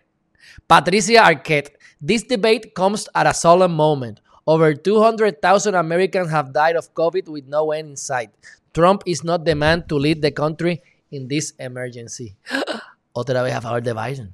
Patricia 0.69 1.25
Arquette. 1.25 1.73
This 1.99 2.21
debate 2.21 2.75
comes 2.75 3.09
at 3.15 3.25
a 3.25 3.33
solemn 3.33 3.73
moment. 3.73 4.21
Over 4.45 4.75
200,000 4.75 5.73
Americans 5.73 6.29
have 6.29 6.53
died 6.53 6.75
of 6.75 6.93
COVID 6.93 7.27
with 7.27 7.47
no 7.47 7.71
end 7.71 7.89
in 7.89 7.95
sight. 7.97 8.29
Trump 8.71 9.01
is 9.07 9.23
not 9.23 9.43
the 9.45 9.55
man 9.55 9.87
to 9.89 9.95
lead 9.97 10.21
the 10.21 10.29
country 10.29 10.81
in 11.11 11.27
this 11.27 11.53
emergency. 11.57 12.37
Otra 13.17 13.41
vez 13.41 13.55
a 13.57 13.61
favor 13.61 13.81
de 13.81 13.93
Biden. 13.93 14.33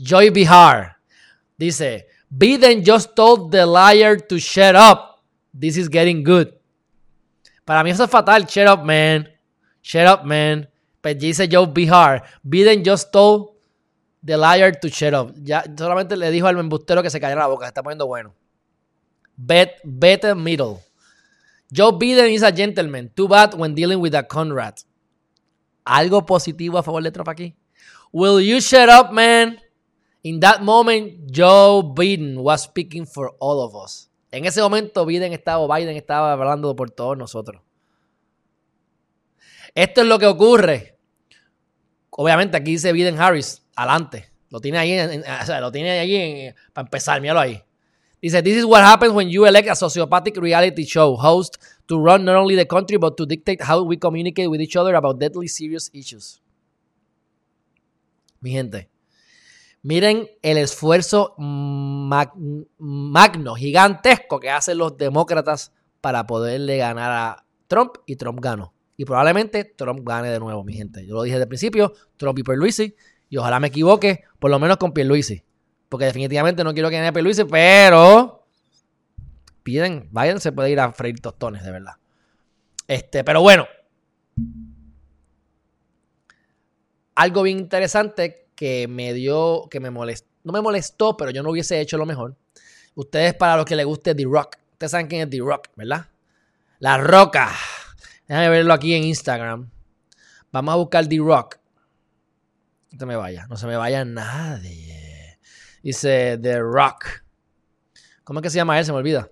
Joy 0.00 0.30
Bihar 0.30 0.96
dice: 1.58 2.08
Biden 2.32 2.82
just 2.82 3.14
told 3.14 3.52
the 3.52 3.66
liar 3.66 4.16
to 4.16 4.38
shut 4.40 4.74
up. 4.74 5.22
This 5.52 5.76
is 5.76 5.88
getting 5.88 6.24
good. 6.24 6.52
Para 7.64 7.84
mí 7.84 7.90
eso 7.90 8.04
es 8.04 8.10
fatal. 8.10 8.48
Shut 8.48 8.66
up, 8.66 8.84
man. 8.84 9.28
Shut 9.82 10.06
up, 10.06 10.24
man. 10.24 10.68
Pues 11.02 11.18
dice 11.18 11.46
Joe 11.46 11.66
Bihar: 11.66 12.24
Biden 12.42 12.82
just 12.82 13.12
told 13.12 13.53
The 14.24 14.36
liar 14.38 14.72
to 14.80 14.88
shut 14.88 15.12
up. 15.12 15.34
Ya 15.36 15.64
solamente 15.76 16.16
le 16.16 16.30
dijo 16.30 16.46
al 16.46 16.58
embustero 16.58 17.02
que 17.02 17.10
se 17.10 17.20
callara 17.20 17.42
la 17.42 17.46
boca. 17.48 17.66
Se 17.66 17.68
está 17.68 17.82
poniendo 17.82 18.06
bueno. 18.06 18.34
Bet, 19.36 19.80
better 19.84 20.34
middle. 20.34 20.78
Joe 21.70 21.92
Biden 21.92 22.32
is 22.32 22.42
a 22.42 22.52
gentleman. 22.52 23.10
Too 23.14 23.28
bad 23.28 23.54
when 23.54 23.74
dealing 23.74 24.00
with 24.00 24.14
a 24.14 24.22
Conrad. 24.22 24.74
¿Algo 25.84 26.24
positivo 26.24 26.78
a 26.78 26.82
favor 26.82 27.02
de 27.02 27.10
Trump 27.10 27.28
aquí? 27.28 27.54
Will 28.12 28.40
you 28.40 28.60
shut 28.60 28.88
up, 28.88 29.12
man? 29.12 29.60
In 30.22 30.40
that 30.40 30.62
moment, 30.62 31.30
Joe 31.30 31.82
Biden 31.82 32.38
was 32.38 32.62
speaking 32.62 33.04
for 33.06 33.34
all 33.40 33.60
of 33.60 33.74
us. 33.74 34.08
En 34.30 34.46
ese 34.46 34.62
momento, 34.62 35.04
Biden 35.04 35.32
estaba, 35.32 35.66
Biden 35.76 35.96
estaba 35.96 36.32
hablando 36.32 36.74
por 36.74 36.90
todos 36.90 37.18
nosotros. 37.18 37.60
Esto 39.74 40.00
es 40.00 40.06
lo 40.06 40.18
que 40.18 40.26
ocurre. 40.26 40.96
Obviamente, 42.10 42.56
aquí 42.56 42.72
dice 42.72 42.92
Biden 42.92 43.20
Harris 43.20 43.63
adelante. 43.76 44.30
Lo 44.50 44.60
tiene 44.60 44.78
ahí, 44.78 44.98
o 44.98 45.46
sea, 45.46 45.60
lo 45.60 45.72
tiene 45.72 45.90
ahí 45.90 46.54
para 46.72 46.86
empezar, 46.86 47.20
míralo 47.20 47.40
ahí. 47.40 47.60
Dice, 48.22 48.42
this 48.42 48.56
is 48.56 48.64
what 48.64 48.82
happens 48.82 49.12
when 49.12 49.28
you 49.28 49.44
elect 49.44 49.68
a 49.68 49.74
sociopathic 49.74 50.36
reality 50.38 50.84
show 50.84 51.14
host 51.14 51.56
to 51.86 51.98
run 51.98 52.24
not 52.24 52.36
only 52.36 52.56
the 52.56 52.66
country 52.66 52.96
but 52.96 53.16
to 53.16 53.26
dictate 53.26 53.60
how 53.60 53.82
we 53.82 53.98
communicate 53.98 54.48
with 54.48 54.62
each 54.62 54.76
other 54.76 54.94
about 54.94 55.18
deadly 55.18 55.46
serious 55.46 55.90
issues. 55.92 56.40
Mi 58.40 58.52
gente, 58.52 58.88
miren 59.82 60.26
el 60.40 60.56
esfuerzo 60.56 61.34
magno, 62.78 63.54
gigantesco 63.56 64.40
que 64.40 64.50
hacen 64.50 64.78
los 64.78 64.96
demócratas 64.96 65.72
para 66.00 66.26
poderle 66.26 66.78
ganar 66.78 67.10
a 67.12 67.44
Trump 67.66 67.96
y 68.06 68.16
Trump 68.16 68.38
ganó. 68.40 68.72
Y 68.96 69.04
probablemente 69.04 69.64
Trump 69.64 70.00
gane 70.08 70.30
de 70.30 70.38
nuevo, 70.38 70.62
mi 70.64 70.72
gente. 70.72 71.04
Yo 71.04 71.14
lo 71.14 71.22
dije 71.24 71.34
desde 71.34 71.44
el 71.44 71.48
principio, 71.48 71.92
Trump 72.16 72.38
y 72.38 72.42
Perluisi 72.42 72.94
y 73.34 73.36
ojalá 73.36 73.58
me 73.58 73.66
equivoque, 73.66 74.22
por 74.38 74.48
lo 74.48 74.60
menos 74.60 74.76
con 74.76 74.92
Pierluisi. 74.92 75.42
Porque 75.88 76.04
definitivamente 76.04 76.62
no 76.62 76.72
quiero 76.72 76.88
que 76.88 76.98
gane 76.98 77.12
Pierluisi, 77.12 77.42
pero 77.42 78.46
piden, 79.64 80.08
vayan, 80.12 80.38
se 80.38 80.52
puede 80.52 80.70
ir 80.70 80.78
a 80.78 80.92
freír 80.92 81.18
tostones, 81.18 81.64
de 81.64 81.72
verdad. 81.72 81.94
Este, 82.86 83.24
pero 83.24 83.40
bueno. 83.40 83.66
Algo 87.16 87.42
bien 87.42 87.58
interesante 87.58 88.46
que 88.54 88.86
me 88.86 89.12
dio, 89.12 89.66
que 89.68 89.80
me 89.80 89.90
molestó, 89.90 90.28
no 90.44 90.52
me 90.52 90.60
molestó, 90.60 91.16
pero 91.16 91.32
yo 91.32 91.42
no 91.42 91.50
hubiese 91.50 91.80
hecho 91.80 91.98
lo 91.98 92.06
mejor. 92.06 92.36
Ustedes, 92.94 93.34
para 93.34 93.56
los 93.56 93.64
que 93.64 93.74
les 93.74 93.84
guste 93.84 94.14
The 94.14 94.26
Rock, 94.26 94.58
ustedes 94.74 94.92
saben 94.92 95.08
quién 95.08 95.22
es 95.22 95.30
The 95.30 95.40
Rock, 95.40 95.70
¿verdad? 95.74 96.06
La 96.78 96.98
Roca. 96.98 97.50
Déjame 98.28 98.48
verlo 98.48 98.74
aquí 98.74 98.94
en 98.94 99.02
Instagram. 99.02 99.70
Vamos 100.52 100.72
a 100.72 100.76
buscar 100.76 101.08
The 101.08 101.18
Rock. 101.18 101.63
No 102.94 103.00
se 103.00 103.06
me 103.06 103.16
vaya, 103.16 103.46
no 103.48 103.56
se 103.56 103.66
me 103.66 103.76
vaya 103.76 104.04
nadie. 104.04 105.40
Dice 105.82 106.38
The 106.40 106.60
Rock. 106.60 107.24
¿Cómo 108.22 108.38
es 108.38 108.44
que 108.44 108.50
se 108.50 108.56
llama 108.56 108.78
él? 108.78 108.84
Se 108.84 108.92
me 108.92 108.98
olvida. 108.98 109.28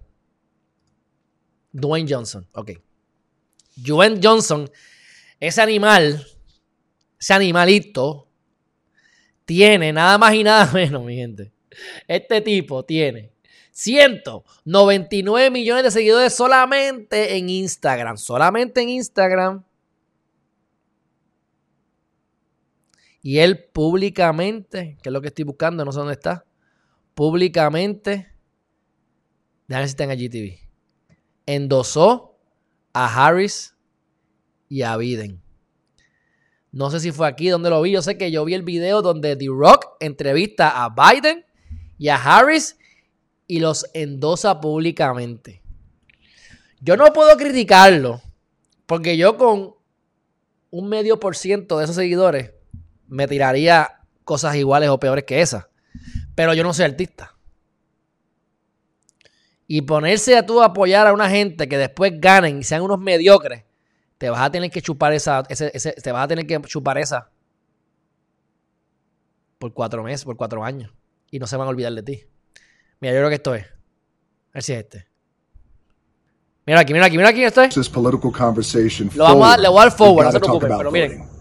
Dwayne 1.70 2.12
Johnson. 2.12 2.44
Ok. 2.52 2.72
Dwayne 3.76 4.18
Johnson, 4.20 4.68
ese 5.38 5.62
animal, 5.62 6.26
ese 7.20 7.32
animalito, 7.32 8.28
tiene 9.44 9.92
nada 9.92 10.18
más 10.18 10.34
y 10.34 10.42
nada 10.42 10.70
menos, 10.72 11.04
mi 11.04 11.14
gente. 11.14 11.52
Este 12.08 12.40
tipo 12.40 12.84
tiene 12.84 13.32
199 13.70 15.50
millones 15.50 15.84
de 15.84 15.90
seguidores 15.92 16.34
solamente 16.34 17.36
en 17.36 17.48
Instagram. 17.48 18.18
Solamente 18.18 18.82
en 18.82 18.88
Instagram. 18.88 19.64
Y 23.22 23.38
él 23.38 23.64
públicamente, 23.72 24.98
que 25.00 25.08
es 25.08 25.12
lo 25.12 25.20
que 25.20 25.28
estoy 25.28 25.44
buscando, 25.44 25.84
no 25.84 25.92
sé 25.92 25.98
dónde 26.00 26.14
está, 26.14 26.44
públicamente, 27.14 28.32
déjame 29.68 29.86
si 29.86 29.90
está 29.90 30.04
en 30.04 30.18
GTV, 30.18 30.58
endosó 31.46 32.36
a 32.92 33.06
Harris 33.06 33.76
y 34.68 34.82
a 34.82 34.96
Biden. 34.96 35.40
No 36.72 36.90
sé 36.90 36.98
si 37.00 37.12
fue 37.12 37.28
aquí 37.28 37.48
donde 37.48 37.70
lo 37.70 37.82
vi. 37.82 37.92
Yo 37.92 38.02
sé 38.02 38.16
que 38.16 38.30
yo 38.30 38.44
vi 38.44 38.54
el 38.54 38.62
video 38.62 39.02
donde 39.02 39.36
The 39.36 39.46
Rock 39.48 39.88
entrevista 40.00 40.82
a 40.82 40.88
Biden 40.88 41.44
y 41.98 42.08
a 42.08 42.16
Harris 42.16 42.78
y 43.46 43.60
los 43.60 43.86
endosa 43.92 44.60
públicamente. 44.60 45.62
Yo 46.80 46.96
no 46.96 47.12
puedo 47.12 47.36
criticarlo 47.36 48.22
porque 48.86 49.16
yo 49.16 49.36
con 49.36 49.74
un 50.70 50.88
medio 50.88 51.20
por 51.20 51.36
ciento 51.36 51.78
de 51.78 51.84
esos 51.84 51.96
seguidores 51.96 52.52
me 53.12 53.28
tiraría 53.28 54.00
cosas 54.24 54.56
iguales 54.56 54.88
o 54.88 54.98
peores 54.98 55.24
que 55.24 55.42
esas. 55.42 55.66
Pero 56.34 56.54
yo 56.54 56.62
no 56.62 56.72
soy 56.72 56.86
artista. 56.86 57.36
Y 59.66 59.82
ponerse 59.82 60.36
a 60.36 60.46
tú 60.46 60.62
a 60.62 60.66
apoyar 60.66 61.06
a 61.06 61.12
una 61.12 61.28
gente 61.28 61.68
que 61.68 61.76
después 61.76 62.12
ganen 62.16 62.60
y 62.60 62.62
sean 62.62 62.80
unos 62.80 62.98
mediocres, 62.98 63.64
te 64.16 64.30
vas 64.30 64.40
a 64.40 64.50
tener 64.50 64.70
que 64.70 64.80
chupar 64.80 65.12
esa, 65.12 65.42
te 65.42 66.12
vas 66.12 66.24
a 66.24 66.28
tener 66.28 66.46
que 66.46 66.58
chupar 66.62 66.96
esa 66.96 67.30
por 69.58 69.74
cuatro 69.74 70.02
meses, 70.02 70.24
por 70.24 70.36
cuatro 70.36 70.64
años. 70.64 70.90
Y 71.30 71.38
no 71.38 71.46
se 71.46 71.56
van 71.56 71.66
a 71.66 71.70
olvidar 71.70 71.92
de 71.92 72.02
ti. 72.02 72.24
Mira, 73.00 73.14
yo 73.14 73.20
creo 73.20 73.28
que 73.28 73.36
esto 73.36 73.54
es. 73.54 73.64
A 73.64 74.54
ver 74.54 74.62
si 74.62 74.72
es 74.72 74.78
este. 74.78 75.06
Mira 76.64 76.80
aquí, 76.80 76.92
mira 76.94 77.06
aquí, 77.06 77.16
mira 77.16 77.28
aquí, 77.28 77.44
esto 77.44 77.60
es. 77.62 77.74
Lo 79.16 79.24
vamos 79.24 79.52
a, 79.52 79.58
le 79.58 79.68
voy 79.68 79.78
a 79.80 79.82
dar 79.82 79.92
forward, 79.92 80.26
no 80.26 80.32
se 80.32 80.40
preocupen, 80.40 80.78
pero 80.78 80.90
miren. 80.90 81.31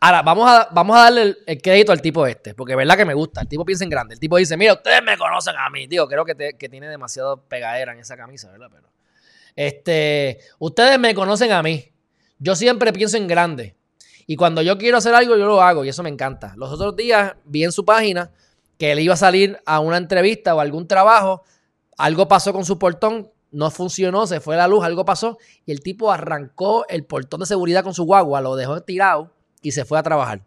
Ahora, 0.00 0.22
vamos 0.22 0.50
a, 0.50 0.68
vamos 0.72 0.96
a 0.96 1.02
darle 1.02 1.36
el, 1.46 1.62
crédito 1.62 1.92
al 1.92 2.02
tipo 2.02 2.26
este, 2.26 2.54
porque 2.54 2.72
es 2.72 2.76
verdad 2.76 2.96
que 2.96 3.04
me 3.04 3.14
gusta. 3.14 3.42
El 3.42 3.48
tipo 3.48 3.64
piensa 3.64 3.84
en 3.84 3.90
grande. 3.90 4.14
El 4.14 4.20
tipo 4.20 4.36
dice, 4.36 4.56
mira, 4.56 4.74
ustedes 4.74 5.02
me 5.02 5.16
conocen 5.16 5.54
a 5.56 5.70
mí. 5.70 5.86
Digo, 5.86 6.08
creo 6.08 6.24
que, 6.24 6.34
tiene 6.34 6.88
demasiado 6.88 7.42
pegadera 7.48 7.92
en 7.92 8.00
esa 8.00 8.16
camisa, 8.16 8.50
¿verdad? 8.50 8.68
Pero, 8.72 8.88
este, 9.54 10.40
ustedes 10.58 10.98
me 10.98 11.14
conocen 11.14 11.52
a 11.52 11.62
mí. 11.62 11.92
Yo 12.38 12.56
siempre 12.56 12.92
pienso 12.92 13.16
en 13.16 13.26
grande. 13.26 13.76
Y 14.26 14.36
cuando 14.36 14.60
yo 14.60 14.76
quiero 14.76 14.98
hacer 14.98 15.14
algo, 15.14 15.36
yo 15.36 15.46
lo 15.46 15.62
hago. 15.62 15.84
Y 15.84 15.88
eso 15.88 16.02
me 16.02 16.10
encanta. 16.10 16.54
Los 16.56 16.72
otros 16.72 16.96
días 16.96 17.36
vi 17.44 17.64
en 17.64 17.72
su 17.72 17.84
página 17.84 18.30
que 18.78 18.92
él 18.92 18.98
iba 18.98 19.14
a 19.14 19.16
salir 19.18 19.58
a 19.64 19.80
una 19.80 19.96
entrevista 19.96 20.54
o 20.54 20.60
algún 20.60 20.88
trabajo. 20.88 21.44
Algo 21.96 22.28
pasó 22.28 22.52
con 22.52 22.64
su 22.64 22.78
portón 22.78 23.30
no 23.50 23.70
funcionó, 23.70 24.26
se 24.26 24.40
fue 24.40 24.56
la 24.56 24.68
luz, 24.68 24.84
algo 24.84 25.04
pasó 25.04 25.38
y 25.64 25.72
el 25.72 25.80
tipo 25.80 26.12
arrancó 26.12 26.86
el 26.88 27.04
portón 27.04 27.40
de 27.40 27.46
seguridad 27.46 27.84
con 27.84 27.94
su 27.94 28.04
guagua, 28.04 28.40
lo 28.40 28.56
dejó 28.56 28.80
tirado 28.82 29.32
y 29.62 29.72
se 29.72 29.84
fue 29.84 29.98
a 29.98 30.02
trabajar. 30.02 30.44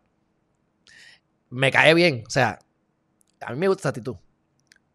Me 1.49 1.71
cae 1.71 1.93
bien, 1.93 2.23
o 2.27 2.29
sea, 2.29 2.59
a 3.41 3.51
mí 3.51 3.57
me 3.57 3.67
gusta 3.67 3.81
esa 3.81 3.89
actitud. 3.89 4.15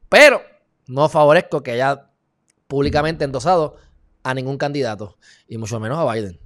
Pero 0.09 0.43
no 0.87 1.09
favorezco 1.09 1.63
que 1.63 1.73
haya 1.73 2.11
públicamente 2.67 3.25
endosado 3.25 3.77
a 4.23 4.35
ningún 4.35 4.59
candidato 4.59 5.17
y 5.49 5.59
mucho 5.59 5.81
menos 5.81 5.99
a 5.99 6.13
Biden. 6.13 6.39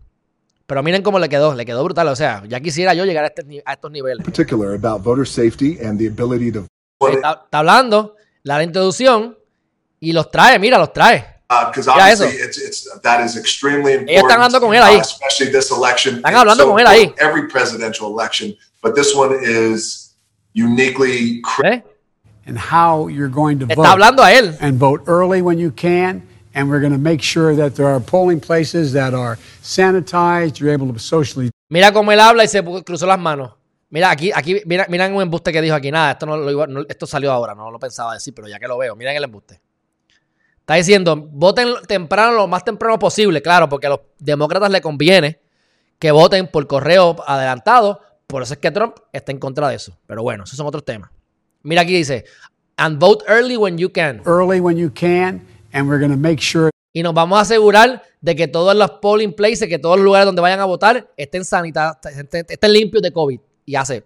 Pero 0.67 0.83
miren 0.83 1.03
cómo 1.03 1.19
le 1.19 1.29
quedó, 1.29 1.55
le 1.55 1.65
quedó 1.65 1.83
brutal. 1.83 2.09
O 2.09 2.17
sea, 2.17 2.45
ya 2.47 2.61
quisiera 2.61 2.93
yo 2.93 3.07
llegar 3.07 3.25
a, 3.25 3.29
este, 3.29 3.65
estos 3.67 3.91
niveles. 3.91 4.27
está, 7.01 7.43
está 7.45 7.59
hablando 7.59 8.17
la 8.43 8.63
introducción 8.63 9.39
y 10.01 10.13
los 10.13 10.31
trae, 10.31 10.59
mira, 10.59 10.79
los 10.79 10.93
trae. 10.93 11.38
Because 11.49 11.89
uh, 11.89 11.93
obviously, 11.93 12.27
it's, 12.27 12.59
it's, 12.59 13.01
that 13.01 13.25
is 13.25 13.39
extremely 13.39 13.95
important. 13.95 14.19
están 14.19 14.43
hablando 14.43 14.61
con 14.61 14.75
él 14.75 14.83
ahí. 14.83 15.01
especially 15.01 15.51
this 15.51 15.71
election. 15.71 16.17
Están 16.17 16.35
hablando 16.35 16.65
so 16.65 16.69
con 16.69 16.79
él 16.79 16.87
ahí. 16.87 17.15
Every 17.19 17.49
presidential 17.49 18.09
election, 18.09 18.55
but 18.83 18.95
this 18.95 19.15
one 19.15 19.35
is 19.41 20.15
uniquely. 20.53 21.41
¿Eh? 21.65 21.81
And 22.45 22.59
how 22.59 23.09
you're 23.09 23.31
going 23.31 23.59
to 23.61 23.67
Está 23.67 23.77
vote. 23.77 23.87
hablando 23.87 24.23
a 24.23 24.33
él. 24.33 24.59
And 24.61 24.79
vote 24.79 25.03
early 25.07 25.41
when 25.41 25.59
you 25.59 25.71
can. 25.71 26.23
And 26.55 26.69
we're 26.69 26.81
going 26.81 26.93
to 26.93 26.99
make 26.99 27.23
sure 27.23 27.55
that 27.55 27.77
there 27.77 27.87
are 27.87 28.01
polling 28.01 28.41
places 28.41 28.93
that 28.93 29.15
are 29.15 29.39
sanitized. 29.63 30.59
You're 30.61 30.73
able 30.73 30.93
to 30.93 30.99
socially. 30.99 31.51
Mira 31.71 31.93
cómo 31.93 32.13
él 32.13 32.21
habla 32.21 32.45
y 32.45 32.49
se 32.49 32.63
cruzó 32.63 33.07
las 33.07 33.19
manos. 33.19 33.53
Mira, 33.91 34.11
aquí, 34.11 34.31
aquí, 34.35 34.61
mira, 34.67 34.87
miren 34.91 35.15
un 35.15 35.23
embuste 35.23 35.51
que 35.51 35.63
dijo 35.63 35.75
aquí. 35.75 35.91
Nada, 35.91 36.13
esto 36.13 36.27
no 36.27 36.37
lo 36.37 36.67
no, 36.67 36.85
esto 36.87 37.07
salió 37.07 37.33
ahora, 37.33 37.55
no 37.55 37.71
lo 37.71 37.79
pensaba 37.79 38.13
decir, 38.13 38.35
pero 38.35 38.49
ya 38.49 38.59
que 38.59 38.69
lo 38.69 38.77
veo, 38.77 38.95
miren 38.95 39.17
el 39.17 39.25
embuste. 39.25 39.63
Está 40.69 40.75
diciendo, 40.75 41.17
voten 41.17 41.69
temprano, 41.87 42.33
lo 42.33 42.47
más 42.47 42.63
temprano 42.63 42.99
posible, 42.99 43.41
claro, 43.41 43.71
porque 43.71 43.87
a 43.87 43.91
los 43.91 44.01
demócratas 44.19 44.71
le 44.71 44.83
conviene 44.83 45.41
que 45.99 46.11
voten 46.11 46.47
por 46.49 46.67
correo 46.67 47.17
adelantado. 47.27 48.03
Por 48.27 48.43
eso 48.43 48.53
es 48.53 48.59
que 48.59 48.71
Trump 48.71 48.97
está 49.11 49.33
en 49.33 49.39
contra 49.39 49.71
de 49.71 49.77
eso. 49.77 49.97
Pero 50.07 50.23
bueno, 50.23 50.45
esos 50.45 50.59
son 50.59 50.67
otros 50.67 50.85
temas. 50.85 51.11
Mira 51.63 51.81
aquí 51.81 51.95
dice, 51.95 52.27
and 52.77 53.01
vote 53.01 53.25
early 53.27 53.57
when 53.57 53.79
you 53.79 53.91
can. 53.91 54.21
Early 54.27 54.61
when 54.61 54.77
you 54.77 54.93
can, 54.93 55.41
and 55.73 55.89
we're 55.89 55.99
going 55.99 56.13
to 56.13 56.19
make 56.19 56.43
sure. 56.43 56.69
Y 56.93 57.03
nos 57.03 57.15
vamos 57.15 57.39
a 57.39 57.41
asegurar 57.41 58.03
de 58.21 58.37
que 58.37 58.47
todos 58.47 58.77
los 58.77 58.91
polling 59.01 59.33
places, 59.33 59.71
que 59.71 59.79
todos 59.79 59.97
los 59.97 60.05
lugares 60.05 60.27
donde 60.27 60.43
vayan 60.43 60.61
a 60.61 60.67
votar 60.67 61.11
estén 61.17 61.47
sanitados, 61.47 61.97
estén 62.05 62.73
limpios 62.75 63.03
de 63.03 63.11
COVID. 63.11 63.41
Y 63.65 63.75
hace 63.75 64.05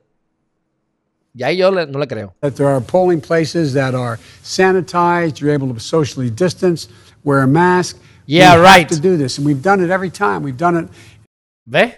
y 1.34 1.42
ahí 1.42 1.56
yo 1.56 1.70
le, 1.70 1.86
no 1.86 1.98
le 1.98 2.06
creo. 2.06 2.34
That 2.40 2.52
there 2.52 2.68
are 2.68 2.80
polling 2.80 3.20
places 3.20 3.72
that 3.74 3.94
are 3.94 4.18
sanitized, 4.42 5.40
you're 5.40 5.54
able 5.54 5.72
to 5.72 5.80
socially 5.80 6.30
distance, 6.30 6.88
wear 7.24 7.42
a 7.42 7.46
mask. 7.46 7.98
Yeah, 8.26 8.56
we 8.56 8.62
right. 8.62 8.90
Have 8.90 9.00
to 9.00 9.09
do 9.09 9.16
this, 9.16 9.38
and 9.38 9.46
we've 9.46 9.62
done 9.62 9.82
it 9.84 9.90
every 9.90 10.10
time. 10.10 10.42
We've 10.42 10.56
done 10.56 10.84
it. 10.84 10.88
¿Ves? 11.64 11.94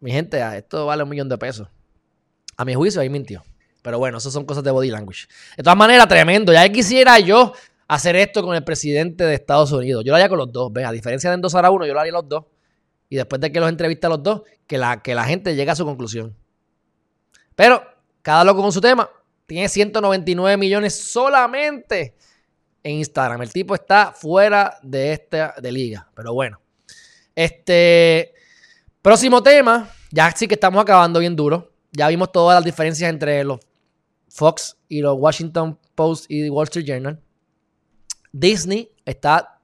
Mi 0.00 0.12
gente, 0.12 0.40
esto 0.56 0.86
vale 0.86 1.02
un 1.02 1.08
millón 1.08 1.28
de 1.28 1.36
pesos. 1.36 1.68
A 2.56 2.64
mi 2.64 2.74
juicio, 2.74 3.00
ahí 3.00 3.10
mintió. 3.10 3.42
Pero 3.82 3.98
bueno, 3.98 4.18
eso 4.18 4.30
son 4.30 4.44
cosas 4.44 4.62
de 4.64 4.70
body 4.70 4.90
language. 4.90 5.26
De 5.56 5.62
todas 5.62 5.76
maneras, 5.76 6.06
tremendo. 6.08 6.52
Ya 6.52 6.68
quisiera 6.70 7.18
yo 7.18 7.52
hacer 7.88 8.16
esto 8.16 8.42
con 8.42 8.54
el 8.54 8.64
presidente 8.64 9.24
de 9.24 9.34
Estados 9.34 9.72
Unidos. 9.72 10.04
Yo 10.04 10.12
lo 10.12 10.16
haría 10.16 10.28
con 10.28 10.38
los 10.38 10.52
dos, 10.52 10.72
¿ves? 10.72 10.86
A 10.86 10.92
diferencia 10.92 11.30
de 11.30 11.34
endosar 11.34 11.64
a 11.64 11.70
uno, 11.70 11.86
yo 11.86 11.94
lo 11.94 12.00
haría 12.00 12.12
los 12.12 12.28
dos. 12.28 12.44
Y 13.08 13.16
después 13.16 13.40
de 13.40 13.50
que 13.50 13.60
los 13.60 13.68
entreviste 13.68 14.06
a 14.06 14.10
los 14.10 14.22
dos, 14.22 14.42
que 14.66 14.78
la, 14.78 15.02
que 15.02 15.14
la 15.14 15.24
gente 15.24 15.54
llegue 15.54 15.70
a 15.70 15.74
su 15.74 15.84
conclusión. 15.84 16.36
Pero 17.60 17.84
cada 18.22 18.42
loco 18.42 18.62
con 18.62 18.72
su 18.72 18.80
tema. 18.80 19.06
Tiene 19.44 19.68
199 19.68 20.56
millones 20.56 20.98
solamente 20.98 22.16
en 22.82 22.92
Instagram. 22.92 23.42
El 23.42 23.52
tipo 23.52 23.74
está 23.74 24.14
fuera 24.16 24.78
de 24.82 25.12
esta 25.12 25.54
de 25.60 25.70
liga. 25.70 26.08
Pero 26.14 26.32
bueno. 26.32 26.58
Este 27.34 28.32
próximo 29.02 29.42
tema. 29.42 29.90
Ya 30.10 30.30
sí 30.34 30.48
que 30.48 30.54
estamos 30.54 30.80
acabando 30.80 31.20
bien 31.20 31.36
duro. 31.36 31.70
Ya 31.92 32.08
vimos 32.08 32.32
todas 32.32 32.56
las 32.56 32.64
diferencias 32.64 33.10
entre 33.10 33.44
los 33.44 33.60
Fox 34.30 34.78
y 34.88 35.02
los 35.02 35.18
Washington 35.18 35.78
Post 35.94 36.30
y 36.30 36.48
Wall 36.48 36.64
Street 36.64 36.86
Journal. 36.86 37.20
Disney 38.32 38.90
está 39.04 39.60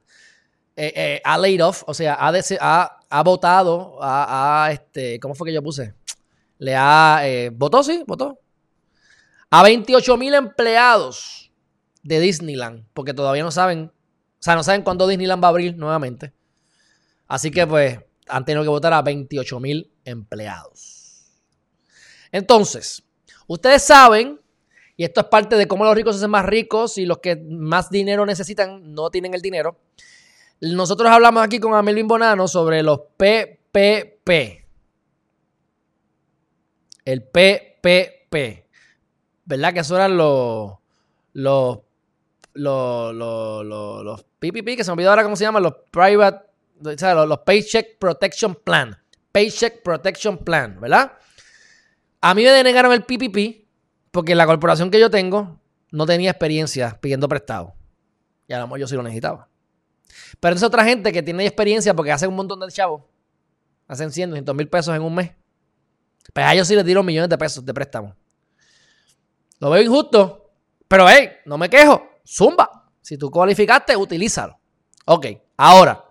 eh, 0.76 0.92
eh, 0.94 1.22
ha 1.24 1.38
laid 1.38 1.64
off, 1.64 1.82
o 1.86 1.94
sea, 1.94 2.12
ha, 2.20 2.30
ha, 2.60 2.98
ha 3.08 3.22
votado, 3.22 3.96
a, 4.02 4.68
este, 4.70 5.18
¿cómo 5.18 5.34
fue 5.34 5.46
que 5.46 5.54
yo 5.54 5.62
puse? 5.62 5.94
Le 6.58 6.74
ha, 6.74 7.20
eh, 7.24 7.50
votó, 7.52 7.82
sí, 7.82 8.02
votó. 8.06 8.38
A 9.50 9.62
28 9.62 10.16
mil 10.16 10.34
empleados 10.34 11.52
de 12.02 12.20
Disneyland, 12.20 12.84
porque 12.94 13.14
todavía 13.14 13.42
no 13.42 13.50
saben, 13.50 13.92
o 13.92 14.42
sea, 14.42 14.54
no 14.54 14.62
saben 14.62 14.82
cuándo 14.82 15.06
Disneyland 15.06 15.42
va 15.42 15.48
a 15.48 15.50
abrir 15.50 15.76
nuevamente. 15.76 16.32
Así 17.28 17.50
que 17.50 17.66
pues 17.66 17.98
han 18.28 18.44
tenido 18.44 18.62
que 18.62 18.68
votar 18.68 18.92
a 18.92 19.02
28 19.02 19.60
mil 19.60 19.92
empleados. 20.04 21.32
Entonces, 22.32 23.02
ustedes 23.46 23.82
saben, 23.82 24.40
y 24.96 25.04
esto 25.04 25.20
es 25.20 25.26
parte 25.26 25.56
de 25.56 25.68
cómo 25.68 25.84
los 25.84 25.94
ricos 25.94 26.14
se 26.14 26.20
hacen 26.20 26.30
más 26.30 26.46
ricos 26.46 26.98
y 26.98 27.06
los 27.06 27.18
que 27.18 27.36
más 27.36 27.90
dinero 27.90 28.26
necesitan 28.26 28.92
no 28.92 29.10
tienen 29.10 29.34
el 29.34 29.42
dinero. 29.42 29.78
Nosotros 30.60 31.10
hablamos 31.10 31.42
aquí 31.42 31.60
con 31.60 31.74
Amelvin 31.74 32.08
Bonano 32.08 32.48
sobre 32.48 32.82
los 32.82 33.00
PPP. 33.16 34.65
El 37.06 37.22
PPP. 37.22 38.66
¿Verdad? 39.46 39.72
Que 39.72 39.80
eso 39.80 39.96
eran 39.96 40.16
los. 40.16 40.72
Los. 41.32 41.78
Los. 42.52 43.14
Los. 43.14 43.64
Los, 44.04 44.24
PPP, 44.38 44.76
que 44.76 44.84
se 44.84 44.90
me 44.90 44.94
olvidó 44.94 45.10
ahora 45.10 45.22
cómo 45.22 45.36
se 45.36 45.44
llaman. 45.44 45.62
Los 45.62 45.74
Private. 45.90 46.44
O 46.84 46.98
sea, 46.98 47.14
los, 47.14 47.28
los 47.28 47.38
Paycheck 47.38 47.98
Protection 47.98 48.56
Plan. 48.56 48.98
Paycheck 49.32 49.82
Protection 49.82 50.38
Plan, 50.38 50.78
¿verdad? 50.80 51.12
A 52.20 52.34
mí 52.34 52.42
me 52.42 52.50
denegaron 52.50 52.92
el 52.92 53.04
PPP 53.04 53.66
porque 54.10 54.34
la 54.34 54.46
corporación 54.46 54.90
que 54.90 54.98
yo 54.98 55.08
tengo 55.10 55.60
no 55.92 56.06
tenía 56.06 56.30
experiencia 56.30 56.98
pidiendo 57.00 57.28
prestado. 57.28 57.74
Y 58.48 58.52
a 58.52 58.58
lo 58.58 58.66
mejor 58.66 58.80
yo 58.80 58.88
sí 58.88 58.96
lo 58.96 59.02
necesitaba. 59.02 59.48
Pero 60.40 60.56
es 60.56 60.62
otra 60.62 60.84
gente 60.84 61.12
que 61.12 61.22
tiene 61.22 61.46
experiencia 61.46 61.94
porque 61.94 62.12
hace 62.12 62.26
un 62.26 62.34
montón 62.34 62.58
de 62.60 62.68
chavos. 62.68 63.02
Hacen 63.86 64.10
100, 64.10 64.30
200 64.30 64.54
mil 64.54 64.68
pesos 64.68 64.94
en 64.96 65.02
un 65.02 65.14
mes. 65.14 65.32
Pues 66.32 66.46
a 66.46 66.54
ellos 66.54 66.68
sí 66.68 66.74
les 66.74 66.84
dieron 66.84 67.04
millones 67.04 67.30
de 67.30 67.38
pesos 67.38 67.64
de 67.64 67.72
préstamo. 67.74 68.14
Lo 69.60 69.70
veo 69.70 69.82
injusto. 69.82 70.50
Pero 70.88 71.08
hey, 71.08 71.30
no 71.44 71.58
me 71.58 71.68
quejo. 71.68 72.20
Zumba. 72.26 72.90
Si 73.00 73.16
tú 73.16 73.30
cualificaste, 73.30 73.96
utilízalo. 73.96 74.58
Ok, 75.06 75.26
ahora. 75.56 76.04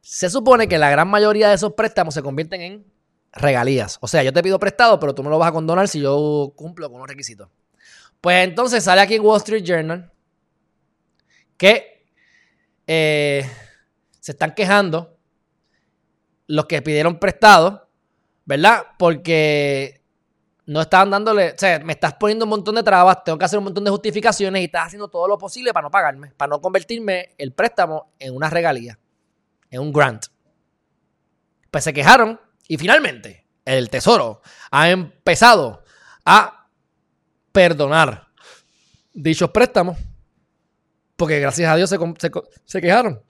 Se 0.00 0.30
supone 0.30 0.68
que 0.68 0.78
la 0.78 0.90
gran 0.90 1.08
mayoría 1.08 1.48
de 1.48 1.54
esos 1.54 1.72
préstamos 1.72 2.14
se 2.14 2.22
convierten 2.22 2.60
en 2.60 2.94
regalías. 3.32 3.98
O 4.00 4.08
sea, 4.08 4.22
yo 4.22 4.32
te 4.32 4.42
pido 4.42 4.58
prestado, 4.58 5.00
pero 5.00 5.14
tú 5.14 5.22
me 5.22 5.30
lo 5.30 5.38
vas 5.38 5.48
a 5.48 5.52
condonar 5.52 5.88
si 5.88 6.00
yo 6.00 6.52
cumplo 6.56 6.90
con 6.90 7.00
los 7.00 7.08
requisitos. 7.08 7.48
Pues 8.20 8.46
entonces 8.46 8.84
sale 8.84 9.00
aquí 9.00 9.14
en 9.14 9.22
Wall 9.22 9.38
Street 9.38 9.64
Journal 9.64 10.12
que 11.56 12.06
eh, 12.86 13.48
se 14.20 14.32
están 14.32 14.54
quejando 14.54 15.18
los 16.46 16.66
que 16.66 16.82
pidieron 16.82 17.18
prestado, 17.18 17.83
¿verdad? 18.44 18.84
Porque 18.98 20.02
no 20.66 20.80
estaban 20.80 21.10
dándole, 21.10 21.52
o 21.52 21.58
sea, 21.58 21.78
me 21.80 21.92
estás 21.92 22.14
poniendo 22.14 22.44
un 22.44 22.50
montón 22.50 22.74
de 22.74 22.82
trabas, 22.82 23.22
tengo 23.24 23.38
que 23.38 23.44
hacer 23.44 23.58
un 23.58 23.64
montón 23.64 23.84
de 23.84 23.90
justificaciones 23.90 24.62
y 24.62 24.64
estás 24.66 24.86
haciendo 24.86 25.08
todo 25.08 25.28
lo 25.28 25.38
posible 25.38 25.72
para 25.72 25.84
no 25.84 25.90
pagarme, 25.90 26.32
para 26.36 26.50
no 26.50 26.60
convertirme 26.60 27.34
el 27.38 27.52
préstamo 27.52 28.12
en 28.18 28.34
una 28.34 28.48
regalía, 28.48 28.98
en 29.70 29.80
un 29.80 29.92
grant. 29.92 30.26
Pues 31.70 31.84
se 31.84 31.92
quejaron 31.92 32.40
y 32.68 32.78
finalmente 32.78 33.46
el 33.64 33.90
Tesoro 33.90 34.40
ha 34.70 34.88
empezado 34.88 35.82
a 36.24 36.68
perdonar 37.52 38.28
dichos 39.12 39.50
préstamos 39.50 39.98
porque 41.16 41.40
gracias 41.40 41.70
a 41.70 41.76
Dios 41.76 41.90
se, 41.90 41.98
se, 42.64 42.80
quejaron. 42.80 43.22